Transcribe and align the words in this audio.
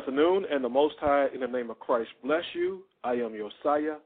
Afternoon, 0.00 0.46
and 0.50 0.64
the 0.64 0.68
Most 0.68 0.94
High, 0.98 1.26
in 1.34 1.40
the 1.40 1.46
name 1.46 1.68
of 1.68 1.78
Christ, 1.78 2.08
bless 2.24 2.42
you. 2.54 2.84
I 3.04 3.12
am 3.12 3.34
Josiah, 3.36 3.96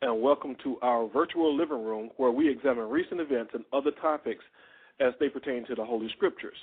and 0.00 0.22
welcome 0.22 0.54
to 0.62 0.76
our 0.80 1.08
virtual 1.08 1.56
living 1.56 1.84
room 1.84 2.10
where 2.18 2.30
we 2.30 2.48
examine 2.48 2.88
recent 2.88 3.20
events 3.20 3.50
and 3.54 3.64
other 3.72 3.90
topics 4.00 4.44
as 5.00 5.12
they 5.18 5.28
pertain 5.28 5.66
to 5.66 5.74
the 5.74 5.84
Holy 5.84 6.08
Scriptures. 6.16 6.54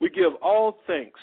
We 0.00 0.08
give 0.10 0.34
all 0.40 0.78
thanks 0.86 1.18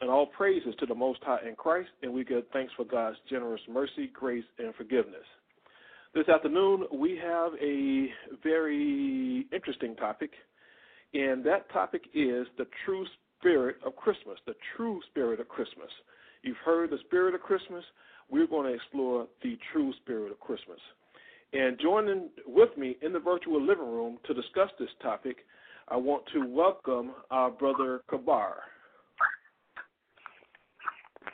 and 0.00 0.10
all 0.10 0.26
praises 0.26 0.74
to 0.80 0.86
the 0.86 0.94
Most 0.94 1.20
High 1.22 1.38
in 1.48 1.54
Christ, 1.54 1.90
and 2.02 2.12
we 2.12 2.24
give 2.24 2.42
thanks 2.52 2.72
for 2.76 2.84
God's 2.84 3.18
generous 3.30 3.62
mercy, 3.70 4.10
grace, 4.12 4.44
and 4.58 4.74
forgiveness. 4.74 5.22
This 6.16 6.28
afternoon, 6.28 6.86
we 6.92 7.16
have 7.22 7.52
a 7.62 8.08
very 8.42 9.46
interesting 9.52 9.94
topic, 9.94 10.30
and 11.14 11.44
that 11.44 11.70
topic 11.72 12.02
is 12.12 12.48
the 12.58 12.66
true 12.84 13.06
spirit 13.38 13.76
of 13.86 13.94
Christmas, 13.94 14.36
the 14.48 14.56
true 14.76 15.00
spirit 15.12 15.38
of 15.38 15.46
Christmas. 15.46 15.90
You've 16.42 16.56
heard 16.64 16.90
the 16.90 16.98
spirit 17.06 17.34
of 17.34 17.40
Christmas. 17.40 17.84
We're 18.30 18.46
going 18.46 18.66
to 18.66 18.74
explore 18.74 19.26
the 19.42 19.58
true 19.72 19.92
spirit 20.02 20.32
of 20.32 20.40
Christmas. 20.40 20.78
And 21.52 21.78
joining 21.80 22.28
with 22.46 22.76
me 22.76 22.96
in 23.02 23.12
the 23.12 23.20
virtual 23.20 23.60
living 23.60 23.90
room 23.90 24.18
to 24.26 24.34
discuss 24.34 24.70
this 24.78 24.90
topic, 25.00 25.38
I 25.88 25.96
want 25.96 26.24
to 26.34 26.46
welcome 26.46 27.12
our 27.30 27.50
brother 27.50 28.00
Kabar. 28.10 28.56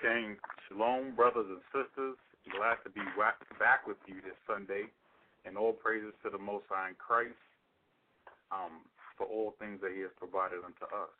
King, 0.02 0.36
shalom, 0.68 1.14
brothers 1.16 1.46
and 1.48 1.60
sisters. 1.72 2.16
Glad 2.56 2.76
to 2.84 2.90
be 2.90 3.00
back 3.58 3.86
with 3.86 3.96
you 4.06 4.16
this 4.16 4.36
Sunday, 4.46 4.90
and 5.46 5.56
all 5.56 5.72
praises 5.72 6.12
to 6.24 6.30
the 6.30 6.38
Most 6.38 6.64
High 6.68 6.90
in 6.90 6.94
Christ 6.98 7.38
um, 8.50 8.82
for 9.16 9.26
all 9.26 9.54
things 9.58 9.80
that 9.80 9.92
He 9.94 10.00
has 10.02 10.10
provided 10.18 10.58
unto 10.58 10.84
us. 10.90 11.14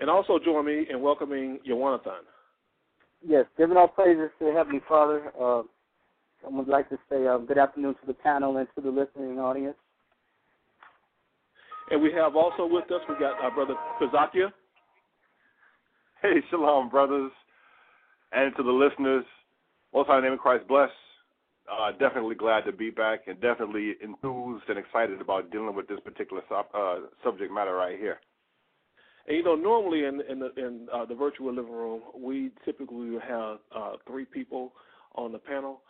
And 0.00 0.08
also 0.08 0.38
join 0.38 0.64
me 0.64 0.86
in 0.88 1.02
welcoming 1.02 1.58
Yawanathan. 1.68 2.24
Yes, 3.26 3.46
giving 3.56 3.76
all 3.76 3.88
praises 3.88 4.30
to 4.38 4.46
the 4.46 4.52
Heavenly 4.52 4.80
Father. 4.88 5.32
Uh, 5.38 5.62
I 6.46 6.50
would 6.50 6.68
like 6.68 6.88
to 6.90 6.98
say 7.10 7.26
uh, 7.26 7.38
good 7.38 7.58
afternoon 7.58 7.94
to 7.94 8.06
the 8.06 8.14
panel 8.14 8.56
and 8.58 8.68
to 8.76 8.80
the 8.80 8.90
listening 8.90 9.38
audience. 9.38 9.76
And 11.90 12.02
we 12.02 12.12
have 12.12 12.36
also 12.36 12.66
with 12.66 12.84
us, 12.92 13.00
we 13.08 13.14
got 13.16 13.40
our 13.42 13.50
brother 13.50 13.74
Kazakia. 14.00 14.52
Hey, 16.22 16.42
shalom, 16.50 16.90
brothers, 16.90 17.32
and 18.32 18.54
to 18.56 18.62
the 18.62 18.70
listeners. 18.70 19.24
Most 19.94 20.08
High 20.08 20.20
name 20.20 20.32
of 20.32 20.38
Christ 20.38 20.68
bless. 20.68 20.90
Uh, 21.70 21.92
definitely 21.92 22.34
glad 22.34 22.64
to 22.64 22.72
be 22.72 22.90
back, 22.90 23.20
and 23.26 23.40
definitely 23.40 23.94
enthused 24.02 24.64
and 24.68 24.78
excited 24.78 25.20
about 25.20 25.50
dealing 25.50 25.74
with 25.74 25.86
this 25.86 26.00
particular 26.04 26.42
uh, 26.50 26.96
subject 27.22 27.52
matter 27.52 27.74
right 27.74 27.98
here. 27.98 28.18
And 29.28 29.36
you 29.36 29.44
know, 29.44 29.54
normally 29.54 30.04
in 30.04 30.22
in 30.28 30.38
the 30.38 30.52
in 30.56 30.88
uh, 30.92 31.04
the 31.04 31.14
virtual 31.14 31.54
living 31.54 31.70
room, 31.70 32.00
we 32.16 32.50
typically 32.64 33.18
have 33.28 33.58
uh, 33.76 33.92
three 34.06 34.24
people 34.24 34.72
on 35.16 35.32
the 35.32 35.38
panel, 35.38 35.82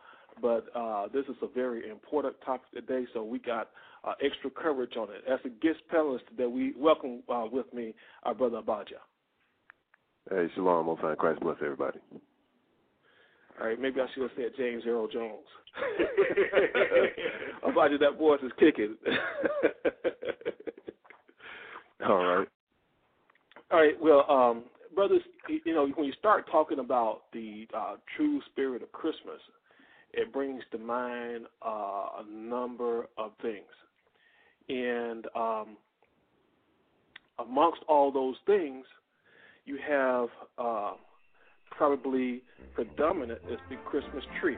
but 0.42 0.66
uh, 0.74 1.06
this 1.12 1.24
is 1.26 1.36
a 1.42 1.46
very 1.46 1.88
important 1.88 2.34
topic 2.44 2.68
today, 2.74 3.06
so 3.14 3.22
we 3.22 3.38
got 3.38 3.68
uh, 4.04 4.14
extra 4.24 4.50
coverage 4.50 4.96
on 4.96 5.08
it. 5.10 5.22
As 5.30 5.38
a 5.44 5.50
guest 5.50 5.78
panelist 5.92 6.26
today, 6.30 6.46
we 6.46 6.72
welcome 6.76 7.22
uh, 7.32 7.44
with 7.50 7.72
me 7.72 7.94
our 8.24 8.34
brother 8.34 8.60
Abaja. 8.60 8.98
Hey, 10.28 10.48
shalom, 10.56 10.86
Most 10.86 11.00
High 11.00 11.14
Christ 11.14 11.38
bless 11.40 11.56
everybody. 11.62 12.00
All 13.60 13.68
right, 13.68 13.80
maybe 13.80 14.00
I 14.00 14.06
should 14.14 14.22
have 14.22 14.32
said 14.36 14.50
James 14.56 14.82
Earl 14.86 15.06
Jones. 15.08 15.46
Abaja, 17.64 17.98
that 18.00 18.18
voice 18.18 18.40
is 18.42 18.52
kicking. 18.58 18.96
All 22.08 22.24
right. 22.24 22.48
All 23.70 23.78
right. 23.78 23.94
Well, 24.00 24.24
um, 24.30 24.64
brothers, 24.94 25.20
you 25.64 25.74
know, 25.74 25.86
when 25.94 26.06
you 26.06 26.12
start 26.18 26.46
talking 26.50 26.78
about 26.78 27.22
the 27.32 27.66
uh, 27.76 27.96
true 28.16 28.40
spirit 28.50 28.82
of 28.82 28.90
Christmas, 28.92 29.40
it 30.14 30.32
brings 30.32 30.62
to 30.72 30.78
mind 30.78 31.44
uh, 31.64 31.68
a 32.20 32.24
number 32.30 33.08
of 33.18 33.32
things, 33.42 33.66
and 34.70 35.26
um, 35.36 35.76
amongst 37.38 37.80
all 37.88 38.10
those 38.10 38.36
things, 38.46 38.86
you 39.66 39.78
have 39.86 40.28
uh, 40.56 40.92
probably 41.70 42.42
predominant 42.74 43.40
is 43.50 43.58
the 43.68 43.76
Christmas 43.84 44.24
tree. 44.40 44.56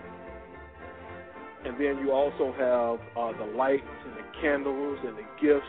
And 1.64 1.74
then 1.74 1.98
you 1.98 2.12
also 2.12 2.54
have 2.56 3.00
uh, 3.18 3.36
the 3.36 3.52
lights 3.56 3.82
and 4.06 4.14
the 4.14 4.40
candles 4.40 4.98
and 5.04 5.16
the 5.16 5.26
gifts, 5.42 5.66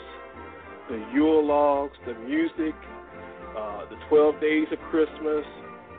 the 0.90 1.06
Yule 1.12 1.46
logs, 1.46 1.98
the 2.06 2.14
music, 2.14 2.76
uh, 3.58 3.86
the 3.90 3.98
12 4.10 4.40
days 4.42 4.68
of 4.72 4.80
Christmas, 4.90 5.46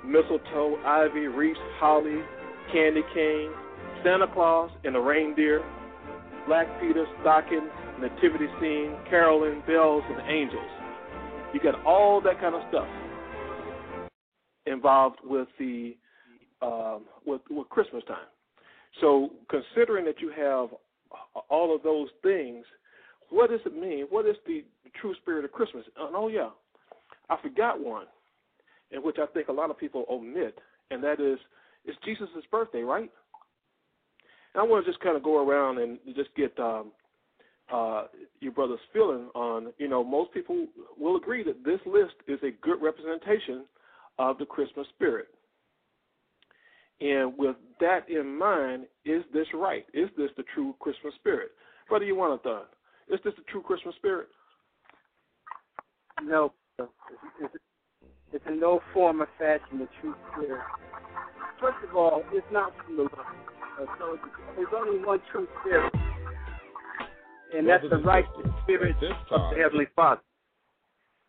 mistletoe, 0.04 0.78
ivy, 0.84 1.26
wreaths, 1.26 1.60
holly, 1.78 2.20
candy 2.72 3.02
cane, 3.14 3.50
Santa 4.04 4.26
Claus 4.32 4.70
and 4.84 4.94
the 4.94 4.98
reindeer, 4.98 5.62
Black 6.46 6.66
Peter, 6.80 7.06
stockings, 7.20 7.70
nativity 8.00 8.46
scene, 8.60 8.96
caroling, 9.08 9.62
bells, 9.66 10.02
and 10.08 10.28
angels. 10.28 10.70
You 11.54 11.60
got 11.60 11.84
all 11.84 12.20
that 12.22 12.40
kind 12.40 12.54
of 12.54 12.62
stuff 12.68 12.88
involved 14.66 15.18
with 15.22 15.48
the 15.58 15.96
um, 16.62 17.04
with, 17.26 17.40
with 17.50 17.68
Christmas 17.68 18.02
time. 18.06 18.26
So, 19.00 19.30
considering 19.50 20.04
that 20.04 20.20
you 20.20 20.30
have 20.30 20.68
all 21.50 21.74
of 21.74 21.82
those 21.82 22.08
things, 22.22 22.64
what 23.30 23.50
does 23.50 23.60
it 23.66 23.74
mean? 23.74 24.06
What 24.10 24.26
is 24.26 24.36
the 24.46 24.64
true 25.00 25.14
spirit 25.22 25.44
of 25.44 25.52
Christmas? 25.52 25.84
And 25.98 26.14
oh 26.14 26.28
yeah, 26.28 26.50
I 27.32 27.42
forgot 27.42 27.80
one, 27.80 28.06
in 28.90 29.02
which 29.02 29.16
I 29.18 29.26
think 29.32 29.48
a 29.48 29.52
lot 29.52 29.70
of 29.70 29.78
people 29.78 30.04
omit, 30.10 30.58
and 30.90 31.02
that 31.02 31.20
is 31.20 31.38
it's 31.84 31.98
Jesus' 32.04 32.28
birthday, 32.50 32.82
right? 32.82 33.10
And 34.54 34.60
I 34.60 34.62
want 34.62 34.84
to 34.84 34.90
just 34.90 35.02
kind 35.02 35.16
of 35.16 35.22
go 35.22 35.46
around 35.46 35.78
and 35.78 35.98
just 36.14 36.28
get 36.36 36.56
um, 36.58 36.92
uh, 37.72 38.04
your 38.40 38.52
brother's 38.52 38.78
feeling 38.92 39.30
on. 39.34 39.72
You 39.78 39.88
know, 39.88 40.04
most 40.04 40.32
people 40.32 40.66
will 40.98 41.16
agree 41.16 41.42
that 41.44 41.64
this 41.64 41.80
list 41.86 42.14
is 42.28 42.38
a 42.42 42.50
good 42.60 42.82
representation 42.82 43.64
of 44.18 44.36
the 44.38 44.44
Christmas 44.44 44.86
spirit. 44.94 45.28
And 47.00 47.32
with 47.36 47.56
that 47.80 48.08
in 48.08 48.38
mind, 48.38 48.84
is 49.04 49.24
this 49.32 49.46
right? 49.54 49.86
Is 49.94 50.08
this 50.16 50.30
the 50.36 50.44
true 50.54 50.74
Christmas 50.78 51.14
spirit? 51.14 51.50
Brother, 51.88 52.04
you 52.04 52.14
want 52.14 52.42
to 52.42 52.60
Is 53.12 53.20
this 53.24 53.34
the 53.36 53.42
true 53.50 53.62
Christmas 53.62 53.94
spirit? 53.96 54.28
No, 56.22 56.52
it's, 56.78 57.54
it's 58.32 58.44
in 58.46 58.60
no 58.60 58.80
form 58.92 59.22
or 59.22 59.28
fashion 59.38 59.78
the 59.78 59.88
truth 60.00 60.16
spirit. 60.32 60.62
First 61.60 61.78
of 61.88 61.96
all, 61.96 62.22
it's 62.32 62.46
not 62.52 62.72
from 62.84 62.96
the 62.96 63.02
Lord. 63.02 63.26
Uh, 63.80 63.86
so 63.98 64.18
there's 64.56 64.68
only 64.74 65.04
one 65.04 65.20
true 65.30 65.46
spirit, 65.60 65.92
and 67.56 67.68
that's 67.68 67.84
the 67.88 67.98
righteous 67.98 68.30
spirit 68.62 68.96
of 69.30 69.50
the 69.50 69.62
Heavenly 69.62 69.86
Father. 69.94 70.20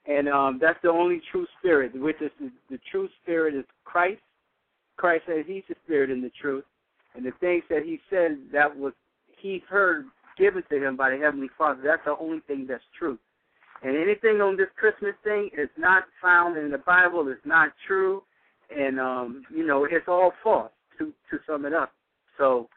And 0.06 0.28
um, 0.28 0.59
that's 0.62 0.80
the 0.84 0.90
only 0.90 1.22
true 1.31 1.48
spirit, 1.60 1.98
which 2.00 2.18
is 2.22 2.31
the, 2.40 2.52
the 2.70 2.80
true 2.92 3.08
spirit 3.22 3.56
is 3.56 3.64
Christ. 3.86 4.22
Christ 4.98 5.24
says 5.28 5.46
He's 5.48 5.64
the 5.70 5.75
spirit 5.86 6.10
and 6.10 6.24
the 6.24 6.31
truth, 6.42 6.66
and 7.16 7.25
the 7.25 7.31
things 7.39 7.63
that 7.69 7.84
He 7.84 8.00
said 8.10 8.38
that 8.51 8.75
was 8.75 8.94
He 9.39 9.63
heard 9.69 10.06
given 10.38 10.63
to 10.69 10.86
Him 10.86 10.98
by 10.98 11.12
the 11.12 11.18
Heavenly 11.18 11.50
Father. 11.57 11.81
That's 11.84 12.04
the 12.06 12.18
only 12.19 12.42
thing 12.42 12.66
that's 12.68 12.84
true. 12.98 13.18
And 13.83 13.97
anything 13.97 14.39
on 14.41 14.56
this 14.56 14.68
Christmas 14.77 15.13
thing 15.24 15.50
is 15.57 15.69
not 15.77 16.03
found 16.21 16.57
in 16.57 16.71
the 16.71 16.77
Bible. 16.77 17.27
It's 17.27 17.45
not 17.45 17.69
true, 17.85 18.24
and 18.75 19.00
um, 19.00 19.44
you 19.53 19.65
know 19.65 19.85
it's 19.85 20.07
all 20.07 20.31
false. 20.44 20.71
To 21.00 21.12
to 21.31 21.39
sum 21.47 21.65
it 21.65 21.74
up, 21.74 21.91
so 22.38 22.69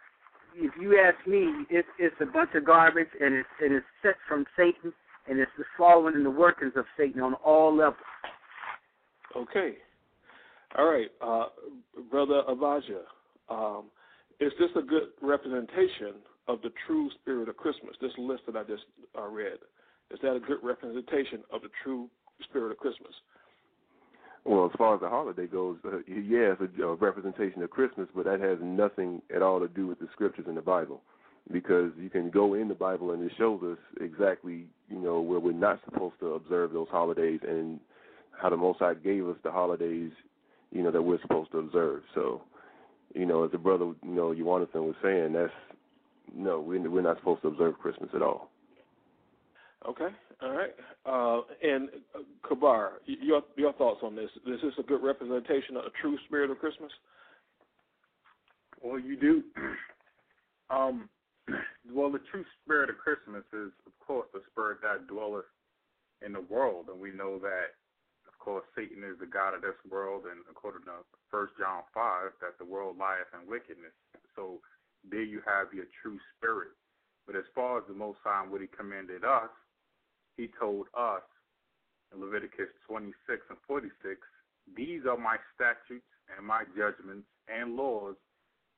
if 0.57 0.73
you 0.81 0.99
ask 0.99 1.27
me, 1.27 1.67
it's 1.71 1.89
it's 1.99 2.17
a 2.21 2.27
bunch 2.27 2.51
of 2.55 2.65
garbage, 2.65 3.09
and 3.21 3.35
it's 3.35 3.49
and 3.61 3.75
it's 3.75 3.87
set 4.03 4.15
from 4.27 4.47
Satan, 4.57 4.93
and 5.29 5.39
it's 5.39 5.51
the 5.59 5.65
following 5.77 6.15
and 6.15 6.25
the 6.25 6.31
workings 6.31 6.73
of 6.77 6.87
Satan 6.97 7.21
on 7.21 7.35
all 7.35 7.77
levels. 7.77 7.97
Okay, 9.37 9.75
all 10.77 10.87
right, 10.87 11.11
uh, 11.21 11.47
brother 12.11 12.43
Avaja, 12.49 13.03
um, 13.49 13.85
is 14.41 14.53
this 14.59 14.71
a 14.77 14.83
good 14.83 15.09
representation 15.23 16.15
of 16.49 16.63
the 16.63 16.71
true 16.87 17.11
spirit 17.21 17.49
of 17.49 17.57
Christmas? 17.57 17.95
This 18.01 18.13
list 18.19 18.43
that 18.47 18.57
I 18.57 18.63
just 18.63 18.85
uh, 19.17 19.27
read. 19.27 19.59
Is 20.13 20.21
that 20.23 20.37
a 20.37 20.41
good 20.41 20.59
representation 20.63 21.43
of 21.53 21.63
the 21.63 21.69
true 21.83 22.09
spirit 22.49 22.71
of 22.71 22.79
Christmas? 22.79 23.13
Well, 24.45 24.67
as 24.67 24.71
far 24.79 24.95
as 24.95 25.01
the 25.01 25.09
holiday 25.09 25.47
goes, 25.47 25.79
uh, 25.85 25.99
yeah, 26.07 26.55
it's 26.61 26.63
a, 26.79 26.83
a 26.85 26.95
representation 26.95 27.63
of 27.63 27.71
Christmas, 27.71 28.09
but 28.15 28.27
that 28.27 28.41
has 28.41 28.59
nothing 28.63 29.21
at 29.35 29.43
all 29.43 29.59
to 29.59 29.67
do 29.67 29.89
with 29.89 29.99
the 29.99 30.07
scriptures 30.13 30.47
in 30.49 30.55
the 30.55 30.63
Bible, 30.63 31.03
because 31.53 31.91
you 31.99 32.09
can 32.09 32.31
go 32.31 32.55
in 32.55 32.69
the 32.69 32.75
Bible 32.75 33.11
and 33.11 33.23
it 33.25 33.33
shows 33.37 33.61
us 33.65 33.79
exactly, 34.01 34.67
you 34.89 35.01
know, 35.01 35.21
where 35.21 35.41
we're 35.41 35.53
not 35.53 35.81
supposed 35.85 36.15
to 36.21 36.35
observe 36.35 36.73
those 36.73 36.87
holidays 36.91 37.41
and 37.47 37.81
how 38.41 38.49
the 38.49 38.57
Most 38.57 38.79
High 38.79 38.95
gave 38.95 39.27
us 39.29 39.37
the 39.43 39.51
holidays, 39.51 40.13
you 40.71 40.83
know, 40.83 40.93
that 40.93 41.03
we're 41.03 41.21
supposed 41.23 41.51
to 41.51 41.59
observe. 41.59 42.03
So, 42.15 42.43
you 43.15 43.27
know, 43.27 43.45
as 43.45 43.51
the 43.51 43.59
brother, 43.59 43.87
you 43.87 44.15
know, 44.15 44.33
Jonathan 44.33 44.85
was 44.85 44.95
saying, 45.03 45.33
that's 45.33 45.53
no, 46.35 46.61
we're 46.61 46.89
we're 46.89 47.03
not 47.03 47.19
supposed 47.19 47.43
to 47.43 47.49
observe 47.49 47.79
Christmas 47.79 48.11
at 48.15 48.23
all. 48.23 48.51
Okay, 49.85 50.09
all 50.43 50.51
right. 50.51 50.75
Uh, 51.05 51.43
and 51.63 51.89
uh, 52.15 52.21
Kabar, 52.49 52.95
your 53.05 53.43
your 53.57 53.73
thoughts 53.75 54.01
on 54.03 54.17
this? 54.17 54.31
Is 54.47 54.61
this 54.63 54.73
a 54.79 54.83
good 54.83 55.03
representation 55.03 55.77
of 55.77 55.85
a 55.85 55.91
true 56.01 56.17
spirit 56.27 56.51
of 56.51 56.59
Christmas? 56.59 56.91
Well, 58.83 58.99
you 58.99 59.17
do. 59.17 59.43
Um, 60.69 61.09
well, 61.95 62.11
the 62.11 62.27
true 62.27 62.45
spirit 62.59 62.91
of 62.91 62.99
Christmas 62.99 63.47
is, 63.55 63.71
of 63.87 63.95
course, 64.03 64.27
the 64.35 64.43
spirit 64.51 64.83
that 64.83 65.07
dwelleth 65.07 65.47
in 66.27 66.33
the 66.33 66.43
world, 66.51 66.91
and 66.91 66.99
we 66.99 67.13
know 67.13 67.39
that, 67.39 67.79
of 68.27 68.35
course, 68.43 68.65
Satan 68.75 69.07
is 69.07 69.15
the 69.21 69.31
god 69.31 69.55
of 69.55 69.63
this 69.63 69.79
world, 69.89 70.25
and 70.27 70.43
according 70.51 70.83
to 70.91 71.07
First 71.31 71.55
John 71.55 71.87
five, 71.95 72.35
that 72.43 72.59
the 72.59 72.67
world 72.67 72.99
lieth 72.99 73.31
in 73.31 73.49
wickedness. 73.49 73.95
So 74.35 74.59
there 75.09 75.23
you 75.23 75.41
have 75.47 75.71
your 75.73 75.87
true 76.03 76.19
spirit. 76.35 76.75
But 77.27 77.37
as 77.37 77.47
far 77.55 77.79
as 77.79 77.85
the 77.87 77.95
Most 77.95 78.19
High 78.25 78.47
what 78.47 78.61
He 78.61 78.67
commanded 78.67 79.23
us, 79.23 79.51
He 80.37 80.51
told 80.61 80.87
us 80.97 81.25
in 82.13 82.21
Leviticus 82.21 82.71
26 82.87 83.17
and 83.49 83.59
46, 83.67 84.21
These 84.77 85.03
are 85.09 85.17
my 85.17 85.37
statutes 85.57 86.07
and 86.31 86.47
my 86.47 86.65
judgments 86.77 87.27
and 87.49 87.77
laws 87.77 88.17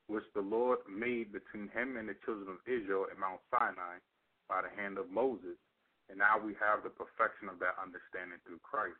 which 0.08 0.24
the 0.34 0.40
Lord 0.40 0.80
made 0.88 1.32
between 1.32 1.68
him 1.68 2.00
and 2.00 2.08
the 2.08 2.16
children 2.24 2.48
of 2.48 2.64
Israel 2.64 3.04
at 3.10 3.20
Mount 3.20 3.44
Sinai 3.52 4.00
by 4.48 4.64
the 4.64 4.72
hand 4.72 4.96
of 4.96 5.12
Moses. 5.12 5.60
And 6.08 6.16
now 6.16 6.40
we 6.40 6.56
have 6.56 6.80
the 6.80 6.94
perfection 6.94 7.52
of 7.52 7.60
that 7.60 7.76
understanding 7.76 8.40
through 8.48 8.64
Christ. 8.64 8.96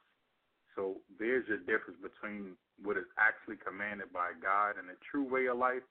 So 0.76 1.00
there's 1.16 1.48
your 1.48 1.64
difference 1.64 1.96
between 2.04 2.52
what 2.84 3.00
is 3.00 3.08
actually 3.16 3.56
commanded 3.56 4.12
by 4.12 4.36
God 4.36 4.76
and 4.76 4.84
the 4.86 5.00
true 5.08 5.24
way 5.24 5.48
of 5.48 5.56
life 5.56 5.82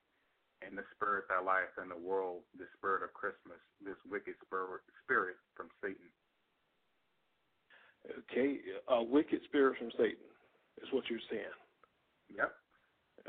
and 0.62 0.78
the 0.78 0.86
spirit 0.94 1.26
that 1.34 1.42
lies 1.42 1.74
in 1.82 1.90
the 1.90 1.98
world, 1.98 2.46
the 2.54 2.70
spirit 2.78 3.02
of 3.02 3.12
Christmas, 3.18 3.58
this 3.82 3.98
wicked 4.06 4.38
spirit, 4.46 4.86
spirit 5.02 5.42
from 5.58 5.74
Satan. 5.82 6.14
Okay, 8.32 8.58
a 8.90 9.04
wicked 9.04 9.42
spirit 9.46 9.78
from 9.78 9.90
Satan 9.92 10.28
is 10.82 10.88
what 10.92 11.04
you're 11.10 11.20
saying. 11.30 11.44
Yep. 12.36 12.52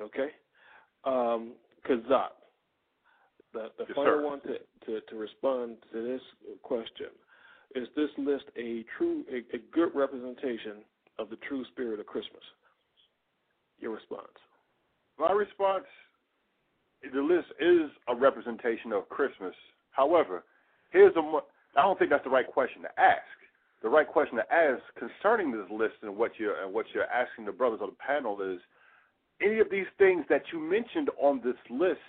Okay. 0.01 0.29
Um, 1.05 1.53
Kazak, 1.89 2.35
the, 3.53 3.69
the 3.79 3.85
yes, 3.89 3.97
final 3.97 4.19
sir. 4.19 4.27
one 4.27 4.41
to, 4.43 4.59
to, 4.87 5.01
to 5.09 5.17
respond 5.17 5.77
to 5.93 6.03
this 6.03 6.21
question. 6.63 7.09
Is 7.75 7.89
this 7.97 8.11
list 8.19 8.45
a 8.57 8.85
true, 8.97 9.25
a, 9.31 9.39
a 9.57 9.61
good 9.73 9.91
representation 9.95 10.85
of 11.19 11.31
the 11.31 11.37
true 11.49 11.65
spirit 11.73 12.01
of 12.01 12.07
Christmas? 12.07 12.43
Your 13.79 13.95
response. 13.95 14.27
My 15.19 15.33
response 15.33 15.85
the 17.03 17.23
list 17.23 17.47
is 17.61 17.91
a 18.09 18.15
representation 18.15 18.93
of 18.93 19.09
Christmas. 19.09 19.55
However, 19.91 20.45
here's 20.91 21.15
a 21.17 21.21
I 21.77 21.83
don't 21.83 21.99
think 21.99 22.11
that's 22.11 22.25
the 22.25 22.31
right 22.31 22.47
question 22.47 22.83
to 22.83 23.01
ask. 23.01 23.23
The 23.83 23.89
right 23.89 24.09
question 24.09 24.37
to 24.37 24.53
ask 24.53 24.83
concerning 24.99 25.53
this 25.53 25.71
list 25.71 25.95
and 26.03 26.17
what 26.17 26.33
you're 26.39 26.63
and 26.63 26.73
what 26.73 26.87
you're 26.93 27.05
asking 27.05 27.45
the 27.45 27.53
brothers 27.53 27.81
on 27.81 27.91
the 27.91 27.97
panel 28.05 28.41
is 28.43 28.59
any 29.41 29.61
of 29.61 29.71
these 29.71 29.87
things 29.99 30.25
that 30.29 30.43
you 30.53 30.59
mentioned 30.59 31.11
on 31.21 31.41
this 31.45 31.57
list 31.71 32.01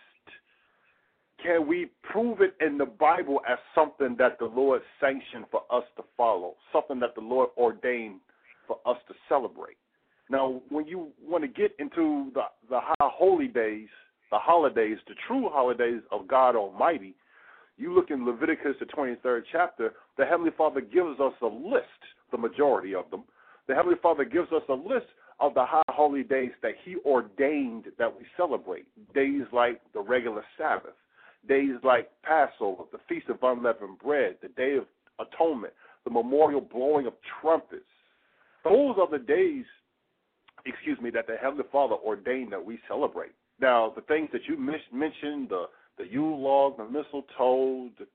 can 1.44 1.68
we 1.68 1.89
prove 2.04 2.42
it 2.42 2.56
in 2.60 2.77
the 2.77 2.86
Bible 2.86 3.39
as 3.50 3.57
something 3.74 4.16
that 4.18 4.39
the 4.39 4.45
Lord 4.45 4.81
sanctioned 5.00 5.45
for 5.51 5.62
us 5.71 5.83
to 5.95 6.04
follow, 6.18 6.56
something 6.74 7.00
that 7.00 7.16
the 7.16 7.21
Lord 7.21 7.50
ordained 7.57 8.19
for 8.68 8.77
us 8.86 8.98
to 9.07 9.13
celebrate? 9.30 9.77
Now, 10.30 10.62
when 10.69 10.86
you 10.86 11.10
want 11.24 11.44
to 11.44 11.48
get 11.48 11.71
into 11.80 12.31
the 12.33 12.42
the 12.69 12.80
high 12.81 13.10
holy 13.13 13.48
days, 13.48 13.88
the 14.31 14.38
holidays, 14.38 14.98
the 15.07 15.16
true 15.27 15.50
holidays 15.50 16.01
of 16.12 16.27
God 16.27 16.56
Almighty, 16.56 17.16
you 17.80 17.94
look 17.94 18.12
in 18.12 18.26
Leviticus, 18.26 18.76
the 18.80 18.86
23rd 18.86 19.44
chapter, 19.52 19.94
the 20.18 20.26
Heavenly 20.26 20.52
Father 20.58 20.81
gives 20.81 21.20
us 21.20 21.34
a 21.42 21.48
list, 21.48 21.86
the 22.31 22.38
majority 22.38 22.94
of 22.94 23.10
them. 23.10 23.24
The 23.68 23.76
Heavenly 23.76 23.98
Father 24.02 24.26
gives 24.26 24.52
us 24.52 24.64
a 24.70 24.74
list 24.74 25.08
of 25.40 25.54
the 25.54 25.66
high 25.66 25.81
holy 25.88 26.24
days 26.24 26.52
that 26.62 26.74
He 26.84 26.98
ordained 27.06 27.86
that 27.98 28.14
we 28.14 28.26
celebrate. 28.36 28.86
Days 29.14 29.44
like 29.54 29.81
the 29.94 30.02
regular 30.02 30.44
Sabbath, 30.58 30.94
days 31.48 31.76
like 31.84 32.10
Passover, 32.24 32.84
the 32.92 33.00
Feast 33.08 33.30
of 33.30 33.38
Unleavened 33.42 34.00
Bread, 34.04 34.36
the 34.42 34.50
Day 34.50 34.76
of 34.76 34.86
Atonement, 35.26 35.74
the 36.04 36.12
memorial 36.12 36.62
blowing 36.62 37.08
of 37.08 37.14
trumpets. 37.42 37.84
Those 38.64 38.96
are 39.00 39.10
the 39.10 39.24
days, 39.24 39.66
excuse 40.66 41.00
me, 41.00 41.10
that 41.12 41.28
the 41.28 41.38
Heavenly 41.42 41.66
Father 41.72 41.96
ordained 41.96 42.52
that 42.52 42.64
we 42.64 42.80
celebrate. 42.88 43.31
Now, 43.62 43.94
the 43.96 44.02
things 44.02 44.30
that 44.34 44.42
you 44.48 44.58
mentioned, 44.58 45.50
the 45.50 45.66
the 46.00 46.07
Yule 46.07 46.42
log, 46.42 46.78
the 46.78 46.86
mistletoe, 46.86 47.90
the 48.00 48.07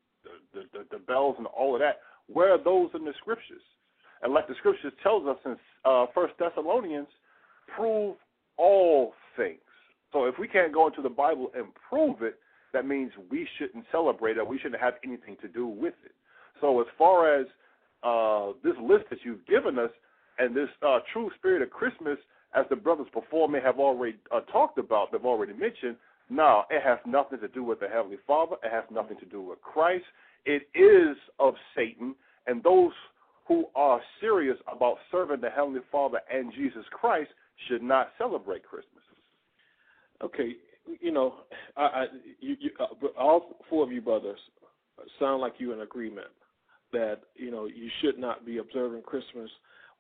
the, 0.53 0.63
the 0.73 0.85
the 0.91 0.99
bells, 0.99 1.37
and 1.39 1.47
all 1.47 1.75
of 1.75 1.81
that, 1.81 2.01
where 2.33 2.53
are 2.53 2.63
those 2.63 2.91
in 2.95 3.05
the 3.05 3.13
scriptures? 3.21 3.63
And 4.23 4.33
like 4.33 4.49
the 4.49 4.55
scriptures 4.59 4.93
tells 5.03 5.27
us 5.27 5.37
in 5.45 5.57
uh, 5.85 6.07
First 6.15 6.35
Thessalonians, 6.39 7.09
prove 7.77 8.17
all 8.57 9.13
things. 9.37 9.61
So 10.13 10.25
if 10.25 10.37
we 10.39 10.49
can't 10.49 10.73
go 10.73 10.87
into 10.87 11.03
the 11.03 11.11
Bible 11.11 11.51
and 11.55 11.67
prove 11.89 12.23
it, 12.23 12.39
that 12.73 12.87
means 12.87 13.13
we 13.31 13.47
shouldn't 13.59 13.85
celebrate 13.93 14.39
it. 14.39 14.47
We 14.47 14.59
shouldn't 14.59 14.81
have 14.81 14.95
anything 15.05 15.37
to 15.43 15.49
do 15.49 15.67
with 15.67 15.95
it. 16.05 16.13
So 16.61 16.81
as 16.81 16.87
far 16.97 17.39
as 17.39 17.47
uh, 18.03 18.57
this 18.63 18.75
list 18.83 19.05
that 19.11 19.19
you've 19.25 19.47
given 19.47 19.79
us 19.79 19.91
and 20.39 20.57
this 20.57 20.69
uh, 20.87 21.01
true 21.13 21.31
spirit 21.37 21.63
of 21.63 21.71
Christmas, 21.71 22.19
as 22.55 22.65
the 22.71 22.77
brothers 22.77 23.09
before 23.13 23.49
me 23.49 23.59
have 23.63 23.79
already 23.79 24.17
uh, 24.35 24.41
talked 24.53 24.79
about, 24.79 25.13
they've 25.13 25.25
already 25.25 25.53
mentioned, 25.53 25.97
no, 26.31 26.63
it 26.71 26.83
has 26.83 26.99
nothing 27.07 27.41
to 27.41 27.49
do 27.49 27.63
with 27.63 27.81
the 27.81 27.89
Heavenly 27.89 28.19
Father. 28.27 28.57
It 28.65 28.73
has 28.73 28.85
nothing 28.91 29.19
to 29.19 29.27
do 29.27 29.43
with 29.43 29.61
Christ. 29.61 30.05
It 30.47 30.69
is 30.75 31.17
of 31.39 31.55
Satan, 31.77 32.15
and 32.47 32.63
those 32.63 32.93
who 33.47 33.67
are 33.75 34.01
serious 34.21 34.57
about 34.73 34.97
serving 35.11 35.41
the 35.41 35.51
Heavenly 35.51 35.81
Father 35.93 36.21
and 36.33 36.53
Jesus 36.53 36.85
Christ 36.91 37.31
should 37.69 37.83
not 37.83 38.09
celebrate 38.19 38.65
Christmas. 38.65 39.03
Okay, 40.23 40.57
you 41.01 41.13
know, 41.13 41.35
I, 41.77 41.83
I 41.83 42.05
you, 42.41 42.57
you, 42.61 42.71
uh, 42.81 43.07
all 43.19 43.57
four 43.69 43.85
of 43.85 43.93
you 43.93 44.01
brothers 44.01 44.39
sound 45.19 45.41
like 45.41 45.55
you 45.59 45.73
in 45.73 45.81
agreement 45.81 46.29
that 46.93 47.21
you 47.35 47.51
know 47.51 47.67
you 47.67 47.91
should 48.01 48.19
not 48.19 48.47
be 48.47 48.59
observing 48.59 49.03
Christmas, 49.03 49.51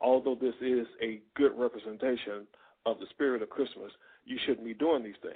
although 0.00 0.36
this 0.40 0.54
is 0.60 0.86
a 1.02 1.20
good 1.36 1.52
representation 1.56 2.46
of 2.86 2.98
the 2.98 3.06
spirit 3.10 3.42
of 3.42 3.50
Christmas. 3.50 3.90
You 4.24 4.38
shouldn't 4.46 4.64
be 4.64 4.74
doing 4.74 5.02
these 5.02 5.14
things. 5.20 5.34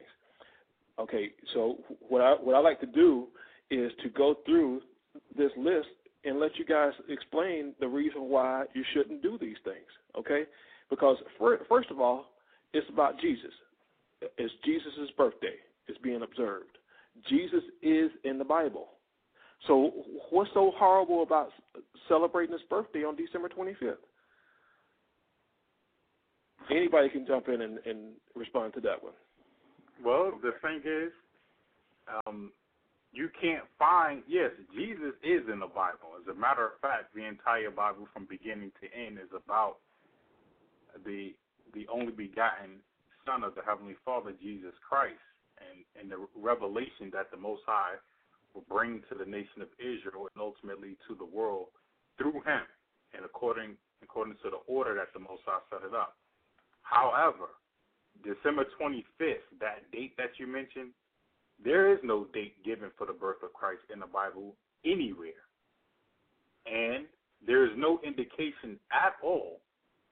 Okay, 0.98 1.30
so 1.54 1.76
what 2.08 2.20
I 2.20 2.32
what 2.32 2.56
I 2.56 2.58
like 2.58 2.80
to 2.80 2.86
do 2.86 3.28
is 3.70 3.92
to 4.02 4.08
go 4.10 4.36
through 4.44 4.80
this 5.36 5.50
list 5.56 5.88
and 6.24 6.40
let 6.40 6.56
you 6.58 6.64
guys 6.64 6.92
explain 7.08 7.74
the 7.80 7.86
reason 7.86 8.22
why 8.22 8.64
you 8.74 8.82
shouldn't 8.92 9.22
do 9.22 9.38
these 9.40 9.56
things. 9.64 9.86
Okay, 10.18 10.44
because 10.90 11.16
for, 11.38 11.58
first 11.68 11.90
of 11.90 12.00
all, 12.00 12.26
it's 12.72 12.88
about 12.92 13.20
Jesus. 13.20 13.52
It's 14.36 14.52
Jesus' 14.64 15.10
birthday. 15.16 15.54
It's 15.86 15.98
being 15.98 16.22
observed. 16.22 16.76
Jesus 17.28 17.62
is 17.82 18.10
in 18.24 18.38
the 18.38 18.44
Bible. 18.44 18.88
So 19.66 19.92
what's 20.30 20.50
so 20.54 20.72
horrible 20.76 21.22
about 21.22 21.50
celebrating 22.08 22.52
his 22.52 22.62
birthday 22.68 23.04
on 23.04 23.16
December 23.16 23.48
25th? 23.48 23.94
Anybody 26.70 27.08
can 27.08 27.26
jump 27.26 27.48
in 27.48 27.62
and, 27.62 27.78
and 27.86 28.12
respond 28.34 28.74
to 28.74 28.80
that 28.82 29.02
one. 29.02 29.14
Well, 30.04 30.32
the 30.42 30.52
thing 30.62 30.80
is, 30.84 31.12
um, 32.26 32.52
you 33.12 33.28
can't 33.40 33.64
find. 33.78 34.22
Yes, 34.28 34.50
Jesus 34.74 35.14
is 35.24 35.42
in 35.50 35.60
the 35.60 35.70
Bible. 35.70 36.14
As 36.20 36.26
a 36.30 36.38
matter 36.38 36.66
of 36.66 36.80
fact, 36.80 37.14
the 37.14 37.24
entire 37.24 37.70
Bible 37.70 38.06
from 38.12 38.26
beginning 38.28 38.70
to 38.80 38.86
end 38.94 39.18
is 39.18 39.30
about 39.32 39.76
the 41.04 41.34
the 41.74 41.86
only 41.92 42.12
begotten 42.12 42.80
Son 43.26 43.44
of 43.44 43.54
the 43.54 43.62
Heavenly 43.66 43.96
Father, 44.04 44.32
Jesus 44.40 44.74
Christ, 44.86 45.20
and 45.58 45.84
and 45.98 46.10
the 46.10 46.20
revelation 46.38 47.10
that 47.12 47.30
the 47.30 47.36
Most 47.36 47.62
High 47.66 47.96
will 48.54 48.64
bring 48.68 49.02
to 49.10 49.14
the 49.18 49.28
nation 49.28 49.62
of 49.62 49.68
Israel 49.78 50.28
and 50.32 50.40
ultimately 50.40 50.96
to 51.08 51.14
the 51.14 51.26
world 51.26 51.68
through 52.16 52.40
Him, 52.46 52.64
and 53.14 53.24
according 53.24 53.76
according 54.02 54.34
to 54.44 54.50
the 54.50 54.62
order 54.70 54.94
that 54.94 55.12
the 55.12 55.20
Most 55.20 55.42
High 55.44 55.60
set 55.70 55.82
it 55.86 55.94
up. 55.94 56.16
However, 56.82 57.52
December 58.24 58.66
25th, 58.80 59.46
that 59.60 59.90
date 59.92 60.16
that 60.16 60.30
you 60.38 60.46
mentioned, 60.46 60.90
there 61.62 61.92
is 61.92 61.98
no 62.02 62.24
date 62.32 62.62
given 62.64 62.90
for 62.96 63.06
the 63.06 63.12
birth 63.12 63.42
of 63.42 63.52
Christ 63.52 63.82
in 63.92 64.00
the 64.00 64.06
Bible 64.06 64.54
anywhere. 64.84 65.46
And 66.66 67.06
there 67.44 67.64
is 67.64 67.72
no 67.76 68.00
indication 68.04 68.78
at 68.92 69.14
all 69.22 69.60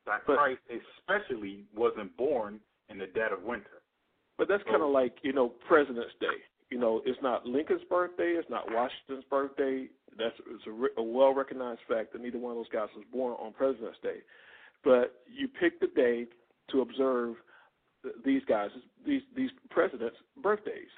that 0.07 0.25
But- 0.27 0.37
Christ 0.37 0.61
especially 0.71 1.67
wasn't 1.75 2.17
born 2.17 2.61
in 2.89 2.99
the 2.99 3.07
dead 3.09 3.33
of 3.33 3.43
winter. 3.43 3.83
But 4.39 4.49
that's 4.49 4.63
kind 4.65 4.83
of 4.83 4.91
like 4.91 5.17
you 5.23 5.33
know 5.33 5.49
President's 5.49 6.15
Day. 6.21 6.45
You 6.71 6.79
know, 6.79 7.01
it's 7.07 7.21
not 7.23 7.47
Lincoln's 7.47 7.85
birthday. 7.85 8.33
It's 8.33 8.51
not 8.51 8.71
Washington's 8.71 9.25
birthday. 9.25 9.89
That's 10.19 10.35
it's 10.47 10.67
a, 10.67 11.01
a 11.01 11.03
well 11.03 11.33
recognized 11.35 11.81
fact 11.89 12.13
that 12.13 12.21
neither 12.21 12.39
one 12.39 12.53
of 12.53 12.59
those 12.59 12.69
guys 12.69 12.89
was 12.95 13.05
born 13.13 13.35
on 13.39 13.53
President's 13.53 13.99
Day. 14.03 14.19
But 14.85 15.23
you 15.27 15.49
pick 15.49 15.81
the 15.81 15.87
day 15.89 16.27
to 16.71 16.83
observe 16.83 17.37
these 18.25 18.43
guys, 18.49 18.71
these 19.07 19.23
these 19.37 19.51
presidents' 19.71 20.17
birthdays. 20.43 20.89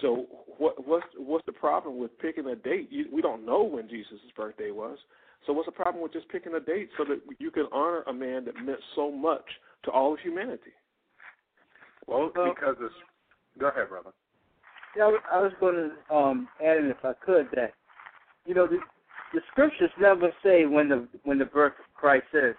So 0.00 0.26
what 0.58 0.86
what's 0.86 1.06
what's 1.16 1.46
the 1.46 1.52
problem 1.52 1.98
with 1.98 2.16
picking 2.18 2.46
a 2.46 2.56
date? 2.56 2.88
You, 2.90 3.06
we 3.12 3.22
don't 3.22 3.44
know 3.44 3.62
when 3.62 3.88
Jesus' 3.88 4.20
birthday 4.36 4.70
was. 4.70 4.98
So 5.46 5.52
what's 5.52 5.66
the 5.66 5.72
problem 5.72 6.02
with 6.02 6.12
just 6.12 6.28
picking 6.28 6.54
a 6.54 6.60
date 6.60 6.88
so 6.96 7.04
that 7.04 7.20
you 7.38 7.50
can 7.50 7.66
honor 7.72 8.02
a 8.02 8.12
man 8.12 8.44
that 8.44 8.54
meant 8.56 8.78
so 8.94 9.10
much 9.10 9.44
to 9.84 9.90
all 9.90 10.14
of 10.14 10.20
humanity? 10.20 10.72
Well, 12.06 12.30
Well- 12.34 12.54
because 12.54 12.76
it's. 12.80 12.94
Go 13.58 13.68
ahead, 13.68 13.90
brother. 13.90 14.12
Yeah, 14.96 15.04
I 15.04 15.08
was- 15.08 15.22
I 15.30 15.40
was 15.40 15.52
going 15.60 15.74
to 15.74 16.14
um, 16.14 16.48
add 16.64 16.78
in, 16.78 16.86
if 16.86 17.04
I 17.04 17.12
could, 17.14 17.48
that 17.54 17.74
you 18.46 18.54
know 18.54 18.66
the, 18.66 18.78
the 19.34 19.40
scriptures 19.50 19.90
never 20.00 20.32
say 20.42 20.64
when 20.64 20.88
the 20.88 21.06
when 21.24 21.38
the 21.38 21.44
birth 21.44 21.74
of 21.78 21.94
Christ 21.94 22.26
is, 22.32 22.56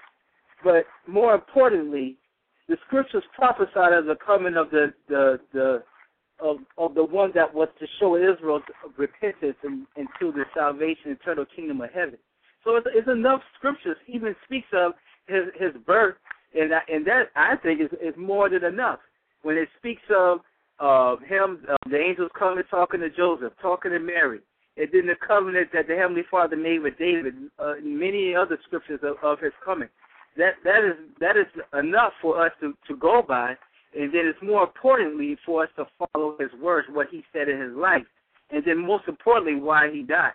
but 0.64 0.86
more 1.08 1.34
importantly, 1.34 2.18
the 2.68 2.78
scriptures 2.88 3.24
prophesied 3.36 3.94
of 3.94 4.06
the 4.06 4.16
coming 4.26 4.56
of 4.56 4.70
the 4.70 4.94
the 5.08 5.40
the 5.54 5.84
of 6.40 6.58
of 6.78 6.96
the 6.96 7.04
one 7.04 7.32
that 7.36 7.54
was 7.54 7.70
to 7.80 7.86
show 8.00 8.16
Israel 8.16 8.62
repentance 8.98 9.58
and, 9.64 9.86
into 9.96 10.32
the 10.32 10.44
salvation, 10.56 11.12
eternal 11.12 11.46
kingdom 11.56 11.82
of 11.82 11.90
heaven. 11.92 12.18
So 12.64 12.76
it's, 12.76 12.88
it's 12.94 13.10
enough 13.10 13.42
scriptures 13.58 13.98
even 14.08 14.36
speaks 14.46 14.68
of 14.74 14.94
his 15.28 15.46
his 15.60 15.72
birth, 15.86 16.16
and 16.54 16.72
that, 16.72 16.84
and 16.92 17.06
that 17.08 17.30
I 17.36 17.56
think 17.58 17.82
is 17.82 17.92
is 18.02 18.16
more 18.18 18.50
than 18.50 18.64
enough 18.64 19.00
when 19.44 19.58
it 19.58 19.70
speaks 19.78 20.02
of 20.10 20.40
uh, 20.80 21.18
him, 21.18 21.60
uh, 21.70 21.76
the 21.90 21.98
angels 21.98 22.32
coming 22.38 22.64
talking 22.70 23.02
to 23.02 23.10
Joseph, 23.10 23.54
talking 23.62 23.92
to 23.92 24.00
Mary, 24.00 24.40
and 24.78 24.88
then 24.92 25.06
the 25.06 25.16
covenant 25.26 25.70
that 25.74 25.88
the 25.88 25.96
Heavenly 25.96 26.24
Father 26.32 26.56
made 26.56 26.80
with 26.80 26.98
David, 26.98 27.36
uh, 27.60 27.74
and 27.76 28.00
many 28.00 28.34
other 28.36 28.58
scriptures 28.66 29.00
of, 29.04 29.18
of 29.22 29.40
his 29.40 29.54
coming. 29.64 29.90
That 30.38 30.54
that 30.64 30.84
is 30.84 30.96
that 31.20 31.38
is 31.38 31.46
enough 31.78 32.14
for 32.22 32.44
us 32.44 32.52
to, 32.62 32.74
to 32.88 32.96
go 32.96 33.22
by, 33.28 33.56
and 33.96 34.14
then 34.14 34.26
it's 34.26 34.42
more 34.42 34.64
importantly 34.64 35.38
for 35.46 35.64
us 35.64 35.70
to 35.78 35.86
follow 35.98 36.36
his 36.40 36.50
words, 36.62 36.88
what 36.92 37.08
he 37.12 37.24
said 37.32 37.50
in 37.50 37.60
his 37.62 37.76
life, 37.76 38.06
and 38.52 38.64
then 38.66 38.86
most 38.86 39.08
importantly 39.08 39.62
why 39.62 39.92
he 39.92 40.02
died. 40.02 40.34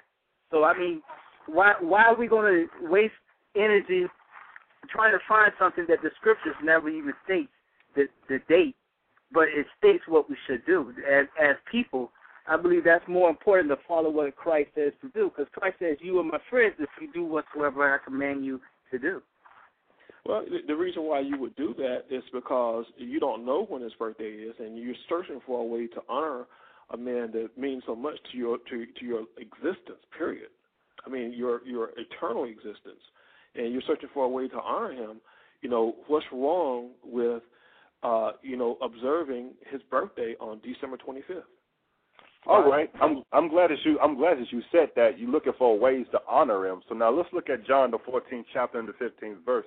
So 0.51 0.65
I 0.65 0.79
mean, 0.79 1.03
why 1.47 1.75
why 1.81 2.05
are 2.05 2.17
we 2.17 2.29
going 2.29 2.69
to 2.69 2.89
waste 2.89 3.15
energy 3.57 4.07
trying 4.89 5.13
to 5.13 5.19
find 5.29 5.53
something 5.59 5.85
that 5.89 5.99
the 6.03 6.11
scriptures 6.21 6.55
never 6.63 6.89
even 6.89 7.13
states 7.25 7.51
the 7.97 8.07
the 8.29 8.39
date 8.49 8.77
but 9.33 9.49
it 9.49 9.67
states 9.79 10.05
what 10.07 10.29
we 10.29 10.37
should 10.47 10.65
do 10.67 10.93
as 11.09 11.27
as 11.41 11.57
people. 11.71 12.11
I 12.47 12.57
believe 12.57 12.85
that's 12.85 13.07
more 13.07 13.29
important 13.29 13.69
to 13.69 13.77
follow 13.87 14.09
what 14.11 14.35
Christ 14.37 14.71
says 14.75 14.93
to 15.03 15.09
do, 15.11 15.31
because 15.31 15.53
Christ 15.53 15.77
says, 15.81 15.99
"You 16.01 16.19
are 16.19 16.25
my 16.25 16.39
friends 16.49 16.77
if 16.79 16.89
you 17.01 17.13
do 17.13 17.25
whatsoever 17.25 17.95
I 17.95 17.99
command 17.99 18.45
you 18.45 18.61
to 18.91 18.99
do." 18.99 19.23
Well, 20.25 20.45
the- 20.67 20.77
reason 20.77 21.05
why 21.05 21.21
you 21.21 21.37
would 21.39 21.55
do 21.57 21.75
that 21.75 22.05
is 22.11 22.23
because 22.33 22.87
you 22.97 23.19
don't 23.21 23.45
know 23.45 23.65
when 23.65 23.83
his 23.83 23.95
birthday 23.95 24.31
is, 24.31 24.55
and 24.59 24.79
you're 24.79 24.95
searching 25.09 25.41
for 25.41 25.61
a 25.61 25.65
way 25.65 25.87
to 25.89 26.03
honor 26.09 26.47
a 26.91 26.97
man 26.97 27.31
that 27.33 27.57
means 27.57 27.83
so 27.87 27.95
much 27.95 28.19
to 28.31 28.39
your 28.39 28.59
to 28.59 28.87
to 28.87 29.05
your 29.05 29.25
existence. 29.37 30.05
Period. 30.17 30.51
I 31.07 31.11
mean, 31.11 31.33
your 31.33 31.65
your 31.65 31.91
eternal 31.97 32.45
existence, 32.45 33.03
and 33.55 33.73
you're 33.73 33.83
searching 33.83 34.09
for 34.15 34.25
a 34.25 34.29
way 34.29 34.49
to 34.49 34.61
honor 34.61 34.93
him. 34.93 35.21
You 35.63 35.69
know, 35.69 35.97
what's 36.07 36.27
wrong 36.33 36.91
with 37.03 37.43
uh, 38.03 38.33
you 38.43 38.57
know 38.57 38.79
observing 38.81 39.55
his 39.71 39.83
birthday 39.91 40.35
on 40.41 40.61
December 40.61 40.97
25th? 40.97 41.43
All 42.47 42.69
right. 42.69 42.91
I'm 43.01 43.23
I'm 43.33 43.49
glad 43.49 43.71
that 43.71 43.79
you 43.85 43.99
I'm 44.01 44.17
glad 44.17 44.39
that 44.39 44.51
you 44.51 44.63
said 44.73 44.89
that. 44.97 45.19
You're 45.19 45.31
looking 45.31 45.53
for 45.59 45.79
ways 45.79 46.07
to 46.13 46.21
honor 46.29 46.67
him. 46.67 46.81
So 46.89 46.95
now 46.95 47.11
let's 47.11 47.29
look 47.33 47.51
at 47.51 47.67
John 47.67 47.91
the 47.91 47.99
14th 47.99 48.45
chapter 48.53 48.79
and 48.79 48.89
the 48.89 48.93
15th 48.93 49.45
verse, 49.45 49.67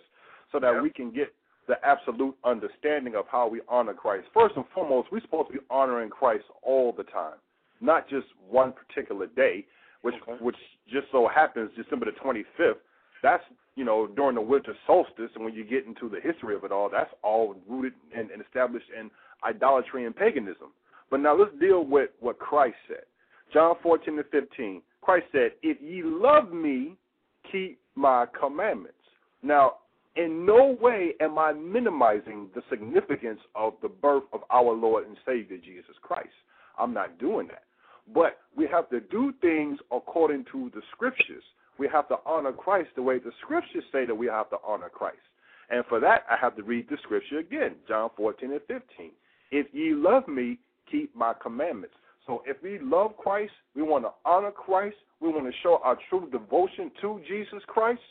so 0.51 0.59
that 0.59 0.73
Yeah. 0.75 0.81
we 0.81 0.89
can 0.89 1.11
get 1.11 1.33
the 1.67 1.83
absolute 1.85 2.35
understanding 2.43 3.15
of 3.15 3.27
how 3.27 3.47
we 3.47 3.61
honor 3.67 3.93
Christ. 3.93 4.27
First 4.33 4.55
and 4.57 4.67
foremost, 4.69 5.11
we're 5.11 5.21
supposed 5.21 5.47
to 5.51 5.59
be 5.59 5.65
honoring 5.69 6.09
Christ 6.09 6.45
all 6.63 6.91
the 6.91 7.03
time, 7.03 7.37
not 7.79 8.07
just 8.07 8.27
one 8.49 8.73
particular 8.73 9.27
day, 9.27 9.65
which 10.01 10.15
Okay. 10.15 10.33
which 10.43 10.57
just 10.87 11.09
so 11.11 11.27
happens 11.27 11.71
December 11.75 12.05
the 12.05 12.11
25th. 12.13 12.79
That's 13.21 13.43
you 13.75 13.85
know 13.85 14.07
during 14.07 14.35
the 14.35 14.41
winter 14.41 14.75
solstice, 14.85 15.33
and 15.35 15.45
when 15.45 15.53
you 15.53 15.63
get 15.63 15.85
into 15.85 16.09
the 16.09 16.19
history 16.19 16.55
of 16.55 16.63
it 16.63 16.71
all, 16.71 16.89
that's 16.89 17.13
all 17.21 17.55
rooted 17.67 17.93
and, 18.13 18.31
and 18.31 18.41
established 18.41 18.89
in 18.89 19.11
idolatry 19.43 20.05
and 20.05 20.15
paganism. 20.15 20.73
But 21.09 21.19
now 21.19 21.35
let's 21.35 21.53
deal 21.59 21.83
with 21.85 22.09
what 22.19 22.39
Christ 22.39 22.77
said. 22.87 23.05
John 23.53 23.75
14 23.83 24.17
and 24.17 24.27
15. 24.29 24.81
Christ 25.01 25.25
said, 25.31 25.51
If 25.61 25.81
ye 25.81 26.03
love 26.03 26.51
me, 26.53 26.95
keep 27.51 27.79
my 27.95 28.25
commandments. 28.39 28.97
Now, 29.43 29.77
in 30.15 30.45
no 30.45 30.77
way 30.81 31.13
am 31.21 31.37
I 31.37 31.53
minimizing 31.53 32.49
the 32.53 32.61
significance 32.69 33.39
of 33.55 33.73
the 33.81 33.89
birth 33.89 34.23
of 34.33 34.41
our 34.49 34.73
Lord 34.73 35.07
and 35.07 35.17
Savior 35.25 35.57
Jesus 35.57 35.95
Christ. 36.01 36.29
I'm 36.77 36.93
not 36.93 37.19
doing 37.19 37.47
that. 37.47 37.63
But 38.13 38.39
we 38.55 38.67
have 38.71 38.89
to 38.89 38.99
do 38.99 39.33
things 39.41 39.79
according 39.91 40.45
to 40.51 40.71
the 40.73 40.81
scriptures. 40.91 41.43
We 41.77 41.87
have 41.93 42.07
to 42.09 42.17
honor 42.25 42.51
Christ 42.51 42.89
the 42.95 43.01
way 43.01 43.19
the 43.19 43.31
scriptures 43.41 43.83
say 43.91 44.05
that 44.05 44.15
we 44.15 44.27
have 44.27 44.49
to 44.49 44.57
honor 44.67 44.89
Christ. 44.89 45.17
And 45.69 45.85
for 45.85 45.99
that, 46.01 46.25
I 46.29 46.35
have 46.39 46.55
to 46.57 46.63
read 46.63 46.87
the 46.89 46.97
scripture 47.03 47.39
again, 47.39 47.75
John 47.87 48.09
14 48.17 48.51
and 48.51 48.61
15. 48.67 49.11
If 49.51 49.67
ye 49.71 49.93
love 49.93 50.27
me, 50.27 50.59
keep 50.91 51.15
my 51.15 51.33
commandments. 51.41 51.95
So 52.27 52.43
if 52.45 52.57
we 52.61 52.79
love 52.79 53.17
Christ, 53.17 53.53
we 53.75 53.81
want 53.81 54.03
to 54.03 54.11
honor 54.25 54.51
Christ, 54.51 54.97
we 55.21 55.29
want 55.29 55.45
to 55.45 55.59
show 55.63 55.79
our 55.83 55.97
true 56.09 56.29
devotion 56.31 56.91
to 57.01 57.21
Jesus 57.27 57.63
Christ, 57.67 58.01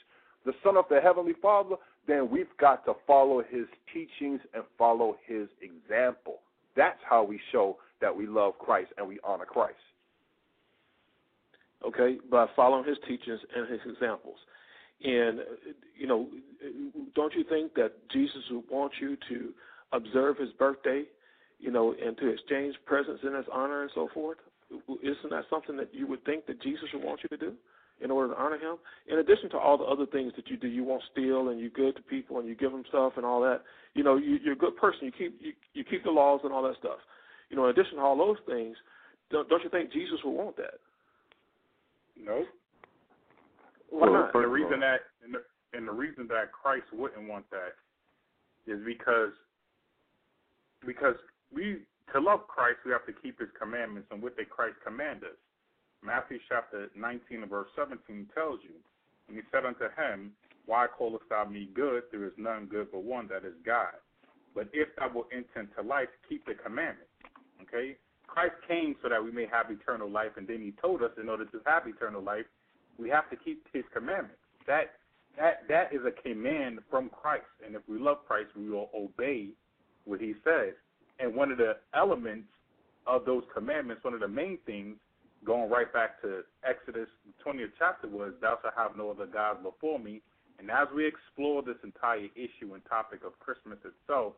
the 0.47 0.53
Son 0.65 0.77
of 0.77 0.87
the 0.89 1.01
Heavenly 1.01 1.35
Father, 1.41 1.77
then 2.07 2.31
we've 2.31 2.47
got 2.59 2.85
to 2.87 2.95
follow 3.07 3.43
his 3.49 3.67
teachings 3.93 4.41
and 4.55 4.65
follow 4.79 5.17
his 5.27 5.49
example. 5.63 6.41
That's 6.77 6.99
how 7.09 7.25
we 7.25 7.41
show 7.53 7.77
that 8.01 8.15
we 8.15 8.27
love 8.27 8.59
Christ 8.59 8.91
and 8.97 9.07
we 9.07 9.19
honor 9.25 9.45
Christ. 9.45 9.77
okay, 11.87 12.19
by 12.31 12.47
following 12.55 12.85
his 12.85 12.99
teachings 13.09 13.41
and 13.55 13.69
his 13.71 13.81
examples. 13.91 14.37
And, 15.03 15.41
you 15.99 16.07
know, 16.07 16.29
don't 17.15 17.35
you 17.35 17.45
think 17.45 17.75
that 17.75 17.93
Jesus 18.13 18.43
would 18.51 18.65
want 18.71 18.93
you 19.01 19.17
to 19.31 19.51
observe 19.93 20.37
his 20.37 20.51
birthday, 20.59 21.05
you 21.59 21.71
know, 21.71 21.95
and 22.05 22.17
to 22.19 22.29
exchange 22.29 22.75
presents 22.85 23.23
in 23.23 23.35
his 23.35 23.47
honor 23.53 23.83
and 23.83 23.91
so 23.95 24.09
forth? 24.13 24.39
Isn't 25.03 25.31
that 25.31 25.45
something 25.49 25.77
that 25.77 25.95
you 25.95 26.07
would 26.07 26.25
think 26.25 26.47
that 26.47 26.63
Jesus 26.63 26.85
would 26.93 27.03
want 27.03 27.21
you 27.23 27.37
to 27.37 27.37
do 27.37 27.55
in 28.03 28.11
order 28.11 28.33
to 28.35 28.41
honor 28.41 28.59
him? 28.59 28.77
In 29.09 29.19
addition 29.19 29.51
to 29.51 29.59
all 29.59 29.77
the 29.79 29.85
other 29.85 30.07
things 30.07 30.33
that 30.37 30.49
you 30.49 30.57
do, 30.57 30.69
you 30.69 30.85
won't 30.85 31.03
steal 31.13 31.49
and 31.49 31.61
you're 31.61 31.71
good 31.71 31.97
to 31.97 32.03
people 32.03 32.39
and 32.39 32.49
you 32.49 32.55
give 32.55 32.73
them 32.73 32.85
stuff 32.89 33.15
and 33.17 33.25
all 33.27 33.41
that. 33.43 33.63
You 33.95 34.05
know, 34.05 34.17
you, 34.17 34.39
you're 34.43 34.55
a 34.55 34.59
good 34.59 34.77
person. 34.77 35.01
You 35.03 35.13
keep 35.13 35.39
you, 35.41 35.53
you 35.75 35.85
keep 35.85 36.05
the 36.05 36.11
laws 36.11 36.41
and 36.45 36.53
all 36.53 36.63
that 36.63 36.77
stuff. 36.79 36.99
You 37.49 37.57
know, 37.57 37.65
in 37.65 37.71
addition 37.71 37.97
to 37.97 38.03
all 38.03 38.17
those 38.17 38.39
things, 38.47 38.77
don't, 39.31 39.49
don't 39.49 39.63
you 39.63 39.71
think 39.71 39.93
Jesus 39.93 40.19
would 40.25 40.33
want 40.33 40.57
that? 40.57 40.79
No. 42.17 42.45
Why 43.91 44.09
Well, 44.09 44.13
not? 44.13 44.33
the 44.33 44.39
reason 44.47 44.81
that 44.81 45.01
and 45.25 45.35
the, 45.35 45.43
and 45.77 45.87
the 45.87 45.93
reason 45.93 46.27
that 46.29 46.53
Christ 46.53 46.87
wouldn't 46.93 47.29
want 47.29 47.45
that 47.51 47.75
is 48.71 48.81
because 48.85 49.33
because 50.87 51.17
we 51.53 51.79
to 52.13 52.21
love 52.21 52.47
Christ 52.47 52.79
we 52.85 52.93
have 52.93 53.07
to 53.07 53.13
keep 53.13 53.41
His 53.41 53.49
commandments 53.59 54.09
and 54.11 54.23
what 54.23 54.37
did 54.37 54.49
Christ 54.51 54.77
command 54.85 55.25
us. 55.25 55.37
Matthew 56.05 56.39
chapter 56.49 56.89
19 56.97 57.43
and 57.43 57.51
verse 57.51 57.69
17 57.77 58.29
tells 58.35 58.61
you, 58.63 58.75
and 59.29 59.37
He 59.37 59.43
said 59.53 59.65
unto 59.65 59.85
him, 59.97 60.33
Why 60.67 60.87
callest 60.87 61.25
thou 61.29 61.45
me 61.45 61.69
good? 61.75 62.05
There 62.11 62.25
is 62.25 62.33
none 62.37 62.67
good 62.67 62.89
but 62.91 63.05
one, 63.05 63.29
that 63.29 63.45
is 63.45 63.55
God. 63.65 63.95
But 64.55 64.69
if 64.73 64.89
thou 64.97 65.11
wilt 65.15 65.29
enter 65.33 65.61
into 65.61 65.83
life, 65.87 66.09
keep 66.29 66.45
the 66.47 66.55
commandments. 66.55 67.11
Okay. 67.63 67.97
Christ 68.27 68.55
came 68.67 68.95
so 69.03 69.09
that 69.09 69.23
we 69.23 69.33
may 69.33 69.47
have 69.51 69.71
eternal 69.71 70.09
life, 70.09 70.33
and 70.37 70.47
then 70.47 70.61
He 70.61 70.73
told 70.81 71.03
us 71.03 71.11
in 71.21 71.29
order 71.29 71.45
to 71.47 71.61
have 71.67 71.87
eternal 71.87 72.23
life, 72.23 72.47
we 72.99 73.09
have 73.11 73.29
to 73.31 73.37
keep 73.37 73.67
His 73.73 73.85
commandments. 73.93 74.39
That 74.67 74.93
that 75.37 75.69
that 75.69 75.93
is 75.93 76.01
a 76.07 76.23
command 76.23 76.81
from 76.91 77.09
Christ, 77.11 77.45
and 77.65 77.75
if 77.75 77.83
we 77.89 77.99
love 77.99 78.19
Christ, 78.27 78.51
we 78.57 78.69
will 78.69 78.91
obey 78.95 79.51
what 80.05 80.21
He 80.21 80.35
says. 80.45 80.75
And 81.19 81.35
one 81.35 81.51
of 81.51 81.59
the 81.59 81.77
elements 81.95 82.49
of 83.07 83.25
those 83.25 83.43
commandments, 83.55 84.05
one 84.05 84.15
of 84.15 84.21
the 84.21 84.29
main 84.29 84.59
things, 84.65 84.97
going 85.45 85.71
right 85.71 85.91
back 85.93 86.21
to 86.23 86.43
Exodus 86.65 87.09
the 87.27 87.33
20th 87.45 87.73
chapter, 87.79 88.09
was 88.09 88.33
"Thou 88.41 88.59
shalt 88.63 88.75
have 88.77 88.97
no 88.97 89.11
other 89.11 89.27
gods 89.27 89.63
before 89.63 89.99
me." 89.99 90.23
And 90.59 90.71
as 90.71 90.89
we 90.95 91.07
explore 91.07 91.63
this 91.63 91.79
entire 91.83 92.29
issue 92.37 92.75
and 92.75 92.85
topic 92.85 93.25
of 93.25 93.39
Christmas 93.41 93.79
itself, 93.85 94.35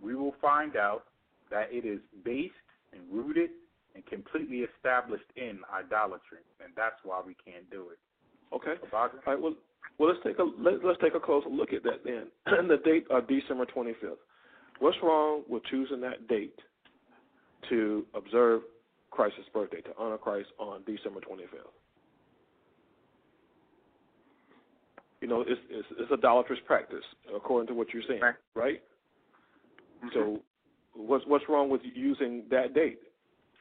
we 0.00 0.14
will 0.14 0.34
find 0.40 0.76
out 0.76 1.04
that 1.50 1.72
it 1.72 1.84
is 1.84 2.00
based 2.24 2.54
and 2.92 3.02
rooted 3.10 3.50
and 3.94 4.04
completely 4.06 4.66
established 4.76 5.30
in 5.36 5.60
idolatry, 5.72 6.38
and 6.62 6.72
that's 6.76 6.96
why 7.04 7.20
we 7.24 7.34
can't 7.44 7.68
do 7.70 7.90
it. 7.90 7.98
Okay. 8.54 8.74
All 8.92 9.08
right. 9.26 9.40
Well, 9.40 9.54
Well, 9.98 10.08
let's 10.08 10.20
take 10.24 10.38
a 10.38 10.42
let, 10.42 10.84
let's 10.84 11.00
take 11.00 11.14
a 11.14 11.20
closer 11.20 11.48
look 11.48 11.72
at 11.72 11.82
that 11.84 12.04
then. 12.04 12.26
the 12.68 12.78
date 12.84 13.06
of 13.10 13.28
December 13.28 13.66
25th. 13.66 14.16
What's 14.78 14.96
wrong 15.02 15.42
with 15.48 15.62
choosing 15.64 16.00
that 16.00 16.26
date 16.26 16.58
to 17.68 18.06
observe 18.14 18.62
Christ's 19.10 19.48
birthday, 19.52 19.80
to 19.82 19.90
honor 19.98 20.18
Christ 20.18 20.48
on 20.58 20.82
December 20.86 21.20
25th? 21.20 21.70
You 25.20 25.28
know, 25.28 25.42
it's 25.42 25.60
it's, 25.68 25.86
it's 25.98 26.12
idolatrous 26.12 26.60
practice 26.66 27.04
according 27.34 27.68
to 27.68 27.74
what 27.74 27.92
you're 27.92 28.02
saying, 28.08 28.22
Right. 28.22 28.34
right? 28.54 28.82
Mm-hmm. 30.04 30.08
So, 30.14 30.40
what's 30.94 31.24
what's 31.26 31.44
wrong 31.48 31.68
with 31.68 31.82
using 31.94 32.44
that 32.50 32.74
date? 32.74 33.00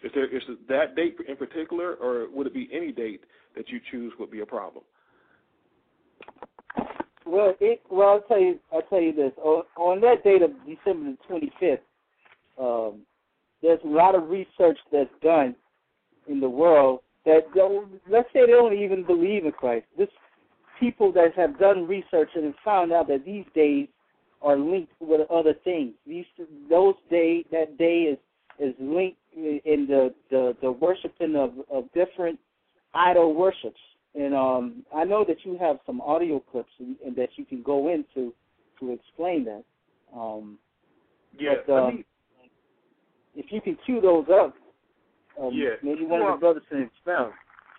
Is 0.04 0.12
there 0.16 0.34
is 0.34 0.44
that 0.70 0.96
date 0.96 1.18
in 1.28 1.36
particular, 1.36 1.96
or 1.96 2.28
would 2.32 2.48
it 2.48 2.54
be 2.54 2.70
any 2.72 2.92
date 2.92 3.22
that 3.56 3.68
you 3.70 3.80
choose 3.92 4.14
would 4.20 4.32
be 4.32 4.40
a 4.40 4.46
problem? 4.46 4.84
Well, 7.26 7.54
it 7.60 7.82
well 7.92 8.08
I'll 8.10 8.22
tell 8.22 8.40
you 8.40 8.60
I'll 8.72 8.82
tell 8.84 9.02
you 9.02 9.14
this. 9.14 9.34
On, 9.44 9.64
on 9.76 10.02
that 10.02 10.24
date 10.24 10.42
of 10.42 10.52
December 10.66 11.12
the 11.12 11.18
twenty 11.28 11.52
fifth, 11.60 11.82
um, 12.58 13.02
there's 13.62 13.80
a 13.84 13.88
lot 13.88 14.16
of 14.16 14.30
research 14.30 14.78
that's 14.92 15.10
done 15.22 15.56
in 16.28 16.40
the 16.40 16.50
world 16.50 17.02
that 17.26 17.42
don't 17.54 17.90
let's 18.10 18.28
say 18.34 18.46
they 18.46 18.52
don't 18.52 18.78
even 18.78 19.06
believe 19.06 19.46
in 19.46 19.52
Christ. 19.52 19.86
This 19.98 20.10
people 20.80 21.12
that 21.14 21.34
have 21.36 21.60
done 21.60 21.88
research 21.88 22.30
and 22.36 22.46
have 22.46 22.56
found 22.64 22.92
out 22.92 23.08
that 23.08 23.26
these 23.26 23.46
days 23.54 23.88
are 24.42 24.58
linked 24.58 24.94
with 25.02 25.30
other 25.30 25.54
things. 25.64 25.94
These 26.08 26.26
those 26.70 26.96
day 27.10 27.46
that 27.52 27.78
day 27.78 28.04
is 28.04 28.18
is 28.60 28.74
linked 28.80 29.18
in 29.36 29.86
the 29.88 30.14
the, 30.30 30.56
the 30.62 30.72
worshiping 30.72 31.36
of, 31.36 31.54
of 31.72 31.92
different 31.94 32.40
idol 32.94 33.34
worships. 33.34 33.80
And 34.16 34.34
um, 34.34 34.84
I 34.96 35.04
know 35.04 35.24
that 35.28 35.38
you 35.44 35.58
have 35.60 35.78
some 35.86 36.02
audio 36.02 36.40
clips 36.40 36.72
and, 36.80 36.96
and 37.06 37.16
that 37.16 37.30
you 37.36 37.46
can 37.46 37.62
go 37.62 37.90
into 37.90 38.34
to 38.80 38.92
explain 38.92 39.46
that. 39.46 39.64
Um, 40.16 40.58
Yeah, 41.38 41.56
but, 41.68 41.74
let 41.74 41.84
um, 41.84 41.96
me, 41.98 42.06
if 43.36 43.52
you 43.52 43.62
can 43.62 43.78
cue 43.86 44.02
those 44.02 44.26
up, 44.30 44.56
um, 45.40 45.52
Yeah, 45.54 45.76
maybe 45.82 46.06
one 46.06 46.22
well- 46.22 46.34
of 46.34 46.40
the 46.40 46.46
brothers 46.46 46.64
can 46.70 46.84
expound. 46.84 47.34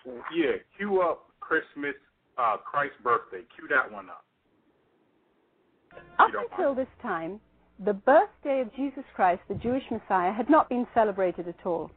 So, 0.04 0.24
yeah, 0.32 0.56
cue 0.76 1.02
up 1.02 1.26
Christmas, 1.40 1.94
uh, 2.38 2.56
Christ's 2.58 3.00
birthday. 3.02 3.42
Cue 3.56 3.68
that 3.68 3.90
one 3.90 4.08
up. 4.08 4.24
Up 6.18 6.28
You 6.28 6.32
don't 6.32 6.50
until 6.52 6.74
this 6.74 6.88
time, 7.02 7.40
the 7.80 7.94
birthday 7.94 8.60
of 8.60 8.72
Jesus 8.74 9.04
Christ, 9.14 9.42
the 9.48 9.54
Jewish 9.56 9.90
Messiah, 9.90 10.32
had 10.32 10.48
not 10.48 10.68
been 10.68 10.86
celebrated 10.94 11.48
at 11.48 11.66
all. 11.66 11.90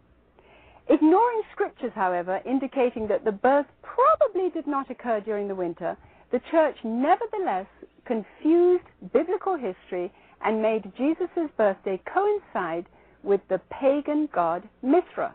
Ignoring 0.89 1.43
scriptures, 1.53 1.93
however, 1.93 2.41
indicating 2.45 3.07
that 3.07 3.23
the 3.23 3.31
birth 3.31 3.67
probably 3.83 4.49
did 4.49 4.67
not 4.67 4.89
occur 4.89 5.21
during 5.21 5.47
the 5.47 5.55
winter, 5.55 5.95
the 6.31 6.39
church 6.51 6.75
nevertheless 6.83 7.67
confused 8.05 8.83
biblical 9.13 9.55
history 9.55 10.11
and 10.41 10.61
made 10.61 10.91
Jesus' 10.97 11.49
birthday 11.57 12.01
coincide 12.05 12.85
with 13.23 13.41
the 13.49 13.59
pagan 13.69 14.29
god 14.33 14.67
Mithra. 14.81 15.33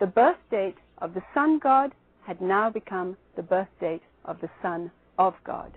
The 0.00 0.06
birth 0.06 0.38
date 0.50 0.76
of 0.98 1.14
the 1.14 1.22
sun 1.34 1.58
god 1.58 1.92
had 2.26 2.40
now 2.40 2.70
become 2.70 3.16
the 3.36 3.42
birth 3.42 3.68
date 3.80 4.02
of 4.24 4.40
the 4.40 4.50
Son 4.60 4.90
of 5.18 5.34
God. 5.44 5.76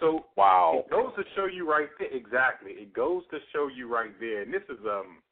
So 0.00 0.26
Wow. 0.36 0.84
it 0.84 0.90
goes 0.90 1.14
to 1.16 1.24
show 1.34 1.46
you 1.46 1.70
right 1.70 1.88
there. 1.98 2.08
Exactly, 2.08 2.72
it 2.72 2.92
goes 2.92 3.22
to 3.30 3.38
show 3.52 3.68
you 3.68 3.92
right 3.92 4.18
there. 4.20 4.42
And 4.42 4.52
this 4.52 4.62
is 4.68 4.78
um 4.86 5.22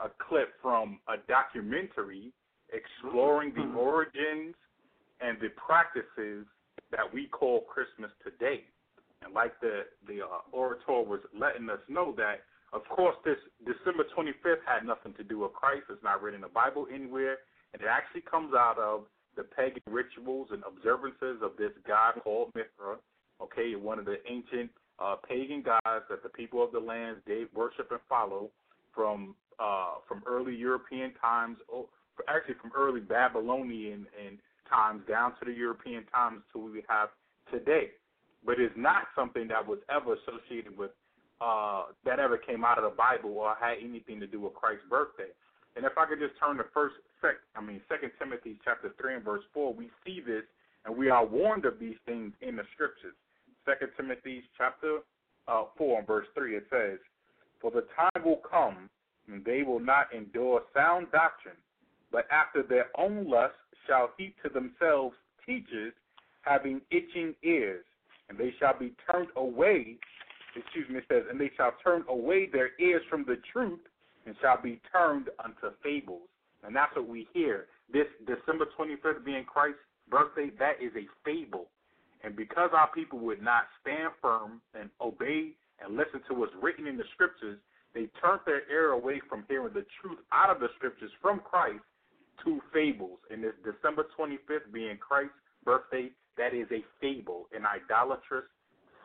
a 0.00 0.08
clip 0.28 0.54
from 0.62 1.00
a 1.08 1.16
documentary 1.28 2.32
exploring 2.72 3.52
the 3.54 3.66
origins 3.78 4.54
and 5.20 5.38
the 5.40 5.48
practices 5.50 6.46
that 6.90 7.12
we 7.12 7.26
call 7.26 7.62
Christmas 7.62 8.10
today. 8.22 8.64
And 9.22 9.34
like 9.34 9.58
the 9.60 9.82
the 10.06 10.20
uh, 10.22 10.40
orator 10.52 11.02
was 11.02 11.20
letting 11.38 11.68
us 11.70 11.80
know 11.88 12.14
that, 12.16 12.40
of 12.72 12.82
course, 12.88 13.16
this 13.24 13.38
December 13.64 14.04
25th 14.16 14.64
had 14.66 14.86
nothing 14.86 15.14
to 15.14 15.24
do 15.24 15.40
with 15.40 15.52
Christ. 15.52 15.84
It's 15.90 16.02
not 16.02 16.22
written 16.22 16.38
in 16.38 16.42
the 16.42 16.48
Bible 16.48 16.86
anywhere, 16.92 17.38
and 17.72 17.82
it 17.82 17.88
actually 17.88 18.22
comes 18.22 18.52
out 18.54 18.78
of 18.78 19.04
the 19.36 19.44
pagan 19.44 19.82
rituals 19.86 20.48
and 20.50 20.62
observances 20.66 21.40
of 21.42 21.52
this 21.56 21.72
god 21.86 22.20
called 22.22 22.52
Mithra. 22.54 22.96
Okay, 23.40 23.74
one 23.76 23.98
of 23.98 24.04
the 24.04 24.16
ancient 24.28 24.70
uh, 24.98 25.16
pagan 25.26 25.62
gods 25.62 26.04
that 26.10 26.22
the 26.22 26.28
people 26.28 26.62
of 26.62 26.72
the 26.72 26.80
land 26.80 27.18
they 27.26 27.44
worship 27.54 27.90
and 27.90 28.00
follow 28.08 28.50
from 28.94 29.34
uh, 29.58 29.94
from 30.06 30.22
early 30.26 30.54
European 30.54 31.12
times, 31.20 31.56
or 31.68 31.86
actually 32.28 32.54
from 32.60 32.70
early 32.76 33.00
Babylonian 33.00 34.06
and 34.24 34.38
times 34.68 35.02
down 35.08 35.32
to 35.38 35.46
the 35.46 35.52
European 35.52 36.04
times 36.06 36.42
to 36.52 36.58
we 36.58 36.84
have 36.88 37.08
today. 37.50 37.90
But 38.44 38.60
it's 38.60 38.74
not 38.76 39.04
something 39.16 39.48
that 39.48 39.66
was 39.66 39.78
ever 39.90 40.14
associated 40.14 40.76
with 40.76 40.90
uh, 41.40 41.84
that 42.04 42.18
ever 42.18 42.36
came 42.36 42.64
out 42.64 42.78
of 42.78 42.84
the 42.84 42.96
Bible 42.96 43.30
or 43.38 43.54
had 43.60 43.78
anything 43.82 44.18
to 44.20 44.26
do 44.26 44.40
with 44.40 44.54
Christ's 44.54 44.84
birthday. 44.88 45.30
And 45.76 45.84
if 45.84 45.92
I 45.96 46.06
could 46.06 46.18
just 46.18 46.34
turn 46.40 46.56
to 46.56 46.64
first, 46.74 46.96
sec, 47.20 47.36
I 47.54 47.60
mean 47.60 47.80
Second 47.88 48.10
Timothy 48.18 48.58
chapter 48.64 48.92
three 49.00 49.14
and 49.14 49.24
verse 49.24 49.44
four, 49.54 49.72
we 49.72 49.90
see 50.04 50.20
this, 50.20 50.42
and 50.84 50.96
we 50.96 51.10
are 51.10 51.24
warned 51.24 51.64
of 51.64 51.78
these 51.78 51.96
things 52.06 52.32
in 52.40 52.56
the 52.56 52.64
scriptures. 52.74 53.14
Second 53.64 53.90
Timothy 53.96 54.42
chapter 54.56 54.98
uh, 55.46 55.64
four 55.76 55.98
and 55.98 56.06
verse 56.06 56.26
three, 56.34 56.56
it 56.56 56.66
says, 56.70 56.98
"For 57.60 57.70
the 57.70 57.84
time 57.94 58.24
will 58.24 58.42
come, 58.50 58.90
and 59.30 59.44
they 59.44 59.62
will 59.62 59.78
not 59.78 60.12
endure 60.12 60.62
sound 60.74 61.08
doctrine, 61.12 61.60
but 62.10 62.26
after 62.32 62.62
their 62.62 62.86
own 62.96 63.28
lust 63.28 63.54
shall 63.86 64.10
heap 64.18 64.34
to 64.42 64.48
themselves 64.48 65.14
teachers, 65.46 65.92
having 66.42 66.80
itching 66.90 67.34
ears, 67.44 67.84
and 68.28 68.36
they 68.36 68.52
shall 68.58 68.76
be 68.76 68.94
turned 69.08 69.28
away." 69.36 69.96
Excuse 70.58 70.88
me, 70.88 70.98
it 70.98 71.04
says, 71.08 71.24
"And 71.30 71.40
they 71.40 71.50
shall 71.56 71.72
turn 71.82 72.04
away 72.08 72.46
their 72.46 72.72
ears 72.78 73.04
from 73.08 73.24
the 73.24 73.36
truth, 73.52 73.80
and 74.26 74.36
shall 74.40 74.60
be 74.60 74.80
turned 74.92 75.30
unto 75.38 75.70
fables." 75.82 76.28
And 76.62 76.74
that's 76.74 76.94
what 76.96 77.06
we 77.06 77.28
hear. 77.32 77.68
This 77.88 78.08
December 78.26 78.66
25th 78.76 79.24
being 79.24 79.44
Christ's 79.44 79.80
birthday, 80.08 80.50
that 80.58 80.80
is 80.82 80.94
a 80.96 81.06
fable. 81.24 81.70
And 82.22 82.34
because 82.34 82.70
our 82.72 82.88
people 82.88 83.20
would 83.20 83.40
not 83.40 83.68
stand 83.80 84.12
firm 84.20 84.60
and 84.74 84.90
obey 85.00 85.54
and 85.78 85.96
listen 85.96 86.20
to 86.22 86.34
what's 86.34 86.54
written 86.56 86.86
in 86.86 86.96
the 86.96 87.04
scriptures, 87.14 87.60
they 87.94 88.06
turned 88.20 88.40
their 88.44 88.68
ear 88.70 88.90
away 88.90 89.20
from 89.20 89.44
hearing 89.48 89.72
the 89.72 89.86
truth 90.00 90.18
out 90.32 90.50
of 90.50 90.60
the 90.60 90.68
scriptures 90.76 91.12
from 91.22 91.40
Christ 91.40 91.84
to 92.44 92.60
fables. 92.72 93.20
And 93.30 93.42
this 93.42 93.54
December 93.64 94.04
25th 94.16 94.72
being 94.72 94.98
Christ's 94.98 95.38
birthday, 95.64 96.10
that 96.36 96.54
is 96.54 96.70
a 96.72 96.84
fable, 97.00 97.48
an 97.52 97.64
idolatrous 97.64 98.44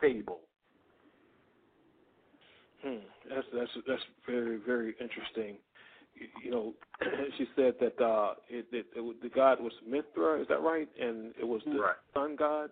fable. 0.01 0.41
Hmm. 2.83 2.97
That's 3.29 3.47
that's 3.53 3.71
that's 3.87 4.01
very 4.27 4.57
very 4.65 4.95
interesting. 4.99 5.57
You, 6.15 6.27
you 6.43 6.51
know, 6.51 6.73
she 7.37 7.45
said 7.55 7.75
that 7.79 7.99
uh, 8.03 8.33
it, 8.49 8.65
it, 8.71 8.85
it 8.95 9.21
the 9.21 9.29
god 9.29 9.59
was 9.61 9.73
Mithra. 9.87 10.41
Is 10.41 10.47
that 10.49 10.61
right? 10.61 10.87
And 10.99 11.33
it 11.39 11.47
was 11.47 11.61
the 11.65 11.79
Right. 11.79 11.95
sun 12.13 12.35
god. 12.37 12.69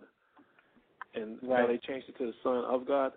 And 1.13 1.41
now 1.43 1.67
they 1.67 1.77
changed 1.77 2.07
it 2.07 2.17
to 2.19 2.27
the 2.27 2.33
son 2.43 2.63
of 2.65 2.87
God. 2.87 3.11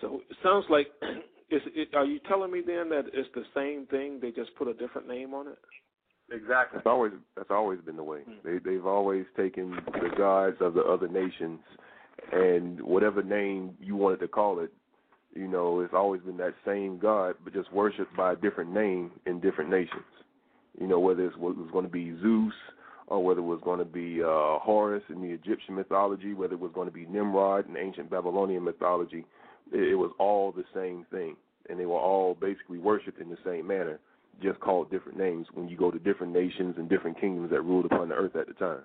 So 0.00 0.20
it 0.28 0.36
sounds 0.42 0.64
like. 0.68 0.88
Is 1.50 1.62
it, 1.74 1.94
are 1.94 2.04
you 2.04 2.20
telling 2.28 2.52
me 2.52 2.60
then 2.60 2.90
that 2.90 3.04
it's 3.14 3.30
the 3.34 3.42
same 3.54 3.86
thing? 3.86 4.18
They 4.20 4.30
just 4.30 4.54
put 4.56 4.68
a 4.68 4.74
different 4.74 5.08
name 5.08 5.32
on 5.32 5.48
it. 5.48 5.56
Exactly. 6.30 6.76
That's 6.76 6.86
always 6.86 7.12
that's 7.36 7.50
always 7.50 7.80
been 7.80 7.96
the 7.96 8.02
way. 8.02 8.20
They 8.44 8.58
they've 8.58 8.84
always 8.84 9.24
taken 9.34 9.70
the 9.70 10.10
gods 10.16 10.58
of 10.60 10.74
the 10.74 10.82
other 10.82 11.08
nations 11.08 11.60
and 12.32 12.82
whatever 12.82 13.22
name 13.22 13.74
you 13.80 13.96
wanted 13.96 14.20
to 14.20 14.28
call 14.28 14.60
it, 14.60 14.70
you 15.38 15.46
know, 15.46 15.80
it's 15.80 15.94
always 15.94 16.20
been 16.22 16.36
that 16.38 16.54
same 16.66 16.98
God, 16.98 17.36
but 17.44 17.52
just 17.52 17.72
worshipped 17.72 18.16
by 18.16 18.32
a 18.32 18.36
different 18.36 18.72
name 18.72 19.12
in 19.24 19.38
different 19.38 19.70
nations. 19.70 20.02
You 20.80 20.88
know, 20.88 20.98
whether 20.98 21.24
it 21.24 21.38
was 21.38 21.68
going 21.72 21.84
to 21.84 21.90
be 21.90 22.16
Zeus 22.20 22.52
or 23.06 23.24
whether 23.24 23.40
it 23.40 23.44
was 23.44 23.60
going 23.62 23.78
to 23.78 23.84
be 23.84 24.20
uh, 24.20 24.58
Horus 24.58 25.02
in 25.08 25.22
the 25.22 25.28
Egyptian 25.28 25.76
mythology, 25.76 26.34
whether 26.34 26.54
it 26.54 26.60
was 26.60 26.72
going 26.74 26.88
to 26.88 26.92
be 26.92 27.06
Nimrod 27.06 27.68
in 27.68 27.76
ancient 27.76 28.10
Babylonian 28.10 28.64
mythology, 28.64 29.24
it, 29.72 29.92
it 29.92 29.94
was 29.94 30.10
all 30.18 30.50
the 30.50 30.64
same 30.74 31.06
thing, 31.10 31.36
and 31.70 31.78
they 31.78 31.86
were 31.86 31.98
all 31.98 32.34
basically 32.34 32.78
worshipped 32.78 33.20
in 33.20 33.30
the 33.30 33.38
same 33.44 33.66
manner, 33.66 34.00
just 34.42 34.58
called 34.58 34.90
different 34.90 35.18
names 35.18 35.46
when 35.54 35.68
you 35.68 35.76
go 35.76 35.90
to 35.90 35.98
different 36.00 36.32
nations 36.32 36.74
and 36.78 36.88
different 36.88 37.18
kingdoms 37.20 37.50
that 37.50 37.62
ruled 37.62 37.86
upon 37.86 38.08
the 38.08 38.14
earth 38.14 38.34
at 38.34 38.48
the 38.48 38.54
time. 38.54 38.82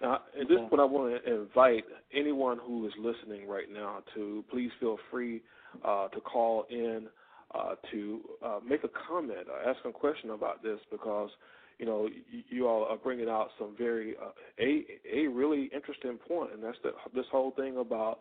Now, 0.00 0.20
and 0.38 0.48
this 0.48 0.56
is 0.56 0.70
what 0.70 0.80
I 0.80 0.84
want 0.84 1.22
to 1.24 1.40
invite 1.40 1.84
anyone 2.14 2.58
who 2.64 2.86
is 2.86 2.92
listening 2.98 3.46
right 3.46 3.70
now 3.70 4.02
to 4.14 4.44
please 4.50 4.70
feel 4.80 4.98
free 5.10 5.42
uh, 5.84 6.08
to 6.08 6.20
call 6.20 6.64
in 6.70 7.06
uh, 7.54 7.74
to 7.90 8.20
uh, 8.44 8.60
make 8.66 8.84
a 8.84 8.90
comment 9.08 9.46
or 9.50 9.68
ask 9.68 9.78
a 9.84 9.92
question 9.92 10.30
about 10.30 10.62
this 10.62 10.78
because 10.90 11.30
you 11.78 11.86
know 11.86 12.08
you, 12.30 12.42
you 12.48 12.68
all 12.68 12.84
are 12.84 12.96
bringing 12.96 13.28
out 13.28 13.48
some 13.58 13.74
very 13.76 14.14
uh, 14.16 14.30
a 14.58 14.84
a 15.12 15.26
really 15.26 15.70
interesting 15.74 16.16
point, 16.28 16.52
and 16.54 16.62
that's 16.62 16.78
the, 16.82 16.92
this 17.14 17.26
whole 17.30 17.50
thing 17.50 17.76
about 17.78 18.20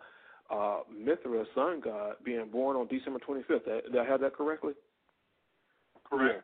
uh, 0.49 0.79
Mithra, 0.91 1.45
sun 1.55 1.81
god, 1.83 2.15
being 2.25 2.49
born 2.51 2.75
on 2.75 2.87
December 2.87 3.19
25th. 3.19 3.65
Did 3.65 3.97
I 3.97 4.03
have 4.03 4.19
that 4.21 4.35
correctly? 4.35 4.73
Correct. 6.09 6.43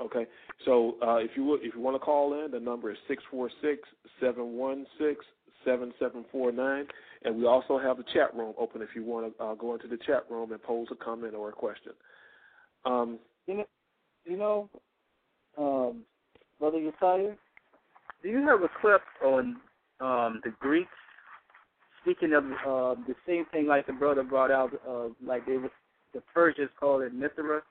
Okay, 0.00 0.26
so 0.64 0.96
uh, 1.02 1.16
if 1.16 1.30
you 1.36 1.54
if 1.54 1.74
you 1.74 1.80
want 1.80 1.94
to 1.94 2.00
call 2.00 2.44
in, 2.44 2.50
the 2.50 2.58
number 2.58 2.90
is 2.90 2.98
six 3.06 3.22
four 3.30 3.48
six 3.62 3.88
seven 4.20 4.54
one 4.56 4.86
six 4.98 5.24
seven 5.64 5.92
seven 5.98 6.24
four 6.32 6.50
nine, 6.50 6.86
And 7.22 7.36
we 7.36 7.46
also 7.46 7.78
have 7.78 7.96
the 7.96 8.04
chat 8.12 8.34
room 8.34 8.54
open 8.58 8.82
if 8.82 8.88
you 8.94 9.04
want 9.04 9.36
to 9.36 9.44
uh, 9.44 9.54
go 9.54 9.72
into 9.74 9.86
the 9.86 9.96
chat 9.98 10.24
room 10.28 10.52
and 10.52 10.62
pose 10.62 10.88
a 10.90 10.96
comment 10.96 11.34
or 11.34 11.48
a 11.50 11.52
question. 11.52 11.92
Um, 12.84 13.18
you 13.46 13.58
know, 13.58 13.64
you 14.24 14.36
know, 14.36 14.68
um, 15.56 16.02
Brother 16.58 16.78
Yesiah, 16.78 17.36
do 18.22 18.28
you 18.28 18.46
have 18.46 18.62
a 18.62 18.68
clip 18.80 19.02
on 19.24 19.56
um, 20.00 20.40
the 20.44 20.52
Greeks 20.60 20.90
speaking 22.04 22.34
of 22.34 22.44
uh, 22.44 23.00
the 23.06 23.14
same 23.26 23.46
thing 23.46 23.66
like 23.66 23.86
the 23.86 23.92
brother 23.92 24.22
brought 24.22 24.50
out, 24.50 24.70
uh, 24.88 25.08
like 25.24 25.46
they 25.46 25.56
the 26.12 26.20
Persians 26.32 26.70
called 26.78 27.02
it 27.02 27.14
Mithra, 27.14 27.62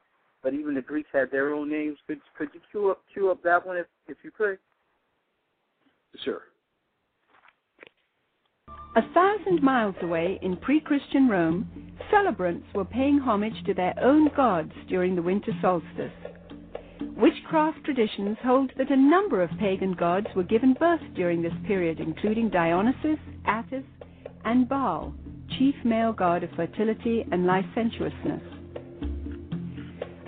but 0.44 0.54
even 0.54 0.76
the 0.76 0.82
Greeks 0.82 1.10
had 1.14 1.32
their 1.32 1.54
own 1.54 1.70
names. 1.70 1.98
Could 2.06 2.20
could 2.38 2.50
you 2.54 2.60
cue 2.70 2.92
up 2.92 3.02
cue 3.14 3.32
up 3.32 3.42
that 3.44 3.66
one 3.66 3.78
if 3.78 3.88
if 4.08 4.18
you 4.24 4.32
could? 4.32 4.60
Sure. 6.24 6.42
A 8.96 9.02
thousand 9.14 9.64
miles 9.64 9.96
away 10.04 10.38
in 10.44 10.56
pre 10.58 10.80
Christian 10.80 11.28
Rome, 11.28 11.68
celebrants 12.12 12.68
were 12.76 12.86
paying 12.86 13.18
homage 13.18 13.64
to 13.66 13.74
their 13.74 13.96
own 14.00 14.30
gods 14.36 14.72
during 14.88 15.16
the 15.16 15.22
winter 15.22 15.52
solstice. 15.62 16.12
Witchcraft 17.18 17.84
traditions 17.86 18.38
hold 18.44 18.72
that 18.78 18.92
a 18.92 18.96
number 18.96 19.42
of 19.42 19.50
pagan 19.60 19.94
gods 19.94 20.28
were 20.36 20.44
given 20.44 20.74
birth 20.74 21.02
during 21.16 21.42
this 21.42 21.54
period, 21.66 22.00
including 22.00 22.50
Dionysus, 22.50 23.18
Attis, 23.46 23.84
and 24.46 24.70
Baal, 24.70 25.14
chief 25.58 25.76
male 25.84 26.14
god 26.14 26.44
of 26.44 26.52
fertility 26.52 27.26
and 27.32 27.46
licentiousness. 27.46 28.53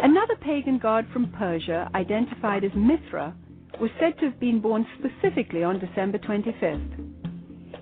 Another 0.05 0.35
pagan 0.35 0.77
god 0.77 1.07
from 1.11 1.31
Persia, 1.31 1.89
identified 1.95 2.63
as 2.63 2.69
Mithra, 2.75 3.33
was 3.81 3.89
said 3.99 4.15
to 4.19 4.25
have 4.25 4.39
been 4.39 4.61
born 4.61 4.85
specifically 4.99 5.63
on 5.63 5.79
December 5.79 6.19
25th. 6.19 7.09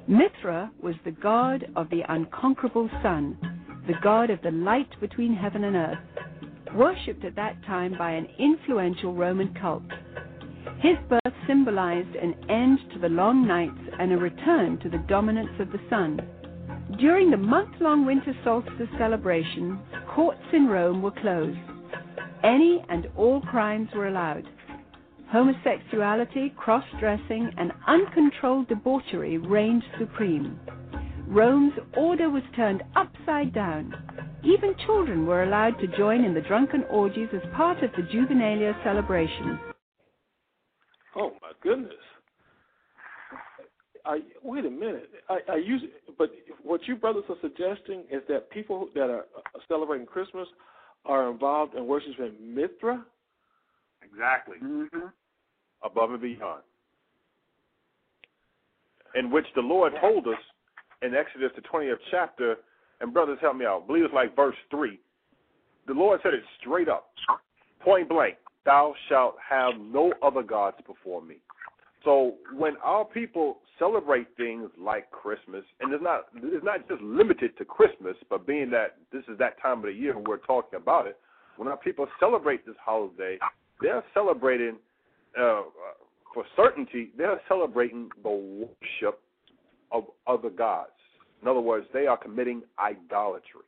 Mithra 0.07 0.71
was 0.81 0.95
the 1.03 1.11
god 1.11 1.65
of 1.75 1.89
the 1.89 2.01
unconquerable 2.07 2.89
sun, 3.01 3.37
the 3.87 3.99
god 4.01 4.29
of 4.29 4.41
the 4.41 4.51
light 4.51 4.87
between 5.01 5.35
heaven 5.35 5.65
and 5.65 5.75
earth, 5.75 6.73
worshipped 6.73 7.25
at 7.25 7.35
that 7.35 7.61
time 7.65 7.93
by 7.97 8.11
an 8.11 8.29
influential 8.39 9.13
Roman 9.13 9.53
cult. 9.55 9.83
His 10.79 10.95
birth 11.09 11.33
symbolized 11.45 12.15
an 12.15 12.35
end 12.49 12.79
to 12.93 12.99
the 12.99 13.09
long 13.09 13.45
nights 13.45 13.81
and 13.99 14.13
a 14.13 14.17
return 14.17 14.79
to 14.79 14.89
the 14.89 15.03
dominance 15.09 15.59
of 15.59 15.73
the 15.73 15.81
sun. 15.89 16.21
During 16.97 17.31
the 17.31 17.37
month 17.37 17.81
long 17.81 18.05
winter 18.05 18.33
solstice 18.45 18.87
celebration, 18.97 19.77
courts 20.15 20.39
in 20.53 20.67
Rome 20.67 21.01
were 21.01 21.11
closed. 21.11 21.72
Any 22.43 22.83
and 22.89 23.07
all 23.15 23.39
crimes 23.41 23.89
were 23.95 24.07
allowed. 24.07 24.43
Homosexuality, 25.29 26.53
cross 26.57 26.83
dressing, 26.99 27.49
and 27.57 27.71
uncontrolled 27.87 28.67
debauchery 28.67 29.37
reigned 29.37 29.83
supreme. 29.97 30.59
Rome's 31.27 31.73
order 31.95 32.29
was 32.29 32.43
turned 32.55 32.83
upside 32.95 33.53
down. 33.53 33.93
Even 34.43 34.75
children 34.85 35.25
were 35.25 35.43
allowed 35.43 35.79
to 35.79 35.97
join 35.97 36.25
in 36.25 36.33
the 36.33 36.41
drunken 36.41 36.83
orgies 36.91 37.29
as 37.33 37.41
part 37.55 37.81
of 37.81 37.91
the 37.95 38.03
Juvenalia 38.03 38.75
celebration. 38.83 39.57
Oh 41.15 41.31
my 41.41 41.51
goodness! 41.61 41.93
I, 44.05 44.19
wait 44.43 44.65
a 44.65 44.69
minute. 44.69 45.09
I, 45.29 45.39
I 45.49 45.55
use, 45.55 45.81
but 46.17 46.29
what 46.61 46.81
you 46.87 46.97
brothers 46.97 47.23
are 47.29 47.37
suggesting 47.41 48.03
is 48.11 48.21
that 48.27 48.49
people 48.51 48.89
that 48.95 49.09
are 49.09 49.25
celebrating 49.69 50.05
Christmas 50.05 50.47
are 51.05 51.29
involved 51.29 51.75
in 51.75 51.87
worshiping 51.87 52.33
Mithra. 52.41 53.03
Exactly. 54.03 54.57
Mm-hmm. 54.63 55.07
Above 55.83 56.11
and 56.11 56.21
beyond. 56.21 56.63
In 59.15 59.29
which 59.29 59.45
the 59.55 59.61
Lord 59.61 59.93
told 60.01 60.27
us 60.27 60.39
in 61.01 61.13
Exodus, 61.13 61.51
the 61.55 61.61
20th 61.61 61.97
chapter, 62.09 62.55
and 63.01 63.13
brothers, 63.13 63.37
help 63.41 63.57
me 63.57 63.65
out. 63.65 63.83
I 63.83 63.87
believe 63.87 64.05
it's 64.05 64.13
like 64.13 64.35
verse 64.35 64.55
3. 64.71 64.99
The 65.87 65.93
Lord 65.93 66.19
said 66.23 66.33
it 66.33 66.43
straight 66.61 66.87
up, 66.87 67.09
point 67.83 68.07
blank 68.07 68.37
Thou 68.65 68.93
shalt 69.09 69.35
have 69.47 69.73
no 69.79 70.13
other 70.23 70.41
gods 70.41 70.77
before 70.87 71.21
me. 71.21 71.37
So 72.03 72.35
when 72.53 72.75
our 72.83 73.05
people 73.05 73.59
celebrate 73.79 74.27
things 74.35 74.69
like 74.77 75.09
Christmas, 75.11 75.63
and 75.79 75.93
it's 75.93 76.03
not 76.03 76.25
it's 76.35 76.65
not 76.65 76.87
just 76.89 77.01
limited 77.01 77.57
to 77.57 77.65
Christmas, 77.65 78.15
but 78.29 78.45
being 78.45 78.69
that 78.71 78.97
this 79.11 79.23
is 79.29 79.37
that 79.39 79.61
time 79.61 79.79
of 79.79 79.85
the 79.85 79.93
year 79.93 80.17
we're 80.17 80.37
talking 80.37 80.77
about 80.77 81.07
it, 81.07 81.17
when 81.57 81.67
our 81.67 81.77
people 81.77 82.07
celebrate 82.19 82.65
this 82.65 82.75
holiday, 82.83 83.37
they're 83.81 84.03
celebrating 84.13 84.75
uh, 85.39 85.61
for 86.33 86.43
certainty. 86.55 87.11
They're 87.17 87.39
celebrating 87.47 88.09
the 88.21 88.29
worship 88.29 89.21
of 89.91 90.05
other 90.27 90.49
gods. 90.49 90.89
In 91.41 91.47
other 91.47 91.59
words, 91.61 91.85
they 91.93 92.07
are 92.07 92.17
committing 92.17 92.63
idolatry. 92.79 93.61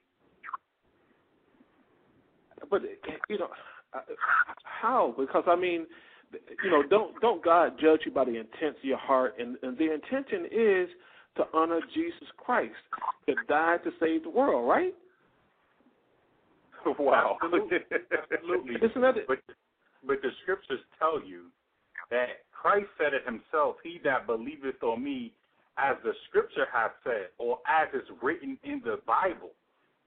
But 2.70 2.82
you 3.30 3.38
know, 3.38 3.50
how? 4.64 5.14
Because 5.18 5.44
I 5.48 5.56
mean, 5.56 5.86
you 6.64 6.72
know, 6.72 6.84
don't 6.84 7.20
don't 7.22 7.44
God 7.44 7.74
judge 7.80 8.02
you 8.06 8.12
by 8.12 8.26
the 8.26 8.38
intents 8.38 8.80
of 8.80 8.84
your 8.84 8.98
heart, 8.98 9.36
and, 9.40 9.58
and 9.64 9.78
the 9.78 9.94
intention 9.94 10.46
is 10.52 10.90
to 11.38 11.44
honor 11.54 11.82
Jesus 11.94 12.28
Christ, 12.38 12.74
that 13.28 13.36
died 13.48 13.84
to 13.84 13.92
save 14.00 14.24
the 14.24 14.30
world, 14.30 14.68
right? 14.68 14.94
Wow, 17.00 17.38
absolutely, 17.44 17.80
absolutely. 18.32 18.76
Isn't 18.76 19.02
that 19.02 19.18
it? 19.18 19.26
But 19.28 19.40
but 20.06 20.22
the 20.22 20.30
scriptures 20.44 20.80
tell 21.00 21.20
you 21.20 21.46
that 22.12 22.46
Christ 22.52 22.86
said 23.00 23.16
it 23.16 23.26
himself. 23.26 23.78
He 23.84 24.00
that 24.04 24.28
believeth 24.28 24.84
on 24.84 25.04
me 25.04 25.34
as 25.78 25.98
the 26.04 26.14
scripture 26.30 26.68
has 26.72 26.92
said, 27.04 27.34
or 27.38 27.58
as 27.68 27.90
is 27.94 28.08
written 28.22 28.58
in 28.64 28.82
the 28.86 29.00
Bible. 29.08 29.52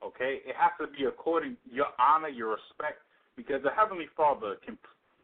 Okay, 0.05 0.39
it 0.47 0.55
has 0.57 0.71
to 0.81 0.87
be 0.97 1.05
according 1.07 1.57
your 1.71 1.87
honor, 1.99 2.29
your 2.29 2.51
respect, 2.55 3.03
because 3.37 3.63
the 3.65 3.71
Heavenly 3.71 4.07
Father, 4.17 4.55
can, 4.65 4.79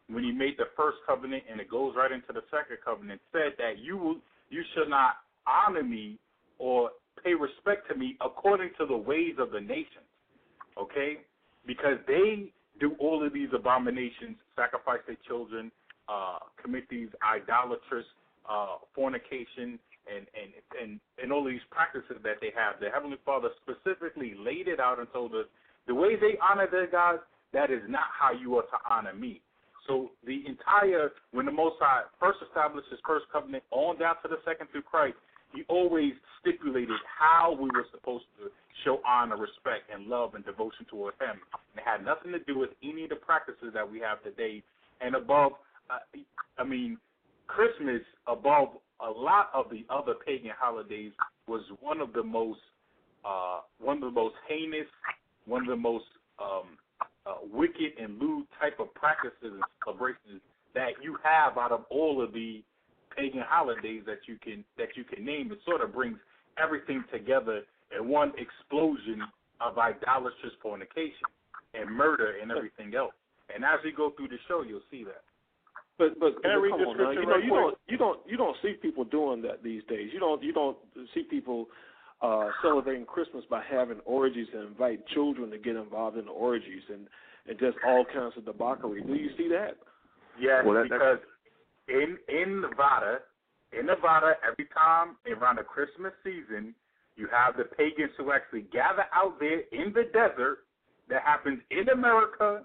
when 0.08 0.24
He 0.24 0.32
made 0.32 0.56
the 0.58 0.68
first 0.76 0.98
covenant, 1.06 1.44
and 1.50 1.60
it 1.60 1.70
goes 1.70 1.94
right 1.96 2.12
into 2.12 2.32
the 2.32 2.42
second 2.50 2.78
covenant, 2.84 3.20
said 3.32 3.52
that 3.58 3.78
you 3.78 3.96
will, 3.96 4.16
you 4.50 4.62
should 4.74 4.88
not 4.88 5.16
honor 5.46 5.82
me 5.82 6.18
or 6.58 6.90
pay 7.22 7.34
respect 7.34 7.88
to 7.88 7.94
me 7.94 8.16
according 8.20 8.70
to 8.78 8.86
the 8.86 8.96
ways 8.96 9.34
of 9.38 9.50
the 9.50 9.60
nations. 9.60 10.08
Okay, 10.76 11.18
because 11.66 11.98
they 12.06 12.50
do 12.80 12.96
all 12.98 13.24
of 13.24 13.32
these 13.32 13.48
abominations, 13.54 14.36
sacrifice 14.56 14.98
their 15.06 15.16
children, 15.26 15.70
uh, 16.08 16.38
commit 16.60 16.88
these 16.88 17.08
idolatrous 17.22 18.04
uh, 18.50 18.76
fornication, 18.94 19.78
and 20.04 20.26
and 20.34 20.50
and 20.80 21.00
and 21.22 21.32
all 21.32 21.44
these 21.44 21.64
practices 21.70 22.16
that 22.22 22.36
they 22.40 22.50
have. 22.54 22.80
The 22.80 22.90
Heavenly 22.92 23.18
Father 23.24 23.48
specifically 23.62 24.34
laid 24.38 24.68
it 24.68 24.80
out 24.80 24.98
and 24.98 25.08
told 25.12 25.32
us 25.32 25.46
the 25.86 25.94
way 25.94 26.16
they 26.16 26.36
honor 26.42 26.68
their 26.70 26.86
God, 26.86 27.20
that 27.52 27.70
is 27.70 27.82
not 27.88 28.08
how 28.18 28.32
you 28.32 28.56
are 28.56 28.62
to 28.62 28.78
honor 28.88 29.14
me. 29.14 29.40
So 29.86 30.10
the 30.26 30.42
entire 30.46 31.12
when 31.32 31.46
the 31.46 31.52
Most 31.52 31.76
High 31.80 32.02
first 32.18 32.38
established 32.46 32.88
His 32.90 33.00
first 33.06 33.26
covenant, 33.32 33.64
on 33.70 33.98
down 33.98 34.16
to 34.22 34.28
the 34.28 34.38
second 34.44 34.68
through 34.72 34.82
Christ, 34.82 35.16
He 35.54 35.62
always 35.68 36.12
stipulated 36.40 36.96
how 37.04 37.52
we 37.52 37.68
were 37.74 37.86
supposed 37.92 38.24
to 38.40 38.50
show 38.84 39.00
honor, 39.06 39.36
respect, 39.36 39.90
and 39.92 40.06
love 40.06 40.34
and 40.34 40.44
devotion 40.44 40.86
towards 40.90 41.16
Him. 41.20 41.36
And 41.52 41.78
it 41.78 41.84
had 41.84 42.04
nothing 42.04 42.32
to 42.32 42.40
do 42.40 42.58
with 42.58 42.70
any 42.82 43.04
of 43.04 43.10
the 43.10 43.16
practices 43.16 43.72
that 43.74 43.90
we 43.90 44.00
have 44.00 44.22
today. 44.22 44.62
And 45.00 45.14
above, 45.14 45.52
uh, 45.90 45.98
I 46.58 46.64
mean, 46.64 46.98
Christmas 47.46 48.00
above 48.26 48.68
a 49.00 49.10
lot 49.10 49.50
of 49.52 49.66
the 49.70 49.84
other 49.90 50.14
pagan 50.24 50.52
holidays 50.58 51.12
was 51.46 51.62
one 51.80 52.00
of 52.00 52.12
the 52.12 52.22
most 52.22 52.60
uh, 53.24 53.60
one 53.80 53.96
of 53.96 54.02
the 54.02 54.10
most 54.10 54.34
heinous, 54.48 54.86
one 55.46 55.62
of 55.62 55.68
the 55.68 55.76
most 55.76 56.04
um, 56.38 56.76
uh, 57.26 57.36
wicked 57.52 57.92
and 58.00 58.18
lewd 58.18 58.46
type 58.60 58.78
of 58.80 58.92
practices 58.94 59.34
and 59.42 59.62
celebrations 59.84 60.40
that 60.74 60.90
you 61.02 61.16
have 61.22 61.56
out 61.56 61.72
of 61.72 61.84
all 61.90 62.22
of 62.22 62.32
the 62.32 62.62
pagan 63.16 63.42
holidays 63.46 64.02
that 64.06 64.18
you 64.26 64.36
can 64.42 64.64
that 64.76 64.88
you 64.96 65.04
can 65.04 65.24
name. 65.24 65.50
It 65.52 65.58
sort 65.64 65.80
of 65.80 65.94
brings 65.94 66.18
everything 66.62 67.04
together 67.12 67.62
in 67.96 68.08
one 68.08 68.32
explosion 68.36 69.22
of 69.60 69.78
idolatrous 69.78 70.52
fornication 70.60 71.30
and 71.74 71.90
murder 71.90 72.34
and 72.42 72.50
everything 72.50 72.94
else. 72.94 73.14
And 73.54 73.64
as 73.64 73.78
we 73.84 73.92
go 73.92 74.12
through 74.16 74.28
the 74.28 74.38
show, 74.48 74.62
you'll 74.62 74.86
see 74.90 75.04
that. 75.04 75.22
But 75.98 76.18
but, 76.18 76.42
Can 76.42 76.50
I 76.50 76.58
but 76.58 76.70
come 76.70 76.88
on 76.88 76.96
now. 76.98 77.10
You 77.10 77.22
know 77.22 77.32
right 77.32 77.44
you 77.44 77.50
quick? 77.50 77.60
don't 77.60 77.78
you 77.88 77.96
don't 77.96 78.20
you 78.26 78.36
don't 78.36 78.56
see 78.62 78.74
people 78.82 79.04
doing 79.04 79.42
that 79.42 79.62
these 79.62 79.82
days. 79.88 80.10
You 80.12 80.18
don't 80.18 80.42
you 80.42 80.52
don't 80.52 80.76
see 81.14 81.22
people 81.22 81.68
uh 82.22 82.48
celebrating 82.62 83.04
Christmas 83.04 83.44
by 83.50 83.62
having 83.68 84.00
orgies 84.04 84.46
and 84.54 84.68
invite 84.68 85.06
children 85.08 85.50
to 85.50 85.58
get 85.58 85.76
involved 85.76 86.16
in 86.16 86.24
the 86.26 86.30
orgies 86.30 86.82
and 86.88 87.06
and 87.46 87.58
just 87.58 87.76
all 87.86 88.04
kinds 88.04 88.34
of 88.36 88.44
debauchery. 88.44 89.02
Do 89.02 89.14
you 89.14 89.30
see 89.36 89.48
that? 89.48 89.76
Yes, 90.40 90.64
Well, 90.64 90.74
that- 90.74 90.84
because 90.84 91.18
in 91.88 92.16
in 92.28 92.60
Nevada, 92.62 93.20
in 93.78 93.86
Nevada, 93.86 94.34
every 94.46 94.66
time 94.66 95.16
around 95.28 95.56
the 95.56 95.64
Christmas 95.64 96.12
season, 96.22 96.74
you 97.16 97.26
have 97.28 97.56
the 97.56 97.64
pagans 97.64 98.10
who 98.16 98.32
actually 98.32 98.62
gather 98.72 99.04
out 99.12 99.38
there 99.38 99.60
in 99.72 99.92
the 99.92 100.04
desert. 100.12 100.64
That 101.08 101.22
happens 101.22 101.60
in 101.70 101.90
America 101.90 102.64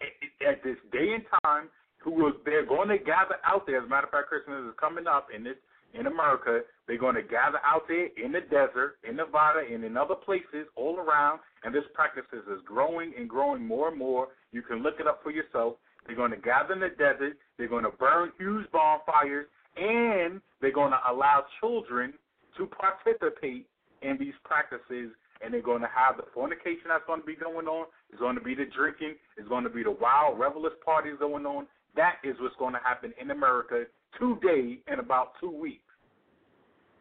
at- 0.00 0.46
at 0.46 0.62
this 0.64 0.76
day 0.90 1.12
and 1.14 1.24
time. 1.44 1.70
Who 1.98 2.10
will, 2.12 2.32
they're 2.44 2.64
going 2.66 2.88
to 2.88 2.98
gather 2.98 3.36
out 3.44 3.66
there. 3.66 3.78
As 3.78 3.84
a 3.84 3.88
matter 3.88 4.06
of 4.06 4.12
fact, 4.12 4.28
Christmas 4.28 4.64
is 4.64 4.74
coming 4.76 5.06
up 5.06 5.30
in 5.30 5.42
this 5.44 5.56
in 5.98 6.06
America. 6.06 6.60
They're 6.86 6.98
going 6.98 7.16
to 7.16 7.22
gather 7.22 7.58
out 7.64 7.82
there 7.88 8.08
in 8.22 8.32
the 8.32 8.40
desert, 8.40 8.98
in 9.08 9.16
Nevada, 9.16 9.60
and 9.70 9.84
in 9.84 9.96
other 9.96 10.14
places 10.14 10.66
all 10.76 10.96
around. 10.98 11.40
And 11.64 11.74
this 11.74 11.84
practice 11.94 12.24
is 12.32 12.60
growing 12.64 13.12
and 13.18 13.28
growing 13.28 13.66
more 13.66 13.88
and 13.88 13.98
more. 13.98 14.28
You 14.52 14.62
can 14.62 14.82
look 14.82 15.00
it 15.00 15.06
up 15.06 15.20
for 15.22 15.30
yourself. 15.30 15.74
They're 16.06 16.16
going 16.16 16.30
to 16.30 16.36
gather 16.36 16.74
in 16.74 16.80
the 16.80 16.90
desert. 16.90 17.36
They're 17.58 17.68
going 17.68 17.84
to 17.84 17.90
burn 17.90 18.30
huge 18.38 18.70
bonfires, 18.70 19.46
and 19.76 20.40
they're 20.60 20.72
going 20.72 20.92
to 20.92 21.00
allow 21.10 21.44
children 21.60 22.14
to 22.56 22.66
participate 22.66 23.66
in 24.02 24.16
these 24.18 24.34
practices. 24.44 25.10
And 25.42 25.52
they're 25.52 25.60
going 25.60 25.82
to 25.82 25.90
have 25.92 26.16
the 26.16 26.24
fornication 26.32 26.88
that's 26.88 27.04
going 27.06 27.20
to 27.20 27.26
be 27.26 27.36
going 27.36 27.66
on. 27.66 27.86
It's 28.10 28.20
going 28.20 28.36
to 28.36 28.40
be 28.40 28.54
the 28.54 28.64
drinking. 28.74 29.16
It's 29.36 29.48
going 29.48 29.64
to 29.64 29.70
be 29.70 29.82
the 29.82 29.90
wild, 29.90 30.38
revelous 30.38 30.72
parties 30.84 31.16
going 31.18 31.44
on. 31.44 31.66
That 31.94 32.16
is 32.24 32.36
what's 32.40 32.56
going 32.56 32.72
to 32.72 32.80
happen 32.84 33.12
in 33.20 33.30
America 33.30 33.84
today 34.18 34.78
in 34.90 34.98
about 34.98 35.32
two 35.40 35.50
weeks. 35.50 35.82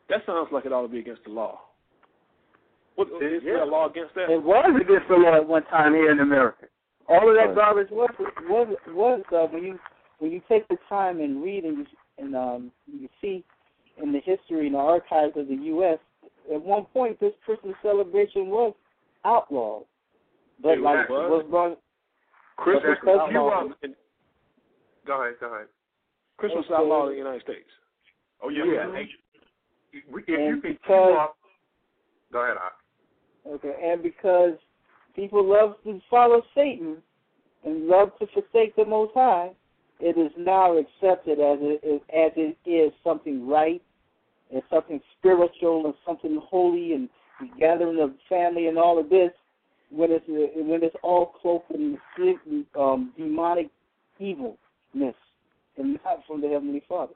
That 0.10 0.22
sounds 0.26 0.50
like 0.52 0.66
it 0.66 0.74
ought 0.74 0.84
to 0.84 0.88
be 0.88 1.00
against 1.00 1.24
the 1.24 1.32
law. 1.32 1.60
What, 2.96 3.08
is 3.08 3.42
yeah. 3.44 3.54
there 3.58 3.64
a 3.64 3.66
law 3.66 3.90
against 3.90 4.16
that? 4.16 4.30
It 4.30 4.42
was 4.42 4.66
against 4.80 5.08
the 5.10 5.16
law 5.16 5.36
at 5.36 5.48
one 5.48 5.64
time 5.66 5.94
here 5.94 6.12
in 6.12 6.20
America. 6.20 6.66
All 7.08 7.30
of 7.30 7.36
that 7.36 7.48
Right. 7.48 7.56
garbage 7.56 7.90
was 7.92 8.10
was 8.50 8.68
was 8.90 9.22
uh, 9.32 9.48
when 9.52 9.64
you 9.64 9.80
when 10.20 10.32
you 10.32 10.42
take 10.48 10.68
the 10.70 10.78
time 10.88 11.20
and 11.20 11.44
read 11.44 11.64
and 11.66 11.80
you, 11.80 11.86
and 12.18 12.36
um 12.36 12.72
you 12.88 13.10
see 13.22 13.44
in 14.02 14.12
the 14.12 14.20
history 14.20 14.66
and 14.68 14.76
the 14.76 14.80
archives 14.80 15.34
of 15.36 15.48
the 15.48 15.56
U.S. 15.76 16.00
At 16.54 16.62
one 16.62 16.86
point, 16.86 17.20
this 17.20 17.34
Christmas 17.46 17.76
celebration 17.82 18.48
was 18.50 18.74
outlawed, 19.24 19.84
but 20.62 20.74
It 20.78 20.82
like 20.82 21.10
was? 21.10 21.32
was 21.32 21.46
brought, 21.50 21.80
Christmas 22.58 22.84
was 22.86 22.98
because 23.02 23.32
you 23.32 23.40
outlawed. 23.40 23.76
in- 23.84 23.96
Go 25.06 25.22
ahead, 25.22 25.36
go 25.40 25.54
ahead. 25.54 25.68
Christmas 26.38 26.66
Okay. 26.66 26.76
outlawed 26.76 27.10
in 27.10 27.14
the 27.14 27.18
United 27.20 27.42
States. 27.44 27.70
Oh, 28.42 28.50
yeah. 28.50 28.66
Yeah. 28.66 28.88
And 29.96 30.04
If 30.04 30.28
you 30.28 30.36
can 30.36 30.60
because- 30.60 31.18
up, 31.18 31.38
go 32.32 32.42
ahead, 32.44 32.58
Ak. 32.58 32.74
Okay, 33.48 33.76
and 33.82 34.02
because 34.02 34.58
people 35.16 35.44
love 35.44 35.82
to 35.84 36.02
follow 36.10 36.42
Satan 36.56 37.02
and 37.64 37.88
love 37.88 38.18
to 38.20 38.28
forsake 38.28 38.76
the 38.76 38.86
Most 38.86 39.14
High, 39.14 39.52
it 40.00 40.18
is 40.18 40.32
now 40.38 40.76
accepted 40.78 41.40
as 41.40 41.60
it 41.62 41.84
is, 41.84 42.02
as 42.10 42.32
it 42.36 42.58
is 42.70 42.92
something 43.04 43.48
right 43.48 43.82
and 44.52 44.62
something 44.70 45.00
spiritual 45.18 45.86
and 45.86 45.94
something 46.06 46.38
holy 46.44 46.94
and 46.94 47.08
the 47.40 47.48
gathering 47.60 48.00
of 48.00 48.14
family 48.28 48.68
and 48.68 48.78
all 48.78 48.98
of 49.00 49.10
this. 49.10 49.32
When 49.92 50.12
it's 50.12 50.26
when 50.28 50.84
it's 50.84 50.96
all 51.04 51.28
cloaked 51.28 51.72
in 51.72 51.98
um, 52.78 53.14
demonic 53.16 53.70
evilness 54.20 54.58
and 55.78 56.00
not 56.04 56.26
from 56.26 56.42
the 56.42 56.50
Heavenly 56.50 56.82
Father. 56.90 57.14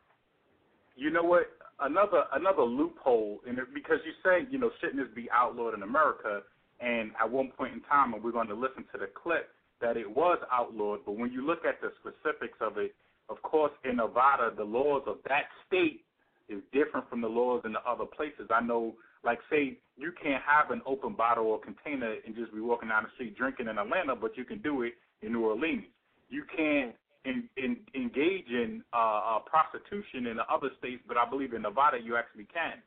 You 0.95 1.09
know 1.09 1.23
what? 1.23 1.47
Another 1.81 2.23
another 2.33 2.63
loophole, 2.63 3.39
and 3.47 3.57
it, 3.57 3.73
because 3.73 3.99
you 4.05 4.11
say 4.23 4.45
you 4.51 4.57
know 4.57 4.69
shouldn't 4.81 4.97
this 4.97 5.13
be 5.15 5.29
outlawed 5.31 5.73
in 5.73 5.83
America? 5.83 6.41
And 6.81 7.11
at 7.19 7.29
one 7.29 7.51
point 7.57 7.73
in 7.73 7.81
time, 7.81 8.13
and 8.13 8.23
we're 8.23 8.31
going 8.31 8.47
to 8.47 8.55
listen 8.55 8.85
to 8.93 8.97
the 8.99 9.07
clip 9.07 9.49
that 9.81 9.97
it 9.97 10.09
was 10.09 10.39
outlawed. 10.51 10.99
But 11.05 11.17
when 11.17 11.31
you 11.31 11.45
look 11.45 11.65
at 11.65 11.81
the 11.81 11.91
specifics 11.99 12.57
of 12.61 12.77
it, 12.77 12.95
of 13.29 13.41
course, 13.41 13.71
in 13.83 13.97
Nevada, 13.97 14.51
the 14.55 14.63
laws 14.63 15.03
of 15.07 15.17
that 15.27 15.43
state 15.67 16.03
is 16.49 16.61
different 16.73 17.09
from 17.09 17.21
the 17.21 17.27
laws 17.27 17.61
in 17.65 17.73
the 17.73 17.81
other 17.87 18.05
places. 18.05 18.49
I 18.49 18.61
know, 18.61 18.95
like 19.23 19.39
say, 19.49 19.77
you 19.97 20.11
can't 20.21 20.41
have 20.43 20.71
an 20.71 20.81
open 20.85 21.13
bottle 21.13 21.45
or 21.45 21.59
container 21.59 22.15
and 22.25 22.35
just 22.35 22.53
be 22.53 22.59
walking 22.59 22.89
down 22.89 23.03
the 23.03 23.09
street 23.15 23.37
drinking 23.37 23.67
in 23.67 23.77
Atlanta, 23.77 24.15
but 24.15 24.35
you 24.35 24.45
can 24.45 24.61
do 24.61 24.81
it 24.81 24.93
in 25.21 25.33
New 25.33 25.45
Orleans. 25.45 25.83
You 26.29 26.43
can't 26.55 26.95
in, 27.25 27.49
in, 27.57 27.77
engage 27.95 28.47
in 28.49 28.83
uh, 28.93 28.97
uh, 29.37 29.39
prostitution 29.39 30.27
in 30.27 30.37
the 30.37 30.47
other 30.51 30.69
states, 30.79 31.01
but 31.07 31.17
I 31.17 31.29
believe 31.29 31.53
in 31.53 31.61
Nevada 31.61 31.97
you 32.01 32.15
actually 32.15 32.47
can, 32.53 32.81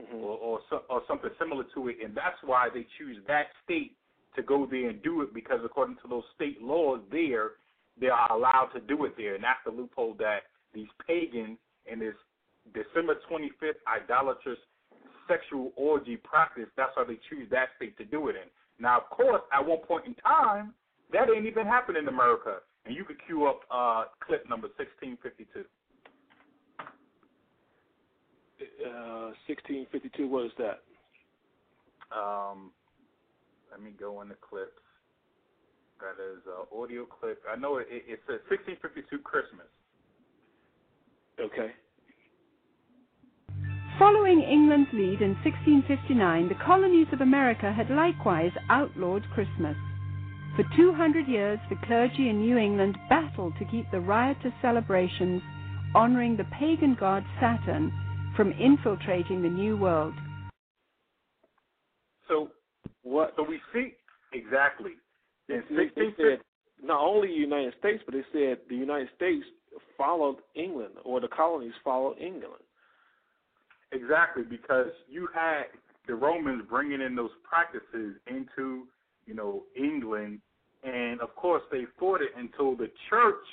Mm-hmm. 0.00 0.16
or 0.16 0.38
or, 0.38 0.60
so, 0.70 0.82
or 0.88 1.02
something 1.06 1.28
similar 1.38 1.64
to 1.74 1.88
it, 1.88 1.96
and 2.02 2.14
that's 2.16 2.38
why 2.42 2.68
they 2.72 2.86
choose 2.98 3.18
that 3.28 3.48
state 3.62 3.94
to 4.34 4.42
go 4.42 4.66
there 4.68 4.88
and 4.88 5.02
do 5.02 5.20
it 5.20 5.34
because 5.34 5.60
according 5.64 5.96
to 5.96 6.08
those 6.08 6.24
state 6.34 6.62
laws 6.62 7.00
there, 7.10 7.50
they 8.00 8.08
are 8.08 8.32
allowed 8.32 8.70
to 8.72 8.80
do 8.80 9.04
it 9.04 9.12
there, 9.18 9.34
and 9.34 9.44
that's 9.44 9.60
the 9.66 9.70
loophole 9.70 10.14
that 10.18 10.48
these 10.72 10.88
pagans 11.06 11.58
and 11.90 12.00
this 12.00 12.14
December 12.72 13.16
25th 13.30 13.76
idolatrous 13.86 14.58
sexual 15.28 15.72
orgy 15.76 16.16
practice. 16.16 16.68
That's 16.76 16.92
why 16.94 17.04
they 17.04 17.20
choose 17.28 17.48
that 17.50 17.68
state 17.76 17.96
to 17.98 18.04
do 18.04 18.28
it 18.28 18.36
in. 18.36 18.48
Now, 18.80 18.98
of 18.98 19.10
course, 19.10 19.42
at 19.52 19.64
one 19.64 19.80
point 19.86 20.06
in 20.06 20.14
time, 20.14 20.72
that 21.12 21.28
ain't 21.28 21.46
even 21.46 21.66
happened 21.66 21.98
in 21.98 22.08
America. 22.08 22.58
And 22.86 22.96
you 22.96 23.04
could 23.04 23.18
cue 23.26 23.46
up 23.46 23.60
uh, 23.70 24.04
clip 24.26 24.48
number 24.48 24.68
1652. 24.78 25.64
Uh, 28.60 29.32
1652, 29.48 30.28
what 30.28 30.46
is 30.46 30.52
that? 30.58 30.82
Um, 32.16 32.72
let 33.70 33.82
me 33.82 33.92
go 33.98 34.22
in 34.22 34.28
the 34.28 34.36
clips. 34.36 34.82
That 36.00 36.22
is 36.22 36.42
uh, 36.48 36.76
audio 36.76 37.06
clip. 37.06 37.42
I 37.50 37.56
know 37.56 37.78
it, 37.78 37.88
it, 37.90 38.04
it 38.08 38.20
says 38.26 38.40
1652 38.50 39.18
Christmas. 39.20 39.66
Okay. 41.40 41.72
Following 43.98 44.42
England's 44.42 44.90
lead 44.94 45.22
in 45.22 45.34
1659, 45.44 46.48
the 46.48 46.64
colonies 46.66 47.08
of 47.12 47.20
America 47.20 47.72
had 47.72 47.90
likewise 47.90 48.52
outlawed 48.70 49.24
Christmas. 49.34 49.76
For 50.56 50.64
200 50.76 51.26
years, 51.28 51.58
the 51.70 51.76
clergy 51.86 52.28
in 52.28 52.40
New 52.40 52.58
England 52.58 52.96
battled 53.08 53.54
to 53.58 53.64
keep 53.70 53.90
the 53.90 54.00
riotous 54.00 54.52
celebrations 54.60 55.40
honoring 55.94 56.36
the 56.36 56.44
pagan 56.58 56.96
god 56.98 57.24
Saturn 57.40 57.92
from 58.36 58.52
infiltrating 58.52 59.42
the 59.42 59.48
New 59.48 59.76
World. 59.76 60.14
So, 62.28 62.50
What? 63.02 63.32
so 63.36 63.44
we 63.44 63.60
see 63.72 63.94
exactly. 64.32 64.92
They, 65.48 65.54
In 65.54 65.64
they, 65.70 65.88
they 65.96 66.14
said 66.16 66.40
not 66.82 67.00
only 67.00 67.28
the 67.28 67.34
United 67.34 67.74
States, 67.78 68.02
but 68.04 68.14
they 68.14 68.24
said 68.32 68.58
the 68.68 68.76
United 68.76 69.08
States 69.16 69.44
followed 69.96 70.36
England, 70.54 70.94
or 71.04 71.20
the 71.20 71.28
colonies 71.28 71.72
followed 71.82 72.18
England. 72.18 72.62
Exactly, 73.92 74.42
because 74.42 74.88
you 75.08 75.28
had 75.34 75.64
the 76.06 76.14
Romans 76.14 76.64
bringing 76.68 77.00
in 77.00 77.14
those 77.14 77.30
practices 77.42 78.16
into, 78.26 78.84
you 79.26 79.34
know, 79.34 79.62
England, 79.76 80.40
and 80.82 81.20
of 81.20 81.34
course 81.36 81.62
they 81.70 81.84
fought 81.98 82.20
it 82.20 82.30
until 82.36 82.76
the 82.76 82.90
church, 83.08 83.44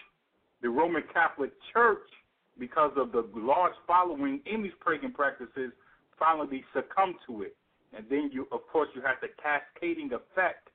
the 0.61 0.69
Roman 0.69 1.03
Catholic 1.13 1.51
Church, 1.73 2.07
because 2.57 2.91
of 2.97 3.11
the 3.11 3.23
large 3.35 3.73
following 3.87 4.41
in 4.45 4.61
these 4.63 4.73
pagan 4.85 5.13
practices, 5.13 5.71
finally 6.17 6.63
succumbed 6.73 7.15
to 7.27 7.43
it. 7.43 7.55
And 7.95 8.05
then 8.09 8.29
you, 8.33 8.47
of 8.51 8.67
course, 8.71 8.89
you 8.93 9.01
had 9.01 9.15
the 9.21 9.29
cascading 9.41 10.11
effect 10.13 10.69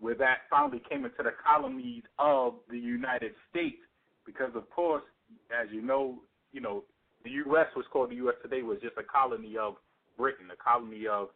where 0.00 0.14
that 0.16 0.38
finally 0.50 0.82
came 0.88 1.04
into 1.04 1.22
the 1.22 1.32
colonies 1.44 2.02
of 2.18 2.54
the 2.70 2.78
United 2.78 3.32
States, 3.50 3.78
because 4.26 4.50
of 4.54 4.68
course, 4.70 5.02
as 5.50 5.68
you 5.72 5.82
know, 5.82 6.18
you 6.52 6.60
know, 6.60 6.84
the 7.24 7.30
U.S. 7.30 7.66
was 7.76 7.84
called 7.92 8.10
the 8.10 8.16
U.S. 8.16 8.36
today 8.42 8.62
was 8.62 8.78
just 8.80 8.96
a 8.96 9.02
colony 9.02 9.56
of 9.56 9.74
Britain, 10.16 10.46
a 10.52 10.56
colony 10.56 11.06
of 11.06 11.28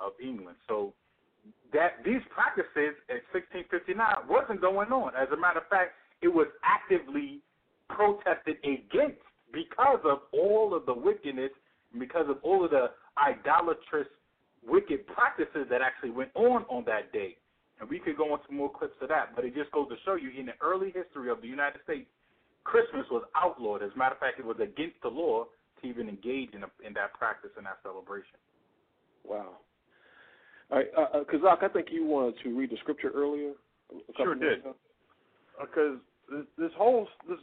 of 0.00 0.12
England. 0.22 0.56
So 0.68 0.92
that 1.72 1.98
these 2.04 2.22
practices 2.30 2.94
at 3.10 3.22
1659 3.34 3.98
wasn't 4.28 4.60
going 4.60 4.92
on. 4.94 5.12
As 5.18 5.28
a 5.32 5.36
matter 5.36 5.58
of 5.58 5.68
fact, 5.68 5.98
it 6.22 6.28
was 6.28 6.46
actively 6.62 7.42
protested 7.90 8.56
against 8.62 9.20
because 9.52 10.00
of 10.04 10.26
all 10.32 10.74
of 10.74 10.86
the 10.86 10.94
wickedness, 10.94 11.50
because 11.98 12.26
of 12.28 12.38
all 12.42 12.64
of 12.64 12.70
the 12.70 12.90
idolatrous, 13.18 14.08
wicked 14.66 15.06
practices 15.06 15.66
that 15.68 15.82
actually 15.82 16.10
went 16.10 16.30
on 16.34 16.62
on 16.70 16.84
that 16.86 17.12
day. 17.12 17.36
And 17.80 17.90
we 17.90 17.98
could 17.98 18.16
go 18.16 18.32
on 18.32 18.40
into 18.40 18.54
more 18.54 18.70
clips 18.70 18.94
of 19.02 19.08
that, 19.08 19.34
but 19.34 19.44
it 19.44 19.54
just 19.54 19.70
goes 19.72 19.88
to 19.88 19.96
show 20.04 20.14
you 20.14 20.30
in 20.38 20.46
the 20.46 20.56
early 20.62 20.94
history 20.94 21.30
of 21.30 21.42
the 21.42 21.48
United 21.48 21.82
States, 21.82 22.06
Christmas 22.62 23.04
was 23.10 23.24
outlawed. 23.36 23.82
As 23.82 23.90
a 23.94 23.98
matter 23.98 24.14
of 24.14 24.20
fact, 24.20 24.38
it 24.38 24.46
was 24.46 24.56
against 24.62 24.96
the 25.02 25.08
law 25.08 25.44
to 25.82 25.88
even 25.88 26.08
engage 26.08 26.54
in, 26.54 26.62
a, 26.62 26.70
in 26.86 26.94
that 26.94 27.12
practice 27.14 27.50
and 27.56 27.66
that 27.66 27.78
celebration. 27.82 28.38
Wow. 29.24 29.58
All 30.70 30.78
right, 30.78 30.86
uh, 30.96 31.18
uh, 31.18 31.24
Kazak, 31.24 31.62
I 31.62 31.68
think 31.68 31.88
you 31.92 32.04
wanted 32.06 32.34
to 32.42 32.58
read 32.58 32.70
the 32.70 32.76
scripture 32.80 33.10
earlier. 33.14 33.52
Sure 34.16 34.34
did. 34.34 34.62
because 35.60 35.98
this, 36.30 36.44
this 36.58 36.70
whole 36.76 37.06
this 37.28 37.38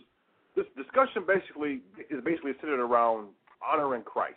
this 0.55 0.65
discussion 0.75 1.23
basically 1.25 1.81
is 2.09 2.23
basically 2.25 2.51
centered 2.59 2.81
around 2.81 3.29
honoring 3.65 4.03
Christ. 4.03 4.35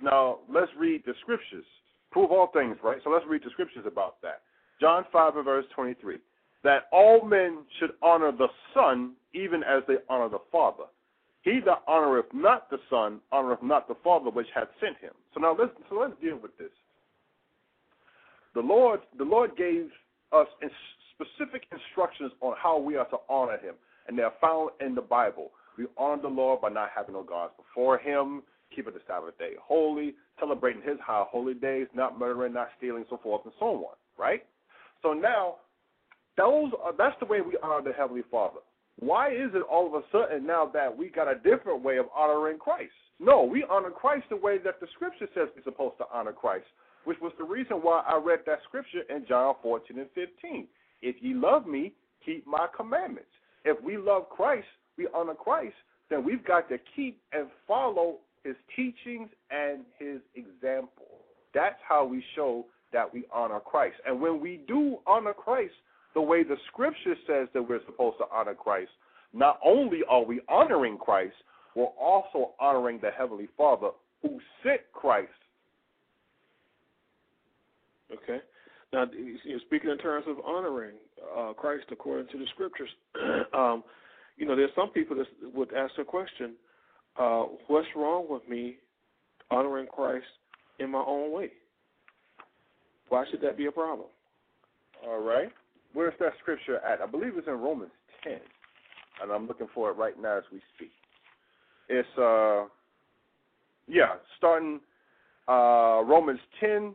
Now 0.00 0.38
let's 0.52 0.70
read 0.78 1.02
the 1.06 1.14
scriptures. 1.22 1.64
Prove 2.10 2.30
all 2.30 2.50
things, 2.52 2.76
right? 2.84 2.98
So 3.02 3.10
let's 3.10 3.24
read 3.26 3.42
the 3.44 3.50
scriptures 3.50 3.84
about 3.86 4.20
that. 4.22 4.42
John 4.80 5.04
five 5.12 5.36
and 5.36 5.44
verse 5.44 5.64
twenty 5.74 5.94
three. 5.94 6.18
That 6.64 6.84
all 6.92 7.26
men 7.26 7.64
should 7.80 7.90
honor 8.02 8.30
the 8.30 8.48
Son 8.74 9.14
even 9.34 9.62
as 9.64 9.82
they 9.88 9.96
honor 10.08 10.28
the 10.28 10.38
Father. 10.52 10.84
He 11.42 11.58
that 11.66 11.84
honoreth 11.88 12.32
not 12.32 12.70
the 12.70 12.78
Son 12.88 13.20
honoreth 13.32 13.62
not 13.62 13.88
the 13.88 13.96
Father 14.04 14.30
which 14.30 14.46
hath 14.54 14.68
sent 14.80 14.98
him. 14.98 15.12
So 15.34 15.40
now 15.40 15.56
let's 15.58 15.72
so 15.88 15.96
let's 15.96 16.14
deal 16.22 16.38
with 16.40 16.56
this. 16.58 16.70
The 18.54 18.60
Lord 18.60 19.00
the 19.18 19.24
Lord 19.24 19.56
gave 19.56 19.88
us 20.32 20.46
in 20.60 20.70
specific 21.14 21.64
instructions 21.72 22.32
on 22.40 22.54
how 22.60 22.78
we 22.78 22.96
are 22.96 23.06
to 23.06 23.18
honor 23.28 23.58
him, 23.58 23.74
and 24.08 24.18
they 24.18 24.22
are 24.22 24.34
found 24.40 24.70
in 24.80 24.94
the 24.94 25.02
Bible. 25.02 25.50
We 25.78 25.86
honor 25.96 26.22
the 26.22 26.28
Lord 26.28 26.60
by 26.60 26.68
not 26.68 26.90
having 26.94 27.14
no 27.14 27.22
gods 27.22 27.52
before 27.56 27.98
him. 27.98 28.42
keeping 28.74 28.94
the 28.94 29.00
Sabbath 29.06 29.38
day 29.38 29.52
holy, 29.62 30.14
celebrating 30.38 30.82
his 30.82 30.98
high 31.04 31.24
holy 31.28 31.54
days, 31.54 31.86
not 31.94 32.18
murdering, 32.18 32.52
not 32.52 32.68
stealing, 32.78 33.04
so 33.08 33.18
forth 33.22 33.42
and 33.44 33.52
so 33.58 33.66
on, 33.66 33.94
right? 34.18 34.44
So 35.02 35.12
now, 35.12 35.56
those 36.36 36.72
are, 36.82 36.92
that's 36.96 37.16
the 37.20 37.26
way 37.26 37.40
we 37.40 37.56
honor 37.62 37.82
the 37.82 37.92
Heavenly 37.92 38.22
Father. 38.30 38.60
Why 38.98 39.30
is 39.30 39.50
it 39.54 39.62
all 39.70 39.86
of 39.86 39.94
a 39.94 40.02
sudden 40.12 40.46
now 40.46 40.70
that 40.72 40.96
we 40.96 41.08
got 41.08 41.30
a 41.30 41.34
different 41.36 41.82
way 41.82 41.98
of 41.98 42.06
honoring 42.16 42.58
Christ? 42.58 42.92
No, 43.20 43.42
we 43.42 43.64
honor 43.70 43.90
Christ 43.90 44.24
the 44.30 44.36
way 44.36 44.58
that 44.64 44.80
the 44.80 44.86
Scripture 44.94 45.28
says 45.34 45.48
we're 45.54 45.64
supposed 45.64 45.98
to 45.98 46.04
honor 46.12 46.32
Christ, 46.32 46.66
which 47.04 47.18
was 47.20 47.32
the 47.38 47.44
reason 47.44 47.78
why 47.78 48.02
I 48.06 48.16
read 48.16 48.40
that 48.46 48.60
Scripture 48.68 49.02
in 49.08 49.24
John 49.26 49.54
14 49.62 49.98
and 49.98 50.08
15. 50.14 50.66
If 51.02 51.16
ye 51.20 51.34
love 51.34 51.66
me, 51.66 51.92
keep 52.24 52.46
my 52.46 52.66
commandments. 52.76 53.30
If 53.64 53.82
we 53.82 53.96
love 53.96 54.28
Christ, 54.28 54.66
we 54.96 55.08
honor 55.14 55.34
Christ, 55.34 55.74
then 56.10 56.24
we've 56.24 56.44
got 56.44 56.68
to 56.68 56.78
keep 56.94 57.20
and 57.32 57.46
follow 57.66 58.18
his 58.44 58.56
teachings 58.76 59.28
and 59.50 59.80
his 59.98 60.20
example. 60.34 61.06
That's 61.54 61.78
how 61.86 62.04
we 62.04 62.24
show 62.34 62.66
that 62.92 63.12
we 63.12 63.24
honor 63.32 63.60
Christ. 63.60 63.96
And 64.06 64.20
when 64.20 64.40
we 64.40 64.60
do 64.68 64.98
honor 65.06 65.32
Christ 65.32 65.72
the 66.14 66.20
way 66.20 66.42
the 66.42 66.56
scripture 66.70 67.14
says 67.26 67.48
that 67.54 67.62
we're 67.66 67.84
supposed 67.86 68.18
to 68.18 68.24
honor 68.32 68.54
Christ, 68.54 68.90
not 69.32 69.58
only 69.64 70.00
are 70.08 70.24
we 70.24 70.40
honoring 70.48 70.98
Christ, 70.98 71.34
we're 71.74 71.86
also 71.86 72.52
honoring 72.60 72.98
the 73.00 73.10
Heavenly 73.16 73.48
Father 73.56 73.88
who 74.20 74.38
sent 74.62 74.80
Christ. 74.92 75.30
Okay. 78.12 78.38
Now, 78.92 79.06
you're 79.44 79.60
speaking 79.60 79.90
in 79.90 79.98
terms 79.98 80.26
of 80.28 80.36
honoring 80.44 80.96
uh, 81.36 81.54
Christ 81.54 81.84
according 81.90 82.28
to 82.28 82.38
the 82.38 82.46
scriptures. 82.52 82.90
um, 83.54 83.82
you 84.36 84.46
know, 84.46 84.54
there's 84.54 84.70
some 84.76 84.90
people 84.90 85.16
that 85.16 85.26
would 85.54 85.72
ask 85.74 85.94
the 85.96 86.04
question, 86.04 86.54
uh, 87.18 87.44
what's 87.68 87.88
wrong 87.96 88.26
with 88.28 88.46
me 88.48 88.76
honoring 89.50 89.86
Christ 89.86 90.26
in 90.78 90.90
my 90.90 91.02
own 91.06 91.32
way? 91.32 91.52
Why 93.08 93.24
should 93.30 93.40
that 93.42 93.56
be 93.56 93.66
a 93.66 93.72
problem? 93.72 94.08
All 95.06 95.20
right. 95.20 95.50
Where's 95.92 96.14
that 96.20 96.32
scripture 96.40 96.78
at? 96.78 97.00
I 97.00 97.06
believe 97.06 97.32
it's 97.36 97.46
in 97.46 97.54
Romans 97.54 97.90
10, 98.24 98.38
and 99.22 99.30
I'm 99.30 99.46
looking 99.46 99.68
for 99.74 99.90
it 99.90 99.96
right 99.96 100.20
now 100.20 100.38
as 100.38 100.44
we 100.50 100.60
speak. 100.76 100.92
It's, 101.88 102.08
uh, 102.18 102.64
yeah, 103.86 104.14
starting 104.38 104.80
uh, 105.48 106.02
Romans 106.04 106.40
10, 106.60 106.94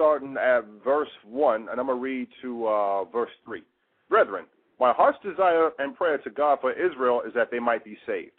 starting 0.00 0.34
at 0.38 0.64
verse 0.82 1.10
1, 1.28 1.68
and 1.70 1.78
I'm 1.78 1.86
going 1.86 1.98
to 1.98 2.02
read 2.02 2.28
to 2.40 2.66
uh, 2.66 3.04
verse 3.04 3.28
3. 3.44 3.62
Brethren, 4.08 4.46
my 4.80 4.94
heart's 4.94 5.18
desire 5.22 5.72
and 5.78 5.94
prayer 5.94 6.16
to 6.16 6.30
God 6.30 6.56
for 6.62 6.72
Israel 6.72 7.20
is 7.26 7.34
that 7.34 7.50
they 7.50 7.58
might 7.58 7.84
be 7.84 7.98
saved. 8.06 8.32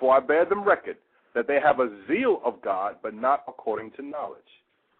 For 0.00 0.16
I 0.16 0.18
bear 0.18 0.44
them 0.44 0.64
record 0.64 0.96
that 1.36 1.46
they 1.46 1.60
have 1.62 1.78
a 1.78 1.88
zeal 2.08 2.40
of 2.44 2.60
God, 2.62 2.96
but 3.00 3.14
not 3.14 3.44
according 3.46 3.92
to 3.92 4.02
knowledge. 4.02 4.40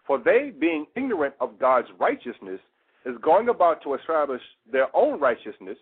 For 0.07 0.17
they, 0.17 0.53
being 0.57 0.85
ignorant 0.95 1.33
of 1.41 1.59
God's 1.59 1.89
righteousness, 1.99 2.61
is 3.05 3.17
going 3.21 3.49
about 3.49 3.83
to 3.83 3.95
establish 3.95 4.41
their 4.71 4.87
own 4.95 5.19
righteousness, 5.19 5.77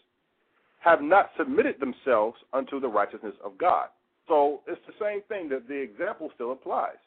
have 0.79 1.03
not 1.03 1.29
submitted 1.37 1.75
themselves 1.79 2.37
unto 2.53 2.79
the 2.79 2.87
righteousness 2.87 3.35
of 3.45 3.55
God. 3.59 3.89
So 4.27 4.61
it's 4.65 4.81
the 4.87 4.93
same 4.99 5.21
thing 5.29 5.47
that 5.49 5.67
the 5.67 5.79
example 5.79 6.31
still 6.33 6.53
applies. 6.53 6.97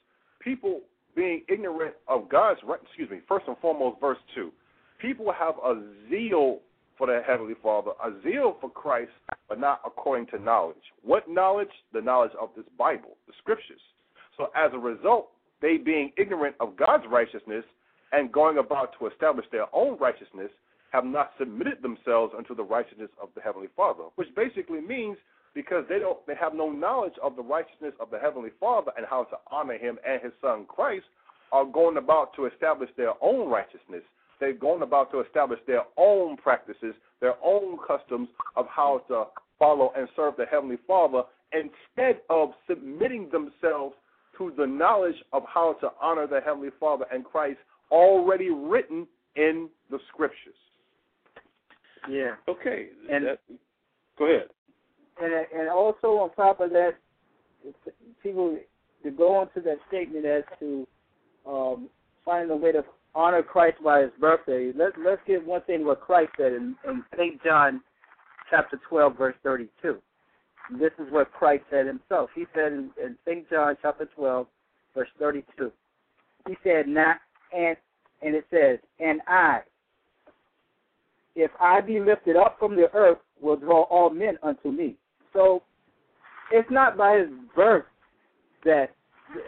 People 0.41 0.83
being 1.17 1.43
ignorant 1.49 1.95
of 2.07 2.29
God's 2.29 2.61
excuse 2.85 3.11
me, 3.11 3.21
first 3.27 3.47
and 3.49 3.57
foremost, 3.59 4.01
verse 4.01 4.19
2. 4.35 4.53
People 5.01 5.33
have 5.33 5.55
a 5.65 5.83
zeal 6.09 6.61
for 6.97 7.07
their 7.07 7.23
Heavenly 7.23 7.55
Father, 7.63 7.91
a 8.05 8.11
zeal 8.23 8.57
for 8.61 8.71
Christ, 8.71 9.11
but 9.49 9.59
not 9.59 9.81
according 9.85 10.27
to 10.29 10.39
knowledge. 10.39 10.77
What 11.03 11.29
knowledge? 11.29 11.71
The 11.93 12.01
knowledge 12.01 12.33
of 12.41 12.51
this 12.57 12.65
Bible, 12.79 13.17
the 13.27 13.33
Scriptures. 13.39 13.81
So 14.37 14.51
as 14.55 14.71
a 14.73 14.79
result, 14.79 15.31
they 15.61 15.79
being 15.79 16.13
ignorant 16.17 16.55
of 16.61 16.77
God's 16.77 17.05
righteousness 17.11 17.65
and 18.13 18.31
going 18.31 18.59
about 18.59 18.91
to 18.99 19.07
establish 19.07 19.47
their 19.51 19.67
own 19.75 19.99
righteousness, 19.99 20.51
have 20.93 21.05
not 21.05 21.33
submitted 21.39 21.83
themselves 21.83 22.33
unto 22.37 22.55
the 22.55 22.63
righteousness 22.63 23.11
of 23.21 23.29
the 23.35 23.41
Heavenly 23.41 23.69
Father, 23.77 24.05
which 24.15 24.29
basically 24.37 24.81
means 24.81 25.17
because 25.57 25.85
they 25.89 25.99
don't 25.99 26.25
they 26.27 26.35
have 26.39 26.55
no 26.55 26.71
knowledge 26.71 27.15
of 27.23 27.35
the 27.35 27.43
righteousness 27.43 27.95
of 27.99 28.11
the 28.11 28.19
Heavenly 28.19 28.51
Father 28.61 28.93
and 28.97 29.07
how 29.09 29.25
to 29.25 29.37
honor 29.51 29.79
him 29.79 29.99
and 30.07 30.23
his 30.23 30.33
son 30.41 30.67
Christ, 30.69 31.07
are 31.51 31.65
going 31.65 31.97
about 31.97 32.35
to 32.37 32.45
establish 32.45 32.91
their 32.97 33.15
own 33.23 33.49
righteousness. 33.49 34.03
They're 34.39 34.53
going 34.53 34.83
about 34.83 35.11
to 35.13 35.21
establish 35.21 35.59
their 35.67 35.85
own 35.97 36.37
practices, 36.37 36.95
their 37.21 37.35
own 37.43 37.79
customs 37.87 38.29
of 38.55 38.67
how 38.69 39.01
to 39.09 39.25
follow 39.59 39.93
and 39.97 40.07
serve 40.15 40.35
the 40.37 40.45
Heavenly 40.45 40.77
Father 40.87 41.23
instead 41.53 42.21
of 42.29 42.51
submitting 42.69 43.31
themselves 43.33 43.95
to 44.37 44.53
the 44.59 44.67
knowledge 44.67 45.17
of 45.33 45.43
how 45.53 45.77
to 45.81 45.89
honor 46.03 46.27
the 46.27 46.41
Heavenly 46.45 46.69
Father 46.79 47.07
and 47.11 47.25
Christ 47.25 47.59
already 47.91 48.51
written 48.51 49.07
in 49.37 49.71
the 49.91 49.99
scriptures. 50.13 50.55
Yeah. 52.11 52.35
Okay. 52.47 52.89
And 53.11 53.25
that, 53.25 53.39
go 54.19 54.27
ahead. 54.27 54.49
And 55.23 55.33
and 55.57 55.69
also 55.69 56.09
on 56.19 56.35
top 56.35 56.61
of 56.61 56.71
that, 56.71 56.93
people 58.23 58.59
to 59.03 59.11
go 59.11 59.37
on 59.37 59.49
to 59.55 59.61
that 59.63 59.79
statement 59.89 60.27
as 60.27 60.43
to 60.59 60.87
um, 61.47 61.89
finding 62.25 62.51
a 62.51 62.57
way 62.57 62.73
to 62.73 62.85
honor 63.15 63.43
Christ 63.43 63.79
by 63.83 64.03
His 64.03 64.11
birthday. 64.21 64.73
Let's 64.77 64.95
let's 65.05 65.23
get 65.27 65.47
one 65.47 65.63
thing 65.63 65.87
what 65.87 66.01
Christ 66.01 66.33
said 66.37 66.53
in, 66.53 66.77
in 66.87 67.03
Saint 67.17 67.43
John, 67.43 67.81
chapter 68.51 68.79
twelve, 68.89 69.17
verse 69.17 69.37
thirty-two. 69.43 69.97
This 70.79 70.93
is 70.99 71.11
what 71.11 71.33
Christ 71.33 71.65
said 71.71 71.87
Himself. 71.87 72.31
He 72.35 72.45
said 72.55 72.73
in, 72.73 72.91
in 73.03 73.17
Saint 73.27 73.49
John 73.49 73.77
chapter 73.81 74.07
twelve, 74.15 74.49
verse 74.95 75.09
thirty-two. 75.19 75.73
He 76.47 76.57
said, 76.63 76.89
"Not 76.89 77.17
and 77.57 77.77
and 78.23 78.35
it 78.35 78.45
says, 78.51 78.79
and 78.99 79.21
I, 79.27 79.61
if 81.35 81.51
I 81.61 81.81
be 81.81 82.01
lifted 82.01 82.37
up 82.37 82.57
from 82.59 82.77
the 82.77 82.91
earth, 82.93 83.19
will 83.41 83.57
draw 83.57 83.83
all 83.85 84.11
men 84.11 84.39
unto 84.43 84.71
me. 84.71 84.97
So 85.37 85.63
it's 86.51 86.71
not 86.71 86.97
by 86.97 87.19
his 87.19 87.29
birth 87.55 87.85
that, 88.65 88.87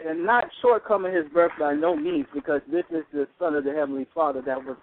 and 0.07 0.23
not 0.23 0.45
shortcoming 0.61 1.13
his 1.13 1.25
birth 1.33 1.51
by 1.59 1.73
no 1.73 1.95
means, 1.95 2.27
because 2.33 2.61
this 2.71 2.83
is 2.91 3.03
the 3.11 3.27
Son 3.39 3.55
of 3.55 3.63
the 3.63 3.73
Heavenly 3.73 4.07
Father 4.13 4.41
that 4.45 4.63
was, 4.63 4.77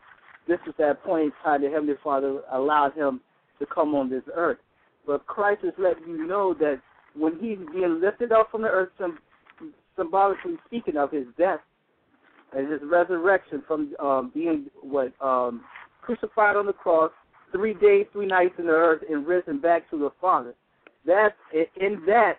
this 0.49 0.59
is 0.67 0.75
that 0.79 1.05
point 1.05 1.27
in 1.27 1.33
time 1.45 1.63
the 1.63 1.71
Heavenly 1.71 1.95
Father 2.03 2.41
allowed 2.53 2.95
him 2.95 3.21
to 3.61 3.67
come 3.67 3.95
on 3.95 4.11
this 4.11 4.25
earth. 4.35 4.59
But 5.07 5.27
Christ 5.27 5.61
is 5.63 5.73
letting 5.79 6.09
you 6.09 6.27
know 6.27 6.55
that 6.55 6.81
when 7.15 7.35
he's 7.41 7.59
being 7.73 8.01
lifted 8.03 8.33
up 8.33 8.51
from 8.51 8.63
the 8.63 8.69
earth, 8.69 8.91
symbolically 9.97 10.57
speaking 10.67 10.97
of 10.97 11.13
his 11.13 11.27
death, 11.39 11.61
and 12.53 12.71
his 12.71 12.81
resurrection 12.85 13.63
from 13.67 13.95
um, 14.01 14.31
being 14.35 14.67
what 14.83 15.13
um, 15.21 15.63
crucified 16.03 16.57
on 16.57 16.67
the 16.67 16.73
cross, 16.73 17.13
three 17.53 17.75
days, 17.75 18.07
three 18.13 18.27
nights 18.27 18.55
in 18.59 18.67
the 18.67 18.73
earth, 18.73 19.03
and 19.09 19.27
risen 19.27 19.61
back 19.61 19.89
to 19.91 19.99
the 19.99 20.11
Father. 20.21 20.55
That 21.07 21.35
in 21.53 22.03
that, 22.07 22.35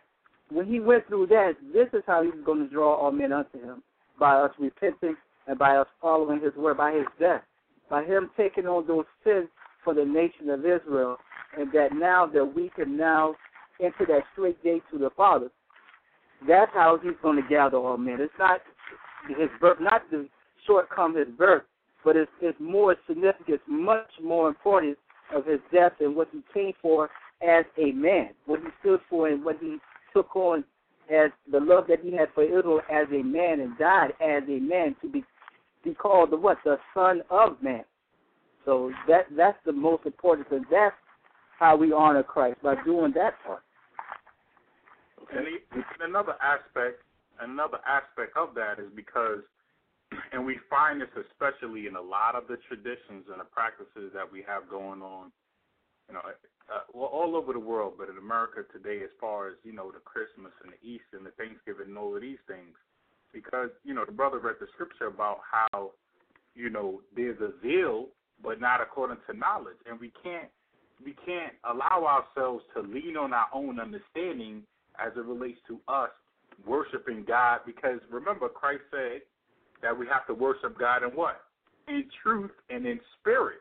when 0.50 0.66
he 0.66 0.80
went 0.80 1.08
through 1.08 1.28
that, 1.28 1.54
this 1.74 1.88
is 1.94 2.04
how 2.06 2.24
he's 2.24 2.46
going 2.46 2.60
to 2.60 2.74
draw 2.74 2.96
all 2.96 3.12
men 3.12 3.32
unto 3.32 3.62
him 3.62 3.84
by 4.20 4.36
us 4.36 4.52
repenting 4.60 5.16
and 5.48 5.58
by 5.58 5.78
us 5.78 5.88
following 6.02 6.42
his 6.42 6.54
word, 6.56 6.78
by 6.78 6.94
his 6.94 7.06
death, 7.20 7.42
by 7.90 8.04
him 8.04 8.30
taking 8.38 8.66
on 8.66 8.86
those 8.88 9.06
sins 9.24 9.48
for 9.84 9.94
the 9.94 10.04
nation 10.04 10.50
of 10.50 10.60
Israel, 10.60 11.18
and 11.58 11.72
that 11.72 11.94
now 11.94 12.26
that 12.26 12.46
we 12.46 12.70
can 12.76 12.98
now 12.98 13.36
enter 13.82 14.06
that 14.08 14.24
straight 14.34 14.62
gate 14.64 14.84
to 14.92 14.98
the 14.98 15.10
Father. 15.16 15.50
That's 16.48 16.72
how 16.74 17.00
he's 17.02 17.14
going 17.22 17.42
to 17.42 17.48
gather 17.48 17.78
all 17.78 17.98
men. 17.98 18.18
It's 18.20 18.34
not 18.38 18.62
his 19.28 19.50
birth, 19.60 19.78
not 19.80 20.10
to 20.12 20.28
shortcome 20.66 21.16
his 21.16 21.28
birth, 21.38 21.64
but 22.04 22.16
it's, 22.16 22.32
it's 22.42 22.60
more 22.60 22.96
significant, 23.08 23.62
much 23.68 24.10
more 24.22 24.50
important 24.50 24.98
of 25.34 25.46
his 25.46 25.60
death 25.74 25.94
and 26.00 26.16
what 26.16 26.28
he 26.32 26.42
came 26.54 26.74
for 26.82 27.10
as 27.42 27.66
a 27.78 27.92
man, 27.92 28.30
what 28.46 28.60
he 28.60 28.68
stood 28.82 29.00
for 29.10 29.28
and 29.28 29.44
what 29.44 29.58
he 29.60 29.78
took 30.14 30.36
on 30.36 30.64
as 31.10 31.32
the 31.52 31.60
love 31.60 31.86
that 31.88 32.00
he 32.02 32.12
had 32.12 32.30
for 32.34 32.44
Israel 32.44 32.82
as 32.92 33.08
a 33.12 33.24
man 33.24 33.60
and 33.60 33.78
died 33.78 34.12
as 34.22 34.44
a 34.48 34.60
man 34.60 34.96
to 35.02 35.10
be 35.10 35.24
be 35.84 35.94
called 35.94 36.32
the 36.32 36.38
what? 36.38 36.58
The 36.66 36.78
son 36.94 37.22
of 37.30 37.62
man. 37.62 37.86
So 38.66 38.92
that 39.08 39.26
that's 39.36 39.58
the 39.66 39.72
most 39.72 40.06
important 40.06 40.50
thing. 40.50 40.66
That's 40.70 40.96
how 41.60 41.76
we 41.78 41.94
honor 41.94 42.24
Christ 42.24 42.62
by 42.62 42.76
doing 42.84 43.14
that 43.14 43.36
part. 43.46 43.62
Okay. 45.24 45.38
And 45.72 45.84
another 46.02 46.36
aspect 46.42 47.02
another 47.42 47.80
aspect 47.86 48.36
of 48.38 48.54
that 48.56 48.80
is 48.80 48.90
because, 48.96 49.40
and 50.32 50.46
we 50.46 50.58
find 50.70 51.02
this 51.02 51.10
especially 51.16 51.88
in 51.88 51.96
a 51.96 52.02
lot 52.02 52.36
of 52.36 52.48
the 52.48 52.58
traditions 52.68 53.26
and 53.30 53.40
the 53.40 53.50
practices 53.52 54.12
that 54.14 54.26
we 54.26 54.44
have 54.48 54.70
going 54.70 55.02
on, 55.02 55.32
you 56.08 56.16
know, 56.16 56.22
uh, 56.74 56.84
well, 56.94 57.10
all 57.12 57.36
over 57.36 57.54
the 57.54 57.60
world, 57.60 57.94
but 57.98 58.10
in 58.10 58.18
America 58.18 58.64
today, 58.72 59.04
as 59.04 59.10
far 59.20 59.48
as 59.48 59.56
you 59.64 59.74
know, 59.74 59.92
the 59.92 60.00
Christmas 60.00 60.52
and 60.64 60.74
the 60.74 60.82
Easter 60.88 61.16
and 61.16 61.26
the 61.26 61.32
Thanksgiving 61.32 61.88
and 61.88 61.98
all 61.98 62.16
of 62.16 62.22
these 62.22 62.42
things, 62.48 62.76
because 63.34 63.70
you 63.84 63.94
know, 63.94 64.06
the 64.06 64.12
brother 64.12 64.40
read 64.40 64.56
the 64.60 64.68
scripture 64.74 65.08
about 65.08 65.40
how, 65.50 65.92
you 66.56 66.70
know, 66.70 67.02
there's 67.16 67.40
a 67.40 67.52
zeal, 67.62 68.08
but 68.44 68.60
not 68.60 68.82
according 68.82 69.18
to 69.30 69.38
knowledge, 69.38 69.78
and 69.90 70.00
we 70.00 70.12
can't 70.24 70.50
we 71.04 71.14
can't 71.26 71.54
allow 71.64 72.06
ourselves 72.06 72.64
to 72.74 72.82
lean 72.82 73.18
on 73.18 73.34
our 73.34 73.48
own 73.54 73.80
understanding 73.80 74.64
as 75.00 75.12
it 75.16 75.26
relates 75.26 75.60
to 75.68 75.80
us 75.88 76.10
worshiping 76.66 77.24
God 77.28 77.60
because 77.66 78.00
remember 78.10 78.50
Christ 78.50 78.82
said 78.92 79.22
that 79.82 79.98
we 79.98 80.08
have 80.08 80.26
to 80.28 80.34
worship 80.34 80.78
God 80.78 81.04
in 81.04 81.10
what? 81.10 81.42
In 81.88 82.06
truth 82.24 82.52
and 82.70 82.86
in 82.86 83.00
spirit. 83.20 83.60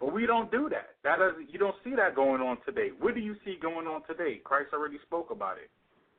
But 0.00 0.14
we 0.14 0.26
don't 0.26 0.50
do 0.50 0.68
that. 0.70 0.94
That 1.02 1.18
doesn't 1.18 1.50
you 1.52 1.58
don't 1.58 1.74
see 1.82 1.94
that 1.96 2.14
going 2.14 2.40
on 2.40 2.58
today. 2.64 2.90
What 2.98 3.14
do 3.14 3.20
you 3.20 3.34
see 3.44 3.58
going 3.60 3.86
on 3.86 4.02
today? 4.06 4.40
Christ 4.44 4.70
already 4.72 4.98
spoke 5.06 5.30
about 5.30 5.58
it. 5.58 5.70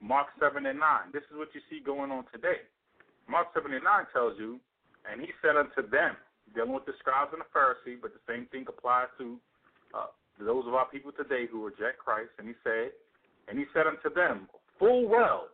Mark 0.01 0.27
seven 0.39 0.65
and 0.65 0.79
nine. 0.79 1.11
This 1.13 1.23
is 1.31 1.37
what 1.37 1.49
you 1.53 1.61
see 1.69 1.83
going 1.83 2.11
on 2.11 2.25
today. 2.31 2.67
Mark 3.27 3.47
seven 3.53 3.73
and 3.73 3.83
nine 3.83 4.05
tells 4.11 4.37
you, 4.37 4.59
and 5.09 5.21
he 5.21 5.27
said 5.41 5.55
unto 5.55 5.87
them, 5.89 6.15
dealing 6.55 6.73
with 6.73 6.85
the 6.85 6.93
scribes 6.99 7.31
and 7.31 7.41
the 7.41 7.51
Pharisees, 7.53 7.99
but 8.01 8.11
the 8.11 8.23
same 8.27 8.47
thing 8.51 8.65
applies 8.67 9.07
to 9.17 9.37
uh, 9.93 10.07
those 10.39 10.65
of 10.67 10.73
our 10.73 10.87
people 10.87 11.11
today 11.11 11.45
who 11.51 11.63
reject 11.63 11.99
Christ. 11.99 12.31
And 12.39 12.47
he 12.47 12.55
said, 12.63 12.91
and 13.47 13.59
he 13.59 13.65
said 13.73 13.87
unto 13.87 14.13
them, 14.13 14.47
full 14.77 15.07
well, 15.07 15.47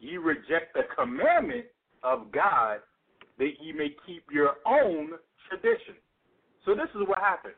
ye 0.00 0.16
reject 0.16 0.74
the 0.74 0.82
commandment 0.96 1.66
of 2.02 2.32
God 2.32 2.78
that 3.38 3.52
ye 3.60 3.72
may 3.72 3.94
keep 4.06 4.24
your 4.32 4.56
own 4.66 5.10
tradition. 5.48 5.94
So 6.64 6.74
this 6.74 6.90
is 6.94 7.06
what 7.06 7.18
happens. 7.18 7.54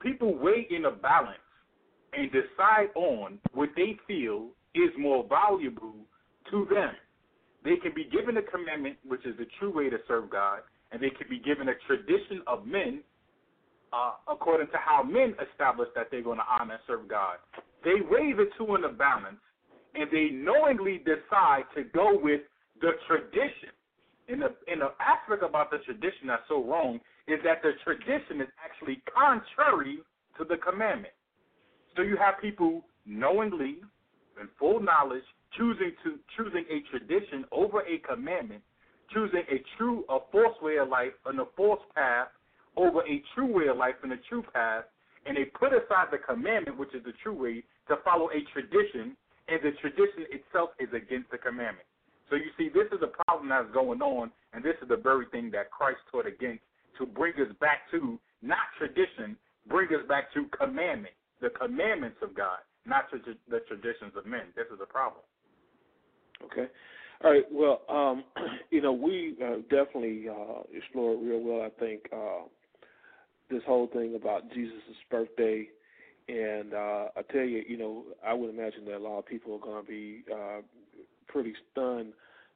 People 0.00 0.36
weigh 0.36 0.66
in 0.70 0.84
a 0.84 0.90
balance 0.90 1.38
and 2.12 2.30
decide 2.30 2.88
on 2.94 3.38
what 3.52 3.70
they 3.76 3.96
feel 4.06 4.48
is 4.74 4.90
more 4.98 5.24
valuable 5.28 5.94
to 6.50 6.66
them. 6.72 6.94
They 7.64 7.76
can 7.76 7.92
be 7.94 8.04
given 8.04 8.36
a 8.36 8.42
commandment, 8.42 8.96
which 9.06 9.26
is 9.26 9.36
the 9.38 9.46
true 9.58 9.74
way 9.74 9.90
to 9.90 9.98
serve 10.06 10.30
God, 10.30 10.60
and 10.92 11.02
they 11.02 11.10
can 11.10 11.28
be 11.28 11.38
given 11.38 11.68
a 11.68 11.74
tradition 11.86 12.42
of 12.46 12.66
men 12.66 13.02
uh, 13.92 14.12
according 14.28 14.68
to 14.68 14.78
how 14.78 15.02
men 15.02 15.34
establish 15.50 15.88
that 15.94 16.08
they're 16.10 16.22
going 16.22 16.38
to 16.38 16.44
honor 16.48 16.74
and 16.74 16.82
serve 16.86 17.08
God. 17.08 17.36
They 17.84 18.02
weigh 18.08 18.32
the 18.32 18.46
two 18.58 18.74
in 18.74 18.84
a 18.84 18.88
balance, 18.88 19.40
and 19.94 20.08
they 20.10 20.28
knowingly 20.32 20.98
decide 20.98 21.64
to 21.74 21.84
go 21.94 22.18
with 22.20 22.42
the 22.80 22.92
tradition. 23.06 23.72
In 24.28 24.40
the 24.40 24.54
in 24.66 24.80
the 24.80 24.90
aspect 24.98 25.44
about 25.44 25.70
the 25.70 25.78
tradition 25.78 26.26
that's 26.26 26.42
so 26.48 26.62
wrong 26.64 26.98
is 27.28 27.40
that 27.44 27.62
the 27.62 27.72
tradition 27.84 28.40
is 28.40 28.48
actually 28.62 29.02
contrary 29.12 29.98
to 30.38 30.44
the 30.44 30.56
commandment. 30.56 31.14
So 31.96 32.02
you 32.02 32.16
have 32.16 32.40
people 32.40 32.84
knowingly, 33.04 33.80
in 34.40 34.48
full 34.58 34.80
knowledge, 34.80 35.24
choosing 35.56 35.92
to 36.04 36.18
choosing 36.36 36.64
a 36.70 36.82
tradition 36.90 37.44
over 37.50 37.80
a 37.80 37.98
commandment, 37.98 38.62
choosing 39.12 39.42
a 39.50 39.62
true 39.76 40.04
a 40.08 40.18
false 40.30 40.56
way 40.60 40.76
of 40.76 40.88
life 40.88 41.14
and 41.24 41.40
a 41.40 41.46
false 41.56 41.80
path 41.94 42.28
over 42.76 43.00
a 43.00 43.22
true 43.34 43.50
way 43.50 43.68
of 43.68 43.76
life 43.76 43.94
and 44.02 44.12
a 44.12 44.18
true 44.28 44.44
path, 44.52 44.84
and 45.24 45.36
they 45.36 45.44
put 45.44 45.72
aside 45.72 46.08
the 46.12 46.18
commandment, 46.18 46.78
which 46.78 46.94
is 46.94 47.02
the 47.04 47.14
true 47.22 47.34
way, 47.34 47.64
to 47.88 47.96
follow 48.04 48.28
a 48.30 48.44
tradition, 48.52 49.16
and 49.48 49.60
the 49.62 49.72
tradition 49.80 50.28
itself 50.30 50.70
is 50.78 50.88
against 50.92 51.30
the 51.30 51.38
commandment. 51.38 51.88
So 52.28 52.36
you 52.36 52.50
see, 52.58 52.68
this 52.68 52.86
is 52.92 53.00
a 53.02 53.24
problem 53.24 53.48
that's 53.48 53.72
going 53.72 54.02
on, 54.02 54.30
and 54.52 54.62
this 54.62 54.74
is 54.82 54.88
the 54.88 54.96
very 54.96 55.26
thing 55.32 55.50
that 55.52 55.70
Christ 55.70 55.98
taught 56.10 56.26
against 56.26 56.62
to 56.98 57.06
bring 57.06 57.34
us 57.34 57.52
back 57.60 57.90
to 57.90 58.18
not 58.42 58.58
tradition, 58.78 59.36
bring 59.68 59.88
us 59.88 60.06
back 60.08 60.32
to 60.34 60.46
commandment, 60.56 61.14
the 61.40 61.50
commandments 61.50 62.18
of 62.22 62.34
God, 62.34 62.58
not 62.86 63.10
to 63.10 63.18
the 63.48 63.60
traditions 63.68 64.12
of 64.16 64.26
men. 64.26 64.52
This 64.54 64.66
is 64.72 64.78
a 64.82 64.86
problem. 64.86 65.22
Okay. 66.44 66.66
All 67.24 67.30
right. 67.30 67.44
Well, 67.50 67.82
um, 67.88 68.24
you 68.70 68.80
know, 68.80 68.92
we 68.92 69.36
uh, 69.42 69.56
definitely 69.70 70.26
uh, 70.28 70.62
explored 70.72 71.20
real 71.22 71.40
well. 71.40 71.62
I 71.62 71.70
think 71.80 72.02
uh, 72.12 72.46
this 73.50 73.62
whole 73.66 73.88
thing 73.88 74.14
about 74.14 74.52
Jesus' 74.52 74.72
birthday, 75.10 75.68
and 76.28 76.74
uh, 76.74 77.06
I 77.16 77.22
tell 77.32 77.44
you, 77.44 77.62
you 77.66 77.78
know, 77.78 78.04
I 78.26 78.34
would 78.34 78.50
imagine 78.50 78.84
that 78.86 78.96
a 78.96 78.98
lot 78.98 79.18
of 79.18 79.26
people 79.26 79.54
are 79.54 79.60
going 79.60 79.84
to 79.84 79.88
be 79.88 80.24
uh, 80.32 80.60
pretty 81.28 81.54
stunned 81.72 82.12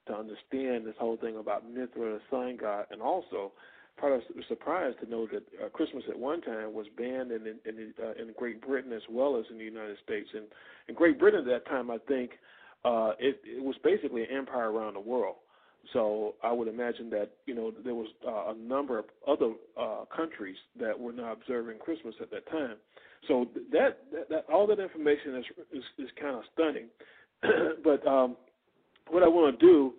to 0.07 0.15
understand 0.15 0.87
this 0.87 0.95
whole 0.99 1.17
thing 1.17 1.37
about 1.37 1.69
Mithra, 1.69 2.19
the 2.19 2.21
sun 2.31 2.59
god, 2.61 2.87
and 2.91 3.01
also 3.01 3.53
part 4.01 4.13
of 4.15 4.23
surprised 4.49 4.99
to 5.01 5.11
know 5.11 5.27
that 5.27 5.43
uh, 5.63 5.69
Christmas 5.69 6.05
at 6.09 6.19
one 6.19 6.41
time 6.41 6.73
was 6.73 6.87
banned 6.97 7.31
in 7.31 7.47
in, 7.47 7.59
in, 7.67 7.95
uh, 8.03 8.13
in 8.13 8.33
Great 8.37 8.67
Britain 8.67 8.93
as 8.93 9.03
well 9.11 9.37
as 9.39 9.45
in 9.51 9.59
the 9.59 9.65
United 9.65 9.97
States. 10.05 10.29
And 10.35 10.45
in 10.89 10.95
Great 10.95 11.19
Britain 11.19 11.41
at 11.41 11.47
that 11.47 11.67
time, 11.67 11.91
I 11.91 11.99
think 12.09 12.33
uh, 12.85 13.13
it, 13.19 13.41
it 13.45 13.63
was 13.63 13.77
basically 13.85 14.23
an 14.23 14.29
empire 14.37 14.73
around 14.73 14.95
the 14.95 15.01
world. 15.01 15.37
So 15.93 16.35
I 16.43 16.53
would 16.53 16.69
imagine 16.69 17.11
that 17.11 17.31
you 17.47 17.55
know 17.55 17.73
there 17.85 17.95
was 17.95 18.09
uh, 18.27 18.53
a 18.53 18.55
number 18.55 18.99
of 18.99 19.05
other 19.27 19.53
uh, 19.79 20.05
countries 20.15 20.57
that 20.79 20.99
were 20.99 21.13
not 21.13 21.33
observing 21.33 21.79
Christmas 21.79 22.15
at 22.21 22.31
that 22.31 22.49
time. 22.51 22.77
So 23.29 23.49
that, 23.73 23.99
that, 24.13 24.29
that 24.31 24.47
all 24.53 24.67
that 24.67 24.81
information 24.81 25.37
is 25.37 25.45
is, 25.73 25.85
is 25.99 26.09
kind 26.21 26.37
of 26.37 26.43
stunning. 26.55 26.87
but 27.85 28.07
um, 28.07 28.37
what 29.09 29.23
I 29.23 29.29
want 29.29 29.59
to 29.59 29.67
do 29.67 29.95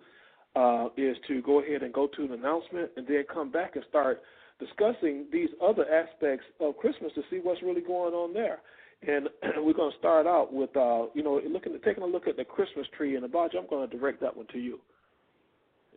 uh, 0.54 0.88
is 0.96 1.16
to 1.28 1.40
go 1.42 1.60
ahead 1.60 1.82
and 1.82 1.92
go 1.92 2.06
to 2.06 2.24
an 2.24 2.32
announcement 2.32 2.90
and 2.96 3.06
then 3.06 3.24
come 3.32 3.50
back 3.50 3.76
and 3.76 3.84
start 3.88 4.22
discussing 4.58 5.26
these 5.32 5.48
other 5.62 5.84
aspects 5.90 6.44
of 6.60 6.76
Christmas 6.76 7.12
to 7.14 7.22
see 7.30 7.40
what's 7.42 7.62
really 7.62 7.80
going 7.80 8.14
on 8.14 8.32
there. 8.32 8.60
And 9.06 9.28
we're 9.64 9.72
going 9.72 9.90
to 9.90 9.98
start 9.98 10.26
out 10.26 10.52
with, 10.52 10.76
uh, 10.76 11.06
you 11.14 11.22
know, 11.22 11.40
looking 11.48 11.74
at, 11.74 11.82
taking 11.82 12.02
a 12.02 12.06
look 12.06 12.28
at 12.28 12.36
the 12.36 12.44
Christmas 12.44 12.86
tree. 12.96 13.16
And 13.16 13.24
Abaja, 13.24 13.56
I'm 13.58 13.68
going 13.68 13.88
to 13.88 13.96
direct 13.96 14.20
that 14.20 14.36
one 14.36 14.46
to 14.52 14.58
you. 14.58 14.78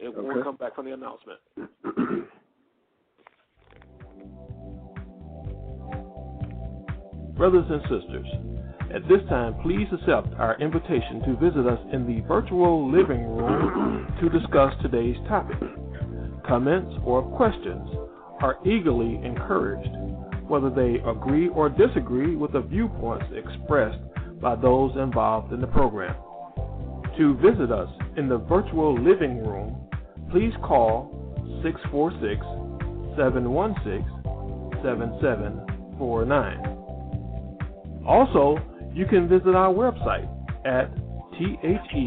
And 0.02 0.16
okay. 0.16 0.22
we'll 0.22 0.44
come 0.44 0.56
back 0.56 0.76
from 0.76 0.86
the 0.86 0.94
announcement. 0.94 1.40
Brothers 7.38 7.66
and 7.70 7.82
sisters, 7.82 8.55
at 8.96 9.06
this 9.10 9.20
time, 9.28 9.56
please 9.62 9.88
accept 9.92 10.34
our 10.40 10.58
invitation 10.62 11.20
to 11.26 11.36
visit 11.36 11.68
us 11.68 11.80
in 11.92 12.08
the 12.08 12.22
virtual 12.28 12.90
living 12.90 13.28
room 13.28 14.08
to 14.22 14.30
discuss 14.30 14.74
today's 14.82 15.18
topic. 15.28 15.58
Comments 16.48 16.96
or 17.04 17.22
questions 17.36 17.90
are 18.42 18.58
eagerly 18.66 19.20
encouraged 19.26 19.90
whether 20.48 20.70
they 20.70 21.02
agree 21.10 21.50
or 21.50 21.68
disagree 21.68 22.38
with 22.38 22.54
the 22.54 22.62
viewpoints 22.62 23.26
expressed 23.36 24.00
by 24.40 24.56
those 24.56 24.96
involved 24.96 25.52
in 25.52 25.60
the 25.60 25.68
program. 25.68 26.16
To 27.18 27.36
visit 27.36 27.74
us 27.74 27.90
in 28.16 28.30
the 28.30 28.38
virtual 28.38 28.94
living 28.96 29.40
room, 29.44 29.76
please 30.32 30.54
call 30.64 31.12
646 31.64 32.40
716 33.18 34.06
7749. 34.84 36.76
Also, 38.08 38.58
you 38.96 39.06
can 39.06 39.28
visit 39.28 39.54
our 39.54 39.74
website 39.74 40.28
at 40.66 40.90
thebocc.com 41.38 42.06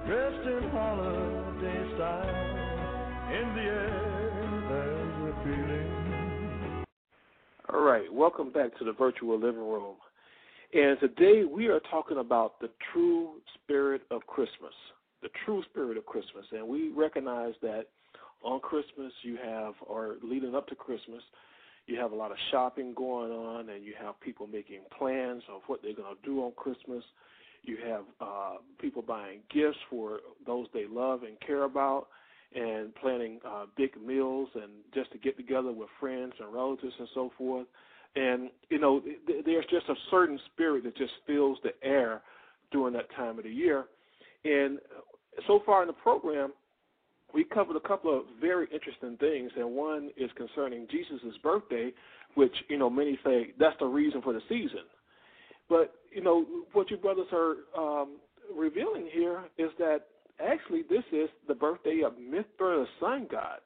Dressed 0.07 0.46
in 0.46 0.70
holiday 0.70 1.94
style. 1.94 2.28
In 3.32 3.55
the 3.57 3.62
air 3.62 4.12
feeling. 5.42 6.84
All 7.72 7.80
right, 7.80 8.12
welcome 8.12 8.53
back 8.53 8.76
to 8.78 8.84
the 8.84 8.92
virtual 8.92 9.40
living 9.40 9.61
room. 9.61 9.96
And 10.72 11.00
today 11.00 11.44
we 11.44 11.66
are 11.66 11.80
talking 11.90 12.18
about 12.18 12.61
the 12.61 12.70
true 12.92 13.40
spirit 13.55 14.03
of 14.12 14.24
Christmas. 14.28 14.74
The 15.22 15.30
true 15.44 15.64
spirit 15.70 15.96
of 15.96 16.07
Christmas. 16.07 16.44
And 16.53 16.68
we 16.68 16.90
recognize 16.90 17.55
that 17.62 17.86
on 18.43 18.61
Christmas 18.61 19.12
you 19.22 19.38
have, 19.43 19.74
or 19.86 20.16
leading 20.22 20.55
up 20.55 20.66
to 20.68 20.74
Christmas, 20.74 21.22
you 21.86 21.99
have 21.99 22.12
a 22.12 22.14
lot 22.14 22.30
of 22.30 22.36
shopping 22.51 22.95
going 22.95 23.32
on 23.32 23.68
and 23.68 23.84
you 23.84 23.95
have 24.01 24.20
people 24.20 24.47
making 24.47 24.80
plans 24.97 25.43
of 25.53 25.62
what 25.66 25.80
they're 25.82 25.95
going 25.95 26.14
to 26.14 26.28
do 26.28 26.43
on 26.43 26.53
Christmas. 26.57 27.05
You 27.62 27.78
have 27.88 28.03
uh, 28.20 28.55
people 28.80 29.03
buying 29.03 29.40
gifts 29.53 29.78
for 29.90 30.20
those 30.47 30.66
they 30.72 30.86
love 30.88 31.22
and 31.22 31.38
care 31.40 31.64
about 31.64 32.09
and 32.55 32.95
planning 32.97 33.40
uh, 33.47 33.64
big 33.76 33.90
meals 34.01 34.49
and 34.55 34.70
just 34.95 35.11
to 35.12 35.18
get 35.18 35.36
together 35.36 35.72
with 35.72 35.88
friends 35.99 36.34
and 36.38 36.53
relatives 36.53 36.95
and 36.99 37.09
so 37.14 37.32
forth. 37.38 37.66
And, 38.14 38.51
you 38.68 38.78
know, 38.78 39.01
th- 39.01 39.45
there's 39.45 39.64
just 39.70 39.88
a 39.88 39.95
certain 40.11 40.38
spirit 40.53 40.84
that 40.84 40.97
just 40.97 41.12
fills 41.26 41.59
the 41.62 41.72
air 41.82 42.22
during 42.70 42.93
that 42.95 43.11
time 43.16 43.38
of 43.38 43.45
the 43.45 43.51
year. 43.51 43.86
And 44.45 44.78
so 45.47 45.62
far 45.64 45.82
in 45.82 45.86
the 45.86 45.95
program, 45.95 46.53
we 47.35 47.45
covered 47.45 47.76
a 47.76 47.89
couple 47.89 48.16
of 48.16 48.24
very 48.41 48.66
interesting 48.72 49.16
things, 49.18 49.51
and 49.57 49.74
one 49.74 50.11
is 50.16 50.30
concerning 50.37 50.87
Jesus' 50.91 51.37
birthday, 51.43 51.91
which, 52.35 52.55
you 52.68 52.78
know, 52.78 52.91
many 52.91 53.18
say 53.24 53.53
that's 53.59 53.76
the 53.78 53.87
reason 53.87 54.22
for 54.22 54.33
the 54.33 54.41
season. 54.49 54.85
But, 55.68 55.95
you 56.14 56.22
know, 56.22 56.45
what 56.72 56.91
you 56.91 56.97
brothers 56.97 57.26
are 57.33 57.55
um, 57.76 58.16
revealing 58.55 59.09
here 59.12 59.43
is 59.59 59.70
that 59.78 60.01
actually 60.45 60.83
this 60.91 61.05
is 61.12 61.28
the 61.49 61.55
birthday 61.55 62.03
of 62.05 62.14
Mithra, 62.18 62.45
the 62.78 62.87
sun 63.01 63.28
god. 63.30 63.61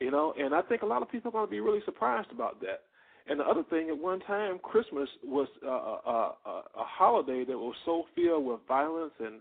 You 0.00 0.10
know, 0.10 0.34
and 0.38 0.54
I 0.54 0.60
think 0.60 0.82
a 0.82 0.86
lot 0.86 1.00
of 1.00 1.10
people 1.10 1.30
are 1.30 1.32
going 1.32 1.46
to 1.46 1.50
be 1.50 1.60
really 1.60 1.80
surprised 1.86 2.30
about 2.30 2.60
that. 2.60 2.82
And 3.28 3.40
the 3.40 3.44
other 3.44 3.64
thing, 3.70 3.88
at 3.88 3.98
one 3.98 4.20
time, 4.20 4.58
Christmas 4.62 5.08
was 5.24 5.48
uh, 5.66 5.70
a, 5.70 6.34
a, 6.44 6.62
a 6.80 6.84
holiday 6.84 7.44
that 7.44 7.58
was 7.58 7.74
so 7.84 8.04
filled 8.14 8.44
with 8.44 8.60
violence 8.68 9.12
and 9.18 9.40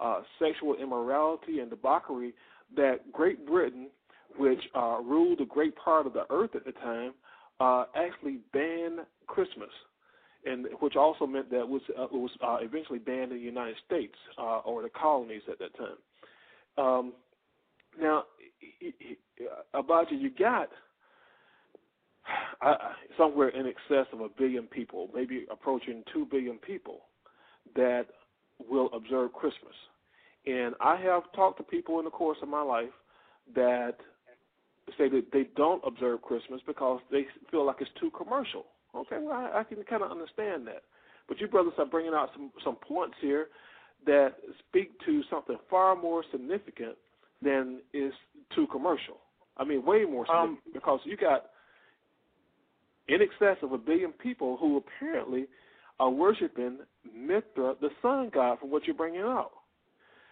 uh, 0.00 0.20
sexual 0.38 0.74
immorality 0.76 1.60
and 1.60 1.70
debauchery 1.70 2.34
that 2.76 3.12
Great 3.12 3.46
Britain, 3.46 3.88
which 4.36 4.60
uh, 4.74 4.98
ruled 5.02 5.40
a 5.40 5.46
great 5.46 5.74
part 5.76 6.06
of 6.06 6.12
the 6.12 6.24
earth 6.30 6.50
at 6.54 6.64
the 6.64 6.72
time, 6.72 7.12
uh, 7.60 7.84
actually 7.96 8.38
banned 8.52 9.00
Christmas 9.26 9.70
and 10.44 10.66
which 10.80 10.96
also 10.96 11.26
meant 11.26 11.50
that 11.50 11.60
it 11.60 11.68
was 11.68 11.82
uh, 11.98 12.04
it 12.04 12.12
was 12.12 12.30
uh, 12.42 12.58
eventually 12.60 12.98
banned 12.98 13.32
in 13.32 13.38
the 13.38 13.44
United 13.44 13.76
States 13.86 14.14
uh, 14.38 14.58
or 14.58 14.82
the 14.82 14.88
colonies 14.90 15.42
at 15.50 15.58
that 15.58 15.76
time. 15.76 15.96
Um, 16.84 17.12
now, 18.00 18.24
Abaja, 19.74 20.12
you 20.12 20.30
got 20.30 20.68
somewhere 23.16 23.48
in 23.48 23.66
excess 23.66 24.06
of 24.12 24.20
a 24.20 24.28
billion 24.28 24.66
people, 24.66 25.08
maybe 25.14 25.46
approaching 25.50 26.04
two 26.12 26.26
billion 26.30 26.58
people, 26.58 27.00
that 27.74 28.06
will 28.68 28.90
observe 28.92 29.32
Christmas. 29.32 29.74
And 30.46 30.74
I 30.80 30.96
have 30.96 31.24
talked 31.34 31.58
to 31.58 31.64
people 31.64 31.98
in 31.98 32.04
the 32.04 32.10
course 32.10 32.38
of 32.42 32.48
my 32.48 32.62
life 32.62 32.90
that 33.54 33.96
say 34.96 35.08
that 35.08 35.26
they 35.32 35.48
don't 35.56 35.82
observe 35.86 36.22
Christmas 36.22 36.60
because 36.66 37.00
they 37.10 37.26
feel 37.50 37.66
like 37.66 37.76
it's 37.80 37.90
too 38.00 38.10
commercial 38.16 38.64
Okay, 38.94 39.18
well, 39.20 39.34
I, 39.34 39.60
I 39.60 39.64
can 39.64 39.82
kind 39.84 40.02
of 40.02 40.10
understand 40.10 40.66
that. 40.66 40.82
But 41.28 41.40
you 41.40 41.48
brothers 41.48 41.74
are 41.78 41.86
bringing 41.86 42.14
out 42.14 42.30
some 42.32 42.50
some 42.64 42.76
points 42.76 43.16
here 43.20 43.48
that 44.06 44.36
speak 44.68 44.92
to 45.04 45.22
something 45.28 45.56
far 45.68 45.94
more 45.94 46.24
significant 46.32 46.96
than 47.42 47.80
is 47.92 48.12
too 48.54 48.66
commercial. 48.70 49.18
I 49.56 49.64
mean, 49.64 49.84
way 49.84 50.04
more 50.04 50.24
significant 50.26 50.58
um, 50.66 50.72
because 50.72 51.00
you 51.04 51.16
got 51.16 51.46
in 53.08 53.20
excess 53.20 53.56
of 53.62 53.72
a 53.72 53.78
billion 53.78 54.12
people 54.12 54.56
who 54.56 54.78
apparently 54.78 55.46
are 56.00 56.10
worshiping 56.10 56.78
Mithra, 57.14 57.74
the 57.80 57.90
sun 58.02 58.30
god, 58.32 58.58
from 58.60 58.70
what 58.70 58.86
you're 58.86 58.96
bringing 58.96 59.20
out. 59.20 59.50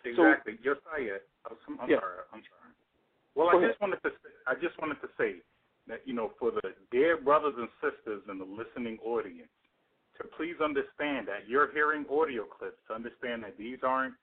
Exactly. 0.04 0.54
So, 0.62 0.74
Josiah, 0.74 1.18
oh, 1.50 1.56
I'm, 1.68 1.80
I'm 1.80 1.90
yeah. 1.90 1.98
sorry. 1.98 2.22
I'm 2.32 2.42
sorry. 2.46 2.72
Well, 3.34 3.50
Go 3.50 3.58
I 3.58 3.68
just 3.68 3.80
wanted 3.80 4.02
to 4.02 4.10
I 4.46 4.54
just 4.54 4.80
wanted 4.80 5.00
to 5.02 5.08
say 5.18 5.42
that 5.88 6.00
you 6.04 6.14
know 6.14 6.32
for 6.38 6.50
the 6.50 6.74
dear 6.90 7.20
brothers 7.20 7.54
and 7.58 7.68
sisters 7.82 8.22
in 8.30 8.38
the 8.38 8.44
listening 8.44 8.98
audience 9.04 9.50
to 10.16 10.24
please 10.36 10.56
understand 10.62 11.28
that 11.28 11.48
you're 11.48 11.72
hearing 11.72 12.06
audio 12.10 12.44
clips 12.44 12.78
to 12.88 12.94
understand 12.94 13.42
that 13.44 13.58
these 13.58 13.78
aren't 13.82 14.14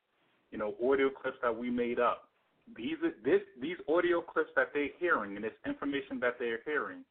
you 0.51 0.57
know 0.57 0.73
audio 0.83 1.09
clips 1.09 1.37
that 1.41 1.55
we 1.55 1.69
made 1.69 1.99
up 1.99 2.29
these 2.75 2.97
this 3.23 3.41
these 3.61 3.77
audio 3.87 4.21
clips 4.21 4.49
that 4.55 4.69
they're 4.73 4.95
hearing 4.99 5.35
and 5.35 5.43
this 5.43 5.53
information 5.65 6.19
that 6.19 6.35
they're 6.39 6.61
hearing 6.65 7.03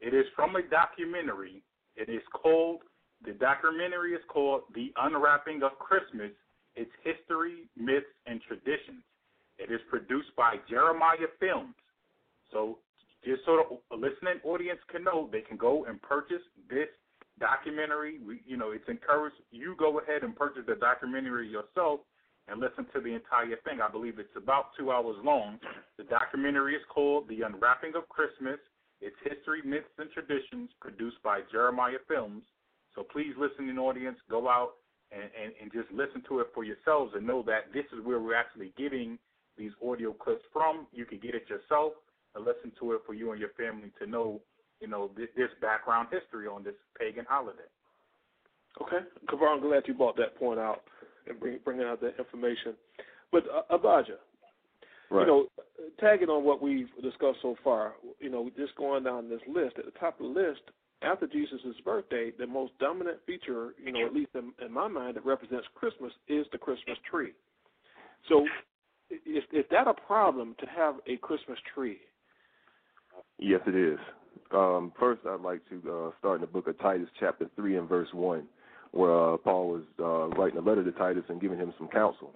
it 0.00 0.14
is 0.14 0.26
from 0.34 0.56
a 0.56 0.62
documentary 0.62 1.62
it 1.96 2.08
is 2.08 2.22
called 2.32 2.80
the 3.24 3.32
documentary 3.32 4.12
is 4.12 4.22
called 4.28 4.62
the 4.74 4.92
unwrapping 4.96 5.62
of 5.62 5.78
christmas 5.78 6.30
its 6.76 6.90
history 7.02 7.68
myths 7.76 8.06
and 8.26 8.40
traditions 8.42 9.02
it 9.58 9.72
is 9.72 9.80
produced 9.90 10.34
by 10.36 10.56
jeremiah 10.68 11.28
films 11.40 11.74
so 12.52 12.78
just 13.24 13.44
so 13.44 13.80
the 13.90 13.96
listening 13.96 14.40
audience 14.44 14.80
can 14.90 15.04
know, 15.04 15.28
they 15.30 15.40
can 15.40 15.56
go 15.56 15.84
and 15.86 16.00
purchase 16.02 16.42
this 16.70 16.88
documentary. 17.40 18.18
We, 18.24 18.40
you 18.46 18.56
know, 18.56 18.70
it's 18.70 18.88
encouraged 18.88 19.36
you 19.50 19.74
go 19.78 20.00
ahead 20.00 20.22
and 20.22 20.34
purchase 20.34 20.62
the 20.66 20.76
documentary 20.76 21.48
yourself 21.48 22.00
and 22.48 22.60
listen 22.60 22.86
to 22.94 23.00
the 23.00 23.12
entire 23.12 23.56
thing. 23.64 23.80
I 23.82 23.90
believe 23.90 24.18
it's 24.18 24.36
about 24.36 24.70
two 24.78 24.90
hours 24.90 25.16
long. 25.22 25.58
The 25.98 26.04
documentary 26.04 26.74
is 26.74 26.82
called 26.88 27.28
The 27.28 27.42
Unwrapping 27.42 27.92
of 27.96 28.08
Christmas. 28.08 28.58
It's 29.00 29.16
history, 29.22 29.60
myths, 29.64 29.92
and 29.98 30.10
traditions, 30.10 30.70
produced 30.80 31.22
by 31.22 31.40
Jeremiah 31.52 32.02
Films. 32.08 32.42
So 32.98 33.04
please, 33.04 33.32
listening 33.38 33.78
audience, 33.78 34.18
go 34.28 34.48
out 34.48 34.72
and, 35.12 35.22
and, 35.22 35.52
and 35.62 35.72
just 35.72 35.86
listen 35.92 36.20
to 36.28 36.40
it 36.40 36.48
for 36.52 36.64
yourselves 36.64 37.12
and 37.14 37.24
know 37.24 37.44
that 37.46 37.72
this 37.72 37.84
is 37.96 38.04
where 38.04 38.18
we're 38.18 38.34
actually 38.34 38.72
getting 38.76 39.20
these 39.56 39.70
audio 39.86 40.12
clips 40.12 40.42
from. 40.52 40.88
You 40.92 41.04
can 41.04 41.20
get 41.20 41.36
it 41.36 41.44
yourself 41.48 41.92
and 42.34 42.44
listen 42.44 42.72
to 42.80 42.94
it 42.94 43.02
for 43.06 43.14
you 43.14 43.30
and 43.30 43.38
your 43.38 43.50
family 43.50 43.92
to 44.02 44.10
know, 44.10 44.40
you 44.80 44.88
know, 44.88 45.12
this, 45.16 45.28
this 45.36 45.50
background 45.60 46.08
history 46.10 46.48
on 46.48 46.64
this 46.64 46.74
pagan 46.98 47.24
holiday. 47.28 47.70
Okay, 48.82 49.06
Kavar, 49.28 49.54
I'm 49.54 49.62
glad 49.62 49.84
you 49.86 49.94
brought 49.94 50.16
that 50.16 50.36
point 50.36 50.58
out 50.58 50.82
and 51.28 51.38
bring, 51.38 51.60
bringing 51.64 51.86
out 51.86 52.00
that 52.00 52.18
information. 52.18 52.74
But 53.30 53.44
uh, 53.46 53.76
Abaja, 53.76 54.18
right. 55.08 55.20
you 55.20 55.26
know, 55.26 55.46
tagging 56.00 56.30
on 56.30 56.42
what 56.42 56.60
we've 56.60 56.90
discussed 57.00 57.38
so 57.42 57.54
far, 57.62 57.94
you 58.18 58.28
know, 58.28 58.50
just 58.56 58.74
going 58.74 59.04
down 59.04 59.28
this 59.28 59.40
list, 59.46 59.76
at 59.78 59.84
the 59.84 59.98
top 60.00 60.18
of 60.20 60.34
the 60.34 60.40
list, 60.40 60.62
after 61.02 61.26
Jesus' 61.26 61.60
birthday, 61.84 62.32
the 62.36 62.46
most 62.46 62.72
dominant 62.80 63.18
feature, 63.26 63.70
you 63.82 63.92
know, 63.92 64.04
at 64.06 64.12
least 64.12 64.30
in, 64.34 64.52
in 64.64 64.72
my 64.72 64.88
mind, 64.88 65.16
that 65.16 65.24
represents 65.24 65.66
Christmas 65.74 66.12
is 66.28 66.46
the 66.52 66.58
Christmas 66.58 66.98
tree. 67.08 67.32
So, 68.28 68.44
is, 69.10 69.44
is 69.52 69.64
that 69.70 69.86
a 69.86 69.94
problem 69.94 70.56
to 70.60 70.66
have 70.66 70.96
a 71.06 71.16
Christmas 71.18 71.58
tree? 71.74 71.98
Yes, 73.38 73.60
it 73.66 73.74
is. 73.74 73.98
Um, 74.52 74.92
first, 74.98 75.22
I'd 75.26 75.40
like 75.40 75.60
to 75.70 75.76
uh, 75.90 76.10
start 76.18 76.36
in 76.36 76.40
the 76.42 76.46
book 76.46 76.66
of 76.66 76.78
Titus, 76.78 77.08
chapter 77.20 77.46
3 77.56 77.76
and 77.76 77.88
verse 77.88 78.08
1, 78.12 78.44
where 78.92 79.34
uh, 79.34 79.36
Paul 79.36 79.68
was 79.70 79.82
uh, 80.00 80.36
writing 80.36 80.58
a 80.58 80.62
letter 80.62 80.84
to 80.84 80.92
Titus 80.92 81.24
and 81.28 81.40
giving 81.40 81.58
him 81.58 81.72
some 81.78 81.88
counsel. 81.88 82.32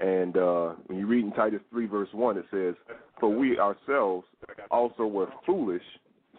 And 0.00 0.36
uh, 0.36 0.72
when 0.86 0.98
you 0.98 1.06
read 1.06 1.24
in 1.24 1.32
Titus 1.32 1.60
3, 1.70 1.86
verse 1.86 2.08
1, 2.12 2.38
it 2.38 2.44
says, 2.50 2.74
For 3.20 3.28
we 3.28 3.58
ourselves 3.58 4.26
also 4.70 5.06
were 5.06 5.28
foolish, 5.46 5.82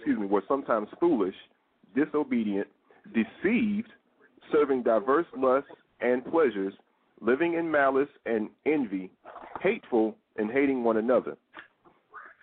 excuse 0.06 0.20
me, 0.20 0.28
were 0.28 0.44
sometimes 0.48 0.88
foolish, 1.00 1.34
disobedient, 1.96 2.68
deceived, 3.12 3.90
serving 4.52 4.84
diverse 4.84 5.26
lusts 5.36 5.72
and 6.00 6.24
pleasures, 6.26 6.74
living 7.22 7.56
in 7.56 7.72
malice 7.72 8.10
and 8.28 8.50
envy, 8.68 9.10
hateful, 9.62 10.16
and 10.38 10.52
hating 10.52 10.84
one 10.84 10.98
another. 10.98 11.36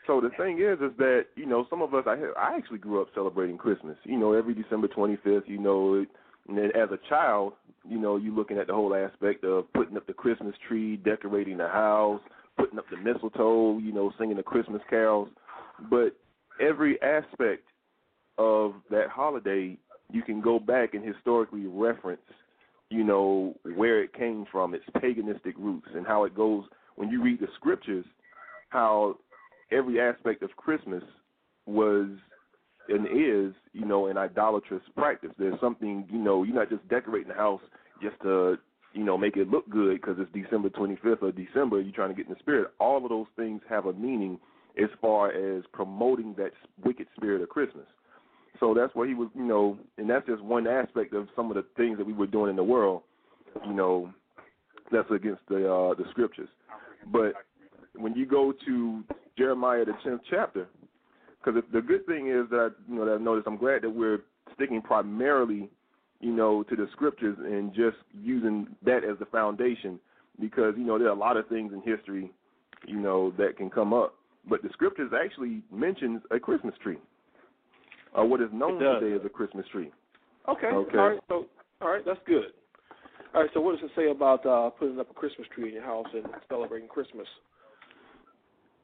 So 0.08 0.20
the 0.20 0.30
thing 0.30 0.58
is, 0.58 0.80
is 0.80 0.96
that 0.98 1.26
you 1.36 1.46
know 1.46 1.64
some 1.70 1.82
of 1.82 1.94
us, 1.94 2.02
I 2.08 2.16
I 2.36 2.56
actually 2.56 2.78
grew 2.78 3.00
up 3.00 3.06
celebrating 3.14 3.56
Christmas. 3.56 3.96
You 4.02 4.18
know, 4.18 4.32
every 4.32 4.54
December 4.54 4.88
25th. 4.88 5.46
You 5.46 5.58
know, 5.58 6.04
and 6.48 6.58
then 6.58 6.72
as 6.74 6.88
a 6.90 6.98
child, 7.08 7.52
you 7.88 8.00
know, 8.00 8.16
you're 8.16 8.34
looking 8.34 8.58
at 8.58 8.66
the 8.66 8.74
whole 8.74 8.92
aspect 8.96 9.44
of 9.44 9.72
putting 9.72 9.96
up 9.96 10.08
the 10.08 10.12
Christmas 10.12 10.56
tree, 10.66 10.96
decorating 10.96 11.58
the 11.58 11.68
house, 11.68 12.20
putting 12.58 12.80
up 12.80 12.86
the 12.90 12.96
mistletoe. 12.96 13.78
You 13.78 13.92
know, 13.92 14.10
singing 14.18 14.36
the 14.36 14.42
Christmas 14.42 14.82
carols. 14.90 15.28
But 15.88 16.16
every 16.60 17.00
aspect 17.02 17.64
of 18.38 18.74
that 18.90 19.08
holiday, 19.08 19.76
you 20.10 20.22
can 20.22 20.40
go 20.40 20.58
back 20.58 20.94
and 20.94 21.04
historically 21.04 21.66
reference, 21.66 22.20
you 22.90 23.04
know, 23.04 23.54
where 23.76 24.02
it 24.02 24.12
came 24.14 24.44
from, 24.50 24.74
its 24.74 24.84
paganistic 24.96 25.54
roots, 25.58 25.88
and 25.94 26.06
how 26.06 26.24
it 26.24 26.34
goes 26.34 26.64
when 26.96 27.08
you 27.08 27.22
read 27.22 27.40
the 27.40 27.48
scriptures, 27.56 28.04
how 28.68 29.16
every 29.70 30.00
aspect 30.00 30.42
of 30.42 30.50
Christmas 30.56 31.02
was 31.66 32.08
and 32.88 33.06
is, 33.06 33.54
you 33.72 33.84
know, 33.84 34.06
an 34.06 34.18
idolatrous 34.18 34.82
practice. 34.96 35.30
There's 35.38 35.58
something, 35.60 36.06
you 36.10 36.18
know, 36.18 36.42
you're 36.42 36.54
not 36.54 36.68
just 36.68 36.86
decorating 36.88 37.28
the 37.28 37.34
house 37.34 37.60
just 38.02 38.20
to, 38.22 38.56
you 38.92 39.04
know, 39.04 39.16
make 39.16 39.36
it 39.36 39.48
look 39.48 39.68
good 39.70 40.00
because 40.00 40.16
it's 40.18 40.32
December 40.32 40.68
25th 40.68 41.22
or 41.22 41.32
December. 41.32 41.80
You're 41.80 41.94
trying 41.94 42.10
to 42.10 42.14
get 42.14 42.26
in 42.26 42.34
the 42.34 42.38
spirit. 42.40 42.72
All 42.80 43.02
of 43.02 43.08
those 43.08 43.26
things 43.36 43.62
have 43.68 43.86
a 43.86 43.92
meaning 43.92 44.38
as 44.80 44.88
far 45.00 45.30
as 45.30 45.64
promoting 45.72 46.34
that 46.38 46.52
wicked 46.84 47.06
spirit 47.16 47.42
of 47.42 47.48
Christmas. 47.48 47.86
So 48.60 48.74
that's 48.74 48.94
what 48.94 49.08
he 49.08 49.14
was, 49.14 49.28
you 49.34 49.44
know, 49.44 49.78
and 49.98 50.08
that's 50.08 50.26
just 50.26 50.42
one 50.42 50.66
aspect 50.66 51.14
of 51.14 51.28
some 51.34 51.50
of 51.50 51.56
the 51.56 51.64
things 51.76 51.98
that 51.98 52.06
we 52.06 52.12
were 52.12 52.26
doing 52.26 52.50
in 52.50 52.56
the 52.56 52.62
world, 52.64 53.02
you 53.66 53.72
know, 53.72 54.12
that's 54.90 55.10
against 55.10 55.42
the 55.48 55.70
uh, 55.70 55.94
the 55.94 56.04
scriptures. 56.10 56.48
But 57.10 57.32
when 57.94 58.14
you 58.14 58.26
go 58.26 58.52
to 58.66 59.02
Jeremiah 59.36 59.84
the 59.84 59.94
tenth 60.04 60.20
chapter, 60.30 60.68
because 61.42 61.62
the 61.72 61.80
good 61.80 62.06
thing 62.06 62.28
is 62.28 62.48
that 62.50 62.74
you 62.88 62.96
know 62.96 63.04
that 63.04 63.14
I've 63.14 63.20
noticed, 63.20 63.46
I'm 63.46 63.56
glad 63.56 63.82
that 63.82 63.90
we're 63.90 64.20
sticking 64.54 64.82
primarily, 64.82 65.68
you 66.20 66.32
know, 66.32 66.62
to 66.64 66.76
the 66.76 66.86
scriptures 66.92 67.36
and 67.40 67.74
just 67.74 67.96
using 68.12 68.68
that 68.84 69.02
as 69.04 69.18
the 69.18 69.26
foundation, 69.26 69.98
because 70.40 70.74
you 70.76 70.84
know 70.84 70.98
there 70.98 71.08
are 71.08 71.16
a 71.16 71.18
lot 71.18 71.36
of 71.36 71.48
things 71.48 71.72
in 71.72 71.82
history, 71.82 72.30
you 72.86 73.00
know, 73.00 73.32
that 73.38 73.56
can 73.56 73.70
come 73.70 73.92
up, 73.92 74.14
but 74.48 74.62
the 74.62 74.68
scriptures 74.72 75.12
actually 75.12 75.62
mentions 75.72 76.22
a 76.30 76.38
Christmas 76.38 76.74
tree, 76.82 76.98
or 78.14 78.26
what 78.26 78.40
is 78.40 78.48
known 78.52 78.78
today 78.78 79.14
as 79.14 79.24
a 79.24 79.28
Christmas 79.28 79.66
tree. 79.70 79.90
Okay. 80.48 80.66
Okay. 80.66 80.98
All 80.98 81.10
right. 81.10 81.20
So, 81.28 81.46
all 81.80 81.88
right, 81.88 82.02
that's 82.04 82.20
good. 82.26 82.46
All 83.34 83.42
right. 83.42 83.50
So, 83.54 83.60
what 83.60 83.78
does 83.78 83.84
it 83.84 83.92
say 83.96 84.10
about 84.10 84.44
uh, 84.44 84.70
putting 84.70 84.98
up 84.98 85.10
a 85.10 85.14
Christmas 85.14 85.46
tree 85.54 85.68
in 85.68 85.74
your 85.74 85.84
house 85.84 86.06
and 86.12 86.24
celebrating 86.48 86.88
Christmas? 86.88 87.26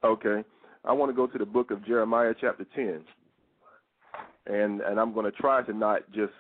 Okay. 0.05 0.45
I 0.85 0.93
want 0.93 1.11
to 1.11 1.17
go 1.17 1.27
to 1.27 1.39
the 1.39 1.47
book 1.47 1.71
of 1.71 1.85
Jeremiah, 1.85 2.35
chapter 2.41 2.65
10. 2.75 3.03
And, 4.47 4.81
and 4.81 4.99
I'm 4.99 5.13
going 5.13 5.27
to 5.27 5.33
try 5.33 5.63
to 5.63 5.73
not 5.73 6.11
just 6.13 6.33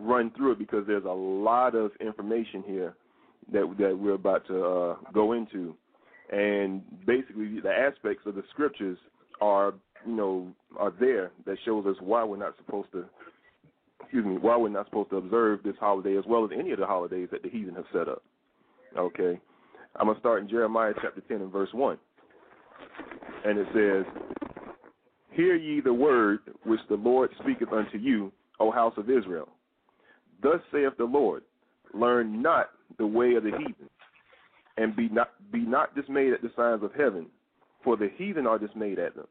run 0.00 0.32
through 0.36 0.52
it 0.52 0.58
because 0.58 0.84
there's 0.86 1.04
a 1.04 1.08
lot 1.08 1.74
of 1.74 1.92
information 2.00 2.64
here 2.66 2.94
that, 3.52 3.72
that 3.78 3.96
we're 3.96 4.14
about 4.14 4.46
to 4.48 4.64
uh, 4.64 4.96
go 5.12 5.32
into. 5.32 5.76
And 6.32 6.82
basically, 7.06 7.60
the 7.60 7.72
aspects 7.72 8.24
of 8.26 8.34
the 8.34 8.42
scriptures 8.50 8.98
are, 9.40 9.74
you 10.06 10.14
know, 10.14 10.48
are 10.78 10.92
there 10.98 11.30
that 11.46 11.56
shows 11.64 11.86
us 11.86 11.96
why 12.00 12.24
we're 12.24 12.36
not 12.36 12.54
supposed 12.56 12.90
to, 12.92 13.04
excuse 14.00 14.24
me, 14.24 14.36
why 14.38 14.56
we're 14.56 14.68
not 14.68 14.86
supposed 14.86 15.10
to 15.10 15.16
observe 15.16 15.62
this 15.62 15.76
holiday 15.78 16.16
as 16.16 16.24
well 16.26 16.44
as 16.44 16.50
any 16.58 16.72
of 16.72 16.78
the 16.78 16.86
holidays 16.86 17.28
that 17.30 17.42
the 17.42 17.50
heathen 17.50 17.74
have 17.74 17.84
set 17.92 18.08
up. 18.08 18.22
Okay. 18.96 19.38
I'm 19.96 20.06
going 20.06 20.16
to 20.16 20.20
start 20.20 20.42
in 20.42 20.48
Jeremiah 20.48 20.92
chapter 21.00 21.20
10 21.20 21.42
and 21.42 21.52
verse 21.52 21.68
1 21.72 21.98
and 23.44 23.58
it 23.58 23.66
says, 23.74 24.22
Hear 25.32 25.56
ye 25.56 25.80
the 25.80 25.92
word 25.92 26.40
which 26.64 26.80
the 26.88 26.96
Lord 26.96 27.30
speaketh 27.42 27.72
unto 27.72 27.98
you, 27.98 28.32
O 28.60 28.70
house 28.70 28.94
of 28.96 29.10
Israel. 29.10 29.48
Thus 30.42 30.60
saith 30.72 30.96
the 30.98 31.04
Lord, 31.04 31.42
Learn 31.92 32.42
not 32.42 32.70
the 32.98 33.06
way 33.06 33.34
of 33.34 33.44
the 33.44 33.50
heathen, 33.50 33.88
and 34.76 34.94
be 34.96 35.08
not 35.08 35.30
be 35.52 35.60
not 35.60 35.94
dismayed 35.94 36.32
at 36.32 36.42
the 36.42 36.50
signs 36.56 36.82
of 36.82 36.92
heaven, 36.94 37.26
for 37.82 37.96
the 37.96 38.10
heathen 38.16 38.46
are 38.46 38.58
dismayed 38.58 38.98
at 38.98 39.14
them. 39.14 39.26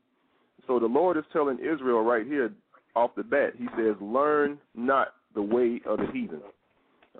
So 0.67 0.79
the 0.79 0.85
Lord 0.85 1.17
is 1.17 1.23
telling 1.33 1.59
Israel 1.59 2.03
right 2.03 2.25
here 2.25 2.51
off 2.95 3.11
the 3.15 3.23
bat, 3.23 3.53
he 3.57 3.67
says, 3.77 3.95
Learn 3.99 4.57
not 4.75 5.09
the 5.35 5.41
way 5.41 5.81
of 5.85 5.97
the 5.97 6.07
heathen. 6.13 6.41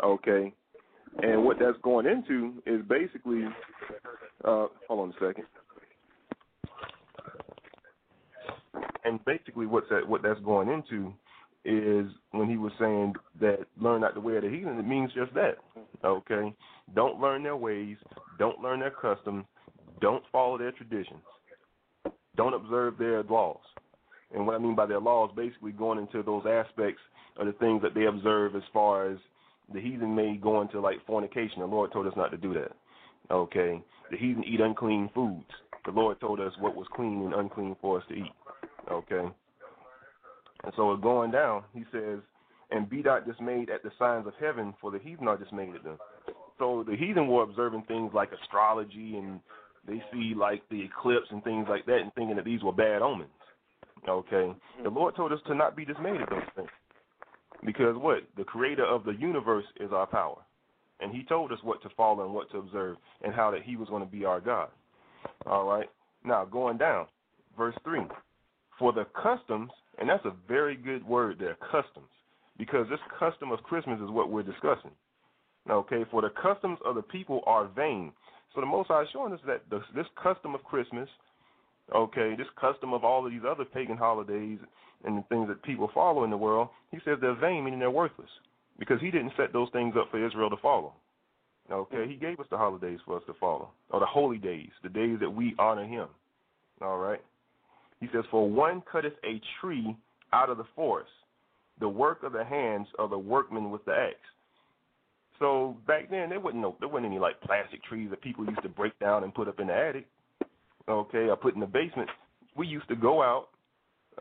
Okay. 0.04 0.54
And 1.22 1.44
what 1.44 1.58
that's 1.60 1.78
going 1.84 2.06
into 2.06 2.62
is 2.66 2.82
basically 2.88 3.46
uh 4.46 4.68
hold 4.88 5.00
on 5.00 5.10
a 5.10 5.14
second. 5.14 5.46
and 9.06 9.24
basically 9.26 9.66
what's 9.66 9.90
that 9.90 10.08
what 10.08 10.22
that's 10.22 10.40
going 10.42 10.70
into 10.70 11.14
is 11.66 12.08
when 12.32 12.50
he 12.50 12.58
was 12.58 12.72
saying 12.80 13.14
that 13.40 13.60
learn 13.80 14.02
not 14.02 14.22
way 14.22 14.38
of 14.38 14.44
the 14.44 14.50
heathen, 14.50 14.78
it 14.78 14.88
means 14.88 15.12
just 15.14 15.34
that. 15.34 15.58
Okay? 16.04 16.54
Don't 16.96 17.20
learn 17.20 17.44
their 17.44 17.56
ways, 17.56 17.98
don't 18.38 18.60
learn 18.60 18.80
their 18.82 18.92
customs, 18.92 19.46
don't 20.02 20.24
follow 20.32 20.58
their 20.58 20.72
traditions, 20.72 21.22
don't 22.36 22.54
observe 22.54 22.98
their 22.98 23.24
laws. 23.24 23.62
And 24.34 24.46
what 24.46 24.56
I 24.56 24.60
mean 24.60 24.76
by 24.76 24.88
their 24.88 25.00
laws, 25.00 25.32
basically 25.36 25.72
going 25.72 26.00
into 26.00 26.24
those 26.24 26.44
aspects 26.46 27.02
of 27.38 27.46
the 27.46 27.54
things 27.54 27.82
that 27.82 27.94
they 27.94 28.06
observe 28.06 28.56
as 28.56 28.64
far 28.74 29.10
as 29.10 29.18
the 29.74 29.80
heathen 29.80 30.14
may 30.16 30.36
go 30.36 30.62
into 30.62 30.80
like 30.80 31.06
fornication. 31.06 31.60
The 31.60 31.66
Lord 31.66 31.92
told 31.94 32.08
us 32.08 32.14
not 32.18 32.32
to 32.32 32.38
do 32.38 32.54
that. 32.54 32.72
Okay? 33.32 33.82
The 34.12 34.18
heathen 34.18 34.44
eat 34.44 34.60
unclean 34.60 35.10
foods. 35.14 35.46
The 35.86 35.92
Lord 35.92 36.20
told 36.20 36.40
us 36.40 36.52
what 36.60 36.76
was 36.76 36.88
clean 36.96 37.22
and 37.24 37.34
unclean 37.34 37.76
for 37.82 38.00
us 38.00 38.04
to 38.10 38.16
eat. 38.16 38.32
Okay. 38.92 39.30
And 40.64 40.74
so 40.76 40.96
going 40.96 41.32
down, 41.32 41.64
he 41.74 41.84
says, 41.92 42.20
and 42.72 42.90
be 42.90 43.02
not 43.02 43.28
dismayed 43.28 43.70
at 43.70 43.84
the 43.84 43.92
signs 44.00 44.28
of 44.28 44.34
heaven, 44.40 44.74
for 44.82 44.92
the 44.92 45.00
heathen 45.00 45.28
are 45.28 45.38
dismayed 45.38 45.76
at 45.76 45.84
them. 45.84 45.98
So 46.58 46.84
the 46.88 46.96
heathen 46.96 47.28
were 47.28 47.44
observing 47.44 47.84
things 47.88 48.12
like 48.14 48.32
astrology 48.32 49.18
and 49.18 49.40
they 49.88 50.02
see 50.12 50.34
like 50.36 50.64
the 50.70 50.82
eclipse 50.82 51.28
and 51.30 51.44
things 51.44 51.68
like 51.70 51.86
that 51.86 51.98
and 51.98 52.14
thinking 52.14 52.36
that 52.38 52.46
these 52.46 52.64
were 52.64 52.72
bad 52.72 53.02
omens. 53.02 53.30
Okay. 54.08 54.54
The 54.82 54.90
mm-hmm. 54.90 54.98
Lord 54.98 55.16
told 55.16 55.32
us 55.32 55.40
to 55.48 55.56
not 55.56 55.76
be 55.76 55.86
dismayed 55.86 56.22
at 56.22 56.30
those 56.30 56.42
things. 56.56 56.70
Because 57.66 57.96
what? 57.98 58.20
The 58.38 58.44
creator 58.44 58.86
of 58.86 59.04
the 59.04 59.12
universe 59.12 59.66
is 59.80 59.92
our 59.92 60.08
power. 60.08 60.40
And 61.00 61.14
he 61.14 61.24
told 61.24 61.52
us 61.52 61.60
what 61.64 61.82
to 61.84 61.90
follow 61.98 62.24
and 62.26 62.34
what 62.34 62.50
to 62.52 62.58
observe 62.60 62.98
and 63.24 63.34
how 63.34 63.52
that 63.52 63.64
he 63.64 63.76
was 63.76 63.90
going 63.90 64.04
to 64.04 64.10
be 64.10 64.26
our 64.26 64.40
God. 64.40 64.70
All 65.46 65.66
right. 65.66 65.90
Now 66.24 66.46
going 66.46 66.78
down, 66.78 67.08
verse 67.58 67.76
three 67.84 68.02
for 68.80 68.92
the 68.92 69.06
customs, 69.22 69.70
and 70.00 70.10
that's 70.10 70.26
a 70.26 70.34
very 70.48 70.76
good 70.76 71.06
word 71.06 71.38
there, 71.40 71.58
customs, 71.72 72.10
because 72.58 72.88
this 72.90 73.00
custom 73.20 73.52
of 73.52 73.62
Christmas 73.64 74.00
is 74.02 74.10
what 74.10 74.30
we're 74.30 74.44
discussing. 74.44 74.92
Okay, 75.70 76.04
for 76.12 76.22
the 76.22 76.30
customs 76.30 76.78
of 76.86 76.96
the 76.96 77.02
people 77.02 77.42
are 77.46 77.68
vain. 77.68 78.12
So 78.54 78.62
the 78.62 78.68
Most 78.68 78.88
High 78.90 79.04
is 79.04 79.08
showing 79.14 79.34
us 79.34 79.40
that 79.48 79.64
this, 79.70 80.06
custom 80.22 80.54
of 80.54 80.64
Christmas, 80.64 81.08
okay, 81.96 82.36
this 82.38 82.48
custom 82.60 82.94
of 82.94 83.04
all 83.04 83.26
of 83.26 83.32
these 83.32 83.42
other 83.48 83.66
pagan 83.66 83.98
holidays 83.98 84.60
and 85.06 85.18
the 85.18 85.24
things 85.30 85.48
that 85.48 85.64
people 85.64 85.90
follow 85.94 86.24
in 86.24 86.30
the 86.30 86.38
world, 86.38 86.70
he 86.92 86.98
says 87.06 87.18
they're 87.22 87.36
vain, 87.36 87.64
meaning 87.64 87.80
they're 87.80 87.92
worthless, 87.92 88.30
because 88.78 89.00
he 89.00 89.10
didn't 89.10 89.34
set 89.38 89.54
those 89.54 89.70
things 89.72 89.96
up 89.98 90.12
for 90.12 90.24
Israel 90.26 90.50
to 90.50 90.58
follow. 90.58 90.94
Okay, 91.72 92.08
he 92.08 92.16
gave 92.16 92.40
us 92.40 92.46
the 92.52 92.58
holidays 92.58 93.00
for 93.06 93.16
us 93.18 93.24
to 93.26 93.34
follow, 93.40 93.70
or 93.90 94.02
the 94.02 94.06
holy 94.06 94.38
days, 94.38 94.70
the 94.84 94.90
days 94.90 95.18
that 95.22 95.30
we 95.30 95.56
honor 95.58 95.86
him. 95.86 96.08
All 96.82 96.98
right. 96.98 97.22
He 98.04 98.10
says, 98.12 98.26
For 98.32 98.50
one 98.50 98.84
cutteth 98.92 99.14
a 99.24 99.40
tree 99.62 99.96
out 100.34 100.50
of 100.50 100.58
the 100.58 100.66
forest, 100.76 101.10
the 101.80 101.88
work 101.88 102.24
of 102.24 102.34
the 102.34 102.44
hands 102.44 102.86
of 103.00 103.10
the 103.10 103.18
workman 103.18 103.72
with 103.72 103.86
the 103.86 103.94
axe. 103.94 104.18
So 105.40 105.78
back 105.88 106.10
then 106.12 106.30
there 106.30 106.42
wasn't 106.42 106.64
no 106.64 106.76
there 106.82 106.90
wasn't 106.90 107.06
any 107.06 107.20
like 107.20 107.40
plastic 107.40 107.82
trees 107.86 108.10
that 108.10 108.22
people 108.22 108.46
used 108.46 108.62
to 108.62 108.68
break 108.68 108.98
down 109.00 109.24
and 109.24 109.34
put 109.34 109.48
up 109.48 109.62
in 109.62 109.68
the 109.68 109.74
attic. 109.74 110.06
Okay, 110.90 111.30
or 111.30 111.38
put 111.38 111.54
in 111.54 111.62
the 111.62 111.66
basement. 111.66 112.10
We 112.58 112.68
used 112.68 112.90
to 112.90 112.96
go 112.98 113.24
out, 113.24 113.48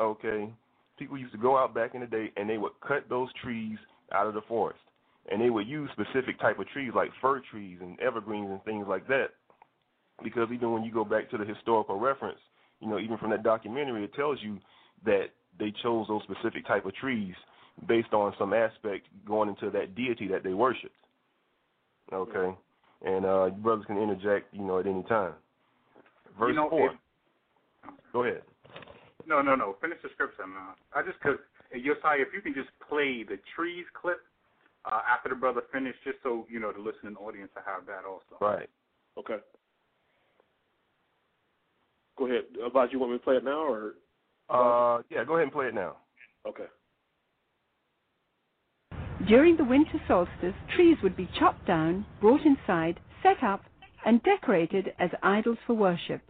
okay, 0.01 0.49
people 0.97 1.18
used 1.18 1.33
to 1.33 1.39
go 1.39 1.59
out 1.59 1.74
back 1.74 1.97
in 1.97 2.03
the 2.03 2.07
day 2.07 2.30
and 2.37 2.49
they 2.49 2.59
would 2.59 2.72
cut 2.87 3.09
those 3.09 3.30
trees 3.43 3.78
out 4.12 4.28
of 4.28 4.35
the 4.35 4.43
forest. 4.43 4.78
And 5.28 5.43
they 5.43 5.51
would 5.51 5.66
use 5.66 5.91
specific 5.91 6.39
type 6.39 6.61
of 6.61 6.68
trees 6.68 6.93
like 6.95 7.11
fir 7.20 7.43
trees 7.51 7.78
and 7.80 7.99
evergreens 7.99 8.49
and 8.49 8.62
things 8.62 8.87
like 8.89 9.09
that. 9.09 9.30
Because 10.22 10.51
even 10.53 10.70
when 10.70 10.85
you 10.85 10.93
go 10.93 11.05
back 11.05 11.28
to 11.30 11.37
the 11.37 11.45
historical 11.45 11.99
reference, 11.99 12.39
you 12.83 12.89
know, 12.89 12.99
even 12.99 13.16
from 13.16 13.30
that 13.30 13.43
documentary, 13.43 14.05
it 14.05 14.14
tells 14.14 14.39
you 14.43 14.59
that 15.05 15.26
they 15.59 15.72
chose 15.83 16.07
those 16.09 16.22
specific 16.24 16.66
type 16.66 16.85
of 16.85 16.95
trees 16.97 17.35
based 17.89 18.12
on 18.12 18.35
some 18.39 18.53
aspect 18.53 19.07
going 19.26 19.49
into 19.49 19.70
that 19.70 19.95
deity 19.95 20.26
that 20.28 20.43
they 20.43 20.53
worshipped. 20.53 20.97
Okay, 22.12 22.55
and 23.05 23.24
uh, 23.24 23.49
brothers 23.51 23.87
can 23.87 23.97
interject, 23.97 24.53
you 24.53 24.62
know, 24.62 24.80
at 24.80 24.87
any 24.87 25.03
time. 25.05 25.33
Verse 26.39 26.49
you 26.49 26.57
know, 26.57 26.68
four. 26.68 26.91
If, 26.91 26.97
Go 28.12 28.24
ahead. 28.24 28.43
No, 29.26 29.41
no, 29.41 29.55
no. 29.55 29.76
Finish 29.80 29.99
the 30.03 30.11
scripture. 30.14 30.47
Man. 30.47 30.74
I 30.95 31.03
just 31.03 31.20
cause 31.20 31.39
Josiah, 31.72 32.20
if 32.20 32.35
you 32.35 32.43
can 32.43 32.53
just 32.53 32.68
play 32.89 33.22
the 33.22 33.39
trees 33.57 33.87
clip 33.95 34.20
uh, 34.85 35.01
after 35.09 35.30
the 35.30 35.35
brother 35.35 35.62
finished, 35.72 35.99
just 36.05 36.18
so 36.22 36.47
you 36.51 36.61
know 36.61 36.72
the 36.72 36.80
listening 36.80 37.16
audience 37.16 37.51
to 37.55 37.62
have 37.64 37.87
that 37.87 38.05
also. 38.05 38.37
Right. 38.41 38.68
Okay. 39.16 39.39
Go 42.18 42.26
ahead. 42.26 42.44
About 42.64 42.92
you 42.92 42.98
want 42.98 43.12
me 43.12 43.18
to 43.18 43.24
play 43.24 43.36
it 43.36 43.44
now 43.44 43.64
or? 43.64 43.94
Uh, 44.48 45.02
yeah, 45.10 45.24
go 45.24 45.34
ahead 45.34 45.44
and 45.44 45.52
play 45.52 45.66
it 45.66 45.74
now. 45.74 45.96
Okay. 46.46 46.64
During 49.28 49.56
the 49.56 49.64
winter 49.64 50.00
solstice, 50.08 50.54
trees 50.74 50.96
would 51.02 51.16
be 51.16 51.28
chopped 51.38 51.66
down, 51.66 52.04
brought 52.20 52.44
inside, 52.44 52.98
set 53.22 53.42
up, 53.42 53.62
and 54.04 54.22
decorated 54.24 54.92
as 54.98 55.10
idols 55.22 55.58
for 55.66 55.74
worship. 55.74 56.20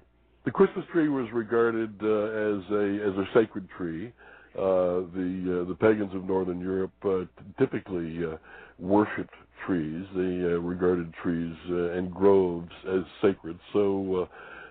The 0.44 0.50
Christmas 0.50 0.84
tree 0.92 1.08
was 1.08 1.26
regarded 1.32 1.94
uh, 2.02 2.06
as 2.06 2.70
a 2.70 3.08
as 3.08 3.16
a 3.16 3.24
sacred 3.32 3.68
tree. 3.76 4.12
Uh, 4.54 5.06
the 5.14 5.62
uh, 5.62 5.68
the 5.68 5.76
pagans 5.80 6.14
of 6.14 6.24
Northern 6.24 6.60
Europe 6.60 6.92
uh, 7.04 7.24
typically 7.58 8.24
uh, 8.24 8.36
worshipped 8.78 9.34
trees. 9.66 10.04
They 10.14 10.42
uh, 10.42 10.58
regarded 10.60 11.14
trees 11.22 11.54
uh, 11.70 11.92
and 11.92 12.12
groves 12.12 12.72
as 12.86 13.04
sacred. 13.22 13.58
So 13.72 14.28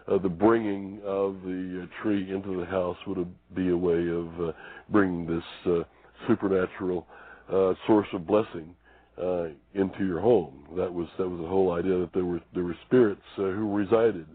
uh, 0.08 0.18
the 0.18 0.30
bringing 0.30 1.00
of 1.06 1.42
the 1.44 1.84
uh, 1.84 2.02
tree 2.02 2.32
into 2.32 2.60
the 2.60 2.66
house 2.66 2.98
would 3.08 3.28
be 3.56 3.70
a 3.70 3.78
way 3.78 4.08
of 4.10 4.50
uh, 4.50 4.52
bringing 4.90 5.26
this 5.26 5.44
uh, 5.66 5.84
supernatural 6.28 7.08
uh, 7.52 7.74
source 7.88 8.08
of 8.14 8.26
blessing 8.26 8.76
uh, 9.22 9.46
into 9.74 10.06
your 10.06 10.20
home. 10.20 10.66
That 10.76 10.94
was 10.94 11.08
that 11.18 11.28
was 11.28 11.40
the 11.42 11.48
whole 11.48 11.74
idea 11.74 12.00
that 12.00 12.14
there 12.14 12.26
were 12.26 12.42
there 12.54 12.64
were 12.64 12.78
spirits 12.86 13.22
uh, 13.38 13.44
who 13.44 13.74
resided 13.74 14.28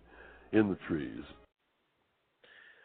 in 0.52 0.68
the 0.68 0.78
trees. 0.88 1.22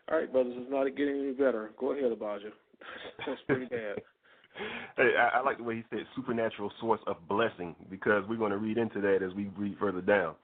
All 0.09 0.17
right, 0.17 0.32
brothers, 0.32 0.53
it's 0.57 0.71
not 0.71 0.84
getting 0.95 1.19
any 1.19 1.32
better. 1.32 1.71
Go 1.79 1.93
ahead, 1.93 2.11
Abijah. 2.11 2.51
That's 3.25 3.39
pretty 3.47 3.65
bad. 3.65 3.95
hey, 4.97 5.11
I, 5.17 5.38
I 5.38 5.41
like 5.41 5.57
the 5.57 5.63
way 5.63 5.75
he 5.77 5.84
said 5.89 6.05
supernatural 6.15 6.71
source 6.79 6.99
of 7.07 7.15
blessing 7.29 7.75
because 7.89 8.23
we're 8.27 8.38
going 8.38 8.51
to 8.51 8.57
read 8.57 8.77
into 8.77 8.99
that 9.01 9.19
as 9.23 9.34
we 9.36 9.49
read 9.57 9.77
further 9.79 10.01
down. 10.01 10.36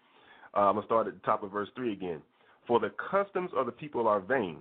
I'm 0.62 0.76
going 0.76 0.84
to 0.84 0.88
start 0.88 1.08
at 1.08 1.14
the 1.14 1.26
top 1.26 1.44
of 1.44 1.52
verse 1.52 1.70
3 1.76 1.94
again. 1.94 2.22
For 2.68 2.80
the 2.80 2.92
customs 3.12 3.52
of 3.56 3.66
the 3.66 3.72
people 3.72 4.08
are 4.08 4.20
vain. 4.20 4.58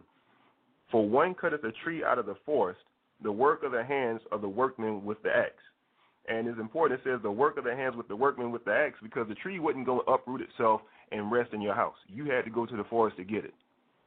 For 0.90 1.06
one 1.08 1.34
cutteth 1.34 1.64
a 1.64 1.72
tree 1.84 2.04
out 2.04 2.18
of 2.18 2.26
the 2.26 2.36
forest, 2.44 2.80
the 3.22 3.32
work 3.32 3.62
of 3.64 3.72
the 3.72 3.82
hands 3.82 4.20
of 4.30 4.40
the 4.40 4.48
workmen 4.48 5.04
with 5.04 5.22
the 5.22 5.30
axe. 5.30 5.54
And 6.28 6.48
it's 6.48 6.58
important, 6.58 7.00
it 7.00 7.08
says 7.08 7.20
the 7.22 7.30
work 7.30 7.56
of 7.56 7.64
the 7.64 7.74
hands 7.74 7.96
with 7.96 8.08
the 8.08 8.16
workmen 8.16 8.50
with 8.50 8.64
the 8.64 8.72
axe 8.72 8.98
because 9.02 9.28
the 9.28 9.34
tree 9.36 9.58
wouldn't 9.58 9.86
go 9.86 10.00
uproot 10.00 10.40
itself 10.40 10.80
and 11.12 11.30
rest 11.30 11.52
in 11.52 11.60
your 11.60 11.74
house. 11.74 11.96
You 12.08 12.30
had 12.30 12.44
to 12.44 12.50
go 12.50 12.66
to 12.66 12.76
the 12.76 12.84
forest 12.84 13.16
to 13.16 13.24
get 13.24 13.44
it. 13.44 13.54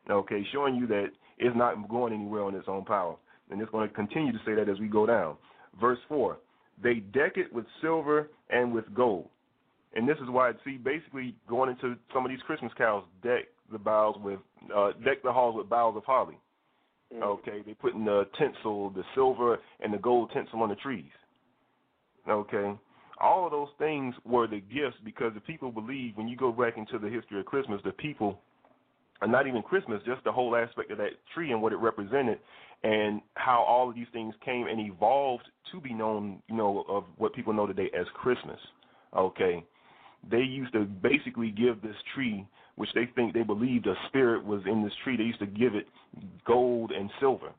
Okay, 0.09 0.45
showing 0.51 0.75
you 0.75 0.87
that 0.87 1.07
it's 1.37 1.55
not 1.55 1.87
going 1.87 2.13
anywhere 2.13 2.43
on 2.43 2.55
its 2.55 2.67
own 2.67 2.83
power. 2.83 3.15
And 3.49 3.61
it's 3.61 3.71
going 3.71 3.87
to 3.87 3.95
continue 3.95 4.31
to 4.31 4.39
say 4.45 4.53
that 4.55 4.69
as 4.69 4.79
we 4.79 4.87
go 4.87 5.05
down. 5.05 5.35
Verse 5.79 5.99
4 6.07 6.37
They 6.81 6.95
deck 6.95 7.33
it 7.37 7.53
with 7.53 7.65
silver 7.81 8.29
and 8.49 8.73
with 8.73 8.85
gold. 8.93 9.29
And 9.95 10.07
this 10.07 10.17
is 10.17 10.29
why, 10.29 10.51
see, 10.63 10.77
basically 10.77 11.35
going 11.47 11.69
into 11.69 11.95
some 12.13 12.25
of 12.25 12.29
these 12.29 12.41
Christmas 12.45 12.71
carols, 12.77 13.05
deck 13.23 13.45
the 13.71 13.79
boughs 13.79 14.17
with, 14.23 14.39
uh, 14.75 14.91
deck 15.03 15.23
the 15.23 15.31
halls 15.31 15.55
with 15.55 15.69
boughs 15.69 15.97
of 15.97 16.03
holly. 16.05 16.37
Mm. 17.13 17.23
Okay, 17.23 17.63
they 17.65 17.73
putting 17.73 18.05
the 18.05 18.27
tinsel, 18.37 18.91
the 18.91 19.03
silver 19.15 19.57
and 19.79 19.93
the 19.93 19.97
gold 19.97 20.31
tinsel 20.33 20.61
on 20.61 20.69
the 20.69 20.75
trees. 20.75 21.05
Okay, 22.29 22.73
all 23.19 23.45
of 23.45 23.51
those 23.51 23.69
things 23.79 24.13
were 24.25 24.47
the 24.47 24.59
gifts 24.59 24.97
because 25.03 25.33
the 25.33 25.41
people 25.41 25.71
believe 25.71 26.15
when 26.15 26.27
you 26.27 26.37
go 26.37 26.51
back 26.51 26.77
into 26.77 26.99
the 26.99 27.09
history 27.09 27.39
of 27.39 27.45
Christmas, 27.45 27.81
the 27.83 27.91
people, 27.91 28.39
and 29.21 29.31
not 29.31 29.47
even 29.47 29.61
Christmas, 29.61 30.01
just 30.05 30.23
the 30.23 30.31
whole 30.31 30.55
aspect 30.55 30.91
of 30.91 30.97
that 30.99 31.11
tree 31.33 31.51
and 31.51 31.61
what 31.61 31.73
it 31.73 31.77
represented, 31.77 32.39
and 32.83 33.21
how 33.33 33.63
all 33.67 33.89
of 33.89 33.95
these 33.95 34.07
things 34.13 34.33
came 34.45 34.67
and 34.67 34.79
evolved 34.79 35.43
to 35.71 35.81
be 35.81 35.93
known, 35.93 36.41
you 36.47 36.55
know, 36.55 36.85
of 36.87 37.03
what 37.17 37.33
people 37.33 37.51
know 37.51 37.67
today 37.67 37.89
as 37.99 38.05
Christmas. 38.13 38.59
Okay, 39.15 39.65
they 40.29 40.39
used 40.39 40.73
to 40.73 40.85
basically 40.85 41.51
give 41.51 41.81
this 41.81 41.95
tree, 42.13 42.45
which 42.75 42.89
they 42.93 43.07
think 43.15 43.33
they 43.33 43.43
believed 43.43 43.87
a 43.87 43.95
spirit 44.07 44.43
was 44.43 44.61
in 44.65 44.83
this 44.83 44.93
tree. 45.03 45.17
They 45.17 45.23
used 45.23 45.39
to 45.39 45.47
give 45.47 45.75
it 45.75 45.87
gold 46.45 46.91
and 46.91 47.09
silver. 47.19 47.51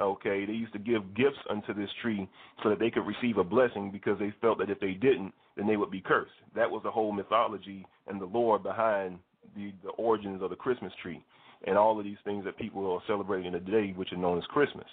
Okay, 0.00 0.44
they 0.44 0.52
used 0.52 0.72
to 0.74 0.78
give 0.78 1.14
gifts 1.16 1.38
unto 1.50 1.74
this 1.74 1.90
tree 2.00 2.28
so 2.62 2.68
that 2.68 2.78
they 2.78 2.90
could 2.90 3.04
receive 3.04 3.38
a 3.38 3.44
blessing 3.44 3.90
because 3.90 4.18
they 4.18 4.32
felt 4.40 4.58
that 4.58 4.70
if 4.70 4.78
they 4.78 4.92
didn't, 4.92 5.32
then 5.56 5.66
they 5.66 5.76
would 5.76 5.90
be 5.90 6.00
cursed. 6.00 6.30
That 6.54 6.70
was 6.70 6.82
the 6.84 6.90
whole 6.90 7.10
mythology 7.10 7.84
and 8.06 8.20
the 8.20 8.26
lore 8.26 8.60
behind 8.60 9.18
the, 9.56 9.72
the 9.82 9.90
origins 9.90 10.40
of 10.40 10.50
the 10.50 10.56
Christmas 10.56 10.92
tree 11.02 11.24
and 11.66 11.76
all 11.76 11.98
of 11.98 12.04
these 12.04 12.18
things 12.24 12.44
that 12.44 12.56
people 12.56 12.90
are 12.92 13.02
celebrating 13.06 13.52
today, 13.52 13.92
which 13.96 14.12
are 14.12 14.16
known 14.16 14.38
as 14.38 14.44
Christmas. 14.44 14.86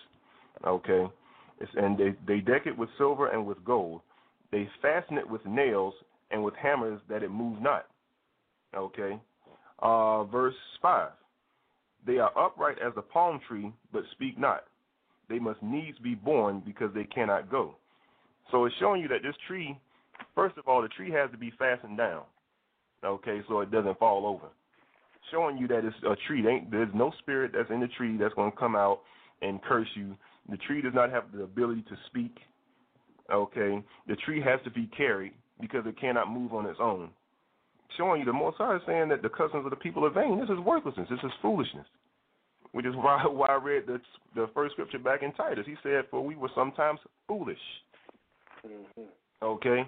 Okay, 0.66 1.06
it's, 1.60 1.72
and 1.76 1.98
they 1.98 2.16
they 2.28 2.40
deck 2.40 2.64
it 2.66 2.78
with 2.78 2.90
silver 2.98 3.28
and 3.28 3.46
with 3.46 3.64
gold. 3.64 4.02
They 4.52 4.68
fasten 4.82 5.18
it 5.18 5.30
with 5.30 5.46
nails 5.46 5.94
and 6.32 6.44
with 6.44 6.56
hammers 6.56 7.00
that 7.10 7.24
it 7.24 7.32
move 7.32 7.62
not. 7.62 7.88
Okay, 8.76 9.20
uh, 9.80 10.24
verse 10.26 10.56
five. 10.82 11.12
They 12.06 12.18
are 12.20 12.38
upright 12.38 12.78
as 12.86 12.94
a 12.98 13.02
palm 13.02 13.40
tree, 13.48 13.72
but 13.92 14.04
speak 14.12 14.38
not. 14.38 14.66
They 15.28 15.40
must 15.40 15.62
needs 15.64 15.98
be 16.00 16.14
borne 16.14 16.62
because 16.64 16.94
they 16.94 17.06
cannot 17.06 17.50
go. 17.50 17.76
So 18.52 18.66
it's 18.66 18.76
showing 18.80 19.02
you 19.02 19.08
that 19.08 19.24
this 19.24 19.36
tree, 19.48 19.80
first 20.36 20.56
of 20.58 20.68
all, 20.68 20.84
the 20.84 20.88
tree 20.90 21.10
has 21.12 21.32
to 21.32 21.38
be 21.38 21.52
fastened 21.58 21.98
down. 21.98 22.24
Okay, 23.04 23.42
so 23.48 23.62
it 23.62 23.72
doesn't 23.72 23.98
fall 23.98 24.28
over 24.28 24.50
showing 25.32 25.58
you 25.58 25.68
that 25.68 25.86
it's 25.86 25.96
a 26.04 26.16
tree. 26.28 26.44
There's 26.72 26.90
no 26.94 27.12
spirit 27.20 27.52
that's 27.54 27.70
in 27.70 27.80
the 27.80 27.88
tree 27.88 28.18
that's 28.18 28.34
going 28.34 28.52
to 28.52 28.58
come 28.58 28.76
out 28.76 29.02
and 29.42 29.62
curse 29.64 29.88
you. 29.96 30.16
The 30.50 30.58
tree 30.58 30.82
does 30.82 30.94
not 30.94 31.12
have 31.12 31.26
the 31.34 31.44
ability 31.44 31.84
to 31.84 31.98
speak. 32.08 32.38
Okay, 33.32 33.84
the 34.08 34.16
tree 34.18 34.42
has 34.42 34.60
to 34.64 34.70
be 34.70 34.88
carried 34.96 35.34
because 35.60 35.86
it 35.86 36.00
cannot 36.00 36.32
move 36.32 36.54
on 36.54 36.66
its 36.66 36.80
own. 36.82 37.10
Showing 37.98 38.20
you 38.20 38.26
the 38.26 38.34
Most 38.34 38.58
High 38.58 38.76
is 38.76 38.82
saying 38.86 39.10
that 39.10 39.22
the 39.22 39.30
customs 39.30 39.66
of 39.66 39.70
the 39.70 39.78
people 39.78 40.06
are 40.06 40.10
vain. 40.10 40.40
This 40.40 40.50
is 40.50 40.60
worthlessness. 40.60 41.08
This 41.10 41.20
is 41.24 41.32
foolishness. 41.42 41.86
Which 42.72 42.86
is 42.86 42.96
why 42.96 43.24
why 43.26 43.48
I 43.48 43.56
read 43.56 43.84
the 43.88 44.02
the 44.36 44.50
first 44.54 44.74
scripture 44.74 45.00
back 45.00 45.24
in 45.24 45.32
Titus. 45.34 45.66
He 45.66 45.76
said, 45.82 46.06
"For 46.12 46.22
we 46.22 46.36
were 46.36 46.50
sometimes 46.56 47.00
foolish." 47.28 47.58
Mm-hmm. 48.66 49.04
Okay, 49.42 49.88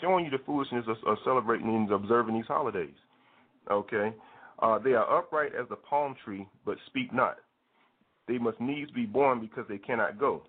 showing 0.00 0.24
you 0.24 0.30
the 0.30 0.44
foolishness 0.44 0.84
of, 0.86 0.96
of 1.06 1.18
celebrating 1.24 1.68
and 1.68 1.90
observing 1.90 2.34
these 2.34 2.46
holidays. 2.46 2.94
Okay, 3.70 4.14
uh, 4.60 4.78
they 4.78 4.92
are 4.92 5.18
upright 5.18 5.52
as 5.60 5.68
the 5.68 5.76
palm 5.76 6.14
tree, 6.24 6.46
but 6.64 6.76
speak 6.86 7.12
not. 7.12 7.38
They 8.28 8.38
must 8.38 8.60
needs 8.60 8.90
be 8.90 9.06
borne 9.06 9.40
because 9.40 9.64
they 9.68 9.78
cannot 9.78 10.18
go. 10.18 10.42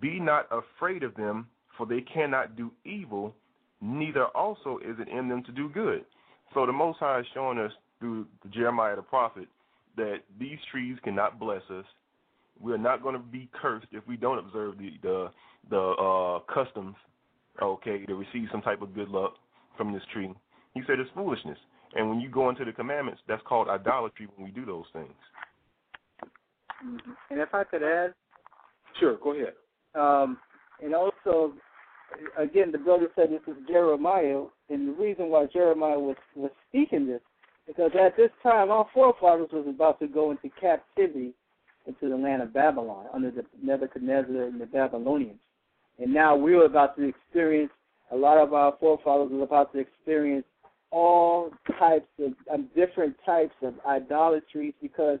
Be 0.00 0.18
not 0.18 0.46
afraid 0.50 1.02
of 1.02 1.14
them, 1.14 1.46
for 1.76 1.86
they 1.86 2.00
cannot 2.00 2.56
do 2.56 2.70
evil, 2.84 3.34
neither 3.82 4.26
also 4.26 4.78
is 4.78 4.96
it 4.98 5.08
in 5.08 5.28
them 5.28 5.42
to 5.44 5.52
do 5.52 5.68
good. 5.68 6.04
So 6.54 6.64
the 6.64 6.72
Most 6.72 6.98
High 6.98 7.20
is 7.20 7.26
showing 7.34 7.58
us 7.58 7.72
through 7.98 8.26
Jeremiah 8.50 8.96
the 8.96 9.02
prophet 9.02 9.48
that 9.96 10.20
these 10.38 10.58
trees 10.70 10.96
cannot 11.04 11.38
bless 11.38 11.62
us. 11.70 11.84
We 12.60 12.72
are 12.72 12.78
not 12.78 13.02
going 13.02 13.14
to 13.14 13.20
be 13.20 13.48
cursed 13.60 13.86
if 13.92 14.06
we 14.06 14.16
don't 14.16 14.38
observe 14.38 14.78
the 14.78 14.90
the, 15.02 15.30
the 15.70 15.78
uh, 15.78 16.38
customs, 16.52 16.94
okay, 17.60 18.06
to 18.06 18.14
receive 18.14 18.48
some 18.52 18.62
type 18.62 18.82
of 18.82 18.94
good 18.94 19.08
luck 19.08 19.34
from 19.76 19.92
this 19.92 20.02
tree. 20.12 20.32
He 20.74 20.82
said 20.86 21.00
it's 21.00 21.10
foolishness. 21.14 21.58
And 21.94 22.08
when 22.08 22.20
you 22.20 22.30
go 22.30 22.48
into 22.48 22.64
the 22.64 22.72
commandments, 22.72 23.20
that's 23.28 23.42
called 23.46 23.68
idolatry 23.68 24.28
when 24.36 24.46
we 24.46 24.52
do 24.52 24.64
those 24.64 24.84
things. 24.92 25.12
And 27.30 27.40
if 27.40 27.54
I 27.54 27.64
could 27.64 27.82
add, 27.82 28.14
sure, 28.98 29.18
go 29.22 29.34
ahead. 29.34 29.52
Um, 29.94 30.38
and 30.82 30.94
also, 30.94 31.52
again, 32.38 32.72
the 32.72 32.78
brother 32.78 33.08
said 33.14 33.30
this 33.30 33.40
is 33.46 33.60
Jeremiah, 33.68 34.44
and 34.68 34.88
the 34.88 34.92
reason 34.92 35.28
why 35.28 35.46
Jeremiah 35.52 35.98
was 35.98 36.16
was 36.34 36.50
speaking 36.68 37.06
this 37.06 37.20
because 37.66 37.90
at 37.98 38.16
this 38.16 38.30
time 38.42 38.70
our 38.70 38.86
forefathers 38.92 39.50
was 39.52 39.66
about 39.68 40.00
to 40.00 40.08
go 40.08 40.30
into 40.30 40.50
captivity 40.60 41.32
into 41.86 42.08
the 42.08 42.16
land 42.16 42.42
of 42.42 42.52
Babylon 42.52 43.06
under 43.12 43.30
the 43.30 43.44
Nebuchadnezzar 43.62 44.42
and 44.42 44.60
the 44.60 44.66
Babylonians, 44.66 45.40
and 45.98 46.12
now 46.12 46.36
we 46.36 46.54
were 46.54 46.66
about 46.66 46.96
to 46.96 47.08
experience. 47.08 47.72
A 48.10 48.16
lot 48.16 48.36
of 48.36 48.52
our 48.52 48.74
forefathers 48.78 49.30
were 49.32 49.42
about 49.42 49.72
to 49.72 49.78
experience 49.78 50.44
all 50.90 51.50
types 51.78 52.08
of 52.20 52.32
um, 52.52 52.68
different 52.76 53.16
types 53.24 53.54
of 53.62 53.74
idolatries 53.88 54.74
because 54.82 55.18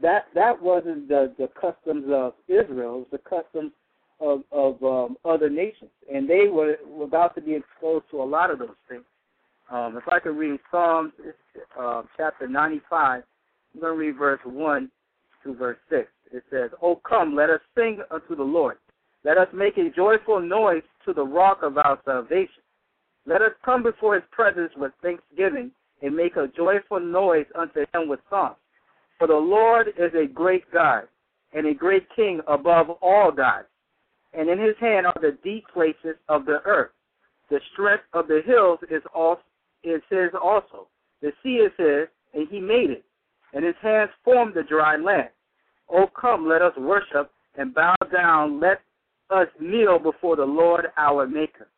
that 0.00 0.26
that 0.34 0.60
wasn't 0.62 1.08
the 1.08 1.34
the 1.38 1.48
customs 1.60 2.04
of 2.12 2.34
Israel, 2.46 2.96
it 2.96 2.98
was 2.98 3.06
the 3.12 3.18
customs 3.18 3.72
of 4.20 4.42
of 4.52 4.82
um, 4.82 5.16
other 5.24 5.48
nations, 5.48 5.90
and 6.12 6.28
they 6.28 6.48
were, 6.48 6.76
were 6.86 7.04
about 7.04 7.34
to 7.36 7.40
be 7.40 7.54
exposed 7.54 8.04
to 8.10 8.22
a 8.22 8.24
lot 8.24 8.50
of 8.50 8.58
those 8.58 8.76
things. 8.88 9.04
Um, 9.70 9.96
if 9.96 10.04
I 10.10 10.18
could 10.18 10.36
read 10.36 10.58
Psalms 10.70 11.12
uh, 11.78 12.02
chapter 12.16 12.48
95, 12.48 13.22
I'm 13.74 13.80
going 13.80 13.92
to 13.92 13.98
read 13.98 14.16
verse 14.16 14.40
1 14.44 14.90
to 15.44 15.54
verse 15.54 15.76
6. 15.90 16.08
It 16.32 16.42
says, 16.50 16.70
"O 16.82 16.96
come, 16.96 17.34
let 17.36 17.50
us 17.50 17.60
sing 17.76 18.00
unto 18.10 18.34
the 18.34 18.42
Lord. 18.42 18.76
Let 19.24 19.38
us 19.38 19.48
make 19.52 19.76
a 19.76 19.90
joyful 19.94 20.40
noise 20.40 20.82
to 21.04 21.12
the 21.12 21.24
rock 21.24 21.60
of 21.62 21.76
our 21.76 21.98
salvation. 22.04 22.62
Let 23.26 23.42
us 23.42 23.52
come 23.64 23.82
before 23.82 24.14
his 24.14 24.24
presence 24.30 24.72
with 24.76 24.92
thanksgiving 25.02 25.70
and 26.02 26.16
make 26.16 26.36
a 26.36 26.48
joyful 26.56 27.00
noise 27.00 27.46
unto 27.54 27.80
him 27.92 28.08
with 28.08 28.20
songs. 28.30 28.56
For 29.18 29.26
the 29.26 29.34
Lord 29.34 29.88
is 29.98 30.12
a 30.14 30.26
great 30.26 30.64
God 30.72 31.08
and 31.52 31.66
a 31.66 31.74
great 31.74 32.06
King 32.14 32.40
above 32.46 32.90
all 33.02 33.32
gods. 33.32 33.66
And 34.32 34.48
in 34.48 34.58
his 34.58 34.76
hand 34.80 35.06
are 35.06 35.16
the 35.20 35.38
deep 35.42 35.64
places 35.72 36.16
of 36.28 36.44
the 36.44 36.60
earth. 36.64 36.90
The 37.50 37.60
strength 37.72 38.04
of 38.12 38.28
the 38.28 38.42
hills 38.44 38.78
is, 38.90 39.02
also, 39.14 39.42
is 39.82 40.02
his 40.10 40.30
also. 40.40 40.88
The 41.22 41.32
sea 41.42 41.56
is 41.56 41.72
his, 41.78 42.08
and 42.34 42.46
he 42.50 42.60
made 42.60 42.90
it. 42.90 43.04
And 43.54 43.64
his 43.64 43.74
hands 43.80 44.10
formed 44.24 44.54
the 44.54 44.62
dry 44.62 44.96
land. 44.96 45.30
O 45.90 46.06
come, 46.20 46.46
let 46.46 46.60
us 46.60 46.76
worship 46.76 47.30
and 47.56 47.74
bow 47.74 47.94
down. 48.12 48.60
Let 48.60 48.80
us 49.30 49.48
kneel 49.58 49.98
before 49.98 50.36
the 50.36 50.44
Lord 50.44 50.88
our 50.98 51.26
Maker 51.26 51.68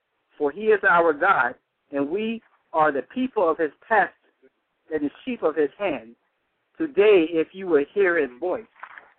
for 0.41 0.51
he 0.51 0.63
is 0.63 0.81
our 0.89 1.13
God, 1.13 1.55
and 1.93 2.09
we 2.09 2.41
are 2.73 2.91
the 2.91 3.03
people 3.15 3.49
of 3.49 3.59
his 3.59 3.71
pasture 3.87 4.15
and 4.93 5.05
the 5.05 5.11
sheep 5.23 5.43
of 5.43 5.55
his 5.55 5.69
hand. 5.79 6.17
Today, 6.79 7.27
if 7.29 7.49
you 7.53 7.67
will 7.67 7.85
hear 7.93 8.19
his 8.19 8.31
voice. 8.41 8.65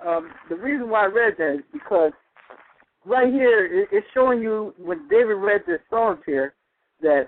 Um, 0.06 0.32
the 0.50 0.56
reason 0.56 0.90
why 0.90 1.04
I 1.04 1.06
read 1.06 1.36
that 1.38 1.58
is 1.58 1.64
because 1.72 2.12
right 3.06 3.32
here 3.32 3.88
it's 3.92 4.08
showing 4.14 4.42
you 4.42 4.74
when 4.78 5.08
David 5.10 5.38
read 5.38 5.62
this 5.68 5.80
Psalms 5.90 6.20
here 6.26 6.54
that 7.02 7.28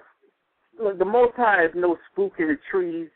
the 0.78 1.06
Most 1.06 1.34
High 1.36 1.66
is 1.66 1.72
no 1.76 1.98
spook 2.12 2.34
in 2.40 2.48
the 2.48 2.58
trees, 2.72 3.10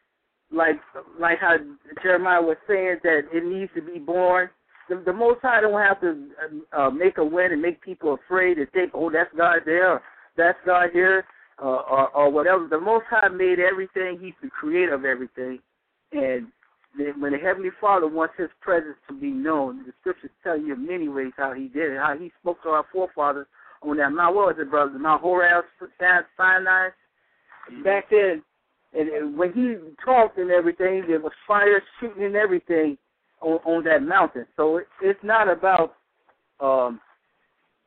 like 0.52 0.76
like 1.20 1.40
how 1.40 1.58
Jeremiah 2.02 2.42
was 2.42 2.58
saying 2.68 2.98
that 3.04 3.22
it 3.34 3.46
needs 3.46 3.72
to 3.76 3.82
be 3.82 4.00
borne. 4.00 4.50
The, 4.90 5.02
the 5.06 5.14
Most 5.14 5.42
High 5.42 5.62
don't 5.62 5.82
have 5.82 6.00
to 6.02 6.30
uh, 6.72 6.90
make 6.90 7.18
a 7.18 7.26
wind 7.26 7.54
and 7.54 7.62
make 7.62 7.82
people 7.82 8.18
afraid 8.26 8.56
to 8.56 8.66
think, 8.68 8.92
oh, 8.94 9.12
that's 9.12 9.30
God 9.36 9.60
there 9.66 10.02
that's 10.38 10.58
God 10.66 10.92
here, 10.94 11.26
uh, 11.62 11.66
or, 11.66 12.10
or 12.16 12.32
whatever. 12.32 12.68
The 12.70 12.80
Most 12.80 13.06
High 13.10 13.28
made 13.28 13.60
everything. 13.60 14.20
He's 14.22 14.34
the 14.42 14.50
creator 14.50 14.94
of 14.94 15.04
everything, 15.04 15.60
and 16.14 16.48
when 17.20 17.32
the 17.32 17.38
Heavenly 17.38 17.70
Father 17.80 18.08
wants 18.08 18.36
His 18.38 18.50
presence 18.62 18.98
to 19.08 19.14
be 19.14 19.30
known, 19.30 19.86
the 19.86 19.94
Scriptures 20.02 20.32
tell 20.44 20.58
you 20.58 20.74
in 20.74 20.86
many 20.86 21.08
ways 21.08 21.32
how 21.38 21.54
He 21.54 21.68
did 21.68 21.92
it, 21.92 21.98
how 21.98 22.16
He 22.18 22.32
spoke 22.42 22.62
to 22.64 22.70
our 22.70 22.86
forefathers 22.92 23.48
on 23.82 23.98
that 23.98 24.12
Mount. 24.12 24.36
What 24.36 24.48
was 24.48 24.56
it, 24.60 24.70
brother? 24.70 24.98
Mount 24.98 25.22
Horeb, 25.22 25.66
Sinai. 26.38 26.90
Back 27.84 28.06
then, 28.10 28.44
and, 28.94 29.10
and 29.10 29.38
when 29.38 29.54
He 29.54 29.76
talked 30.04 30.38
and 30.38 30.52
everything, 30.52 31.04
there 31.08 31.20
was 31.20 31.34
fire 31.48 31.82
shooting 32.00 32.24
and 32.24 32.36
everything 32.36 32.98
on, 33.42 33.60
on 33.66 33.84
that 33.84 34.04
mountain. 34.04 34.46
So 34.56 34.78
it, 34.78 34.88
it's 35.02 35.20
not 35.24 35.50
about 35.50 35.96
um, 36.60 37.00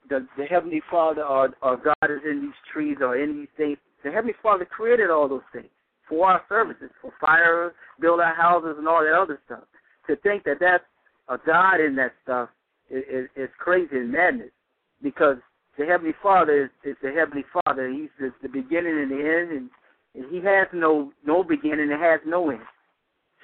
the 0.09 0.27
the 0.37 0.45
Heavenly 0.45 0.83
Father 0.91 1.23
or, 1.23 1.51
or 1.63 1.77
God 1.77 2.11
is 2.11 2.21
in 2.25 2.43
these 2.43 2.73
trees 2.73 2.99
or 3.01 3.17
in 3.17 3.39
these 3.39 3.49
things. 3.57 3.79
The 4.05 4.11
Heavenly 4.11 4.35
Father 4.43 4.65
created 4.65 5.11
all 5.11 5.29
those 5.29 5.41
things 5.53 5.71
for 6.11 6.27
our 6.27 6.43
services, 6.49 6.91
for 7.01 7.13
fire, 7.21 7.73
build 8.01 8.21
our 8.21 8.35
houses, 8.35 8.75
and 8.77 8.87
all 8.87 9.03
that 9.03 9.15
other 9.15 9.41
stuff. 9.47 9.65
To 10.09 10.17
think 10.17 10.45
that 10.45 10.59
that's 10.61 10.85
a 11.29 11.39
God 11.39 11.81
in 11.81 11.95
that 11.97 12.13
stuff 12.23 12.51
is, 12.91 13.05
is, 13.11 13.29
is 13.37 13.49
crazy 13.59 13.97
and 13.97 14.13
madness, 14.13 14.51
because 15.03 15.37
the 15.79 15.87
Heavenly 15.87 16.15
Father 16.23 16.65
is, 16.65 16.71
is 16.85 16.97
the 17.03 17.13
Heavenly 17.13 17.45
Father. 17.65 17.89
He's 17.89 18.11
the, 18.19 18.33
the 18.43 18.49
beginning 18.49 18.99
and 18.99 19.11
the 19.11 19.17
end, 19.17 19.51
and, 19.53 19.71
and 20.15 20.31
He 20.31 20.45
has 20.45 20.67
no 20.75 21.13
no 21.25 21.45
beginning 21.45 21.91
and 21.93 22.03
has 22.03 22.21
no 22.27 22.51
end. 22.51 22.61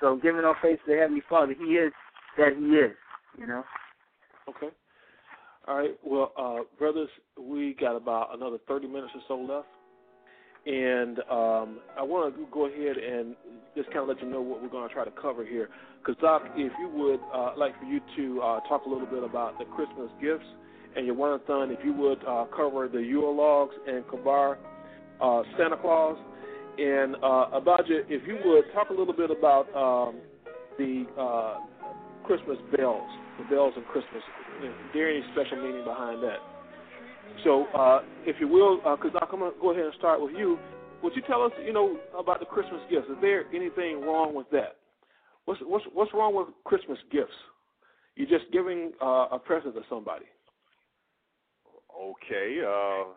So, 0.00 0.18
giving 0.22 0.44
our 0.44 0.56
faith 0.60 0.80
to 0.84 0.92
the 0.92 0.98
Heavenly 0.98 1.22
Father, 1.30 1.54
He 1.58 1.74
is 1.74 1.92
that 2.36 2.56
He 2.58 2.64
is. 2.64 2.92
You 3.38 3.46
know. 3.46 3.64
Okay. 4.48 4.68
All 5.68 5.76
right. 5.76 5.96
Well, 6.04 6.32
uh, 6.36 6.64
brothers, 6.78 7.08
we 7.40 7.74
got 7.78 7.96
about 7.96 8.34
another 8.34 8.58
30 8.68 8.86
minutes 8.88 9.12
or 9.14 9.20
so 9.28 9.52
left. 9.52 9.68
And 10.66 11.18
um, 11.30 11.78
I 11.96 12.02
want 12.02 12.34
to 12.34 12.46
go 12.50 12.66
ahead 12.66 12.96
and 12.96 13.36
just 13.76 13.88
kind 13.88 14.00
of 14.00 14.08
let 14.08 14.20
you 14.20 14.28
know 14.28 14.40
what 14.40 14.60
we're 14.60 14.68
going 14.68 14.88
to 14.88 14.92
try 14.92 15.04
to 15.04 15.12
cover 15.12 15.44
here. 15.44 15.68
Because, 16.00 16.20
Doc, 16.20 16.42
if 16.56 16.72
you 16.80 16.88
would, 16.88 17.20
uh, 17.32 17.52
like 17.56 17.78
for 17.78 17.84
you 17.84 18.00
to 18.16 18.42
uh, 18.42 18.60
talk 18.68 18.84
a 18.86 18.88
little 18.88 19.06
bit 19.06 19.22
about 19.22 19.58
the 19.58 19.64
Christmas 19.66 20.10
gifts. 20.20 20.46
And 20.96 21.06
your 21.06 21.40
son, 21.46 21.70
if 21.70 21.84
you 21.84 21.92
would 21.92 22.18
uh, 22.26 22.46
cover 22.56 22.88
the 22.88 22.98
Yule 22.98 23.36
logs 23.36 23.74
and 23.86 24.02
Kabar 24.08 24.58
uh, 25.20 25.42
Santa 25.56 25.76
Claus. 25.76 26.16
And 26.78 27.16
uh, 27.16 27.60
Abadja, 27.60 28.04
if 28.08 28.26
you 28.26 28.38
would 28.44 28.64
talk 28.74 28.90
a 28.90 28.92
little 28.92 29.14
bit 29.14 29.30
about 29.30 29.68
um, 29.74 30.16
the 30.78 31.04
uh, 31.18 31.58
Christmas 32.26 32.58
bells, 32.76 33.08
the 33.38 33.44
bells 33.54 33.74
of 33.76 33.84
Christmas. 33.84 34.22
Is 34.64 34.72
there 34.92 35.10
any 35.10 35.22
special 35.32 35.62
meaning 35.62 35.84
behind 35.84 36.22
that? 36.22 36.55
So, 37.44 37.66
uh, 37.66 38.00
if 38.24 38.36
you 38.40 38.48
will, 38.48 38.78
because 38.78 39.14
uh, 39.14 39.24
I'm 39.24 39.38
going 39.38 39.52
to 39.52 39.60
go 39.60 39.70
ahead 39.70 39.84
and 39.84 39.94
start 39.98 40.20
with 40.20 40.32
you. 40.36 40.58
Would 41.02 41.14
you 41.14 41.22
tell 41.22 41.42
us, 41.42 41.52
you 41.64 41.72
know, 41.72 41.96
about 42.18 42.40
the 42.40 42.46
Christmas 42.46 42.80
gifts? 42.90 43.06
Is 43.08 43.16
there 43.20 43.44
anything 43.54 44.00
wrong 44.00 44.34
with 44.34 44.50
that? 44.50 44.76
What's 45.44 45.60
what's 45.64 45.84
what's 45.92 46.12
wrong 46.12 46.34
with 46.34 46.48
Christmas 46.64 46.98
gifts? 47.12 47.36
You're 48.16 48.28
just 48.28 48.50
giving 48.52 48.92
uh, 49.00 49.28
a 49.30 49.38
present 49.38 49.74
to 49.74 49.82
somebody. 49.88 50.24
Okay. 51.94 52.62
Uh, 52.66 53.12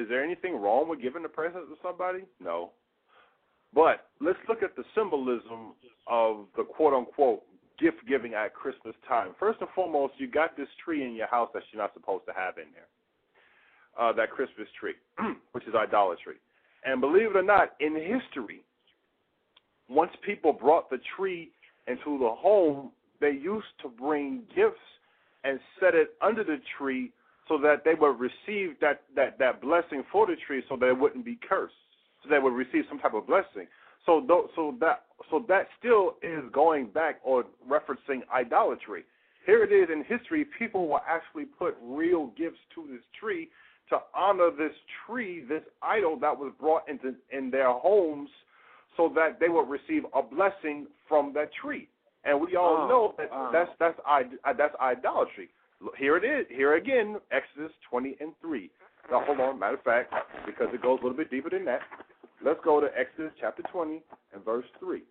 is 0.00 0.08
there 0.08 0.24
anything 0.24 0.56
wrong 0.56 0.88
with 0.88 1.02
giving 1.02 1.24
a 1.24 1.28
present 1.28 1.68
to 1.68 1.74
somebody? 1.82 2.20
No. 2.40 2.70
But 3.74 4.08
let's 4.20 4.38
look 4.48 4.62
at 4.62 4.76
the 4.76 4.84
symbolism 4.94 5.74
of 6.06 6.46
the 6.56 6.62
quote 6.62 6.94
unquote 6.94 7.42
gift 7.78 7.98
giving 8.08 8.34
at 8.34 8.54
Christmas 8.54 8.94
time. 9.06 9.34
First 9.38 9.60
and 9.60 9.68
foremost, 9.74 10.14
you 10.16 10.30
got 10.30 10.56
this 10.56 10.68
tree 10.82 11.04
in 11.04 11.14
your 11.14 11.26
house 11.26 11.50
that 11.52 11.64
you're 11.72 11.82
not 11.82 11.92
supposed 11.92 12.24
to 12.26 12.32
have 12.32 12.56
in 12.56 12.72
there 12.72 12.86
uh, 13.98 14.12
that 14.12 14.30
Christmas 14.30 14.68
tree, 14.78 14.94
which 15.52 15.64
is 15.66 15.74
idolatry. 15.74 16.36
And 16.84 17.00
believe 17.00 17.30
it 17.30 17.36
or 17.36 17.42
not, 17.42 17.72
in 17.80 17.94
history, 17.94 18.64
once 19.88 20.10
people 20.24 20.52
brought 20.52 20.90
the 20.90 20.98
tree 21.16 21.50
into 21.86 22.18
the 22.18 22.30
home, 22.30 22.90
they 23.20 23.30
used 23.30 23.66
to 23.82 23.88
bring 23.88 24.42
gifts 24.54 24.76
and 25.44 25.60
set 25.80 25.94
it 25.94 26.14
under 26.22 26.42
the 26.44 26.58
tree 26.78 27.12
so 27.48 27.58
that 27.58 27.84
they 27.84 27.94
would 27.94 28.18
receive 28.18 28.78
that, 28.80 29.02
that, 29.14 29.38
that 29.38 29.60
blessing 29.60 30.02
for 30.10 30.26
the 30.26 30.34
tree 30.46 30.62
so 30.68 30.76
that 30.76 30.88
it 30.88 30.98
wouldn't 30.98 31.24
be 31.24 31.38
cursed. 31.48 31.74
So 32.22 32.30
they 32.30 32.38
would 32.38 32.54
receive 32.54 32.84
some 32.88 32.98
type 32.98 33.14
of 33.14 33.26
blessing. 33.26 33.66
So, 34.06 34.20
th- 34.20 34.50
so 34.54 34.74
that 34.80 35.04
so 35.30 35.44
that 35.48 35.68
still 35.78 36.16
is 36.22 36.42
going 36.52 36.86
back 36.88 37.20
or 37.24 37.44
referencing 37.68 38.20
idolatry. 38.34 39.04
Here 39.46 39.62
it 39.64 39.72
is 39.72 39.88
in 39.92 40.04
history. 40.04 40.46
People 40.58 40.88
will 40.88 41.00
actually 41.08 41.44
put 41.44 41.76
real 41.82 42.28
gifts 42.36 42.58
to 42.74 42.86
this 42.90 43.02
tree 43.18 43.48
to 43.90 43.98
honor 44.16 44.50
this 44.50 44.72
tree, 45.06 45.44
this 45.48 45.62
idol 45.82 46.18
that 46.20 46.36
was 46.36 46.52
brought 46.60 46.88
into 46.88 47.14
in 47.30 47.50
their 47.50 47.72
homes, 47.72 48.30
so 48.96 49.10
that 49.14 49.40
they 49.40 49.48
would 49.48 49.68
receive 49.68 50.04
a 50.14 50.22
blessing 50.22 50.86
from 51.08 51.32
that 51.34 51.50
tree. 51.60 51.88
And 52.24 52.40
we 52.40 52.56
all 52.56 52.84
oh, 52.84 52.88
know 52.88 53.14
that 53.18 53.30
wow. 53.30 53.50
that's 53.52 53.70
that's 53.78 53.98
uh, 54.08 54.52
that's 54.56 54.74
idolatry. 54.80 55.50
Here 55.98 56.16
it 56.16 56.24
is. 56.24 56.46
Here 56.48 56.76
again, 56.76 57.16
Exodus 57.30 57.72
20 57.90 58.16
and 58.20 58.32
3. 58.40 58.70
Now, 59.10 59.22
hold 59.26 59.40
on. 59.40 59.58
Matter 59.58 59.74
of 59.74 59.82
fact, 59.82 60.14
because 60.46 60.68
it 60.72 60.80
goes 60.80 60.98
a 61.00 61.02
little 61.02 61.16
bit 61.16 61.30
deeper 61.30 61.50
than 61.50 61.66
that, 61.66 61.80
let's 62.42 62.60
go 62.64 62.80
to 62.80 62.86
Exodus 62.98 63.32
chapter 63.38 63.62
20 63.70 64.02
and 64.32 64.44
verse 64.44 64.64
3. 64.80 65.02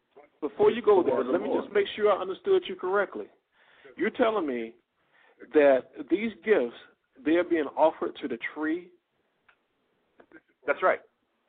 Before 0.42 0.72
you 0.72 0.82
go 0.82 1.04
there, 1.04 1.24
let 1.24 1.42
me 1.42 1.50
just 1.60 1.72
make 1.74 1.86
sure 1.96 2.12
I 2.12 2.20
understood 2.20 2.64
you 2.68 2.76
correctly. 2.76 3.26
You're 3.96 4.10
telling 4.10 4.48
me 4.48 4.74
that 5.54 5.84
these 6.10 6.32
gifts 6.44 6.74
they're 7.24 7.44
being 7.44 7.68
offered 7.78 8.16
to 8.22 8.28
the 8.28 8.38
tree. 8.54 8.88
That's 10.66 10.82
right. 10.82 11.00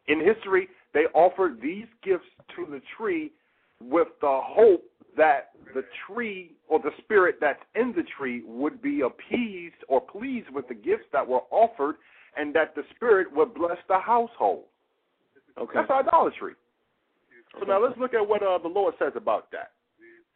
In 0.08 0.20
history, 0.24 0.68
they 0.92 1.04
offered 1.14 1.60
these 1.60 1.86
gifts 2.02 2.26
to 2.56 2.66
the 2.70 2.80
tree 2.96 3.32
with 3.80 4.08
the 4.20 4.40
hope 4.42 4.84
that 5.16 5.50
the 5.74 5.84
tree 6.06 6.52
or 6.68 6.78
the 6.80 6.90
spirit 6.98 7.36
that's 7.40 7.62
in 7.74 7.92
the 7.96 8.02
tree 8.18 8.42
would 8.46 8.82
be 8.82 9.02
appeased 9.02 9.76
or 9.88 10.00
pleased 10.00 10.48
with 10.50 10.66
the 10.68 10.74
gifts 10.74 11.04
that 11.12 11.26
were 11.26 11.42
offered 11.50 11.96
and 12.36 12.54
that 12.54 12.74
the 12.74 12.82
spirit 12.94 13.28
would 13.34 13.54
bless 13.54 13.78
the 13.88 13.98
household. 13.98 14.64
Okay. 15.58 15.72
That's 15.74 15.90
idolatry. 15.90 16.54
So 17.58 17.66
now 17.66 17.82
let's 17.84 17.98
look 17.98 18.14
at 18.14 18.26
what 18.26 18.42
uh, 18.42 18.58
the 18.58 18.68
Lord 18.68 18.94
says 18.98 19.12
about 19.14 19.50
that. 19.52 19.70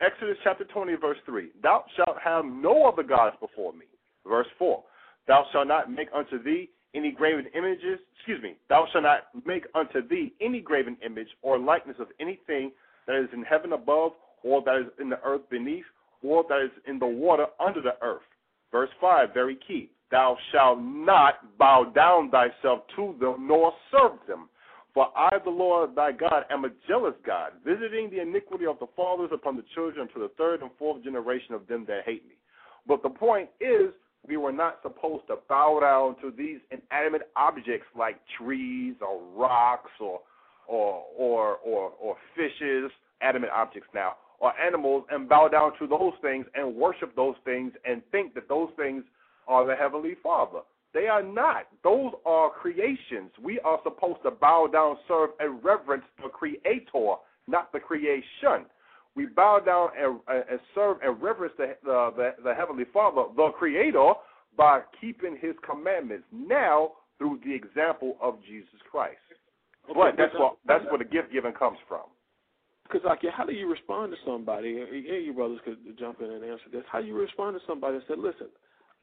Exodus 0.00 0.36
chapter 0.44 0.64
20, 0.64 0.94
verse 0.94 1.18
3. 1.26 1.50
Thou 1.60 1.84
shalt 1.96 2.18
have 2.22 2.44
no 2.44 2.86
other 2.86 3.02
gods 3.02 3.34
before 3.40 3.72
me. 3.72 3.86
Verse 4.26 4.46
4. 4.58 4.82
Thou 5.28 5.44
shalt 5.52 5.68
not 5.68 5.92
make 5.92 6.08
unto 6.14 6.42
thee 6.42 6.70
any 6.94 7.12
graven 7.12 7.46
images. 7.54 8.00
Excuse 8.16 8.42
me. 8.42 8.56
Thou 8.68 8.86
shalt 8.92 9.04
not 9.04 9.28
make 9.46 9.66
unto 9.74 10.06
thee 10.08 10.32
any 10.40 10.60
graven 10.60 10.96
image 11.04 11.28
or 11.42 11.58
likeness 11.58 11.96
of 12.00 12.08
anything 12.18 12.72
that 13.06 13.22
is 13.22 13.28
in 13.32 13.42
heaven 13.42 13.74
above, 13.74 14.12
or 14.42 14.62
that 14.64 14.76
is 14.76 14.86
in 15.00 15.08
the 15.10 15.20
earth 15.22 15.42
beneath, 15.50 15.84
or 16.22 16.44
that 16.48 16.62
is 16.64 16.70
in 16.86 16.98
the 16.98 17.06
water 17.06 17.46
under 17.60 17.80
the 17.80 17.94
earth. 18.02 18.22
Verse 18.72 18.90
5, 19.00 19.32
very 19.32 19.58
key. 19.66 19.90
Thou 20.10 20.36
shalt 20.52 20.80
not 20.80 21.58
bow 21.58 21.92
down 21.94 22.30
thyself 22.30 22.80
to 22.96 23.14
them, 23.20 23.46
nor 23.46 23.72
serve 23.90 24.18
them. 24.26 24.48
For 24.94 25.06
I, 25.16 25.38
the 25.44 25.50
Lord 25.50 25.94
thy 25.94 26.12
God, 26.12 26.44
am 26.50 26.64
a 26.64 26.70
jealous 26.88 27.14
God, 27.24 27.52
visiting 27.64 28.10
the 28.10 28.20
iniquity 28.20 28.66
of 28.66 28.78
the 28.78 28.86
fathers 28.96 29.30
upon 29.32 29.56
the 29.56 29.64
children 29.74 30.08
to 30.14 30.20
the 30.20 30.30
third 30.38 30.62
and 30.62 30.70
fourth 30.78 31.04
generation 31.04 31.54
of 31.54 31.66
them 31.66 31.84
that 31.88 32.04
hate 32.04 32.26
me. 32.26 32.34
But 32.86 33.02
the 33.02 33.10
point 33.10 33.50
is, 33.60 33.90
we 34.26 34.36
were 34.36 34.52
not 34.52 34.78
supposed 34.82 35.26
to 35.28 35.36
bow 35.48 35.78
down 35.80 36.20
to 36.22 36.36
these 36.36 36.58
inanimate 36.70 37.30
objects 37.36 37.86
like 37.96 38.20
trees 38.38 38.94
or 39.00 39.22
rocks 39.36 39.90
or 40.00 40.20
or 40.66 41.04
or 41.16 41.56
or, 41.56 41.92
or 42.00 42.16
fishes, 42.36 42.90
animate 43.20 43.50
objects 43.50 43.88
now, 43.94 44.14
or 44.40 44.52
animals, 44.58 45.04
and 45.10 45.28
bow 45.28 45.48
down 45.48 45.72
to 45.78 45.86
those 45.86 46.12
things 46.22 46.46
and 46.54 46.74
worship 46.74 47.14
those 47.16 47.36
things 47.44 47.72
and 47.84 48.02
think 48.12 48.34
that 48.34 48.48
those 48.48 48.70
things 48.76 49.04
are 49.46 49.66
the 49.66 49.74
heavenly 49.74 50.14
Father. 50.22 50.60
They 50.94 51.06
are 51.06 51.22
not. 51.22 51.66
Those 51.84 52.12
are 52.24 52.50
creations. 52.50 53.30
We 53.42 53.60
are 53.60 53.78
supposed 53.84 54.22
to 54.24 54.30
bow 54.30 54.68
down, 54.72 54.96
serve, 55.06 55.30
and 55.38 55.62
reverence 55.62 56.04
the 56.22 56.28
Creator, 56.28 57.14
not 57.46 57.72
the 57.72 57.80
creation 57.80 58.66
we 59.18 59.26
bow 59.26 59.58
down 59.58 59.88
and, 59.98 60.20
and 60.48 60.60
serve 60.76 60.98
and 61.02 61.20
reverence 61.20 61.54
the, 61.58 61.74
the, 61.82 62.10
the, 62.16 62.30
the 62.44 62.54
Heavenly 62.54 62.84
Father, 62.94 63.24
the 63.36 63.50
Creator, 63.58 64.12
by 64.56 64.82
keeping 65.00 65.36
His 65.40 65.56
commandments 65.68 66.24
now 66.30 66.92
through 67.18 67.40
the 67.44 67.52
example 67.52 68.16
of 68.22 68.38
Jesus 68.46 68.78
Christ. 68.88 69.18
Okay, 69.90 69.98
but 69.98 70.14
that's 70.16 70.32
what 70.38 70.56
that's 70.68 70.84
where 70.84 70.98
the 70.98 71.04
gift 71.04 71.32
giving 71.32 71.52
comes 71.52 71.78
from. 71.88 72.06
Because 72.84 73.02
like, 73.04 73.18
how 73.36 73.44
do 73.44 73.52
you 73.52 73.68
respond 73.68 74.12
to 74.12 74.18
somebody? 74.24 74.78
Any 74.88 75.18
of 75.18 75.24
you 75.24 75.32
brothers 75.32 75.58
could 75.64 75.78
jump 75.98 76.20
in 76.20 76.30
and 76.30 76.44
answer 76.44 76.70
this. 76.70 76.84
How 76.90 77.00
do 77.00 77.06
you 77.08 77.18
respond 77.18 77.58
to 77.58 77.62
somebody 77.66 77.98
that 77.98 78.06
said, 78.06 78.18
"Listen, 78.18 78.46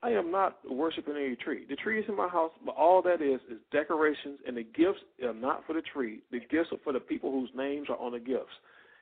I 0.02 0.12
am 0.12 0.32
not 0.32 0.60
worshiping 0.70 1.16
any 1.18 1.36
tree. 1.36 1.66
The 1.68 1.76
tree 1.76 2.00
is 2.00 2.06
in 2.08 2.16
my 2.16 2.30
house, 2.30 2.52
but 2.66 2.76
all 2.76 3.02
that 3.02 3.22
is 3.22 3.42
is 3.52 3.60
decorations, 3.72 4.40
and 4.48 4.56
the 4.56 4.64
gifts 4.64 5.04
are 5.22 5.34
not 5.34 5.68
for 5.68 5.74
the 5.74 5.84
tree. 5.94 6.22
The 6.32 6.40
gifts 6.40 6.72
are 6.72 6.80
for 6.86 6.94
the 6.94 7.02
people 7.02 7.32
whose 7.32 7.50
names 7.54 7.88
are 7.90 7.98
on 7.98 8.14
the 8.14 8.20
gifts." 8.20 8.56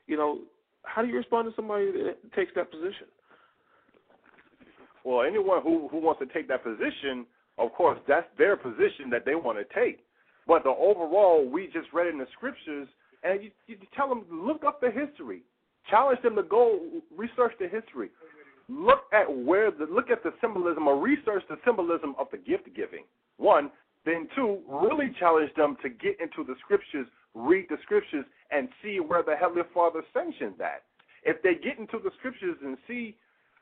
You 0.07 0.17
know, 0.17 0.39
how 0.83 1.01
do 1.01 1.07
you 1.07 1.17
respond 1.17 1.49
to 1.49 1.55
somebody 1.55 1.91
that 1.91 2.17
takes 2.35 2.51
that 2.55 2.71
position? 2.71 3.07
Well, 5.03 5.23
anyone 5.23 5.61
who 5.61 5.87
who 5.89 5.99
wants 5.99 6.19
to 6.21 6.27
take 6.33 6.47
that 6.47 6.63
position, 6.63 7.25
of 7.57 7.73
course, 7.73 7.99
that's 8.07 8.27
their 8.37 8.55
position 8.55 9.09
that 9.11 9.25
they 9.25 9.35
want 9.35 9.57
to 9.57 9.65
take. 9.79 9.99
But 10.47 10.63
the 10.63 10.69
overall, 10.69 11.47
we 11.49 11.67
just 11.67 11.91
read 11.93 12.07
in 12.07 12.17
the 12.17 12.27
scriptures, 12.35 12.87
and 13.23 13.43
you, 13.43 13.51
you 13.67 13.77
tell 13.95 14.09
them 14.09 14.25
look 14.29 14.63
up 14.65 14.81
the 14.81 14.91
history. 14.91 15.41
Challenge 15.89 16.21
them 16.21 16.35
to 16.35 16.43
go 16.43 16.79
research 17.15 17.53
the 17.59 17.67
history. 17.67 18.09
Look 18.69 19.03
at 19.11 19.25
where 19.27 19.71
the 19.71 19.85
look 19.85 20.09
at 20.09 20.23
the 20.23 20.33
symbolism 20.39 20.87
or 20.87 20.99
research 20.99 21.43
the 21.49 21.57
symbolism 21.65 22.15
of 22.17 22.27
the 22.31 22.37
gift 22.37 22.69
giving. 22.75 23.03
One, 23.37 23.71
then 24.05 24.27
two, 24.35 24.59
really 24.69 25.13
challenge 25.19 25.51
them 25.55 25.75
to 25.81 25.89
get 25.89 26.19
into 26.19 26.43
the 26.45 26.55
scriptures, 26.63 27.07
read 27.33 27.65
the 27.69 27.77
scriptures, 27.83 28.25
and 28.51 28.69
see 28.83 28.99
where 28.99 29.23
the 29.23 29.35
Heavenly 29.35 29.63
Father 29.73 30.01
sanctioned 30.13 30.55
that. 30.59 30.83
If 31.23 31.41
they 31.41 31.55
get 31.55 31.79
into 31.79 31.99
the 32.03 32.11
scriptures 32.19 32.57
and 32.63 32.77
see 32.87 33.15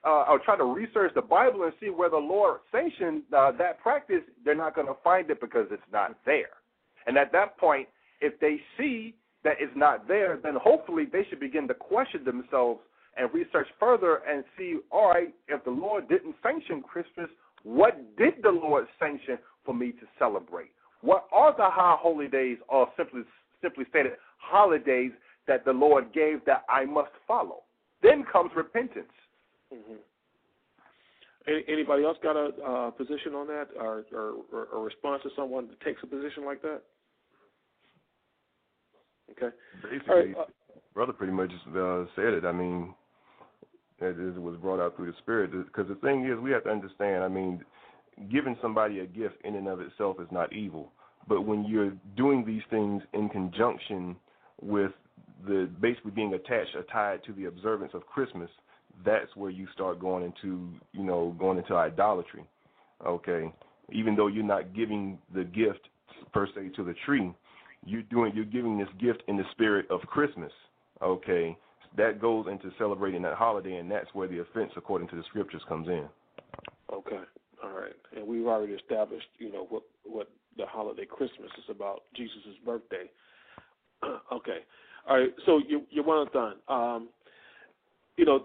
uh, 0.04 0.26
or 0.28 0.40
try 0.40 0.58
to 0.58 0.64
research 0.64 1.12
the 1.14 1.22
Bible 1.22 1.64
and 1.64 1.74
see 1.80 1.90
where 1.90 2.10
the 2.10 2.18
Lord 2.18 2.60
sanctioned 2.72 3.24
uh, 3.36 3.52
that 3.54 3.80
practice, 3.82 4.24
they're 4.44 4.56
not 4.56 4.76
going 4.76 4.88
to 4.88 4.96
find 5.04 5.30
it 5.30 5.40
because 5.40 5.68
it's 5.72 5.82
not 5.92 6.18
there. 6.26 6.58
And 7.06 7.18
at 7.18 7.32
that 7.34 7.58
point, 7.58 7.88
if 8.20 8.40
they 8.40 8.58
see 8.78 9.16
that 9.44 9.54
it's 9.60 9.76
not 9.76 10.08
there, 10.08 10.40
then 10.42 10.54
hopefully 10.62 11.06
they 11.12 11.26
should 11.30 11.40
begin 11.40 11.68
to 11.68 11.74
question 11.74 12.24
themselves 12.24 12.80
and 13.18 13.32
research 13.34 13.68
further 13.80 14.22
and 14.28 14.44
see, 14.58 14.78
all 14.92 15.10
right, 15.10 15.34
if 15.48 15.64
the 15.64 15.72
Lord 15.72 16.08
didn't 16.10 16.36
sanction 16.42 16.82
Christmas, 16.82 17.30
what 17.64 18.18
did 18.18 18.36
the 18.42 18.50
Lord 18.50 18.88
sanction 19.00 19.38
for 19.66 19.74
me 19.74 19.92
to 19.92 20.06
celebrate? 20.18 20.72
What 21.02 21.26
are 21.32 21.52
the 21.56 21.66
high 21.66 21.98
holy 22.00 22.28
days, 22.28 22.58
or 22.70 22.88
simply 22.96 23.22
simply 23.62 23.86
stated, 23.90 24.14
holidays 24.38 25.12
that 25.48 25.66
the 25.66 25.72
Lord 25.72 26.14
gave 26.14 26.44
that 26.46 26.64
I 26.70 26.86
must 26.86 27.12
follow? 27.28 27.64
Then 28.02 28.24
comes 28.32 28.52
repentance. 28.56 29.12
Mm-hmm. 29.74 29.96
Anybody 31.68 32.04
else 32.04 32.18
got 32.22 32.36
a 32.36 32.50
uh, 32.64 32.92
position 32.92 33.34
on 33.34 33.48
that, 33.48 33.70
or, 33.80 34.06
or, 34.14 34.36
or 34.52 34.68
a 34.74 34.80
response 34.80 35.24
to 35.24 35.30
someone 35.36 35.68
that 35.68 35.80
takes 35.82 36.02
a 36.04 36.08
position 36.08 36.46
like 36.46 36.62
that? 36.62 36.82
Okay. 39.32 39.56
Basically, 39.82 40.14
right, 40.14 40.36
uh, 40.38 40.46
brother 40.94 41.14
pretty 41.14 41.34
much 41.34 41.52
uh, 41.76 42.06
said 42.16 42.34
it. 42.34 42.46
I 42.46 42.52
mean, 42.52 42.94
it, 44.00 44.20
it 44.20 44.40
was 44.40 44.56
brought 44.58 44.80
out 44.80 44.96
through 44.96 45.12
the 45.12 45.18
Spirit. 45.20 45.52
Because 45.52 45.88
the 45.88 45.96
thing 45.96 46.26
is, 46.26 46.40
we 46.40 46.52
have 46.52 46.64
to 46.66 46.70
understand. 46.70 47.24
I 47.24 47.28
mean, 47.28 47.64
giving 48.32 48.58
somebody 48.62 49.00
a 49.00 49.08
gift 49.08 49.36
in 49.44 49.56
and 49.56 49.68
of 49.68 49.80
itself 49.80 50.18
is 50.20 50.28
not 50.32 50.54
evil. 50.54 50.92
But 51.28 51.42
when 51.42 51.66
you're 51.66 51.94
doing 52.16 52.46
these 52.46 52.64
things 52.70 53.04
in 53.14 53.30
conjunction 53.30 54.16
with 54.62 54.92
the 55.48 55.70
basically 55.80 56.12
being 56.12 56.34
attached 56.34 56.76
or 56.76 56.84
tied 56.84 57.24
to 57.26 57.34
the 57.34 57.46
observance 57.46 57.92
of 57.94 58.06
Christmas, 58.06 58.50
that's 59.06 59.36
where 59.36 59.50
you 59.50 59.68
start 59.74 60.00
going 60.00 60.24
into, 60.24 60.70
you 60.94 61.04
know, 61.04 61.36
going 61.40 61.58
into 61.58 61.76
idolatry. 61.76 62.44
Okay. 63.06 63.52
Even 63.92 64.16
though 64.16 64.28
you're 64.28 64.44
not 64.44 64.76
giving 64.76 65.18
the 65.34 65.44
gift 65.44 65.80
per 66.34 66.48
se 66.48 66.70
to 66.76 66.84
the 66.84 66.94
tree, 67.06 67.34
you're 67.86 68.04
doing 68.04 68.32
you're 68.36 68.46
giving 68.46 68.78
this 68.78 68.88
gift 69.00 69.24
in 69.28 69.38
the 69.38 69.44
spirit 69.52 69.86
of 69.90 70.02
Christmas. 70.02 70.52
Okay. 71.02 71.58
That 71.98 72.22
goes 72.22 72.46
into 72.50 72.72
celebrating 72.78 73.22
that 73.24 73.34
holiday 73.36 73.78
and 73.78 73.90
that's 73.92 74.08
where 74.14 74.28
the 74.28 74.40
offense 74.40 74.72
according 74.78 75.10
to 75.10 75.16
the 75.16 75.24
scriptures 75.24 75.62
comes 75.68 75.88
in. 75.88 76.08
Okay. 76.94 77.22
All 77.64 77.72
right. 77.72 77.96
And 78.16 78.28
we've 78.28 78.46
already 78.46 78.74
established, 78.74 79.28
you 79.40 79.52
know, 79.52 79.66
what 79.70 79.84
what 80.06 80.30
the 80.58 80.66
holiday 80.66 81.06
Christmas 81.06 81.50
is 81.58 81.66
about, 81.70 82.04
Jesus' 82.16 82.58
birthday. 82.66 83.10
okay. 84.32 84.60
All 85.10 85.18
right. 85.18 85.34
So 85.46 85.62
you 85.68 85.84
you 85.90 86.04
want 86.04 86.32
done. 86.34 86.56
Um, 86.68 87.10
you 88.18 88.26
know, 88.26 88.44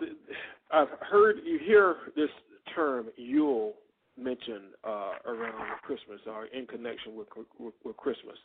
I've 0.72 0.88
heard 1.00 1.36
you 1.44 1.58
hear 1.64 1.96
this 2.14 2.30
term 2.74 3.06
Yule 3.16 3.74
mentioned 4.18 4.72
uh, 4.84 5.12
around 5.26 5.80
Christmas 5.82 6.20
or 6.26 6.46
in 6.46 6.66
connection 6.66 7.14
with, 7.14 7.28
with, 7.58 7.74
with 7.84 7.96
Christmas 7.96 8.36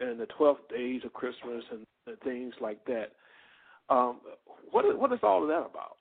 and 0.00 0.18
the 0.18 0.26
12 0.38 0.56
days 0.70 1.02
of 1.04 1.12
Christmas 1.12 1.64
and, 1.70 1.86
and 2.06 2.18
things 2.20 2.54
like 2.60 2.84
that. 2.86 3.12
Um, 3.88 4.20
what 4.70 4.84
is, 4.84 4.92
what 4.96 5.12
is 5.12 5.20
all 5.22 5.42
of 5.42 5.48
that 5.48 5.66
about? 5.70 5.96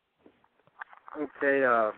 Okay, 1.17 1.63
uh, 1.63 1.91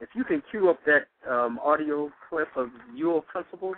if 0.00 0.08
you 0.14 0.24
can 0.24 0.42
cue 0.50 0.68
up 0.68 0.78
that 0.84 1.06
um, 1.30 1.58
audio 1.64 2.10
clip 2.28 2.48
of 2.56 2.68
Yule 2.94 3.22
principles, 3.22 3.76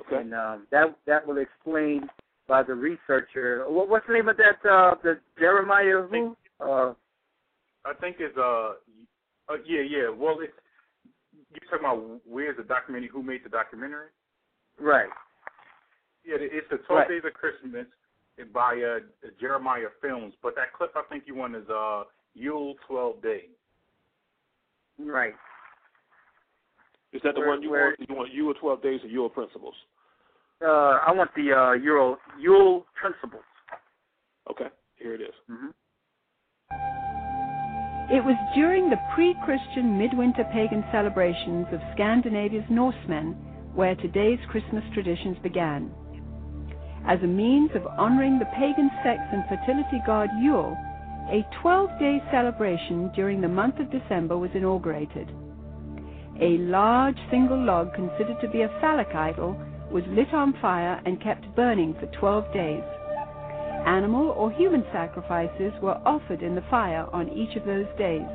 okay. 0.00 0.16
and 0.16 0.34
um, 0.34 0.66
that 0.70 0.96
that 1.06 1.26
will 1.26 1.38
explain 1.38 2.08
by 2.48 2.62
the 2.62 2.74
researcher. 2.74 3.64
What, 3.68 3.88
what's 3.88 4.06
the 4.06 4.14
name 4.14 4.28
of 4.28 4.36
that? 4.36 4.68
Uh, 4.68 4.94
the 5.02 5.18
Jeremiah 5.38 6.02
who? 6.08 6.36
Uh, 6.60 6.92
I 7.84 7.94
think 8.00 8.16
it's 8.20 8.36
uh, 8.36 8.74
uh 9.48 9.56
yeah 9.66 9.82
yeah. 9.82 10.08
Well, 10.08 10.38
it's 10.40 10.52
you're 11.50 11.70
talking 11.70 11.86
about 11.86 12.20
where's 12.28 12.56
the 12.56 12.62
documentary? 12.62 13.10
Who 13.12 13.22
made 13.22 13.44
the 13.44 13.48
documentary? 13.48 14.08
Right. 14.80 15.08
Yeah, 16.24 16.36
it's 16.38 16.66
the 16.70 16.78
Twelve 16.78 17.00
right. 17.00 17.08
Days 17.08 17.22
of 17.26 17.34
Christmas 17.34 17.86
by 18.52 18.80
uh, 18.80 19.28
Jeremiah 19.40 19.88
Films. 20.00 20.34
But 20.42 20.54
that 20.54 20.72
clip 20.76 20.92
I 20.96 21.02
think 21.08 21.24
you 21.26 21.34
want 21.34 21.56
is 21.56 21.68
uh 21.68 22.04
Yule 22.34 22.74
Twelve 22.86 23.22
Days. 23.22 23.50
Right. 24.98 25.34
Is 27.12 27.20
that 27.24 27.34
the 27.34 27.40
where, 27.40 27.48
one 27.50 27.62
you 27.62 27.70
where, 27.70 27.94
want? 27.98 28.08
You 28.08 28.14
want 28.14 28.32
Yule 28.32 28.54
Twelve 28.54 28.82
Days 28.82 29.00
or 29.04 29.08
Yule 29.08 29.28
Principles? 29.28 29.74
Uh, 30.62 30.98
I 31.06 31.12
want 31.12 31.30
the 31.34 31.52
uh, 31.52 31.72
Euro 31.72 32.18
Yule 32.40 32.86
Principles. 32.94 33.42
Okay, 34.50 34.68
here 34.96 35.14
it 35.14 35.20
is. 35.20 35.34
Mm-hmm. 35.50 35.68
It 38.14 38.24
was 38.24 38.36
during 38.54 38.90
the 38.90 39.00
pre-Christian 39.14 39.96
midwinter 39.96 40.44
pagan 40.52 40.84
celebrations 40.92 41.66
of 41.72 41.80
Scandinavia's 41.94 42.64
Norsemen 42.68 43.36
where 43.74 43.94
today's 43.94 44.38
Christmas 44.50 44.84
traditions 44.92 45.38
began. 45.42 45.90
As 47.08 47.18
a 47.22 47.26
means 47.26 47.70
of 47.74 47.86
honoring 47.98 48.38
the 48.38 48.44
pagan 48.46 48.90
sex 49.02 49.20
and 49.32 49.44
fertility 49.48 50.00
god 50.06 50.28
Yule, 50.40 50.76
a 51.30 51.46
12-day 51.62 52.22
celebration 52.30 53.10
during 53.14 53.40
the 53.40 53.48
month 53.48 53.78
of 53.78 53.90
December 53.90 54.36
was 54.36 54.50
inaugurated. 54.54 55.28
A 56.40 56.58
large 56.58 57.18
single 57.30 57.62
log 57.62 57.94
considered 57.94 58.40
to 58.40 58.48
be 58.48 58.62
a 58.62 58.78
phallic 58.80 59.14
idol 59.14 59.56
was 59.90 60.04
lit 60.08 60.32
on 60.32 60.54
fire 60.60 61.00
and 61.04 61.22
kept 61.22 61.54
burning 61.54 61.94
for 62.00 62.06
12 62.18 62.52
days. 62.54 62.82
Animal 63.86 64.30
or 64.30 64.50
human 64.50 64.84
sacrifices 64.92 65.72
were 65.82 66.00
offered 66.06 66.42
in 66.42 66.54
the 66.54 66.64
fire 66.70 67.06
on 67.12 67.28
each 67.28 67.56
of 67.56 67.66
those 67.66 67.86
days. 67.98 68.26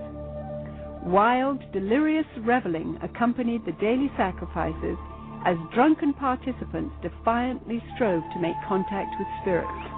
Wild, 1.04 1.60
delirious 1.72 2.28
reveling 2.40 3.00
accompanied 3.02 3.66
the 3.66 3.72
daily 3.74 4.12
sacrifices 4.18 4.98
as 5.46 5.56
drunken 5.74 6.14
participants 6.14 6.94
defiantly 7.02 7.82
strove 7.96 8.24
to 8.34 8.40
make 8.40 8.56
contact 8.68 9.16
with 9.18 9.28
spirits. 9.42 9.98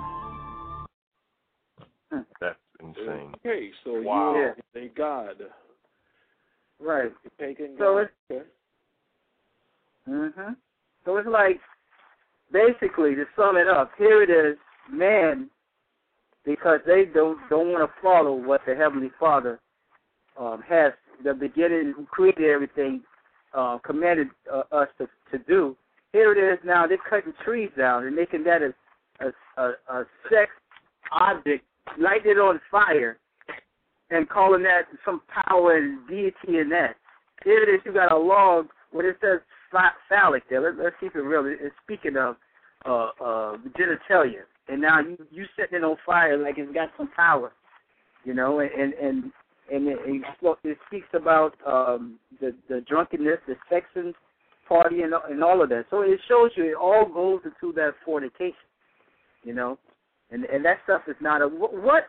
That's 2.39 2.59
insane. 2.79 3.33
Okay, 3.45 3.71
so 3.83 4.01
wow. 4.01 4.33
you 4.33 4.39
are 4.39 4.57
a 4.75 4.87
god. 4.89 5.41
Right. 6.81 7.11
Pagan 7.37 7.75
so 7.77 7.95
god. 7.95 8.09
it's 8.29 8.47
mhm. 10.07 10.55
So 11.05 11.17
it's 11.17 11.27
like 11.27 11.59
basically 12.51 13.15
to 13.15 13.25
sum 13.35 13.57
it 13.57 13.67
up, 13.67 13.91
here 13.97 14.23
it 14.23 14.29
is, 14.29 14.57
man, 14.91 15.49
because 16.45 16.79
they 16.85 17.05
don't 17.05 17.37
don't 17.49 17.71
want 17.71 17.89
to 17.89 18.01
follow 18.01 18.33
what 18.33 18.61
the 18.65 18.75
Heavenly 18.75 19.11
Father 19.19 19.59
um, 20.39 20.63
has 20.67 20.93
the 21.23 21.33
beginning 21.33 21.93
who 21.95 22.05
created 22.05 22.49
everything 22.49 23.01
uh, 23.53 23.77
commanded 23.79 24.29
uh, 24.51 24.63
us 24.71 24.87
to, 24.97 25.07
to 25.31 25.43
do. 25.45 25.75
Here 26.13 26.31
it 26.31 26.53
is 26.53 26.59
now. 26.65 26.87
They're 26.87 26.97
cutting 27.09 27.33
trees 27.43 27.69
down 27.77 28.05
and 28.05 28.15
making 28.15 28.43
that 28.45 28.61
a 28.61 28.73
a, 29.19 29.61
a, 29.61 29.71
a 29.89 30.05
sex 30.29 30.51
object, 31.11 31.65
lighting 31.99 32.31
it 32.31 32.39
on 32.39 32.59
fire, 32.71 33.17
and 34.11 34.27
calling 34.29 34.63
that 34.63 34.83
some 35.05 35.21
power 35.47 35.77
and 35.77 36.07
deity 36.07 36.59
in 36.59 36.69
that. 36.69 36.95
Here 37.43 37.63
it 37.63 37.73
is. 37.73 37.81
You 37.85 37.93
got 37.93 38.11
a 38.11 38.17
log 38.17 38.67
where 38.91 39.09
it 39.09 39.17
says 39.21 39.39
phallic 40.09 40.43
there. 40.49 40.61
Let, 40.61 40.83
let's 40.83 40.95
keep 40.99 41.15
it 41.15 41.19
real. 41.19 41.43
It's 41.45 41.75
speaking 41.83 42.17
of 42.17 42.35
uh, 42.85 43.09
uh, 43.23 43.57
genitalia, 43.77 44.43
and 44.67 44.81
now 44.81 44.99
you 44.99 45.17
you 45.31 45.45
setting 45.55 45.79
it 45.79 45.83
on 45.83 45.97
fire 46.05 46.37
like 46.37 46.57
it's 46.57 46.73
got 46.73 46.89
some 46.97 47.09
power, 47.15 47.51
you 48.23 48.33
know, 48.33 48.59
and 48.59 48.93
and 48.93 49.31
and 49.71 49.87
it, 49.87 49.99
it, 50.05 50.57
it 50.63 50.77
speaks 50.87 51.07
about 51.13 51.53
um, 51.65 52.17
the 52.41 52.55
the 52.67 52.81
drunkenness, 52.87 53.39
the 53.47 53.55
sexing 53.71 54.13
party, 54.67 55.01
and, 55.01 55.13
and 55.29 55.43
all 55.43 55.61
of 55.61 55.69
that. 55.69 55.85
So 55.89 56.01
it 56.01 56.19
shows 56.27 56.51
you 56.55 56.65
it 56.65 56.75
all 56.75 57.05
goes 57.05 57.41
into 57.43 57.73
that 57.75 57.91
fornication, 58.05 58.53
you 59.43 59.53
know, 59.53 59.77
and 60.31 60.45
and 60.45 60.63
that 60.65 60.77
stuff 60.83 61.01
is 61.07 61.15
not 61.21 61.41
a 61.41 61.47
what. 61.47 62.05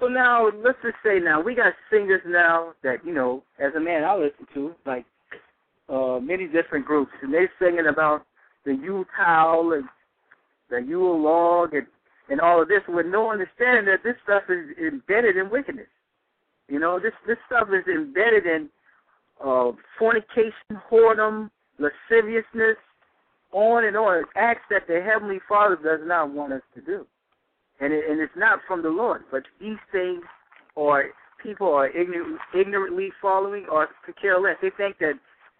So 0.00 0.06
now 0.06 0.50
let's 0.64 0.78
just 0.82 0.96
say 1.04 1.18
now 1.18 1.40
we 1.40 1.54
got 1.54 1.72
singers 1.90 2.22
now 2.26 2.72
that 2.82 3.04
you 3.04 3.12
know 3.12 3.42
as 3.58 3.74
a 3.76 3.80
man 3.80 4.04
I 4.04 4.14
listen 4.16 4.46
to 4.54 4.74
like 4.86 5.04
uh 5.88 6.20
many 6.20 6.46
different 6.46 6.86
groups 6.86 7.12
and 7.22 7.32
they're 7.32 7.50
singing 7.58 7.86
about 7.88 8.24
the 8.64 8.74
Yule 8.74 9.04
towel 9.16 9.72
and 9.72 9.84
the 10.70 10.78
Yule 10.78 11.20
log 11.20 11.74
and 11.74 11.86
and 12.30 12.40
all 12.40 12.60
of 12.60 12.68
this 12.68 12.82
with 12.88 13.06
no 13.06 13.30
understanding 13.30 13.86
that 13.86 14.02
this 14.04 14.16
stuff 14.22 14.42
is 14.48 14.76
embedded 14.78 15.36
in 15.36 15.50
wickedness. 15.50 15.86
You 16.68 16.78
know, 16.78 17.00
this 17.00 17.12
this 17.26 17.38
stuff 17.46 17.68
is 17.68 17.86
embedded 17.86 18.44
in 18.46 18.68
uh, 19.44 19.72
fornication, 19.98 20.78
whoredom, 20.90 21.50
lasciviousness, 21.78 22.76
on 23.52 23.84
and 23.84 23.96
on. 23.96 24.24
Acts 24.36 24.64
that 24.70 24.86
the 24.86 25.00
Heavenly 25.00 25.40
Father 25.48 25.76
does 25.76 26.06
not 26.06 26.30
want 26.30 26.52
us 26.52 26.62
to 26.74 26.82
do. 26.82 27.06
And 27.80 27.92
it, 27.92 28.04
and 28.08 28.20
it's 28.20 28.32
not 28.36 28.60
from 28.66 28.82
the 28.82 28.88
Lord. 28.88 29.22
But 29.30 29.44
these 29.60 29.78
things, 29.92 30.22
or 30.74 31.10
people 31.42 31.72
are 31.72 31.88
ignorant, 31.88 32.38
ignorantly 32.54 33.10
following, 33.20 33.66
or 33.70 33.88
care 34.20 34.40
less. 34.40 34.56
They 34.60 34.70
think 34.76 34.98
that 34.98 35.14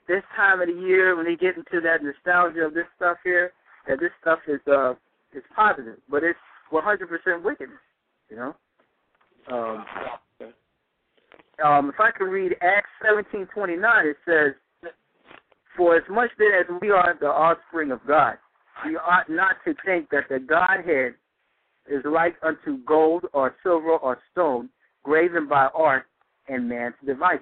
this 0.07 0.23
time 0.37 0.61
of 0.61 0.69
the 0.69 0.75
year, 0.75 1.17
when 1.17 1.27
they 1.27 1.37
get 1.37 1.57
into 1.57 1.81
that 1.83 2.03
nostalgia 2.03 2.67
of 2.67 2.75
this 2.75 2.87
stuff 2.97 3.19
here, 3.23 3.53
that 3.87 4.01
this 4.01 4.11
stuff 4.21 4.41
is 4.49 4.61
uh 4.67 4.95
is 5.35 5.43
positive, 5.55 5.99
but 6.11 6.23
it's 6.25 6.39
100% 6.73 7.43
wickedness. 7.45 7.79
You 8.31 8.37
know. 8.37 8.55
Um, 9.51 9.85
um, 11.65 11.89
if 11.89 11.99
I 11.99 12.11
can 12.17 12.29
read 12.29 12.57
Acts 12.61 12.91
17:29, 13.03 14.07
it 14.07 14.17
says, 14.25 14.55
"For 15.77 15.97
as 15.97 16.09
much 16.09 16.31
then 16.39 16.53
as 16.53 16.67
we 16.81 16.91
are 16.91 17.15
the 17.21 17.29
offspring 17.29 17.91
of 17.91 18.05
God, 18.07 18.39
we 18.85 18.97
ought 18.97 19.29
not 19.29 19.57
to 19.65 19.75
think 19.85 20.11
that 20.11 20.29
the 20.29 20.39
Godhead 20.39 21.15
is 21.91 22.05
like 22.05 22.37
unto 22.43 22.79
gold 22.85 23.27
or 23.33 23.55
silver 23.63 23.97
or 23.97 24.19
stone, 24.33 24.69
graven 25.03 25.49
by 25.49 25.69
art 25.75 26.07
and 26.49 26.69
man's 26.69 26.95
device." 27.05 27.41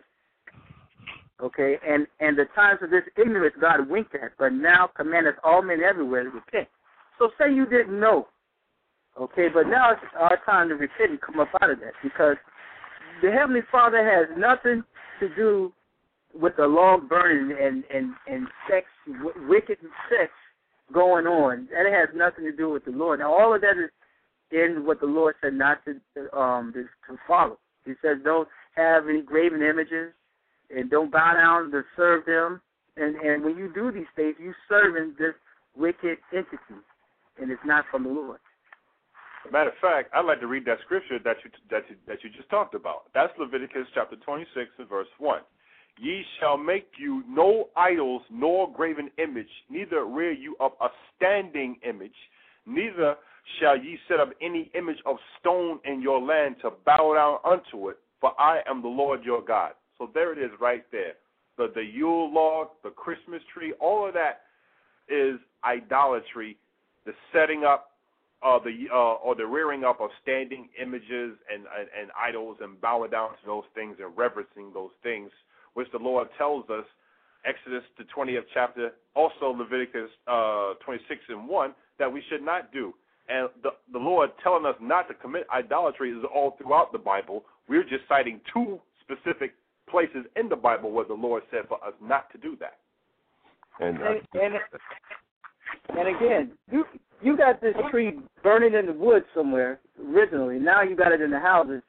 Okay, 1.41 1.77
and 1.87 2.07
and 2.21 2.39
the 2.39 2.47
times 2.55 2.81
of 2.83 2.91
this 2.91 3.03
ignorance 3.17 3.55
God 3.61 3.89
winked 3.89 4.15
at, 4.15 4.33
but 4.39 4.53
now 4.53 4.89
commandeth 4.97 5.37
all 5.45 5.63
men 5.63 5.83
everywhere 5.83 6.25
to 6.25 6.31
repent. 6.31 6.69
So 7.19 7.31
say 7.39 7.53
you 7.53 7.67
didn't 7.67 7.99
know, 7.99 8.29
okay, 9.21 9.49
but 9.53 9.67
now 9.67 9.93
it's 9.93 10.01
our 10.19 10.39
time 10.47 10.69
to 10.71 10.75
repent 10.77 11.11
and 11.11 11.21
come 11.21 11.41
up 11.41 11.49
out 11.61 11.71
of 11.71 11.81
that 11.81 11.93
because 12.03 12.37
the 13.23 13.31
Heavenly 13.31 13.63
Father 13.71 14.05
has 14.05 14.29
nothing 14.39 14.83
to 15.21 15.29
do 15.35 15.73
with 16.35 16.57
the 16.57 16.67
long 16.67 17.07
burning 17.07 17.57
and 17.61 17.85
and 17.93 18.15
and 18.27 18.47
sex, 18.69 18.87
w- 19.07 19.49
wicked 19.49 19.79
sex 20.09 20.33
going 20.93 21.27
on. 21.27 21.69
That 21.71 21.91
has 21.91 22.09
nothing 22.15 22.45
to 22.45 22.53
do 22.53 22.71
with 22.71 22.85
the 22.85 22.93
Lord. 22.93 23.21
Now, 23.21 23.33
all 23.33 23.55
of 23.55 23.61
that 23.63 23.77
is 23.77 23.91
in 24.51 24.85
what 24.85 25.01
the 25.01 25.07
Lord 25.07 25.35
said 25.43 25.55
not 25.55 25.79
to 25.85 26.39
um 26.39 26.73
to, 26.75 26.85
to 26.85 27.19
follow. 27.27 27.59
He 27.85 27.93
says, 28.03 28.19
don't 28.25 28.49
have 28.75 29.09
any 29.09 29.23
graven 29.23 29.63
images, 29.63 30.13
and 30.75 30.91
don't 30.91 31.11
bow 31.13 31.35
down 31.35 31.71
to 31.71 31.83
serve 31.97 32.27
them. 32.27 32.61
And 32.97 33.17
and 33.17 33.45
when 33.45 33.57
you 33.57 33.73
do 33.73 33.93
these 33.93 34.11
things, 34.15 34.37
you 34.41 34.53
serving 34.69 35.15
this 35.19 35.35
wicked 35.77 36.19
entity, 36.33 36.81
and 37.41 37.51
it's 37.51 37.63
not 37.65 37.85
from 37.91 38.05
the 38.05 38.11
Lord. 38.11 38.39
Matter 39.53 39.71
of 39.71 39.77
fact, 39.81 40.11
I'd 40.13 40.25
like 40.25 40.41
to 40.41 40.47
read 40.47 40.65
that 40.65 40.79
scripture 40.85 41.19
that 41.25 41.37
you 41.45 41.51
that 41.71 41.83
you, 41.89 41.97
that 42.09 42.19
you 42.25 42.31
just 42.31 42.49
talked 42.51 42.75
about. 42.75 43.05
That's 43.15 43.33
Leviticus 43.39 43.87
chapter 43.95 44.17
26 44.17 44.71
and 44.79 44.89
verse 44.89 45.07
1. 45.19 45.41
Ye 45.99 46.25
shall 46.41 46.57
make 46.57 46.89
you 46.99 47.23
no 47.29 47.69
idols 47.77 48.23
nor 48.31 48.71
graven 48.71 49.11
image, 49.19 49.49
neither 49.71 50.05
rear 50.05 50.33
you 50.33 50.57
up 50.61 50.77
a 50.81 50.89
standing 51.17 51.77
image, 51.89 52.17
neither 52.67 53.17
shall 53.61 53.77
ye 53.77 53.99
set 54.09 54.21
up 54.21 54.31
any 54.41 54.71
image 54.75 54.99
of 55.07 55.17
stone 55.41 55.79
in 55.85 56.03
your 56.03 56.21
land 56.21 56.57
to 56.63 56.71
bow 56.85 57.15
down 57.15 57.39
unto 57.53 57.89
it, 57.89 57.99
for 58.21 58.39
I 58.41 58.61
am 58.69 58.83
the 58.83 58.89
Lord 58.89 59.25
your 59.25 59.43
God. 59.43 59.73
So 59.99 60.11
there 60.13 60.33
it 60.33 60.39
is 60.39 60.51
right 60.61 60.85
there. 60.93 61.15
The 61.57 61.73
the 61.75 61.83
Yule 61.83 62.33
log, 62.33 62.69
the 62.83 62.91
Christmas 62.91 63.41
tree, 63.53 63.73
all 63.81 64.07
of 64.07 64.15
that 64.15 64.43
is 65.09 65.39
idolatry, 65.65 66.59
the 67.05 67.13
setting 67.33 67.65
up 67.65 67.93
uh, 68.43 68.59
the 68.59 68.87
uh, 68.93 69.15
or 69.25 69.35
the 69.35 69.47
rearing 69.47 69.85
up 69.85 70.01
of 70.01 70.11
standing 70.23 70.69
images 70.81 71.39
and, 71.53 71.65
and, 71.79 71.89
and 71.99 72.11
idols 72.21 72.59
and 72.61 72.81
bowing 72.81 73.11
down 73.11 73.31
to 73.31 73.47
those 73.47 73.65
things 73.75 73.97
and 74.03 74.17
reverencing 74.17 74.71
those 74.75 74.91
things, 75.03 75.31
which 75.75 75.89
the 75.93 75.99
Lord 75.99 76.29
tells 76.37 76.69
us, 76.69 76.85
Exodus 77.47 77.83
the 77.97 78.05
20th 78.05 78.45
chapter, 78.53 78.93
also 79.15 79.47
Leviticus 79.47 80.11
uh, 80.27 80.75
26 80.85 81.21
and 81.29 81.49
1, 81.49 81.75
that 81.99 82.13
we 82.13 82.23
should 82.29 82.43
not 82.43 82.73
do. 82.73 82.93
And 83.29 83.49
the, 83.63 83.71
the 83.93 83.99
Lord 83.99 84.31
telling 84.43 84.67
us 84.67 84.77
not 84.81 85.09
to 85.09 85.15
commit 85.15 85.47
idolatry 85.53 86.11
is 86.11 86.25
all 86.35 86.57
throughout 86.59 86.93
the 86.93 86.99
Bible. 86.99 87.45
We're 87.69 87.83
just 87.83 88.05
citing 88.09 88.41
two 88.53 88.81
specific 89.01 89.55
places 89.91 90.25
in 90.37 90.49
the 90.49 90.57
Bible 90.57 90.93
where 90.93 91.05
the 91.05 91.15
Lord 91.15 91.43
said 91.51 91.63
for 91.69 91.83
us 91.85 91.95
not 92.01 92.31
to 92.33 92.39
do 92.39 92.57
that. 92.61 92.79
And, 93.81 93.99
uh, 93.99 94.13
and, 94.35 94.55
and 95.99 96.17
again, 96.17 96.53
you 96.71 96.85
you 97.23 97.37
got 97.37 97.61
this 97.61 97.75
tree 97.91 98.19
burning 98.43 98.75
in 98.75 98.87
the 98.87 98.93
woods 98.93 99.27
somewhere 99.35 99.81
originally. 100.09 100.59
Now 100.59 100.83
you 100.83 100.97
got 100.97 101.13
it 101.13 101.21
in 101.21 101.31
the 101.31 101.41
houses, 101.41 101.83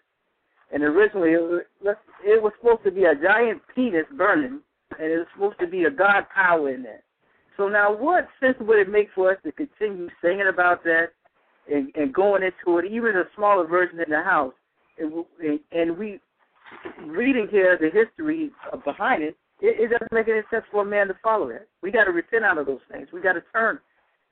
and 0.71 0.83
originally 0.83 1.31
it 1.31 1.63
was, 1.81 1.95
it 2.23 2.41
was 2.41 2.53
supposed 2.59 2.83
to 2.85 2.91
be 2.91 3.03
a 3.03 3.15
giant 3.15 3.61
penis 3.73 4.05
burning, 4.17 4.61
and 4.99 5.11
it 5.11 5.17
was 5.17 5.27
supposed 5.33 5.59
to 5.59 5.67
be 5.67 5.83
a 5.83 5.91
God 5.91 6.23
power 6.33 6.73
in 6.73 6.83
there. 6.83 7.03
So 7.57 7.67
now, 7.67 7.95
what 7.95 8.27
sense 8.39 8.55
would 8.59 8.79
it 8.79 8.89
make 8.89 9.09
for 9.15 9.31
us 9.31 9.37
to 9.43 9.51
continue 9.51 10.09
singing 10.21 10.47
about 10.47 10.83
that 10.83 11.07
and, 11.71 11.91
and 11.95 12.13
going 12.13 12.43
into 12.43 12.77
it, 12.77 12.85
even 12.91 13.15
a 13.15 13.23
smaller 13.35 13.67
version 13.67 13.99
in 13.99 14.09
the 14.09 14.21
house, 14.21 14.53
and, 14.99 15.25
and 15.71 15.97
we 15.97 16.19
reading 17.05 17.47
here 17.49 17.77
the 17.79 17.89
history 17.89 18.51
behind 18.83 19.23
it, 19.23 19.35
it, 19.61 19.79
it 19.79 19.91
doesn't 19.91 20.11
make 20.11 20.27
any 20.27 20.41
sense 20.51 20.65
for 20.71 20.81
a 20.81 20.85
man 20.85 21.07
to 21.07 21.15
follow 21.23 21.49
it. 21.49 21.67
We 21.81 21.91
got 21.91 22.05
to 22.05 22.11
repent 22.11 22.43
out 22.43 22.57
of 22.57 22.65
those 22.65 22.79
things. 22.91 23.07
We 23.13 23.21
got 23.21 23.33
to 23.33 23.43
turn 23.53 23.79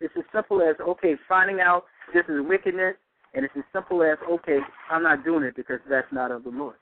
it's 0.02 0.14
as 0.18 0.24
simple 0.34 0.62
as 0.62 0.76
okay, 0.80 1.16
finding 1.28 1.60
out 1.62 1.86
this 2.14 2.24
is 2.28 2.46
wickedness, 2.48 2.96
and 3.34 3.46
it's 3.46 3.54
as 3.58 3.64
simple 3.74 4.04
as 4.04 4.18
okay, 4.30 4.60
I'm 4.92 5.04
not 5.04 5.24
doing 5.24 5.44
it 5.44 5.56
because 5.56 5.80
that's 5.90 6.08
not 6.12 6.32
of 6.32 6.44
the 6.44 6.50
Lord. 6.50 6.76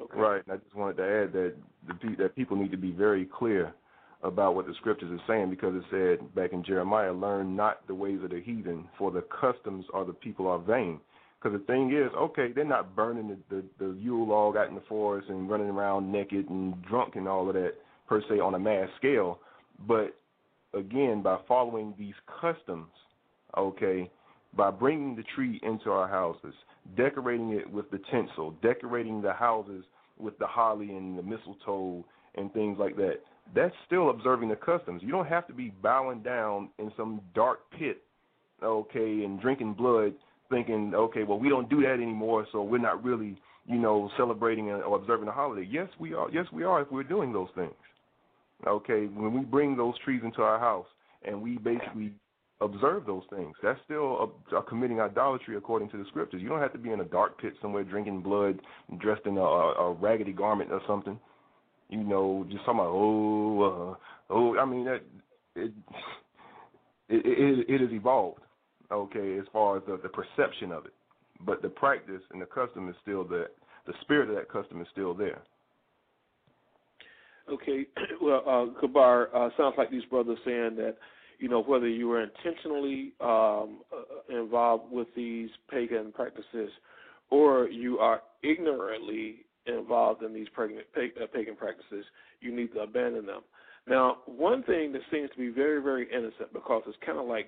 Okay. 0.00 0.18
Right. 0.18 0.42
And 0.46 0.54
I 0.54 0.56
just 0.56 0.74
wanted 0.74 0.96
to 0.96 1.02
add 1.04 1.32
that 1.32 1.54
the, 1.86 2.16
that 2.18 2.34
people 2.34 2.56
need 2.56 2.70
to 2.70 2.76
be 2.76 2.90
very 2.90 3.26
clear 3.26 3.74
about 4.24 4.54
what 4.54 4.66
the 4.66 4.74
scriptures 4.74 5.10
are 5.12 5.24
saying 5.28 5.50
because 5.50 5.74
it 5.76 5.84
said 5.90 6.34
back 6.34 6.52
in 6.52 6.64
Jeremiah, 6.64 7.12
"Learn 7.12 7.54
not 7.54 7.86
the 7.86 7.94
ways 7.94 8.22
of 8.24 8.30
the 8.30 8.40
heathen, 8.40 8.88
for 8.98 9.10
the 9.10 9.22
customs 9.22 9.84
of 9.92 10.06
the 10.06 10.12
people 10.12 10.48
are 10.48 10.58
vain." 10.58 11.00
Because 11.38 11.60
the 11.60 11.66
thing 11.66 11.92
is, 11.92 12.10
okay, 12.14 12.52
they're 12.52 12.64
not 12.64 12.96
burning 12.96 13.28
the, 13.28 13.38
the 13.54 13.64
the 13.78 13.92
Yule 14.00 14.26
log 14.26 14.56
out 14.56 14.68
in 14.68 14.74
the 14.74 14.80
forest 14.88 15.28
and 15.28 15.48
running 15.48 15.68
around 15.68 16.10
naked 16.10 16.48
and 16.48 16.82
drunk 16.86 17.16
and 17.16 17.28
all 17.28 17.46
of 17.48 17.54
that 17.54 17.74
per 18.08 18.22
se 18.22 18.40
on 18.40 18.54
a 18.54 18.58
mass 18.58 18.88
scale, 18.96 19.38
but 19.86 20.16
again 20.72 21.22
by 21.22 21.38
following 21.46 21.94
these 21.98 22.14
customs, 22.40 22.90
okay, 23.56 24.10
by 24.56 24.70
bringing 24.70 25.16
the 25.16 25.24
tree 25.34 25.60
into 25.62 25.90
our 25.90 26.08
houses, 26.08 26.54
decorating 26.96 27.52
it 27.52 27.70
with 27.70 27.90
the 27.90 28.00
tinsel, 28.10 28.52
decorating 28.62 29.20
the 29.20 29.32
houses 29.32 29.84
with 30.18 30.38
the 30.38 30.46
holly 30.46 30.90
and 30.90 31.18
the 31.18 31.22
mistletoe 31.22 32.04
and 32.36 32.52
things 32.52 32.78
like 32.78 32.96
that. 32.96 33.20
That's 33.54 33.74
still 33.86 34.10
observing 34.10 34.48
the 34.48 34.56
customs. 34.56 35.02
You 35.02 35.10
don't 35.10 35.26
have 35.26 35.46
to 35.48 35.52
be 35.52 35.72
bowing 35.82 36.22
down 36.22 36.70
in 36.78 36.90
some 36.96 37.20
dark 37.34 37.60
pit, 37.78 38.02
okay, 38.62 39.24
and 39.24 39.40
drinking 39.40 39.74
blood, 39.74 40.14
thinking, 40.50 40.92
okay, 40.94 41.24
well, 41.24 41.38
we 41.38 41.48
don't 41.48 41.68
do 41.68 41.82
that 41.82 41.94
anymore, 41.94 42.46
so 42.52 42.62
we're 42.62 42.78
not 42.78 43.04
really, 43.04 43.36
you 43.66 43.76
know, 43.76 44.10
celebrating 44.16 44.70
or 44.70 44.96
observing 44.96 45.26
the 45.26 45.32
holiday. 45.32 45.66
Yes, 45.70 45.88
we 45.98 46.14
are. 46.14 46.28
Yes, 46.30 46.46
we 46.52 46.64
are 46.64 46.82
if 46.82 46.90
we're 46.90 47.02
doing 47.02 47.32
those 47.32 47.48
things. 47.54 47.74
Okay, 48.66 49.06
when 49.06 49.34
we 49.34 49.40
bring 49.40 49.76
those 49.76 49.98
trees 50.04 50.22
into 50.24 50.40
our 50.42 50.58
house 50.58 50.86
and 51.26 51.40
we 51.40 51.58
basically 51.58 52.12
observe 52.60 53.04
those 53.04 53.24
things, 53.30 53.54
that's 53.62 53.78
still 53.84 54.32
a, 54.52 54.56
a 54.56 54.62
committing 54.62 55.00
idolatry 55.00 55.56
according 55.56 55.90
to 55.90 55.98
the 55.98 56.04
scriptures. 56.08 56.40
You 56.40 56.48
don't 56.48 56.60
have 56.60 56.72
to 56.72 56.78
be 56.78 56.90
in 56.90 57.00
a 57.00 57.04
dark 57.04 57.40
pit 57.40 57.54
somewhere 57.60 57.84
drinking 57.84 58.22
blood, 58.22 58.60
dressed 58.98 59.26
in 59.26 59.36
a, 59.36 59.42
a 59.42 59.92
raggedy 59.92 60.32
garment 60.32 60.72
or 60.72 60.80
something. 60.86 61.18
You 61.88 62.02
know, 62.02 62.46
just 62.50 62.64
talking 62.64 62.80
about 62.80 62.92
oh, 62.92 63.62
uh, 63.62 63.94
oh. 64.30 64.58
I 64.58 64.64
mean 64.64 64.84
that 64.84 65.02
it 65.54 65.72
it, 67.08 67.26
it 67.26 67.66
it 67.68 67.80
has 67.80 67.90
evolved. 67.92 68.40
Okay, 68.90 69.38
as 69.38 69.44
far 69.52 69.78
as 69.78 69.82
the, 69.86 69.98
the 70.02 70.08
perception 70.08 70.70
of 70.70 70.86
it, 70.86 70.92
but 71.44 71.62
the 71.62 71.68
practice 71.68 72.22
and 72.32 72.40
the 72.40 72.46
custom 72.46 72.88
is 72.88 72.94
still 73.02 73.24
there. 73.24 73.48
The 73.86 73.94
spirit 74.02 74.28
of 74.28 74.36
that 74.36 74.50
custom 74.50 74.80
is 74.80 74.86
still 74.92 75.14
there. 75.14 75.42
Okay, 77.50 77.86
well, 78.22 78.42
uh, 78.46 78.80
Kabar, 78.80 79.28
uh, 79.34 79.50
sounds 79.56 79.74
like 79.76 79.90
these 79.90 80.04
brothers 80.04 80.38
saying 80.44 80.76
that, 80.76 80.96
you 81.38 81.48
know, 81.48 81.62
whether 81.62 81.88
you 81.88 82.08
were 82.08 82.22
intentionally 82.22 83.12
um, 83.20 83.80
uh, 83.92 84.38
involved 84.38 84.90
with 84.90 85.08
these 85.14 85.50
pagan 85.70 86.12
practices 86.12 86.70
or 87.30 87.68
you 87.68 87.98
are 87.98 88.22
ignorantly 88.42 89.44
involved 89.66 90.22
in 90.22 90.32
these 90.32 90.48
uh, 90.56 91.26
pagan 91.32 91.56
practices, 91.56 92.04
you 92.40 92.54
need 92.54 92.72
to 92.74 92.80
abandon 92.80 93.26
them. 93.26 93.42
Now, 93.86 94.18
one 94.26 94.62
thing 94.62 94.92
that 94.92 95.02
seems 95.12 95.30
to 95.30 95.36
be 95.36 95.48
very, 95.48 95.82
very 95.82 96.08
innocent 96.10 96.52
because 96.52 96.82
it's 96.86 96.96
kind 97.04 97.18
of 97.18 97.26
like 97.26 97.46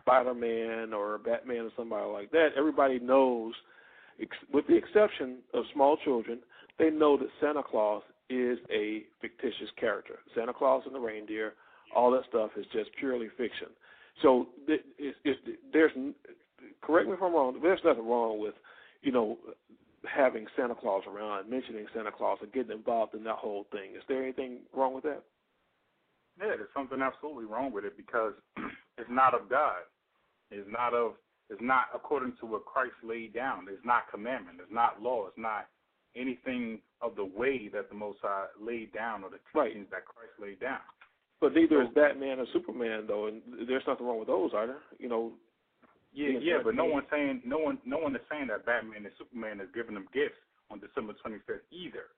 Spider 0.00 0.34
Man 0.34 0.92
or 0.92 1.18
Batman 1.18 1.66
or 1.66 1.70
somebody 1.76 2.06
like 2.10 2.30
that, 2.32 2.48
everybody 2.56 2.98
knows, 2.98 3.54
with 4.52 4.66
the 4.66 4.76
exception 4.76 5.38
of 5.54 5.64
small 5.72 5.96
children, 6.04 6.40
they 6.78 6.90
know 6.90 7.16
that 7.16 7.28
Santa 7.40 7.62
Claus 7.62 8.02
is 8.28 8.58
a 8.72 9.04
fictitious 9.20 9.70
character. 9.78 10.18
Santa 10.34 10.52
Claus 10.52 10.82
and 10.86 10.94
the 10.94 11.00
reindeer, 11.00 11.54
all 11.94 12.10
that 12.12 12.22
stuff 12.28 12.50
is 12.56 12.66
just 12.72 12.90
purely 12.98 13.28
fiction. 13.36 13.68
So 14.22 14.48
it's, 14.68 15.16
it's, 15.24 15.40
there's, 15.72 15.92
correct 16.82 17.08
me 17.08 17.14
if 17.14 17.22
I'm 17.22 17.32
wrong. 17.32 17.58
There's 17.62 17.80
nothing 17.84 18.06
wrong 18.06 18.40
with, 18.40 18.54
you 19.02 19.12
know, 19.12 19.38
having 20.08 20.46
Santa 20.56 20.74
Claus 20.74 21.02
around, 21.06 21.50
mentioning 21.50 21.86
Santa 21.94 22.12
Claus, 22.12 22.38
and 22.42 22.52
getting 22.52 22.72
involved 22.72 23.14
in 23.14 23.24
that 23.24 23.36
whole 23.36 23.66
thing. 23.72 23.96
Is 23.96 24.02
there 24.08 24.22
anything 24.22 24.60
wrong 24.74 24.94
with 24.94 25.04
that? 25.04 25.22
Yeah, 26.38 26.56
there's 26.56 26.72
something 26.74 27.02
absolutely 27.02 27.44
wrong 27.44 27.72
with 27.72 27.84
it 27.84 27.96
because 27.96 28.32
it's 28.98 29.10
not 29.10 29.34
of 29.34 29.48
God. 29.50 29.82
It's 30.50 30.68
not 30.70 30.94
of 30.94 31.12
It's 31.50 31.60
not 31.60 31.86
according 31.94 32.34
to 32.40 32.46
what 32.46 32.64
Christ 32.64 32.94
laid 33.04 33.34
down. 33.34 33.66
It's 33.68 33.84
not 33.84 34.10
commandment. 34.10 34.58
It's 34.62 34.72
not 34.72 35.02
law. 35.02 35.26
It's 35.26 35.38
not 35.38 35.66
anything 36.16 36.80
of 37.02 37.14
the 37.16 37.24
way 37.24 37.68
that 37.72 37.88
the 37.88 37.94
Most 37.94 38.18
High 38.22 38.46
laid 38.60 38.92
down 38.92 39.22
or 39.22 39.30
the 39.30 39.38
teachings 39.52 39.86
right. 39.90 40.02
that 40.02 40.06
Christ 40.06 40.32
laid 40.40 40.60
down. 40.60 40.80
But 41.40 41.54
neither 41.54 41.82
so, 41.84 41.88
is 41.88 41.94
Batman 41.94 42.40
or 42.40 42.46
Superman 42.52 43.04
though, 43.06 43.26
and 43.26 43.42
there's 43.66 43.82
nothing 43.86 44.06
wrong 44.06 44.18
with 44.18 44.28
those, 44.28 44.52
are 44.54 44.66
there? 44.66 44.82
You 44.98 45.08
know. 45.08 45.32
Yeah, 46.12 46.38
yeah, 46.42 46.58
but 46.62 46.74
no 46.74 46.86
one's 46.86 47.06
saying 47.10 47.42
no 47.46 47.58
one 47.58 47.78
no 47.86 47.98
one 47.98 48.14
is 48.16 48.22
saying 48.30 48.48
that 48.48 48.66
Batman 48.66 49.06
and 49.06 49.14
Superman 49.16 49.60
is 49.60 49.70
giving 49.74 49.94
them 49.94 50.10
gifts 50.12 50.42
on 50.70 50.82
December 50.82 51.14
25th 51.22 51.62
either. 51.70 52.10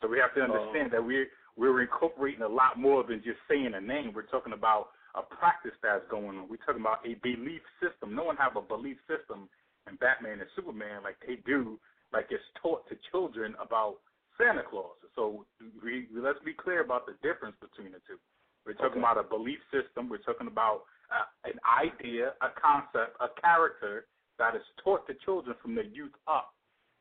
So 0.00 0.08
we 0.08 0.18
have 0.18 0.34
to 0.34 0.42
understand 0.42 0.90
uh, 0.90 0.98
that 0.98 1.04
we're 1.04 1.30
we're 1.56 1.82
incorporating 1.82 2.42
a 2.42 2.48
lot 2.48 2.78
more 2.78 3.02
than 3.02 3.22
just 3.22 3.38
saying 3.48 3.74
a 3.74 3.80
name. 3.80 4.12
We're 4.14 4.30
talking 4.30 4.54
about 4.54 4.90
a 5.14 5.22
practice 5.22 5.74
that's 5.82 6.06
going 6.10 6.38
on. 6.38 6.48
We're 6.50 6.62
talking 6.62 6.82
about 6.82 7.06
a 7.06 7.14
belief 7.22 7.62
system. 7.82 8.14
No 8.14 8.24
one 8.24 8.36
have 8.36 8.56
a 8.56 8.62
belief 8.62 8.98
system 9.06 9.48
in 9.90 9.96
Batman 9.96 10.38
and 10.38 10.50
Superman 10.54 11.02
like 11.02 11.16
they 11.26 11.42
do, 11.46 11.78
like 12.12 12.26
it's 12.30 12.44
taught 12.62 12.86
to 12.88 12.94
children 13.10 13.54
about 13.58 13.98
Santa 14.38 14.62
Claus. 14.62 14.94
So 15.16 15.44
we, 15.82 16.06
let's 16.14 16.38
be 16.44 16.54
clear 16.54 16.82
about 16.82 17.06
the 17.06 17.18
difference 17.26 17.56
between 17.58 17.90
the 17.90 18.02
two. 18.06 18.22
We're 18.66 18.78
talking 18.78 19.02
okay. 19.02 19.10
about 19.10 19.18
a 19.18 19.26
belief 19.26 19.58
system. 19.74 20.08
We're 20.08 20.22
talking 20.22 20.46
about 20.46 20.86
uh, 21.10 21.48
an 21.48 21.58
idea, 21.64 22.32
a 22.42 22.48
concept, 22.60 23.16
a 23.20 23.28
character 23.40 24.06
that 24.38 24.54
is 24.54 24.62
taught 24.82 25.06
to 25.06 25.14
children 25.24 25.56
from 25.60 25.74
their 25.74 25.84
youth 25.84 26.14
up. 26.26 26.54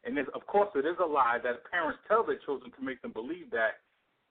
And 0.04 0.18
of 0.18 0.46
course, 0.48 0.70
it 0.76 0.86
is 0.86 0.96
a 1.04 1.06
lie 1.06 1.38
that 1.44 1.70
parents 1.70 2.00
tell 2.08 2.24
their 2.24 2.40
children 2.46 2.72
to 2.72 2.82
make 2.84 3.02
them 3.02 3.12
believe 3.12 3.52
that. 3.52 3.84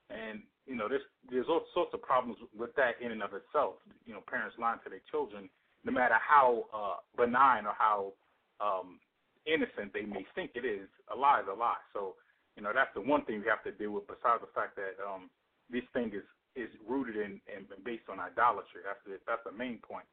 And 0.09 0.41
you 0.65 0.75
know, 0.75 0.87
there's 0.89 1.05
there's 1.29 1.45
all 1.49 1.63
sorts 1.73 1.93
of 1.93 2.01
problems 2.01 2.37
with 2.57 2.73
that 2.75 2.99
in 3.03 3.11
and 3.11 3.21
of 3.21 3.33
itself. 3.33 3.75
You 4.05 4.13
know, 4.13 4.23
parents 4.27 4.55
lying 4.59 4.79
to 4.83 4.89
their 4.89 5.03
children, 5.11 5.49
no 5.83 5.91
matter 5.91 6.15
how 6.17 6.65
uh, 6.73 6.97
benign 7.15 7.65
or 7.65 7.75
how 7.77 8.13
um, 8.59 8.99
innocent 9.45 9.93
they 9.93 10.03
may 10.03 10.25
think 10.35 10.51
it 10.55 10.65
is, 10.65 10.87
a 11.13 11.15
lie 11.15 11.41
is 11.41 11.47
a 11.51 11.53
lie. 11.53 11.79
So, 11.93 12.15
you 12.55 12.63
know, 12.63 12.71
that's 12.73 12.91
the 12.95 13.01
one 13.01 13.23
thing 13.25 13.39
we 13.39 13.47
have 13.47 13.63
to 13.63 13.71
deal 13.71 13.91
with. 13.91 14.07
Besides 14.07 14.41
the 14.41 14.51
fact 14.55 14.75
that 14.75 14.97
um, 15.03 15.29
this 15.69 15.83
thing 15.93 16.11
is 16.15 16.25
is 16.57 16.69
rooted 16.89 17.15
in 17.15 17.39
and 17.53 17.69
based 17.85 18.09
on 18.09 18.19
idolatry. 18.19 18.81
That's 18.81 18.99
the, 19.05 19.21
that's 19.27 19.45
the 19.45 19.53
main 19.53 19.77
point. 19.77 20.05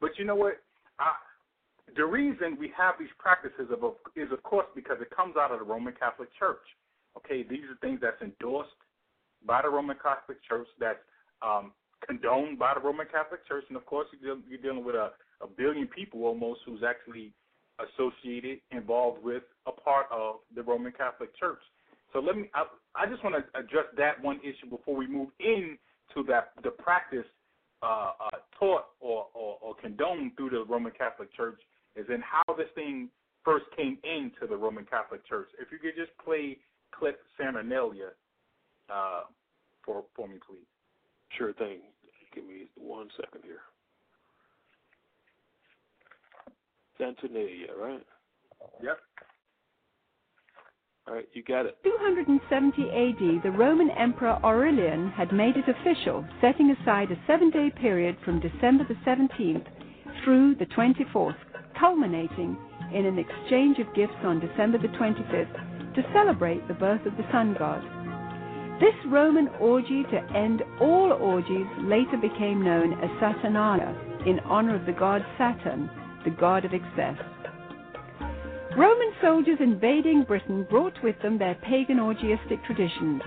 But 0.00 0.10
you 0.16 0.24
know 0.24 0.36
what? 0.36 0.62
I, 0.98 1.12
the 1.96 2.04
reason 2.04 2.56
we 2.58 2.70
have 2.76 2.94
these 2.98 3.12
practices 3.18 3.68
of, 3.72 3.82
is, 4.14 4.30
of 4.30 4.42
course, 4.42 4.66
because 4.74 4.98
it 5.00 5.10
comes 5.10 5.34
out 5.36 5.50
of 5.50 5.58
the 5.58 5.64
Roman 5.64 5.94
Catholic 5.98 6.28
Church. 6.38 6.62
Okay, 7.16 7.42
these 7.42 7.64
are 7.66 7.76
things 7.80 7.98
that's 8.00 8.20
endorsed 8.22 8.78
by 9.44 9.62
the 9.62 9.68
Roman 9.68 9.96
Catholic 10.00 10.38
Church, 10.46 10.68
that's 10.78 10.98
um, 11.42 11.72
condoned 12.06 12.58
by 12.58 12.74
the 12.74 12.80
Roman 12.80 13.06
Catholic 13.10 13.46
Church, 13.46 13.64
and 13.68 13.76
of 13.76 13.86
course, 13.86 14.06
you're, 14.20 14.38
you're 14.48 14.60
dealing 14.60 14.84
with 14.84 14.94
a, 14.94 15.10
a 15.42 15.46
billion 15.46 15.86
people 15.88 16.24
almost 16.24 16.60
who's 16.66 16.82
actually 16.86 17.32
associated, 17.78 18.58
involved 18.70 19.22
with, 19.22 19.42
a 19.66 19.72
part 19.72 20.06
of 20.12 20.36
the 20.54 20.62
Roman 20.62 20.92
Catholic 20.92 21.36
Church. 21.38 21.60
So 22.12 22.20
let 22.20 22.36
me. 22.36 22.50
I, 22.54 22.64
I 22.96 23.06
just 23.06 23.22
want 23.22 23.36
to 23.36 23.58
address 23.58 23.84
that 23.96 24.22
one 24.22 24.40
issue 24.40 24.68
before 24.70 24.96
we 24.96 25.06
move 25.06 25.28
in 25.40 25.76
to 26.14 26.22
that 26.24 26.52
the 26.62 26.70
practice 26.70 27.26
uh, 27.82 28.12
uh, 28.20 28.38
taught 28.58 28.86
or, 29.00 29.26
or, 29.34 29.56
or 29.60 29.74
condoned 29.80 30.32
through 30.36 30.50
the 30.50 30.64
Roman 30.64 30.92
Catholic 30.96 31.34
Church 31.34 31.60
is 31.96 32.06
in 32.08 32.20
how 32.20 32.54
this 32.56 32.68
thing 32.74 33.08
first 33.44 33.66
came 33.76 33.98
into 34.04 34.46
the 34.48 34.56
Roman 34.56 34.84
Catholic 34.84 35.26
Church. 35.26 35.48
If 35.60 35.70
you 35.70 35.78
could 35.78 35.96
just 35.96 36.16
play 36.24 36.58
clip 36.92 37.20
Saturnalia 37.38 38.10
uh, 38.90 39.22
for 39.84 40.04
for 40.16 40.28
me, 40.28 40.36
please. 40.46 40.66
Sure 41.36 41.52
thing. 41.54 41.80
Give 42.34 42.44
me 42.44 42.68
one 42.76 43.08
second 43.16 43.42
here. 43.44 43.60
Saturnalia, 46.98 47.68
right? 47.80 48.04
Yep. 48.82 48.98
All 51.08 51.14
right, 51.14 51.28
you 51.32 51.42
got 51.42 51.64
it. 51.64 51.78
270 51.84 52.82
AD, 52.90 53.42
the 53.42 53.56
Roman 53.56 53.88
Emperor 53.92 54.38
Aurelian 54.44 55.10
had 55.12 55.32
made 55.32 55.56
it 55.56 55.64
official, 55.66 56.22
setting 56.42 56.70
aside 56.70 57.10
a 57.10 57.18
seven 57.26 57.48
day 57.48 57.72
period 57.80 58.18
from 58.26 58.40
December 58.40 58.84
the 58.86 58.94
17th 59.08 59.64
through 60.22 60.56
the 60.56 60.66
24th, 60.66 61.38
culminating 61.80 62.58
in 62.92 63.06
an 63.06 63.18
exchange 63.18 63.78
of 63.78 63.94
gifts 63.94 64.20
on 64.22 64.38
December 64.38 64.76
the 64.76 64.88
25th 64.88 65.94
to 65.94 66.12
celebrate 66.12 66.68
the 66.68 66.74
birth 66.74 67.06
of 67.06 67.16
the 67.16 67.24
sun 67.32 67.56
god. 67.58 67.80
This 68.78 68.94
Roman 69.10 69.48
orgy 69.60 70.02
to 70.02 70.36
end 70.36 70.62
all 70.78 71.14
orgies 71.14 71.66
later 71.84 72.18
became 72.20 72.62
known 72.62 72.92
as 73.02 73.08
Saturnalia 73.18 73.96
in 74.26 74.40
honor 74.40 74.74
of 74.76 74.84
the 74.84 74.92
god 74.92 75.24
Saturn, 75.38 75.88
the 76.24 76.30
god 76.30 76.66
of 76.66 76.74
excess. 76.74 77.16
Roman 78.78 79.12
soldiers 79.20 79.58
invading 79.58 80.22
Britain 80.22 80.64
brought 80.70 81.02
with 81.02 81.20
them 81.20 81.36
their 81.36 81.56
pagan 81.56 81.98
orgiastic 81.98 82.64
traditions. 82.64 83.20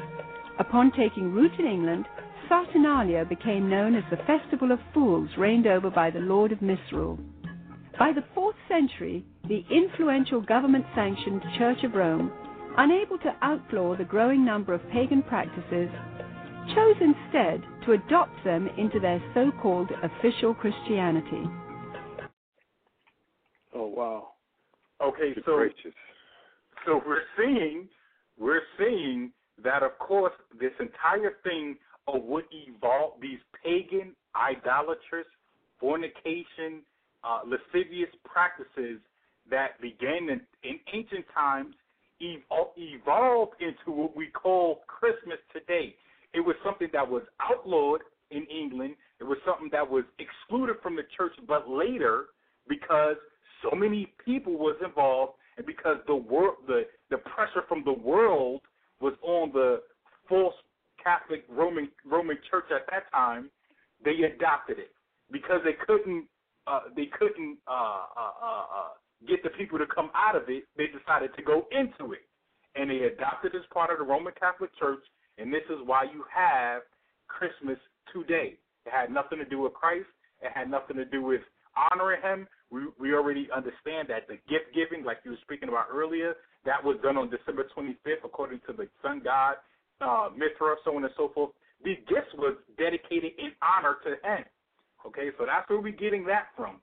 Upon 0.60 0.94
taking 0.94 1.34
root 1.34 1.52
in 1.60 1.66
England, 1.66 2.06
Saturnalia 2.48 3.26
became 3.26 3.70
known 3.70 3.94
as 3.96 4.06
the 4.10 4.24
Festival 4.26 4.72
of 4.72 4.80
Fools 4.94 5.30
reigned 5.38 5.68
over 5.68 5.90
by 5.90 6.10
the 6.10 6.22
Lord 6.22 6.54
of 6.54 6.62
Misrule. 6.62 7.20
By 8.00 8.14
the 8.14 8.24
4th 8.34 8.56
century, 8.70 9.26
the 9.46 9.66
influential 9.70 10.40
government-sanctioned 10.40 11.44
Church 11.58 11.84
of 11.84 11.96
Rome, 11.96 12.32
unable 12.78 13.18
to 13.18 13.36
outlaw 13.42 13.98
the 13.98 14.06
growing 14.06 14.46
number 14.46 14.74
of 14.74 14.90
pagan 14.90 15.22
practices, 15.22 15.90
chose 16.74 16.96
instead 17.02 17.62
to 17.86 17.92
adopt 17.92 18.42
them 18.46 18.70
into 18.78 19.02
their 19.02 19.22
so-called 19.34 19.90
official 20.02 20.54
Christianity. 20.54 21.44
Oh, 23.76 23.88
wow. 23.88 24.31
Okay, 25.02 25.34
so 25.46 25.56
gracious. 25.56 25.94
so 26.86 27.02
we're 27.06 27.24
seeing 27.38 27.88
we're 28.40 28.62
seeing 28.78 29.32
that 29.64 29.84
of 29.84 29.98
course 30.00 30.34
this 30.60 30.72
entire 30.80 31.34
thing 31.44 31.76
of 32.08 32.24
what 32.24 32.46
evolved 32.52 33.22
these 33.22 33.40
pagan 33.64 34.14
idolatrous 34.36 35.26
fornication 35.80 36.82
uh, 37.24 37.40
lascivious 37.46 38.10
practices 38.26 39.00
that 39.50 39.80
began 39.82 40.30
in, 40.30 40.42
in 40.64 40.80
ancient 40.94 41.26
times 41.34 41.74
evolved 42.20 43.54
into 43.60 43.92
what 43.92 44.16
we 44.16 44.28
call 44.28 44.82
Christmas 44.86 45.40
today. 45.52 45.96
It 46.34 46.40
was 46.40 46.56
something 46.64 46.88
that 46.94 47.08
was 47.08 47.24
outlawed 47.42 48.02
in 48.30 48.46
England. 48.46 48.96
It 49.20 49.24
was 49.24 49.38
something 49.46 49.70
that 49.72 49.90
was 49.90 50.04
excluded 50.20 50.76
from 50.84 50.96
the 50.96 51.04
church, 51.18 51.34
but 51.48 51.68
later, 51.68 52.26
because 52.70 53.18
so 53.62 53.76
many 53.76 54.14
people 54.24 54.54
was 54.54 54.76
involved, 54.84 55.34
and 55.58 55.66
because 55.66 55.98
the 56.08 56.16
world, 56.16 56.56
the 56.68 56.84
the 57.10 57.18
pressure 57.18 57.64
from 57.68 57.84
the 57.86 57.94
world 57.94 58.62
was 59.00 59.14
on 59.22 59.52
the 59.52 59.82
false 60.28 60.56
Catholic 61.04 61.44
Roman 61.50 61.90
Roman 62.06 62.38
Church 62.50 62.66
at 62.74 62.86
that 62.92 63.12
time, 63.12 63.50
they 64.04 64.24
adopted 64.24 64.80
it 64.80 64.92
because 65.32 65.62
they 65.64 65.76
couldn't 65.86 66.26
uh, 66.68 66.82
they 66.96 67.08
couldn't 67.18 67.58
uh, 67.68 68.06
uh, 68.18 68.32
uh, 68.42 68.66
uh, 68.78 68.90
get 69.28 69.44
the 69.44 69.50
people 69.50 69.78
to 69.80 69.86
come 69.88 70.10
out 70.16 70.36
of 70.36 70.44
it. 70.48 70.64
They 70.78 70.86
decided 70.88 71.36
to 71.36 71.44
go 71.44 71.68
into 71.72 72.14
it, 72.14 72.26
and 72.76 72.90
they 72.90 73.04
adopted 73.06 73.56
as 73.56 73.62
part 73.74 73.92
of 73.92 74.00
the 74.00 74.06
Roman 74.06 74.34
Catholic 74.40 74.72
Church. 74.80 75.04
And 75.38 75.52
this 75.52 75.64
is 75.70 75.78
why 75.86 76.04
you 76.04 76.24
have 76.34 76.84
Christmas 77.28 77.78
today. 78.14 78.58
It 78.86 78.92
had 78.92 79.12
nothing 79.12 79.40
to 79.40 79.46
do 79.46 79.62
with 79.62 79.74
Christ. 79.74 80.08
It 80.42 80.52
had 80.54 80.70
nothing 80.70 80.98
to 80.98 81.06
do 81.06 81.22
with 81.22 81.42
honoring 81.76 82.22
Him 82.22 82.48
we 82.72 83.14
already 83.14 83.50
understand 83.54 84.08
that 84.08 84.28
the 84.28 84.40
gift 84.48 84.72
giving, 84.74 85.04
like 85.04 85.20
you 85.26 85.32
were 85.32 85.44
speaking 85.44 85.70
about 85.70 85.88
earlier, 85.92 86.36
that 86.66 86.84
was 86.84 86.98
done 87.04 87.18
on 87.18 87.30
December 87.30 87.68
25th 87.76 88.24
according 88.24 88.62
to 88.68 88.74
the 88.74 88.88
sun 89.02 89.22
god 89.24 89.56
uh, 90.02 90.30
Mithra, 90.34 90.76
so 90.84 90.96
on 90.96 91.04
and 91.04 91.14
so 91.16 91.32
forth. 91.34 91.52
The 91.84 91.96
gifts 92.10 92.34
was 92.38 92.56
dedicated 92.78 93.32
in 93.38 93.52
honor 93.62 93.98
to 94.04 94.10
him. 94.10 94.46
Okay, 95.06 95.30
so 95.38 95.46
that's 95.46 95.68
where 95.70 95.80
we're 95.80 95.92
getting 95.92 96.26
that 96.26 96.48
from. 96.56 96.78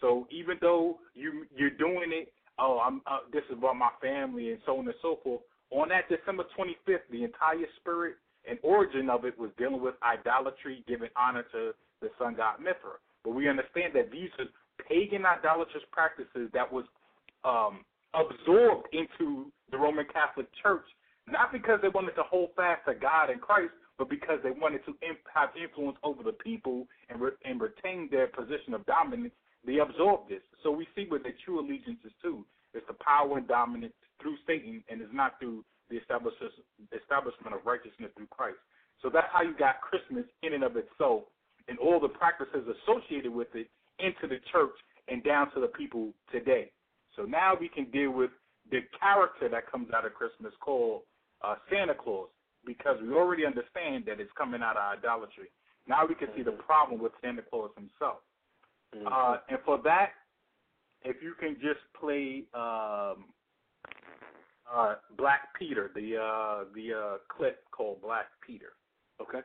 So 0.00 0.26
even 0.30 0.58
though 0.60 0.98
you 1.14 1.46
you're 1.56 1.70
doing 1.70 2.10
it, 2.12 2.32
oh, 2.58 2.80
I'm 2.84 3.00
uh, 3.06 3.26
this 3.32 3.42
is 3.50 3.58
about 3.58 3.76
my 3.76 3.90
family 4.00 4.50
and 4.50 4.60
so 4.66 4.78
on 4.78 4.86
and 4.86 4.94
so 5.02 5.18
forth. 5.22 5.40
On 5.70 5.88
that 5.88 6.08
December 6.08 6.44
25th, 6.56 7.06
the 7.10 7.24
entire 7.24 7.66
spirit 7.80 8.14
and 8.48 8.58
origin 8.62 9.10
of 9.10 9.24
it 9.24 9.36
was 9.38 9.50
dealing 9.58 9.80
with 9.80 9.94
idolatry, 10.02 10.84
giving 10.86 11.08
honor 11.16 11.44
to 11.52 11.72
the 12.00 12.10
sun 12.18 12.34
god 12.36 12.58
Mithra. 12.58 13.02
But 13.24 13.34
we 13.34 13.48
understand 13.48 13.94
that 13.94 14.12
these 14.12 14.30
are 14.38 14.46
pagan 14.88 15.24
idolatrous 15.26 15.84
practices 15.92 16.50
that 16.52 16.70
was 16.70 16.84
um, 17.44 17.84
absorbed 18.14 18.88
into 18.92 19.50
the 19.70 19.78
Roman 19.78 20.06
Catholic 20.12 20.46
Church, 20.62 20.86
not 21.26 21.52
because 21.52 21.80
they 21.82 21.88
wanted 21.88 22.14
to 22.16 22.22
hold 22.22 22.50
fast 22.56 22.82
to 22.86 22.94
God 22.94 23.30
and 23.30 23.40
Christ, 23.40 23.72
but 23.98 24.10
because 24.10 24.38
they 24.42 24.50
wanted 24.50 24.84
to 24.86 24.94
have 25.32 25.50
influence 25.54 25.96
over 26.02 26.22
the 26.22 26.32
people 26.32 26.86
and, 27.08 27.20
re- 27.20 27.38
and 27.44 27.60
retain 27.60 28.08
their 28.10 28.26
position 28.26 28.74
of 28.74 28.84
dominance. 28.86 29.32
They 29.64 29.78
absorbed 29.78 30.28
this. 30.28 30.42
So 30.62 30.70
we 30.70 30.86
see 30.94 31.06
what 31.08 31.22
their 31.22 31.34
true 31.44 31.60
allegiance 31.60 32.00
is 32.04 32.12
to. 32.22 32.44
It's 32.74 32.86
the 32.86 32.98
power 33.00 33.38
and 33.38 33.46
dominance 33.46 33.94
through 34.20 34.36
Satan, 34.46 34.82
and 34.90 35.00
it's 35.00 35.14
not 35.14 35.38
through 35.38 35.64
the 35.88 35.96
establishment 35.96 37.54
of 37.54 37.64
righteousness 37.64 38.10
through 38.16 38.26
Christ. 38.30 38.58
So 39.00 39.10
that's 39.12 39.28
how 39.32 39.42
you 39.42 39.54
got 39.56 39.80
Christmas 39.80 40.24
in 40.42 40.54
and 40.54 40.64
of 40.64 40.76
itself, 40.76 41.24
and 41.68 41.78
all 41.78 42.00
the 42.00 42.08
practices 42.08 42.66
associated 42.66 43.32
with 43.32 43.48
it 43.54 43.68
into 43.98 44.26
the 44.28 44.40
church 44.52 44.74
and 45.08 45.22
down 45.22 45.52
to 45.54 45.60
the 45.60 45.68
people 45.68 46.10
today. 46.32 46.70
So 47.16 47.22
now 47.22 47.54
we 47.58 47.68
can 47.68 47.90
deal 47.90 48.10
with 48.10 48.30
the 48.70 48.80
character 48.98 49.48
that 49.48 49.70
comes 49.70 49.88
out 49.94 50.06
of 50.06 50.14
Christmas 50.14 50.52
called 50.60 51.02
uh, 51.42 51.56
Santa 51.70 51.94
Claus 51.94 52.28
because 52.66 52.96
we 53.02 53.12
already 53.12 53.44
understand 53.44 54.04
that 54.06 54.20
it's 54.20 54.32
coming 54.36 54.62
out 54.62 54.76
of 54.76 54.98
idolatry. 54.98 55.48
Now 55.86 56.06
we 56.08 56.14
can 56.14 56.28
see 56.34 56.42
the 56.42 56.52
problem 56.52 57.00
with 57.00 57.12
Santa 57.22 57.42
Claus 57.42 57.70
himself. 57.76 58.18
Mm-hmm. 58.96 59.06
Uh, 59.06 59.36
and 59.48 59.58
for 59.64 59.78
that, 59.84 60.10
if 61.02 61.16
you 61.22 61.34
can 61.38 61.54
just 61.54 61.80
play 62.00 62.44
um, 62.54 63.26
uh, 64.72 64.94
Black 65.18 65.54
Peter, 65.58 65.90
the 65.94 66.16
uh, 66.16 66.64
the 66.74 66.94
uh, 66.94 67.16
clip 67.28 67.64
called 67.70 68.00
Black 68.00 68.26
Peter. 68.46 68.72
Okay. 69.20 69.40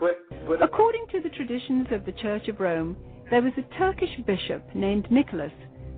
But, 0.00 0.26
but 0.48 0.62
According 0.62 1.06
to 1.12 1.20
the 1.20 1.28
traditions 1.30 1.86
of 1.92 2.04
the 2.04 2.12
Church 2.12 2.48
of 2.48 2.58
Rome, 2.58 2.96
there 3.30 3.42
was 3.42 3.52
a 3.56 3.78
Turkish 3.78 4.16
bishop 4.26 4.62
named 4.74 5.10
Nicholas 5.10 5.52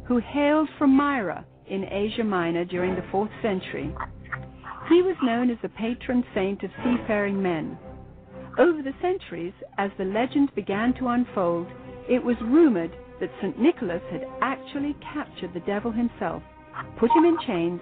who 0.07 0.19
hailed 0.19 0.69
from 0.79 0.97
Myra 0.97 1.45
in 1.69 1.85
Asia 1.85 2.25
Minor 2.25 2.65
during 2.65 2.95
the 2.95 3.03
4th 3.13 3.31
century. 3.43 3.93
He 4.89 5.03
was 5.03 5.17
known 5.23 5.51
as 5.51 5.59
the 5.63 5.69
patron 5.71 6.25
saint 6.35 6.63
of 6.63 6.71
seafaring 6.85 7.43
men. 7.43 7.77
Over 8.59 8.83
the 8.83 8.95
centuries, 9.03 9.53
as 9.79 9.91
the 9.99 10.05
legend 10.05 10.55
began 10.55 10.95
to 10.95 11.09
unfold, 11.09 11.67
it 12.09 12.25
was 12.25 12.37
rumored 12.43 12.97
that 13.21 13.31
St. 13.41 13.59
Nicholas 13.59 14.03
had 14.11 14.25
actually 14.41 14.95
captured 15.13 15.53
the 15.53 15.61
devil 15.61 15.91
himself, 15.91 16.43
put 16.99 17.11
him 17.11 17.25
in 17.25 17.37
chains, 17.47 17.81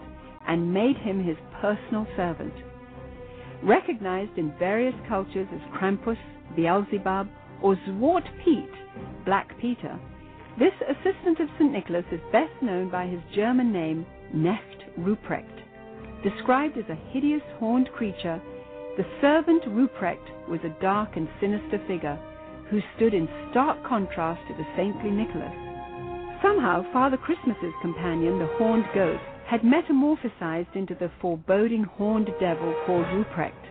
and 0.48 0.72
made 0.72 0.96
him 0.96 1.22
his 1.22 1.36
personal 1.60 2.06
servant. 2.16 2.54
Recognized 3.62 4.38
in 4.38 4.56
various 4.58 4.94
cultures 5.08 5.48
as 5.52 5.60
Krampus, 5.78 6.18
Beelzebub, 6.56 7.28
or 7.64 7.76
Zwart 7.88 8.28
Piet, 8.44 8.68
Black 9.24 9.58
Peter, 9.58 9.98
this 10.58 10.74
assistant 10.86 11.40
of 11.40 11.48
St. 11.58 11.72
Nicholas 11.72 12.04
is 12.12 12.20
best 12.30 12.52
known 12.60 12.90
by 12.90 13.06
his 13.06 13.20
German 13.34 13.72
name, 13.72 14.04
Knecht 14.34 14.84
Ruprecht. 14.98 15.62
Described 16.22 16.76
as 16.76 16.84
a 16.90 17.10
hideous 17.10 17.42
horned 17.58 17.90
creature, 17.96 18.38
the 18.98 19.06
servant 19.22 19.64
Ruprecht 19.64 20.46
was 20.46 20.60
a 20.62 20.76
dark 20.82 21.16
and 21.16 21.26
sinister 21.40 21.80
figure 21.88 22.20
who 22.68 22.80
stood 22.96 23.14
in 23.14 23.26
stark 23.50 23.82
contrast 23.88 24.42
to 24.46 24.54
the 24.54 24.68
saintly 24.76 25.10
Nicholas. 25.10 25.56
Somehow, 26.42 26.84
Father 26.92 27.16
Christmas's 27.16 27.72
companion, 27.80 28.38
the 28.38 28.54
horned 28.58 28.84
goat, 28.94 29.20
had 29.46 29.62
metamorphosized 29.62 30.76
into 30.76 30.94
the 30.94 31.10
foreboding 31.18 31.84
horned 31.84 32.28
devil 32.38 32.74
called 32.84 33.06
Ruprecht. 33.06 33.63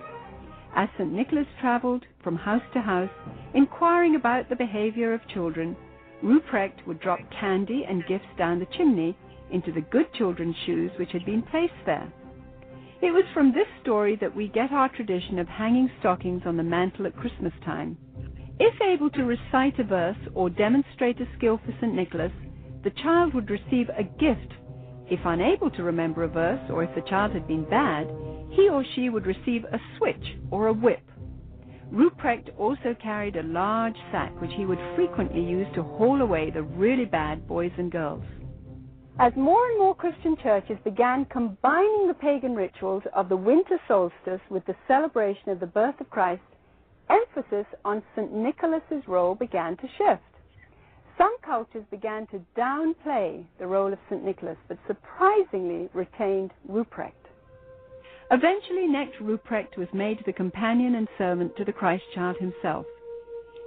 As 0.75 0.89
St. 0.97 1.11
Nicholas 1.11 1.47
traveled 1.61 2.05
from 2.23 2.35
house 2.35 2.63
to 2.73 2.81
house, 2.81 3.11
inquiring 3.53 4.15
about 4.15 4.49
the 4.49 4.55
behavior 4.55 5.13
of 5.13 5.27
children, 5.27 5.75
Ruprecht 6.23 6.87
would 6.87 6.99
drop 6.99 7.19
candy 7.39 7.85
and 7.87 8.05
gifts 8.07 8.25
down 8.37 8.59
the 8.59 8.65
chimney 8.77 9.15
into 9.51 9.71
the 9.71 9.81
good 9.81 10.11
children's 10.13 10.55
shoes 10.65 10.91
which 10.97 11.11
had 11.11 11.25
been 11.25 11.43
placed 11.43 11.73
there. 11.85 12.11
It 13.01 13.11
was 13.11 13.25
from 13.33 13.51
this 13.51 13.67
story 13.81 14.15
that 14.15 14.35
we 14.35 14.47
get 14.47 14.71
our 14.71 14.89
tradition 14.89 15.37
of 15.37 15.47
hanging 15.47 15.91
stockings 15.99 16.43
on 16.45 16.57
the 16.57 16.63
mantle 16.63 17.05
at 17.05 17.17
Christmas 17.17 17.53
time. 17.63 17.97
If 18.59 18.81
able 18.81 19.09
to 19.11 19.25
recite 19.25 19.77
a 19.79 19.83
verse 19.83 20.17
or 20.33 20.49
demonstrate 20.49 21.19
a 21.19 21.27
skill 21.37 21.59
for 21.65 21.73
St. 21.81 21.93
Nicholas, 21.93 22.31
the 22.83 22.91
child 22.91 23.33
would 23.33 23.49
receive 23.49 23.89
a 23.89 24.03
gift. 24.03 24.53
If 25.11 25.19
unable 25.25 25.69
to 25.71 25.83
remember 25.83 26.23
a 26.23 26.27
verse, 26.29 26.61
or 26.69 26.83
if 26.83 26.95
the 26.95 27.07
child 27.09 27.33
had 27.33 27.47
been 27.47 27.69
bad, 27.69 28.07
he 28.55 28.69
or 28.69 28.83
she 28.95 29.09
would 29.09 29.25
receive 29.25 29.65
a 29.65 29.79
switch 29.97 30.37
or 30.51 30.67
a 30.67 30.73
whip. 30.73 31.03
Ruprecht 31.91 32.49
also 32.57 32.95
carried 33.01 33.35
a 33.35 33.43
large 33.43 33.97
sack 34.11 34.31
which 34.41 34.53
he 34.55 34.65
would 34.65 34.79
frequently 34.95 35.41
use 35.41 35.67
to 35.75 35.83
haul 35.83 36.21
away 36.21 36.49
the 36.49 36.63
really 36.63 37.05
bad 37.05 37.47
boys 37.47 37.71
and 37.77 37.91
girls. 37.91 38.23
As 39.19 39.35
more 39.35 39.63
and 39.67 39.77
more 39.77 39.93
Christian 39.93 40.35
churches 40.41 40.77
began 40.83 41.25
combining 41.25 42.07
the 42.07 42.15
pagan 42.15 42.55
rituals 42.55 43.03
of 43.13 43.29
the 43.29 43.37
winter 43.37 43.79
solstice 43.87 44.41
with 44.49 44.65
the 44.65 44.75
celebration 44.87 45.49
of 45.49 45.59
the 45.59 45.67
birth 45.67 45.99
of 46.01 46.09
Christ, 46.09 46.41
emphasis 47.09 47.67
on 47.85 48.01
St. 48.15 48.33
Nicholas's 48.33 49.07
role 49.07 49.35
began 49.35 49.77
to 49.77 49.87
shift. 49.97 50.23
Some 51.15 51.37
cultures 51.45 51.85
began 51.91 52.25
to 52.27 52.41
downplay 52.57 53.45
the 53.59 53.67
role 53.67 53.93
of 53.93 53.99
St. 54.09 54.23
Nicholas, 54.23 54.57
but 54.67 54.79
surprisingly 54.87 55.89
retained 55.93 56.51
Ruprecht. 56.67 57.22
Eventually, 58.31 58.87
Knecht 58.87 59.19
Ruprecht 59.21 59.77
was 59.77 59.87
made 59.93 60.23
the 60.25 60.33
companion 60.33 60.95
and 60.95 61.07
servant 61.17 61.55
to 61.57 61.65
the 61.65 61.73
Christ 61.73 62.03
child 62.15 62.37
himself. 62.37 62.85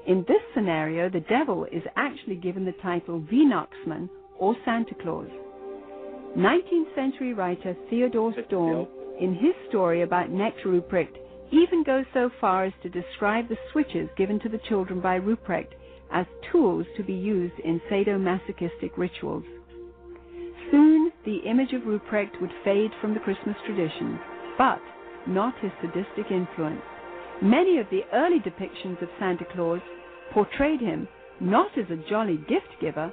In 0.06 0.24
this 0.26 0.42
scenario, 0.54 1.08
the 1.08 1.20
devil 1.20 1.64
is 1.70 1.82
actually 1.96 2.36
given 2.36 2.64
the 2.64 2.72
title 2.82 3.20
Weihnachtsmann 3.30 4.08
or 4.38 4.56
Santa 4.64 4.94
Claus. 4.94 5.28
19th 6.36 6.94
century 6.94 7.32
writer 7.32 7.76
Theodore 7.88 8.34
Storm, 8.46 8.86
in 9.20 9.34
his 9.34 9.54
story 9.68 10.02
about 10.02 10.30
Knecht 10.30 10.64
Ruprecht, 10.64 11.16
even 11.50 11.82
goes 11.82 12.04
so 12.12 12.30
far 12.40 12.64
as 12.64 12.72
to 12.82 12.88
describe 12.88 13.48
the 13.48 13.56
switches 13.72 14.08
given 14.16 14.38
to 14.40 14.48
the 14.48 14.60
children 14.68 15.00
by 15.00 15.18
Ruprecht 15.18 15.72
as 16.12 16.26
tools 16.52 16.86
to 16.96 17.02
be 17.02 17.14
used 17.14 17.58
in 17.60 17.80
sadomasochistic 17.90 18.96
rituals. 18.96 19.44
Soon, 20.70 21.12
the 21.24 21.38
image 21.38 21.72
of 21.72 21.82
Ruprecht 21.82 22.40
would 22.40 22.52
fade 22.64 22.90
from 23.00 23.14
the 23.14 23.20
Christmas 23.20 23.56
tradition, 23.64 24.18
but 24.58 24.80
not 25.26 25.54
his 25.60 25.72
sadistic 25.80 26.30
influence. 26.30 26.82
Many 27.42 27.78
of 27.78 27.86
the 27.90 28.02
early 28.12 28.38
depictions 28.40 29.00
of 29.02 29.08
Santa 29.18 29.44
Claus 29.54 29.80
portrayed 30.32 30.80
him 30.80 31.08
not 31.40 31.76
as 31.76 31.84
a 31.90 32.08
jolly 32.08 32.38
gift 32.48 32.80
giver, 32.80 33.12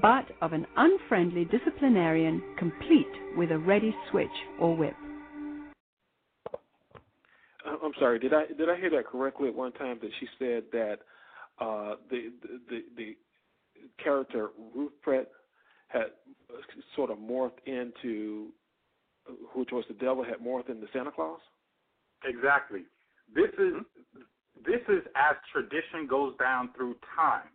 but 0.00 0.26
of 0.40 0.52
an 0.52 0.66
unfriendly 0.76 1.44
disciplinarian 1.46 2.42
complete 2.58 3.06
with 3.36 3.50
a 3.50 3.58
ready 3.58 3.94
switch 4.10 4.28
or 4.58 4.76
whip. 4.76 4.94
Uh, 7.66 7.76
I'm 7.82 7.92
sorry. 7.98 8.18
Did 8.18 8.34
I 8.34 8.46
did 8.46 8.68
I 8.68 8.76
hear 8.76 8.90
that 8.90 9.06
correctly 9.06 9.48
at 9.48 9.54
one 9.54 9.72
time 9.72 9.98
that 10.02 10.10
she 10.20 10.26
said 10.38 10.64
that 10.72 10.98
uh, 11.60 11.94
the, 12.10 12.32
the 12.68 12.82
the 12.96 13.16
character 14.02 14.50
Ruprecht 14.76 15.26
had 15.88 16.06
sort 16.96 17.10
of 17.10 17.18
morphed 17.18 17.60
into, 17.66 18.48
which 19.54 19.70
was 19.72 19.84
the 19.88 19.94
devil, 19.94 20.24
had 20.24 20.40
more 20.40 20.62
than 20.66 20.80
the 20.80 20.88
Santa 20.92 21.10
Claus? 21.10 21.40
Exactly. 22.24 22.82
This 23.34 23.50
is 23.58 23.74
this 24.64 24.80
is 24.88 25.02
as 25.16 25.36
tradition 25.52 26.06
goes 26.08 26.34
down 26.38 26.70
through 26.76 26.96
time. 27.16 27.48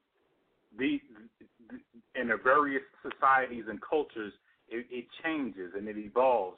The, 0.78 1.00
the 1.70 2.20
in 2.20 2.30
the 2.30 2.38
various 2.44 2.84
societies 3.02 3.66
and 3.70 3.80
cultures, 3.82 4.34
it, 4.70 4.86
it 4.90 5.06
changes 5.24 5.74
and 5.78 5.88
it 5.88 5.98
evolves. 5.98 6.58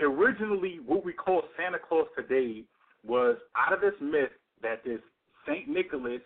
Originally, 0.00 0.80
what 0.84 1.04
we 1.04 1.12
call 1.12 1.42
Santa 1.56 1.78
Claus 1.78 2.06
today 2.16 2.64
was 3.06 3.36
out 3.56 3.72
of 3.72 3.80
this 3.80 3.94
myth 4.00 4.30
that 4.62 4.82
this 4.84 5.00
Saint 5.46 5.68
Nicholas 5.68 6.22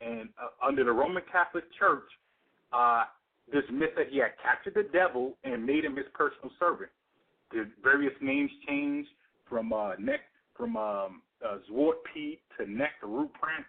and 0.00 0.28
uh, 0.42 0.66
under 0.66 0.84
the 0.84 0.92
Roman 0.92 1.22
Catholic 1.30 1.64
Church, 1.78 2.08
uh, 2.72 3.04
this 3.52 3.62
myth 3.72 3.90
that 3.96 4.08
he 4.10 4.18
had 4.18 4.32
captured 4.42 4.74
the 4.74 4.88
devil 4.92 5.36
and 5.44 5.64
made 5.64 5.84
him 5.84 5.96
his 5.96 6.06
personal 6.14 6.50
servant. 6.58 6.90
The 7.52 7.68
various 7.82 8.14
names 8.20 8.50
changed 8.66 9.08
from 9.48 9.72
uh, 9.72 9.96
Knecht 9.96 10.26
from 10.56 10.76
um, 10.76 11.22
uh, 11.44 11.58
Zwart 11.70 11.96
Piet 12.12 12.40
to 12.58 12.64
Knecht 12.64 13.00
to 13.02 13.06
Ruprecht 13.06 13.64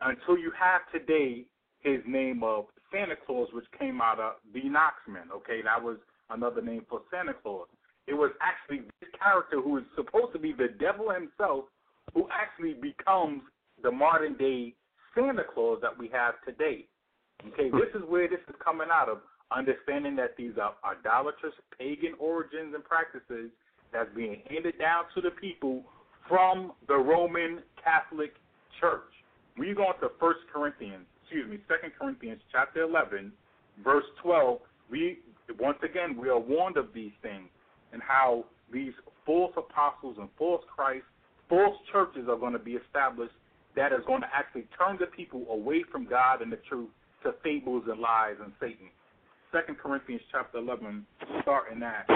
until 0.00 0.36
you 0.36 0.52
have 0.58 0.82
today 0.92 1.44
his 1.80 2.00
name 2.06 2.42
of 2.42 2.66
Santa 2.92 3.14
Claus, 3.26 3.48
which 3.52 3.64
came 3.78 4.00
out 4.00 4.20
of 4.20 4.34
the 4.52 4.60
Knoxman. 4.60 5.30
Okay, 5.34 5.62
that 5.62 5.82
was 5.82 5.96
another 6.30 6.60
name 6.62 6.84
for 6.88 7.00
Santa 7.10 7.34
Claus. 7.34 7.66
It 8.06 8.14
was 8.14 8.30
actually 8.40 8.84
this 9.00 9.10
character 9.18 9.60
who 9.60 9.78
is 9.78 9.84
supposed 9.94 10.32
to 10.32 10.38
be 10.38 10.52
the 10.52 10.68
devil 10.78 11.10
himself, 11.10 11.64
who 12.14 12.28
actually 12.32 12.74
becomes 12.74 13.42
the 13.82 13.90
modern 13.90 14.34
day 14.36 14.74
Santa 15.14 15.44
Claus 15.54 15.78
that 15.82 15.96
we 15.96 16.08
have 16.08 16.34
today. 16.46 16.86
Okay, 17.48 17.70
this 17.70 17.90
is 17.94 18.02
where 18.08 18.28
this 18.28 18.40
is 18.48 18.54
coming 18.62 18.88
out 18.92 19.08
of 19.08 19.18
understanding 19.56 20.16
that 20.16 20.36
these 20.36 20.52
are 20.60 20.74
idolatrous 20.84 21.54
pagan 21.78 22.14
origins 22.18 22.74
and 22.74 22.84
practices 22.84 23.50
that's 23.92 24.08
being 24.16 24.42
handed 24.48 24.78
down 24.78 25.04
to 25.14 25.20
the 25.20 25.30
people 25.30 25.82
from 26.28 26.72
the 26.88 26.96
Roman 26.96 27.60
Catholic 27.82 28.34
Church. 28.80 29.02
You 29.56 29.74
go 29.74 29.92
into 29.92 30.08
First 30.18 30.40
Corinthians, 30.52 31.04
excuse 31.22 31.48
me, 31.50 31.58
Second 31.68 31.92
Corinthians 31.98 32.40
chapter 32.50 32.82
eleven, 32.82 33.32
verse 33.84 34.04
twelve, 34.22 34.60
we 34.90 35.18
once 35.58 35.78
again 35.82 36.16
we 36.16 36.28
are 36.28 36.38
warned 36.38 36.76
of 36.76 36.88
these 36.94 37.12
things 37.22 37.48
and 37.92 38.00
how 38.00 38.44
these 38.72 38.92
false 39.26 39.52
apostles 39.56 40.16
and 40.18 40.28
false 40.38 40.62
Christ, 40.74 41.04
false 41.48 41.76
churches 41.92 42.26
are 42.28 42.38
going 42.38 42.54
to 42.54 42.58
be 42.58 42.72
established 42.72 43.34
that 43.76 43.92
is 43.92 44.00
going 44.06 44.22
to 44.22 44.28
actually 44.32 44.66
turn 44.78 44.96
the 44.98 45.06
people 45.06 45.46
away 45.50 45.84
from 45.90 46.06
God 46.06 46.40
and 46.40 46.50
the 46.50 46.58
truth 46.68 46.88
to 47.22 47.34
fables 47.42 47.84
and 47.90 48.00
lies 48.00 48.36
and 48.42 48.52
Satan. 48.58 48.88
Second 49.52 49.78
Corinthians 49.78 50.22
chapter 50.30 50.58
eleven, 50.58 51.06
starting 51.42 51.82
at 51.82 52.06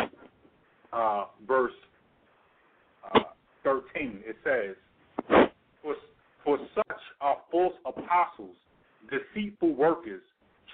uh, 0.92 1.24
verse 1.46 1.72
uh, 3.14 3.20
thirteen, 3.62 4.22
it 4.24 4.36
says, 4.42 4.74
"For 5.82 5.94
for 6.44 6.58
such 6.74 7.00
are 7.20 7.38
false 7.50 7.74
apostles, 7.84 8.56
deceitful 9.10 9.74
workers, 9.74 10.22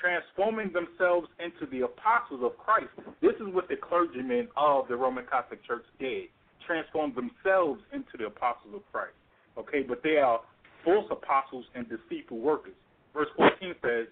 transforming 0.00 0.72
themselves 0.72 1.28
into 1.38 1.70
the 1.70 1.84
apostles 1.84 2.42
of 2.42 2.56
Christ. 2.58 2.90
This 3.20 3.34
is 3.36 3.52
what 3.54 3.68
the 3.68 3.76
clergymen 3.76 4.48
of 4.56 4.88
the 4.88 4.96
Roman 4.96 5.24
Catholic 5.30 5.64
Church 5.64 5.84
did. 5.98 6.24
Transform 6.66 7.14
themselves 7.14 7.80
into 7.92 8.18
the 8.18 8.26
apostles 8.26 8.74
of 8.74 8.82
Christ. 8.92 9.14
Okay, 9.58 9.82
but 9.82 10.02
they 10.02 10.16
are 10.16 10.40
false 10.84 11.06
apostles 11.10 11.64
and 11.74 11.86
deceitful 11.88 12.38
workers. 12.38 12.74
Verse 13.14 13.28
14 13.36 13.74
says, 13.82 14.06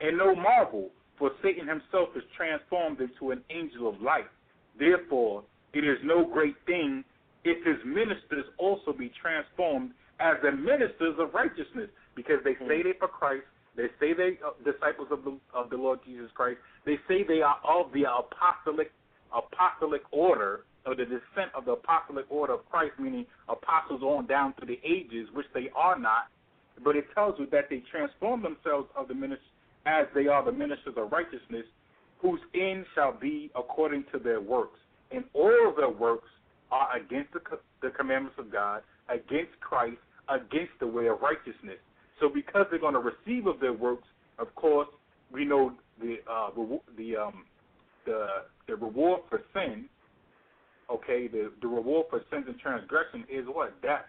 And 0.00 0.18
no 0.18 0.34
marvel, 0.34 0.90
for 1.18 1.30
Satan 1.42 1.68
himself 1.68 2.10
is 2.16 2.22
transformed 2.36 3.00
into 3.00 3.30
an 3.30 3.42
angel 3.50 3.88
of 3.88 4.00
light. 4.00 4.28
Therefore, 4.78 5.44
it 5.72 5.84
is 5.84 5.98
no 6.02 6.24
great 6.24 6.56
thing 6.66 7.04
if 7.44 7.64
his 7.64 7.78
ministers 7.84 8.44
also 8.58 8.92
be 8.92 9.10
transformed 9.20 9.92
as 10.20 10.36
the 10.42 10.52
ministers 10.52 11.16
of 11.18 11.34
righteousness, 11.34 11.90
because 12.14 12.38
they 12.44 12.54
hmm. 12.54 12.68
say 12.68 12.82
they 12.82 12.92
for 12.98 13.08
Christ, 13.08 13.44
they 13.76 13.88
say 13.98 14.12
they 14.12 14.38
are 14.44 14.54
disciples 14.64 15.08
of 15.10 15.24
the 15.24 15.38
of 15.54 15.70
the 15.70 15.76
Lord 15.76 16.00
Jesus 16.04 16.30
Christ. 16.34 16.58
They 16.84 16.98
say 17.08 17.24
they 17.26 17.40
are 17.40 17.56
of 17.64 17.92
the 17.92 18.04
apostolic 18.04 18.92
apostolic 19.34 20.02
order 20.12 20.64
or 20.84 20.94
the 20.94 21.04
descent 21.04 21.50
of 21.54 21.64
the 21.64 21.72
apostolic 21.72 22.26
order 22.28 22.54
of 22.54 22.68
Christ, 22.70 22.92
meaning 22.98 23.24
apostles 23.48 24.02
on 24.02 24.26
down 24.26 24.52
through 24.58 24.68
the 24.68 24.80
ages, 24.84 25.28
which 25.32 25.46
they 25.54 25.70
are 25.74 25.98
not. 25.98 26.28
But 26.84 26.96
it 26.96 27.06
tells 27.14 27.38
you 27.38 27.46
that 27.52 27.70
they 27.70 27.82
transform 27.90 28.42
themselves 28.42 28.88
of 28.96 29.08
the 29.08 29.14
ministers 29.14 29.46
as 29.86 30.06
they 30.14 30.26
are 30.26 30.44
the 30.44 30.52
ministers 30.52 30.94
of 30.96 31.10
righteousness, 31.12 31.66
whose 32.20 32.40
end 32.54 32.84
shall 32.94 33.12
be 33.12 33.50
according 33.56 34.04
to 34.12 34.18
their 34.18 34.40
works. 34.40 34.78
And 35.10 35.24
all 35.34 35.74
their 35.76 35.90
works 35.90 36.28
are 36.70 36.96
against 36.96 37.32
the, 37.32 37.40
the 37.82 37.90
commandments 37.90 38.36
of 38.38 38.50
God, 38.50 38.82
against 39.08 39.58
Christ, 39.60 39.98
against 40.28 40.72
the 40.80 40.86
way 40.86 41.08
of 41.08 41.20
righteousness. 41.20 41.78
So 42.20 42.28
because 42.28 42.66
they're 42.70 42.80
going 42.80 42.94
to 42.94 43.00
receive 43.00 43.46
of 43.46 43.60
their 43.60 43.72
works, 43.72 44.06
of 44.38 44.54
course, 44.54 44.88
we 45.32 45.44
know 45.44 45.72
the 46.00 46.16
uh, 46.30 46.50
the 46.96 47.16
um, 47.16 47.44
the 48.06 48.26
the 48.68 48.76
reward 48.76 49.22
for 49.28 49.42
sin. 49.52 49.86
Okay, 50.90 51.26
the 51.26 51.52
the 51.60 51.68
reward 51.68 52.06
for 52.10 52.22
sins 52.30 52.44
and 52.46 52.58
transgression 52.58 53.24
is 53.28 53.46
what 53.46 53.80
death. 53.82 54.04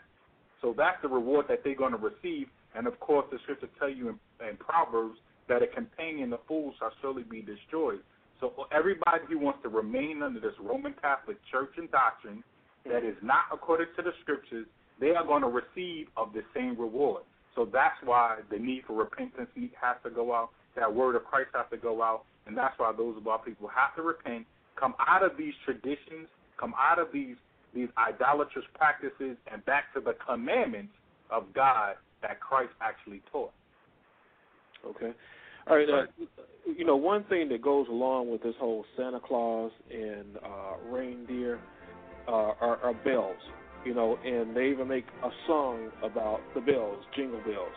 So 0.61 0.73
that's 0.77 1.01
the 1.01 1.09
reward 1.09 1.47
that 1.49 1.59
they're 1.63 1.75
going 1.75 1.91
to 1.91 1.97
receive. 1.97 2.47
And 2.75 2.87
of 2.87 2.99
course, 2.99 3.25
the 3.31 3.37
scripture 3.43 3.69
tell 3.79 3.89
you 3.89 4.09
in, 4.09 4.47
in 4.47 4.57
Proverbs 4.57 5.17
that 5.48 5.61
a 5.61 5.68
companion 5.68 6.34
of 6.34 6.40
fools 6.48 6.76
shall 6.80 6.91
surely 7.02 7.24
be 7.24 7.41
destroyed. 7.41 7.99
So 8.40 8.52
for 8.56 8.65
everybody 8.74 9.22
who 9.30 9.40
wants 9.40 9.60
to 9.64 9.70
remain 9.70 10.22
under 10.22 10.40
this 10.40 10.53
Roman 10.60 10.94
Catholic 11.02 11.38
church 11.52 11.72
and 11.78 11.90
doctrine 11.91 12.44
that 12.86 13.03
is 13.03 13.15
not 13.22 13.45
according 13.52 13.88
to 13.95 14.02
the 14.02 14.11
scriptures, 14.22 14.65
they 14.99 15.11
are 15.11 15.26
going 15.26 15.41
to 15.41 15.48
receive 15.48 16.07
of 16.18 16.34
the 16.34 16.41
same 16.53 16.80
reward. 16.80 17.24
So 17.56 17.65
that's 17.72 17.95
why 18.03 18.40
the 18.49 18.57
need 18.57 18.84
for 18.88 18.94
repentance 18.94 19.49
has 19.80 19.98
to 20.03 20.10
go 20.10 20.34
out. 20.34 20.49
That 20.76 20.94
word 20.94 21.15
of 21.15 21.24
Christ 21.24 21.49
has 21.53 21.65
to 21.72 21.78
go 21.78 22.02
out, 22.02 22.24
and 22.48 22.57
that's 22.57 22.78
why 22.78 22.91
those 22.98 23.15
of 23.18 23.28
our 23.28 23.40
people 23.40 23.70
have 23.70 23.95
to 23.95 24.02
repent, 24.02 24.45
come 24.76 24.95
out 24.99 25.24
of 25.24 25.38
these 25.38 25.53
traditions, 25.65 26.28
come 26.60 26.74
out 26.78 26.99
of 26.99 27.07
these 27.14 27.36
these 27.74 27.90
idolatrous 27.98 28.65
practices, 28.76 29.36
and 29.52 29.65
back 29.65 29.91
to 29.95 29.99
the 29.99 30.14
commandments 30.28 30.94
of 31.32 31.52
God 31.56 31.95
that 32.22 32.40
Christ 32.40 32.70
actually 32.82 33.24
taught. 33.32 33.52
Okay. 34.85 35.11
All 35.68 35.77
right. 35.77 35.89
Uh, 35.89 36.05
you 36.65 36.85
know, 36.85 36.95
one 36.95 37.23
thing 37.26 37.49
that 37.49 37.61
goes 37.61 37.88
along 37.89 38.31
with 38.31 38.41
this 38.43 38.55
whole 38.60 38.85
Santa 38.97 39.19
Claus 39.19 39.72
and 39.91 40.38
uh, 40.38 40.89
reindeer 40.89 41.60
uh, 42.27 42.31
are, 42.31 42.77
are 42.77 42.93
bells 42.93 43.38
you 43.85 43.93
know, 43.93 44.18
and 44.23 44.55
they 44.55 44.68
even 44.68 44.88
make 44.88 45.05
a 45.23 45.30
song 45.47 45.89
about 46.03 46.39
the 46.55 46.61
bells, 46.61 47.03
jingle 47.15 47.41
bells. 47.41 47.76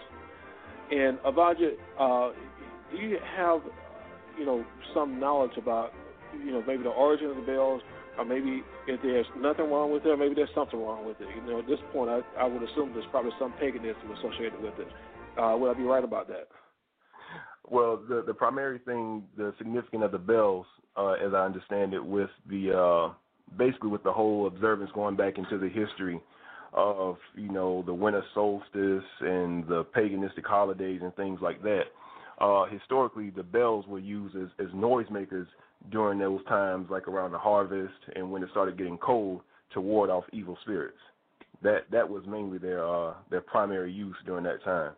And 0.90 1.18
Avaja, 1.18 1.72
uh, 1.98 2.32
do 2.92 2.98
you 2.98 3.18
have, 3.36 3.60
you 4.38 4.46
know, 4.46 4.64
some 4.94 5.18
knowledge 5.18 5.56
about, 5.56 5.92
you 6.44 6.52
know, 6.52 6.62
maybe 6.66 6.84
the 6.84 6.90
origin 6.90 7.30
of 7.30 7.36
the 7.36 7.42
bells, 7.42 7.82
or 8.18 8.24
maybe 8.24 8.62
if 8.86 9.00
there's 9.02 9.26
nothing 9.36 9.70
wrong 9.70 9.92
with 9.92 10.06
it, 10.06 10.18
maybe 10.18 10.34
there's 10.34 10.48
something 10.54 10.80
wrong 10.80 11.04
with 11.06 11.20
it. 11.20 11.28
You 11.34 11.50
know, 11.50 11.58
at 11.58 11.66
this 11.66 11.80
point, 11.92 12.10
I, 12.10 12.20
I 12.38 12.46
would 12.46 12.62
assume 12.62 12.92
there's 12.94 13.06
probably 13.10 13.32
some 13.38 13.52
paganism 13.58 14.10
associated 14.18 14.62
with 14.62 14.74
it. 14.78 14.88
Uh, 15.38 15.56
would 15.58 15.74
I 15.74 15.74
be 15.74 15.82
right 15.84 16.04
about 16.04 16.28
that? 16.28 16.48
Well, 17.70 18.00
the 18.08 18.22
the 18.26 18.34
primary 18.34 18.78
thing, 18.78 19.24
the 19.36 19.52
significance 19.58 20.04
of 20.04 20.12
the 20.12 20.18
bells, 20.18 20.66
uh, 20.96 21.12
as 21.12 21.34
I 21.34 21.44
understand 21.44 21.94
it, 21.94 22.04
with 22.04 22.30
the 22.48 22.72
uh, 22.76 23.14
basically 23.58 23.90
with 23.90 24.02
the 24.02 24.12
whole 24.12 24.46
observance 24.46 24.90
going 24.94 25.16
back 25.16 25.38
into 25.38 25.58
the 25.58 25.68
history 25.68 26.20
of 26.72 27.16
you 27.34 27.50
know 27.50 27.82
the 27.86 27.94
winter 27.94 28.22
solstice 28.34 29.04
and 29.20 29.66
the 29.66 29.84
paganistic 29.96 30.44
holidays 30.44 31.00
and 31.02 31.14
things 31.16 31.40
like 31.42 31.62
that. 31.62 31.84
Uh, 32.38 32.66
historically, 32.66 33.30
the 33.30 33.42
bells 33.42 33.86
were 33.86 33.98
used 33.98 34.36
as, 34.36 34.48
as 34.58 34.66
noisemakers 34.74 35.46
during 35.90 36.18
those 36.18 36.44
times, 36.44 36.86
like 36.90 37.08
around 37.08 37.32
the 37.32 37.38
harvest 37.38 37.94
and 38.14 38.30
when 38.30 38.42
it 38.42 38.50
started 38.50 38.76
getting 38.76 38.98
cold, 38.98 39.40
to 39.72 39.80
ward 39.80 40.10
off 40.10 40.24
evil 40.32 40.56
spirits. 40.62 40.98
That 41.62 41.86
that 41.90 42.08
was 42.08 42.22
mainly 42.28 42.58
their 42.58 42.86
uh, 42.86 43.14
their 43.30 43.40
primary 43.40 43.92
use 43.92 44.16
during 44.24 44.44
that 44.44 44.62
time. 44.62 44.92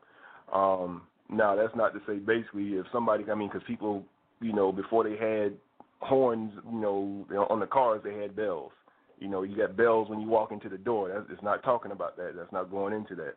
Um, 0.53 1.03
now, 1.31 1.55
that's 1.55 1.75
not 1.77 1.93
to 1.93 2.01
say 2.07 2.19
basically 2.19 2.75
if 2.75 2.87
somebody, 2.93 3.25
I 3.31 3.35
mean, 3.35 3.49
because 3.49 3.67
people, 3.67 4.05
you 4.41 4.53
know, 4.53 4.73
before 4.73 5.05
they 5.05 5.17
had 5.17 5.55
horns, 6.01 6.53
you 6.71 6.81
know, 6.81 7.27
on 7.51 7.61
the 7.61 7.67
cars 7.67 8.01
they 8.05 8.15
had 8.15 8.35
bells. 8.35 8.73
You 9.19 9.29
know, 9.29 9.43
you 9.43 9.57
got 9.57 9.77
bells 9.77 10.09
when 10.09 10.21
you 10.21 10.29
walk 10.29 10.53
into 10.53 10.69
the 10.69 10.79
door. 10.79 11.09
That's, 11.09 11.27
it's 11.31 11.43
not 11.43 11.65
talking 11.65 11.91
about 11.91 12.17
that. 12.17 12.35
That's 12.37 12.53
not 12.53 12.71
going 12.71 12.95
into 12.95 13.15
that. 13.17 13.35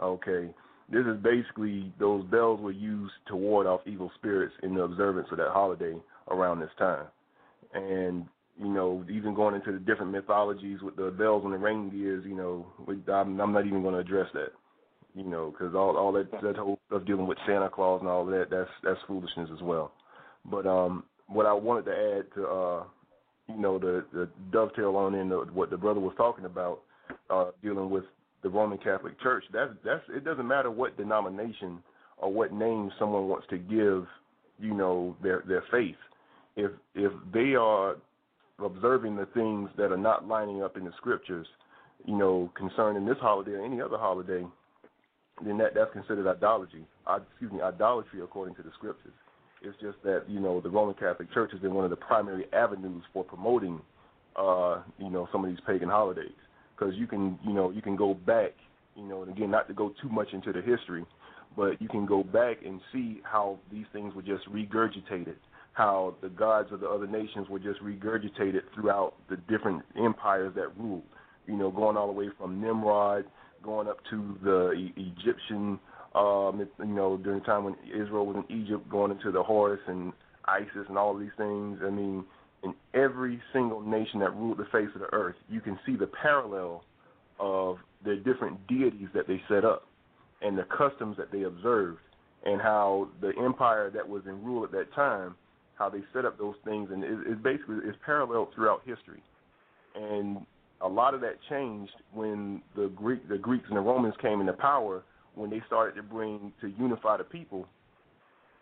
Okay. 0.00 0.48
This 0.90 1.04
is 1.06 1.20
basically 1.22 1.92
those 1.98 2.24
bells 2.26 2.60
were 2.60 2.70
used 2.70 3.14
to 3.28 3.36
ward 3.36 3.66
off 3.66 3.80
evil 3.86 4.10
spirits 4.14 4.54
in 4.62 4.74
the 4.74 4.82
observance 4.82 5.26
of 5.32 5.38
that 5.38 5.50
holiday 5.50 5.94
around 6.28 6.60
this 6.60 6.70
time. 6.78 7.06
And 7.72 8.26
you 8.58 8.68
know, 8.68 9.04
even 9.10 9.34
going 9.34 9.56
into 9.56 9.72
the 9.72 9.78
different 9.78 10.12
mythologies 10.12 10.80
with 10.80 10.94
the 10.94 11.10
bells 11.10 11.42
and 11.44 11.52
the 11.52 11.58
reindeers, 11.58 12.24
you 12.24 12.36
know, 12.36 12.66
I'm, 13.12 13.40
I'm 13.40 13.52
not 13.52 13.66
even 13.66 13.82
going 13.82 13.94
to 13.94 14.00
address 14.00 14.28
that. 14.34 14.52
You 15.14 15.24
know, 15.24 15.50
because 15.52 15.74
all 15.74 15.96
all 15.96 16.12
that 16.12 16.30
that 16.42 16.56
whole 16.56 16.78
stuff 16.88 17.04
dealing 17.06 17.26
with 17.26 17.38
Santa 17.46 17.70
Claus 17.70 18.00
and 18.00 18.08
all 18.08 18.26
that, 18.26 18.46
that's 18.50 18.70
that's 18.82 18.98
foolishness 19.06 19.48
as 19.54 19.62
well. 19.62 19.92
But 20.44 20.66
um, 20.66 21.04
what 21.28 21.46
I 21.46 21.52
wanted 21.52 21.84
to 21.86 21.92
add 21.92 22.34
to 22.34 22.46
uh, 22.46 22.84
you 23.48 23.60
know 23.60 23.78
the, 23.78 24.04
the 24.12 24.28
dovetail 24.52 24.96
on 24.96 25.14
in 25.14 25.28
the, 25.28 25.36
what 25.52 25.70
the 25.70 25.76
brother 25.76 26.00
was 26.00 26.14
talking 26.16 26.46
about 26.46 26.80
uh, 27.30 27.50
dealing 27.62 27.90
with 27.90 28.04
the 28.42 28.48
Roman 28.48 28.78
Catholic 28.78 29.20
Church. 29.20 29.44
That's 29.52 29.70
that's 29.84 30.02
it 30.08 30.24
doesn't 30.24 30.46
matter 30.46 30.70
what 30.70 30.96
denomination 30.96 31.78
or 32.18 32.32
what 32.32 32.52
name 32.52 32.90
someone 32.98 33.28
wants 33.28 33.46
to 33.50 33.58
give 33.58 34.06
you 34.58 34.74
know 34.74 35.16
their 35.22 35.44
their 35.46 35.64
faith. 35.70 35.96
If 36.56 36.72
if 36.94 37.12
they 37.32 37.54
are 37.54 37.96
observing 38.62 39.16
the 39.16 39.26
things 39.26 39.70
that 39.76 39.90
are 39.90 39.96
not 39.96 40.28
lining 40.28 40.62
up 40.62 40.76
in 40.76 40.84
the 40.84 40.92
scriptures, 40.96 41.46
you 42.04 42.16
know, 42.16 42.50
concerning 42.56 43.04
this 43.04 43.18
holiday 43.20 43.52
or 43.52 43.64
any 43.64 43.80
other 43.80 43.98
holiday, 43.98 44.44
then 45.42 45.58
that 45.58 45.74
that's 45.74 45.92
considered 45.92 46.28
idolatry. 46.28 46.84
Excuse 47.30 47.52
me, 47.52 47.60
idolatry 47.60 48.20
according 48.22 48.54
to 48.56 48.62
the 48.62 48.70
scriptures. 48.76 49.12
It's 49.62 49.76
just 49.80 49.96
that 50.04 50.24
you 50.28 50.40
know 50.40 50.60
the 50.60 50.70
Roman 50.70 50.94
Catholic 50.94 51.32
Church 51.32 51.50
has 51.52 51.60
been 51.60 51.74
one 51.74 51.84
of 51.84 51.90
the 51.90 51.96
primary 51.96 52.46
avenues 52.52 53.02
for 53.12 53.24
promoting, 53.24 53.80
uh, 54.36 54.82
you 54.98 55.10
know, 55.10 55.28
some 55.32 55.44
of 55.44 55.50
these 55.50 55.60
pagan 55.66 55.88
holidays. 55.88 56.32
Because 56.76 56.94
you 56.96 57.06
can, 57.06 57.38
you 57.44 57.52
know, 57.52 57.70
you 57.70 57.80
can 57.80 57.96
go 57.96 58.14
back, 58.14 58.52
you 58.96 59.04
know, 59.04 59.22
and 59.22 59.30
again, 59.30 59.50
not 59.50 59.68
to 59.68 59.74
go 59.74 59.94
too 60.02 60.08
much 60.08 60.28
into 60.32 60.52
the 60.52 60.60
history, 60.60 61.04
but 61.56 61.80
you 61.80 61.88
can 61.88 62.04
go 62.04 62.22
back 62.22 62.58
and 62.64 62.80
see 62.92 63.20
how 63.22 63.58
these 63.72 63.86
things 63.92 64.14
were 64.14 64.22
just 64.22 64.44
regurgitated, 64.50 65.36
how 65.72 66.14
the 66.20 66.28
gods 66.28 66.72
of 66.72 66.80
the 66.80 66.88
other 66.88 67.06
nations 67.06 67.48
were 67.48 67.60
just 67.60 67.80
regurgitated 67.82 68.62
throughout 68.74 69.14
the 69.30 69.36
different 69.48 69.82
empires 69.96 70.52
that 70.56 70.76
ruled. 70.76 71.04
You 71.46 71.56
know, 71.56 71.70
going 71.70 71.96
all 71.96 72.06
the 72.06 72.12
way 72.12 72.28
from 72.38 72.60
Nimrod, 72.60 73.24
going 73.64 73.88
up 73.88 73.98
to 74.10 74.36
the 74.42 74.72
e- 74.72 74.94
Egyptian 74.96 75.78
um, 76.14 76.68
you 76.78 76.84
know, 76.86 77.16
during 77.16 77.40
the 77.40 77.44
time 77.44 77.64
when 77.64 77.74
Israel 77.84 78.26
was 78.26 78.44
in 78.48 78.56
Egypt, 78.56 78.88
going 78.88 79.10
into 79.10 79.32
the 79.32 79.42
Horus 79.42 79.80
and 79.88 80.12
Isis 80.44 80.86
and 80.88 80.96
all 80.96 81.16
these 81.16 81.32
things. 81.36 81.80
I 81.84 81.90
mean, 81.90 82.24
in 82.62 82.74
every 82.94 83.40
single 83.52 83.80
nation 83.80 84.20
that 84.20 84.34
ruled 84.34 84.58
the 84.58 84.66
face 84.66 84.88
of 84.94 85.00
the 85.00 85.12
earth, 85.12 85.34
you 85.48 85.60
can 85.60 85.78
see 85.84 85.96
the 85.96 86.06
parallel 86.06 86.84
of 87.40 87.78
the 88.04 88.16
different 88.16 88.64
deities 88.68 89.08
that 89.14 89.26
they 89.26 89.42
set 89.48 89.64
up 89.64 89.86
and 90.40 90.56
the 90.56 90.64
customs 90.76 91.16
that 91.16 91.32
they 91.32 91.42
observed 91.42 91.98
and 92.44 92.60
how 92.60 93.08
the 93.20 93.32
empire 93.42 93.90
that 93.90 94.08
was 94.08 94.22
in 94.26 94.42
rule 94.44 94.62
at 94.64 94.70
that 94.70 94.92
time, 94.94 95.34
how 95.76 95.88
they 95.88 96.00
set 96.12 96.24
up 96.24 96.38
those 96.38 96.54
things, 96.64 96.90
and 96.92 97.02
it, 97.02 97.10
it 97.26 97.42
basically 97.42 97.76
is 97.76 97.96
paralleled 98.04 98.48
throughout 98.54 98.82
history. 98.84 99.22
And 99.96 100.46
a 100.84 100.88
lot 100.88 101.14
of 101.14 101.20
that 101.22 101.36
changed 101.48 101.94
when 102.12 102.60
the 102.76 102.88
Greek, 102.94 103.26
the 103.28 103.38
Greeks 103.38 103.64
and 103.68 103.76
the 103.76 103.80
Romans 103.80 104.14
came 104.20 104.40
into 104.40 104.52
power 104.52 105.02
when 105.34 105.50
they 105.50 105.62
started 105.66 105.96
to 105.96 106.02
bring 106.02 106.52
to 106.60 106.68
unify 106.78 107.16
the 107.16 107.24
people. 107.24 107.66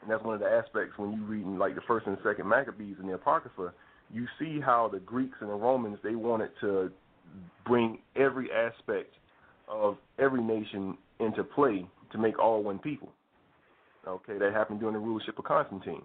And 0.00 0.10
that's 0.10 0.22
one 0.22 0.34
of 0.34 0.40
the 0.40 0.46
aspects 0.46 0.96
when 0.96 1.12
you 1.12 1.22
read 1.24 1.44
in 1.44 1.58
like 1.58 1.74
the 1.74 1.80
first 1.86 2.06
and 2.06 2.16
second 2.24 2.48
Maccabees 2.48 2.96
in 3.00 3.08
the 3.08 3.14
Apocrypha, 3.14 3.72
you 4.12 4.26
see 4.38 4.60
how 4.60 4.88
the 4.90 5.00
Greeks 5.00 5.36
and 5.40 5.50
the 5.50 5.54
Romans 5.54 5.98
they 6.04 6.14
wanted 6.14 6.50
to 6.60 6.92
bring 7.66 7.98
every 8.14 8.50
aspect 8.52 9.14
of 9.68 9.96
every 10.18 10.42
nation 10.42 10.96
into 11.18 11.42
play 11.42 11.86
to 12.12 12.18
make 12.18 12.38
all 12.38 12.62
one 12.62 12.78
people. 12.78 13.10
Okay, 14.06 14.38
that 14.38 14.52
happened 14.52 14.80
during 14.80 14.94
the 14.94 15.00
rulership 15.00 15.38
of 15.38 15.44
Constantine, 15.44 16.02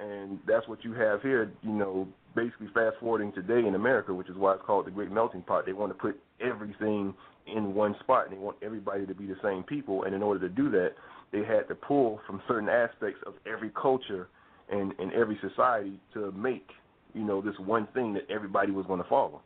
and 0.00 0.38
that's 0.46 0.66
what 0.68 0.82
you 0.84 0.94
have 0.94 1.20
here. 1.20 1.50
You 1.62 1.72
know, 1.72 2.08
basically 2.34 2.68
fast 2.74 2.96
forwarding 3.00 3.32
today 3.32 3.66
in 3.66 3.74
America, 3.74 4.14
which 4.14 4.28
is 4.28 4.36
why 4.36 4.54
it's 4.54 4.62
called 4.66 4.86
the 4.86 4.90
Great 4.90 5.10
Melting 5.10 5.42
Pot. 5.42 5.66
They 5.66 5.72
want 5.72 5.90
to 5.90 5.98
put 5.98 6.20
everything 6.40 7.14
in 7.46 7.74
one 7.74 7.96
spot, 8.00 8.26
and 8.26 8.36
they 8.36 8.38
want 8.38 8.56
everybody 8.62 9.06
to 9.06 9.14
be 9.14 9.26
the 9.26 9.36
same 9.42 9.62
people. 9.62 10.04
And 10.04 10.14
in 10.14 10.22
order 10.22 10.40
to 10.48 10.54
do 10.54 10.70
that, 10.70 10.90
they 11.32 11.44
had 11.44 11.68
to 11.68 11.74
pull 11.74 12.20
from 12.26 12.42
certain 12.48 12.68
aspects 12.68 13.20
of 13.26 13.34
every 13.46 13.70
culture 13.70 14.28
and, 14.70 14.92
and 14.98 15.12
every 15.12 15.38
society 15.40 16.00
to 16.14 16.32
make 16.32 16.68
you 17.14 17.24
know 17.24 17.40
this 17.40 17.54
one 17.58 17.88
thing 17.92 18.14
that 18.14 18.22
everybody 18.30 18.70
was 18.70 18.86
going 18.86 19.02
to 19.02 19.08
follow 19.08 19.42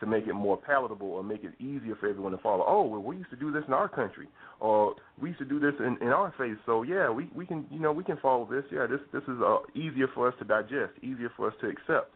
to 0.00 0.06
make 0.06 0.26
it 0.26 0.32
more 0.32 0.56
palatable 0.56 1.08
or 1.08 1.22
make 1.22 1.44
it 1.44 1.52
easier 1.60 1.94
for 2.00 2.08
everyone 2.08 2.32
to 2.32 2.38
follow. 2.38 2.64
Oh, 2.66 2.82
well, 2.82 3.02
we 3.02 3.16
used 3.16 3.30
to 3.30 3.36
do 3.36 3.52
this 3.52 3.62
in 3.68 3.74
our 3.74 3.88
country, 3.88 4.28
or 4.58 4.94
we 5.20 5.28
used 5.28 5.38
to 5.40 5.44
do 5.44 5.60
this 5.60 5.74
in, 5.78 5.98
in 6.00 6.08
our 6.08 6.34
faith. 6.36 6.56
So 6.66 6.82
yeah, 6.82 7.10
we 7.10 7.28
we 7.34 7.46
can 7.46 7.66
you 7.70 7.78
know 7.78 7.92
we 7.92 8.04
can 8.04 8.16
follow 8.16 8.48
this. 8.50 8.64
Yeah, 8.72 8.86
this 8.86 9.00
this 9.12 9.22
is 9.22 9.40
uh, 9.44 9.58
easier 9.74 10.08
for 10.14 10.28
us 10.28 10.34
to 10.38 10.44
digest, 10.44 10.92
easier 11.02 11.30
for 11.36 11.48
us 11.48 11.54
to 11.60 11.68
accept. 11.68 12.12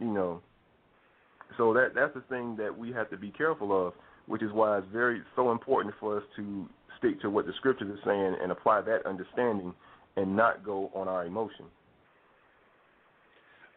You 0.00 0.08
know, 0.08 0.40
so 1.56 1.72
that 1.74 1.92
that's 1.94 2.14
the 2.14 2.22
thing 2.22 2.56
that 2.56 2.76
we 2.76 2.92
have 2.92 3.08
to 3.10 3.16
be 3.16 3.30
careful 3.30 3.86
of, 3.86 3.94
which 4.26 4.42
is 4.42 4.50
why 4.52 4.78
it's 4.78 4.86
very 4.92 5.22
so 5.36 5.52
important 5.52 5.94
for 6.00 6.16
us 6.16 6.24
to 6.36 6.68
stick 6.98 7.20
to 7.22 7.30
what 7.30 7.46
the 7.46 7.52
scriptures 7.56 7.90
are 7.90 8.04
saying 8.04 8.36
and 8.42 8.50
apply 8.50 8.80
that 8.82 9.06
understanding, 9.06 9.72
and 10.16 10.34
not 10.36 10.64
go 10.64 10.90
on 10.94 11.06
our 11.06 11.24
emotion. 11.24 11.66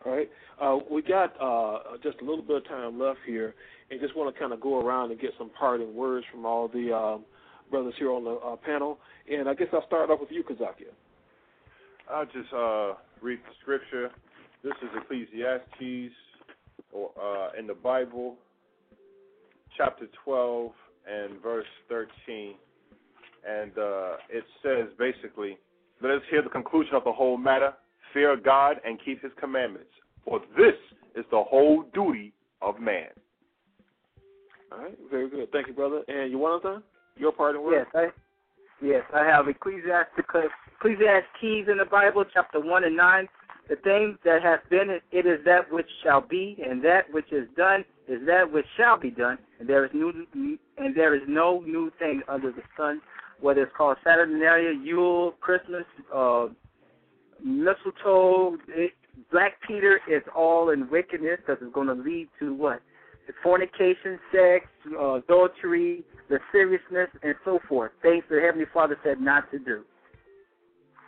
All 0.05 0.11
right. 0.11 0.30
Uh, 0.61 0.80
we 0.91 1.01
got 1.01 1.34
uh, 1.41 1.97
just 2.01 2.19
a 2.21 2.25
little 2.25 2.43
bit 2.43 2.57
of 2.57 2.67
time 2.67 2.99
left 2.99 3.19
here, 3.25 3.55
and 3.89 3.99
just 4.01 4.15
want 4.15 4.34
to 4.34 4.39
kind 4.39 4.51
of 4.51 4.59
go 4.59 4.81
around 4.81 5.11
and 5.11 5.19
get 5.19 5.31
some 5.38 5.49
parting 5.57 5.95
words 5.95 6.25
from 6.31 6.45
all 6.45 6.67
the 6.67 6.93
um, 6.93 7.23
brothers 7.71 7.93
here 7.97 8.11
on 8.11 8.23
the 8.23 8.31
uh, 8.31 8.55
panel. 8.57 8.99
And 9.31 9.47
I 9.47 9.53
guess 9.53 9.67
I'll 9.71 9.85
start 9.88 10.09
off 10.09 10.19
with 10.19 10.31
you, 10.31 10.43
Kazakia. 10.43 10.91
I'll 12.11 12.25
just 12.25 12.53
uh, 12.53 12.93
read 13.21 13.39
the 13.39 13.53
scripture. 13.61 14.09
This 14.63 14.73
is 14.81 14.89
Ecclesiastes 15.01 16.13
uh, 16.93 17.49
in 17.57 17.67
the 17.67 17.73
Bible, 17.73 18.35
chapter 19.77 20.07
12 20.25 20.71
and 21.09 21.41
verse 21.41 21.65
13. 21.89 22.55
And 23.49 23.71
uh, 23.77 24.11
it 24.30 24.43
says 24.61 24.88
basically, 24.97 25.57
let 26.01 26.11
us 26.11 26.21
hear 26.30 26.41
the 26.41 26.49
conclusion 26.49 26.95
of 26.95 27.03
the 27.03 27.11
whole 27.11 27.38
matter 27.38 27.73
fear 28.14 28.35
God 28.35 28.77
and 28.85 28.99
keep 29.03 29.22
his 29.22 29.31
commandments, 29.40 29.90
for 30.26 30.40
this 30.57 30.76
is 31.15 31.26
the 31.31 31.44
whole 31.44 31.85
duty 31.94 32.34
of 32.61 32.80
man. 32.80 33.10
All 34.72 34.80
right, 34.80 34.98
very 35.11 35.30
good. 35.30 35.52
Thank 35.52 35.68
you, 35.68 35.73
brother. 35.73 36.02
And 36.07 36.31
you 36.31 36.38
want 36.38 36.64
to 36.64 36.84
your 37.18 37.31
part 37.31 37.56
in 37.56 37.64
word? 37.64 37.85
Yes, 37.94 38.11
I 38.81 38.85
yes, 38.85 39.03
I 39.14 39.23
have 39.23 39.48
Ecclesiastes 39.48 40.11
Ecclesiastes 40.18 41.69
in 41.69 41.77
the 41.77 41.85
Bible, 41.90 42.26
chapter 42.34 42.60
one 42.60 42.84
and 42.84 42.95
nine. 42.95 43.27
The 43.69 43.76
thing 43.77 44.18
that 44.26 44.41
has 44.44 44.60
been, 44.69 44.99
it 45.11 45.26
is 45.26 45.40
that 45.45 45.72
which 45.72 45.88
shall 46.03 46.19
be, 46.19 46.57
and 46.68 46.84
that 46.84 47.03
which 47.11 47.31
is 47.31 47.48
done 47.56 47.85
is 48.10 48.19
that 48.26 48.52
which 48.52 48.65
shall 48.76 48.99
be 48.99 49.10
done, 49.10 49.38
and 49.60 49.69
there 49.69 49.85
is 49.85 49.91
new, 49.94 50.11
and 50.77 50.95
there 50.95 51.15
is 51.15 51.22
no 51.27 51.61
new 51.61 51.91
thing 51.99 52.22
under 52.27 52.52
the 52.52 52.64
sun. 52.76 53.02
Whether 53.40 53.64
it's 53.64 53.72
called 53.77 53.98
Saturnalia, 54.03 54.73
Yule, 54.84 55.34
Christmas, 55.40 55.85
uh, 56.14 56.48
mistletoe, 57.44 58.57
it, 58.70 58.91
Black 59.32 59.53
Peter 59.68 59.99
is 60.10 60.24
all 60.36 60.70
in 60.72 60.90
wickedness 60.90 61.40
because 61.45 61.61
it's 61.61 61.74
going 61.74 61.88
to 61.88 61.94
lead 61.94 62.30
to 62.40 62.53
what? 62.53 62.82
Fornication, 63.41 64.20
sex, 64.32 64.65
uh, 64.99 65.14
adultery, 65.15 66.03
lasciviousness, 66.30 67.10
and 67.22 67.36
so 67.45 67.60
forth. 67.70 67.91
Things 68.02 68.24
the 68.30 68.41
Heavenly 68.41 68.65
Father 68.74 68.98
said 69.03 69.22
not 69.22 69.49
to 69.52 69.60
do. 69.60 69.84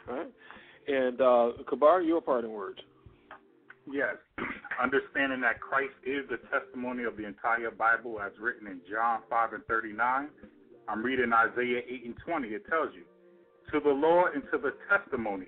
All 0.10 0.16
right. 0.16 0.32
And 0.88 1.20
uh, 1.20 1.64
Kabar, 1.68 2.02
your 2.02 2.22
parting 2.22 2.52
words. 2.52 2.80
Yes. 3.92 4.16
Understanding 4.82 5.42
that 5.42 5.60
Christ 5.60 5.94
is 6.06 6.24
the 6.30 6.38
testimony 6.50 7.04
of 7.04 7.18
the 7.18 7.26
entire 7.26 7.72
Bible 7.72 8.20
as 8.22 8.32
written 8.40 8.68
in 8.68 8.82
John 8.90 9.22
5 9.30 9.54
and 9.54 9.66
39. 9.66 10.28
I'm 10.88 11.04
reading 11.04 11.32
Isaiah 11.34 11.82
8 11.90 12.06
and 12.06 12.16
20. 12.26 12.48
It 12.50 12.64
tells 12.70 12.90
you, 12.94 13.04
To 13.74 13.84
the 13.84 13.94
law 13.94 14.26
and 14.34 14.44
to 14.52 14.58
the 14.58 14.74
testimony 14.90 15.48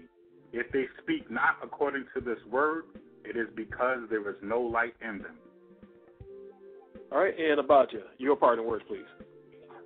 if 0.53 0.71
they 0.71 0.85
speak 1.01 1.29
not 1.29 1.57
according 1.63 2.05
to 2.15 2.21
this 2.21 2.37
word, 2.49 2.85
it 3.23 3.35
is 3.35 3.47
because 3.55 3.99
there 4.09 4.27
is 4.29 4.35
no 4.41 4.61
light 4.61 4.93
in 5.01 5.19
them. 5.19 5.35
All 7.11 7.19
right, 7.19 7.33
and 7.37 7.59
about 7.59 7.91
you, 7.93 8.01
your 8.17 8.35
part 8.35 8.59
in 8.59 8.65
words, 8.65 8.83
please. 8.87 9.05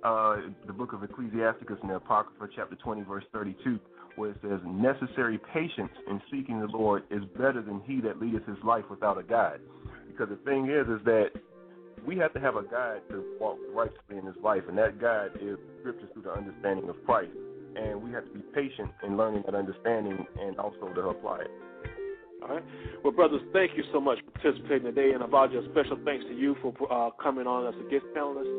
Uh, 0.02 0.36
the 0.66 0.72
book 0.72 0.92
of 0.92 1.04
Ecclesiasticus 1.04 1.78
in 1.82 1.88
the 1.88 1.96
Apocrypha, 1.96 2.48
chapter 2.54 2.74
20, 2.76 3.02
verse 3.02 3.24
32, 3.32 3.78
where 4.16 4.30
it 4.30 4.36
says, 4.42 4.60
Necessary 4.66 5.38
patience 5.52 5.92
in 6.08 6.20
seeking 6.30 6.60
the 6.60 6.66
Lord 6.66 7.04
is 7.10 7.22
better 7.36 7.62
than 7.62 7.80
he 7.86 8.00
that 8.00 8.20
leadeth 8.20 8.44
his 8.46 8.58
life 8.64 8.84
without 8.90 9.18
a 9.18 9.22
guide. 9.22 9.60
Because 10.08 10.28
the 10.28 10.38
thing 10.44 10.66
is, 10.66 10.88
is 10.88 11.04
that 11.04 11.30
we 12.04 12.16
have 12.18 12.32
to 12.34 12.40
have 12.40 12.56
a 12.56 12.64
guide 12.64 13.02
to 13.10 13.24
walk 13.40 13.58
righteously 13.72 14.18
in 14.18 14.26
this 14.26 14.34
life, 14.42 14.62
and 14.68 14.76
that 14.78 15.00
guide 15.00 15.30
is 15.40 15.56
scriptures 15.80 16.08
through 16.12 16.22
the 16.22 16.32
understanding 16.32 16.88
of 16.88 16.96
Christ 17.06 17.30
and 17.76 18.02
we 18.02 18.10
have 18.12 18.24
to 18.24 18.30
be 18.30 18.40
patient 18.54 18.90
in 19.04 19.16
learning 19.16 19.42
that 19.46 19.54
understanding 19.54 20.26
and 20.40 20.58
also 20.58 20.92
to 20.94 21.00
apply 21.08 21.40
it. 21.40 21.50
All 22.42 22.48
right. 22.48 22.64
Well, 23.04 23.12
brothers, 23.12 23.40
thank 23.52 23.76
you 23.76 23.84
so 23.92 24.00
much 24.00 24.18
for 24.24 24.30
participating 24.40 24.84
today. 24.84 25.12
And 25.12 25.22
about 25.22 25.52
your 25.52 25.62
special 25.70 25.98
thanks 26.04 26.24
to 26.26 26.34
you 26.34 26.56
for 26.60 26.72
uh, 26.90 27.10
coming 27.22 27.46
on 27.46 27.72
as 27.72 27.74
a 27.78 27.90
guest 27.90 28.04
panelist. 28.16 28.50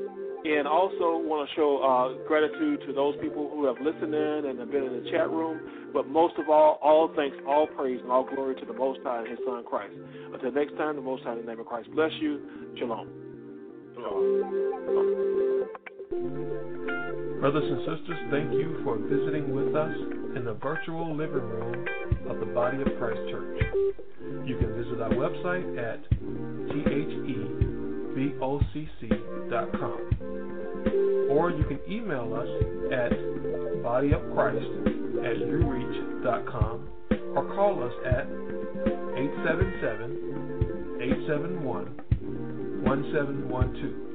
And 0.46 0.68
also 0.68 1.18
want 1.24 1.48
to 1.48 1.56
show 1.56 1.80
uh, 1.80 2.28
gratitude 2.28 2.82
to 2.88 2.94
those 2.94 3.16
people 3.22 3.50
who 3.50 3.66
have 3.66 3.78
listened 3.80 4.14
in 4.14 4.46
and 4.46 4.60
have 4.60 4.72
been 4.72 4.84
in 4.84 5.04
the 5.04 5.10
chat 5.12 5.30
room. 5.30 5.92
But 5.94 6.08
most 6.08 6.36
of 6.38 6.50
all, 6.50 6.80
all 6.82 7.12
thanks, 7.16 7.36
all 7.48 7.68
praise, 7.68 8.00
and 8.02 8.12
all 8.12 8.24
glory 8.24 8.56
to 8.56 8.66
the 8.66 8.74
Most 8.74 9.00
High 9.04 9.20
and 9.20 9.30
His 9.30 9.40
Son 9.46 9.64
Christ. 9.64 9.94
Until 10.34 10.52
next 10.52 10.76
time, 10.78 10.96
the 10.96 11.02
Most 11.02 11.24
High 11.24 11.34
in 11.34 11.40
the 11.40 11.46
name 11.46 11.60
of 11.60 11.66
Christ 11.66 11.90
bless 11.94 12.12
you. 12.20 12.42
Shalom. 12.78 13.10
Shalom. 13.96 14.74
Brothers 17.44 17.68
and 17.68 17.80
sisters, 17.80 18.16
thank 18.32 18.54
you 18.54 18.80
for 18.86 18.96
visiting 18.98 19.54
with 19.54 19.76
us 19.76 19.94
in 20.38 20.46
the 20.46 20.54
virtual 20.64 21.14
living 21.14 21.44
room 21.44 21.86
of 22.30 22.40
the 22.40 22.46
Body 22.46 22.78
of 22.78 22.88
Christ 22.98 23.20
Church. 23.30 23.62
You 24.46 24.58
can 24.58 24.72
visit 24.82 25.02
our 25.02 25.10
website 25.10 25.78
at 25.78 26.00
thebocc.com 28.16 30.00
or 31.32 31.52
you 31.52 31.66
can 31.66 31.82
email 31.92 32.34
us 32.34 32.48
at 32.94 33.12
bodyofchrist 33.84 34.88
at 35.26 35.36
ureach.com 35.36 36.88
or 37.36 37.44
call 37.56 37.84
us 37.84 37.94
at 38.06 38.26
877 39.20 41.02
871 41.02 41.92
1712. 42.86 44.13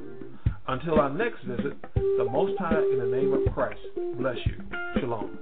Until 0.69 1.01
our 1.01 1.09
next 1.09 1.43
visit, 1.45 1.81
the 1.95 2.29
Most 2.31 2.59
High, 2.59 2.77
in 2.93 2.99
the 2.99 3.07
name 3.07 3.33
of 3.33 3.55
Christ, 3.55 3.81
bless 4.19 4.37
you. 4.45 4.63
Shalom. 5.01 5.39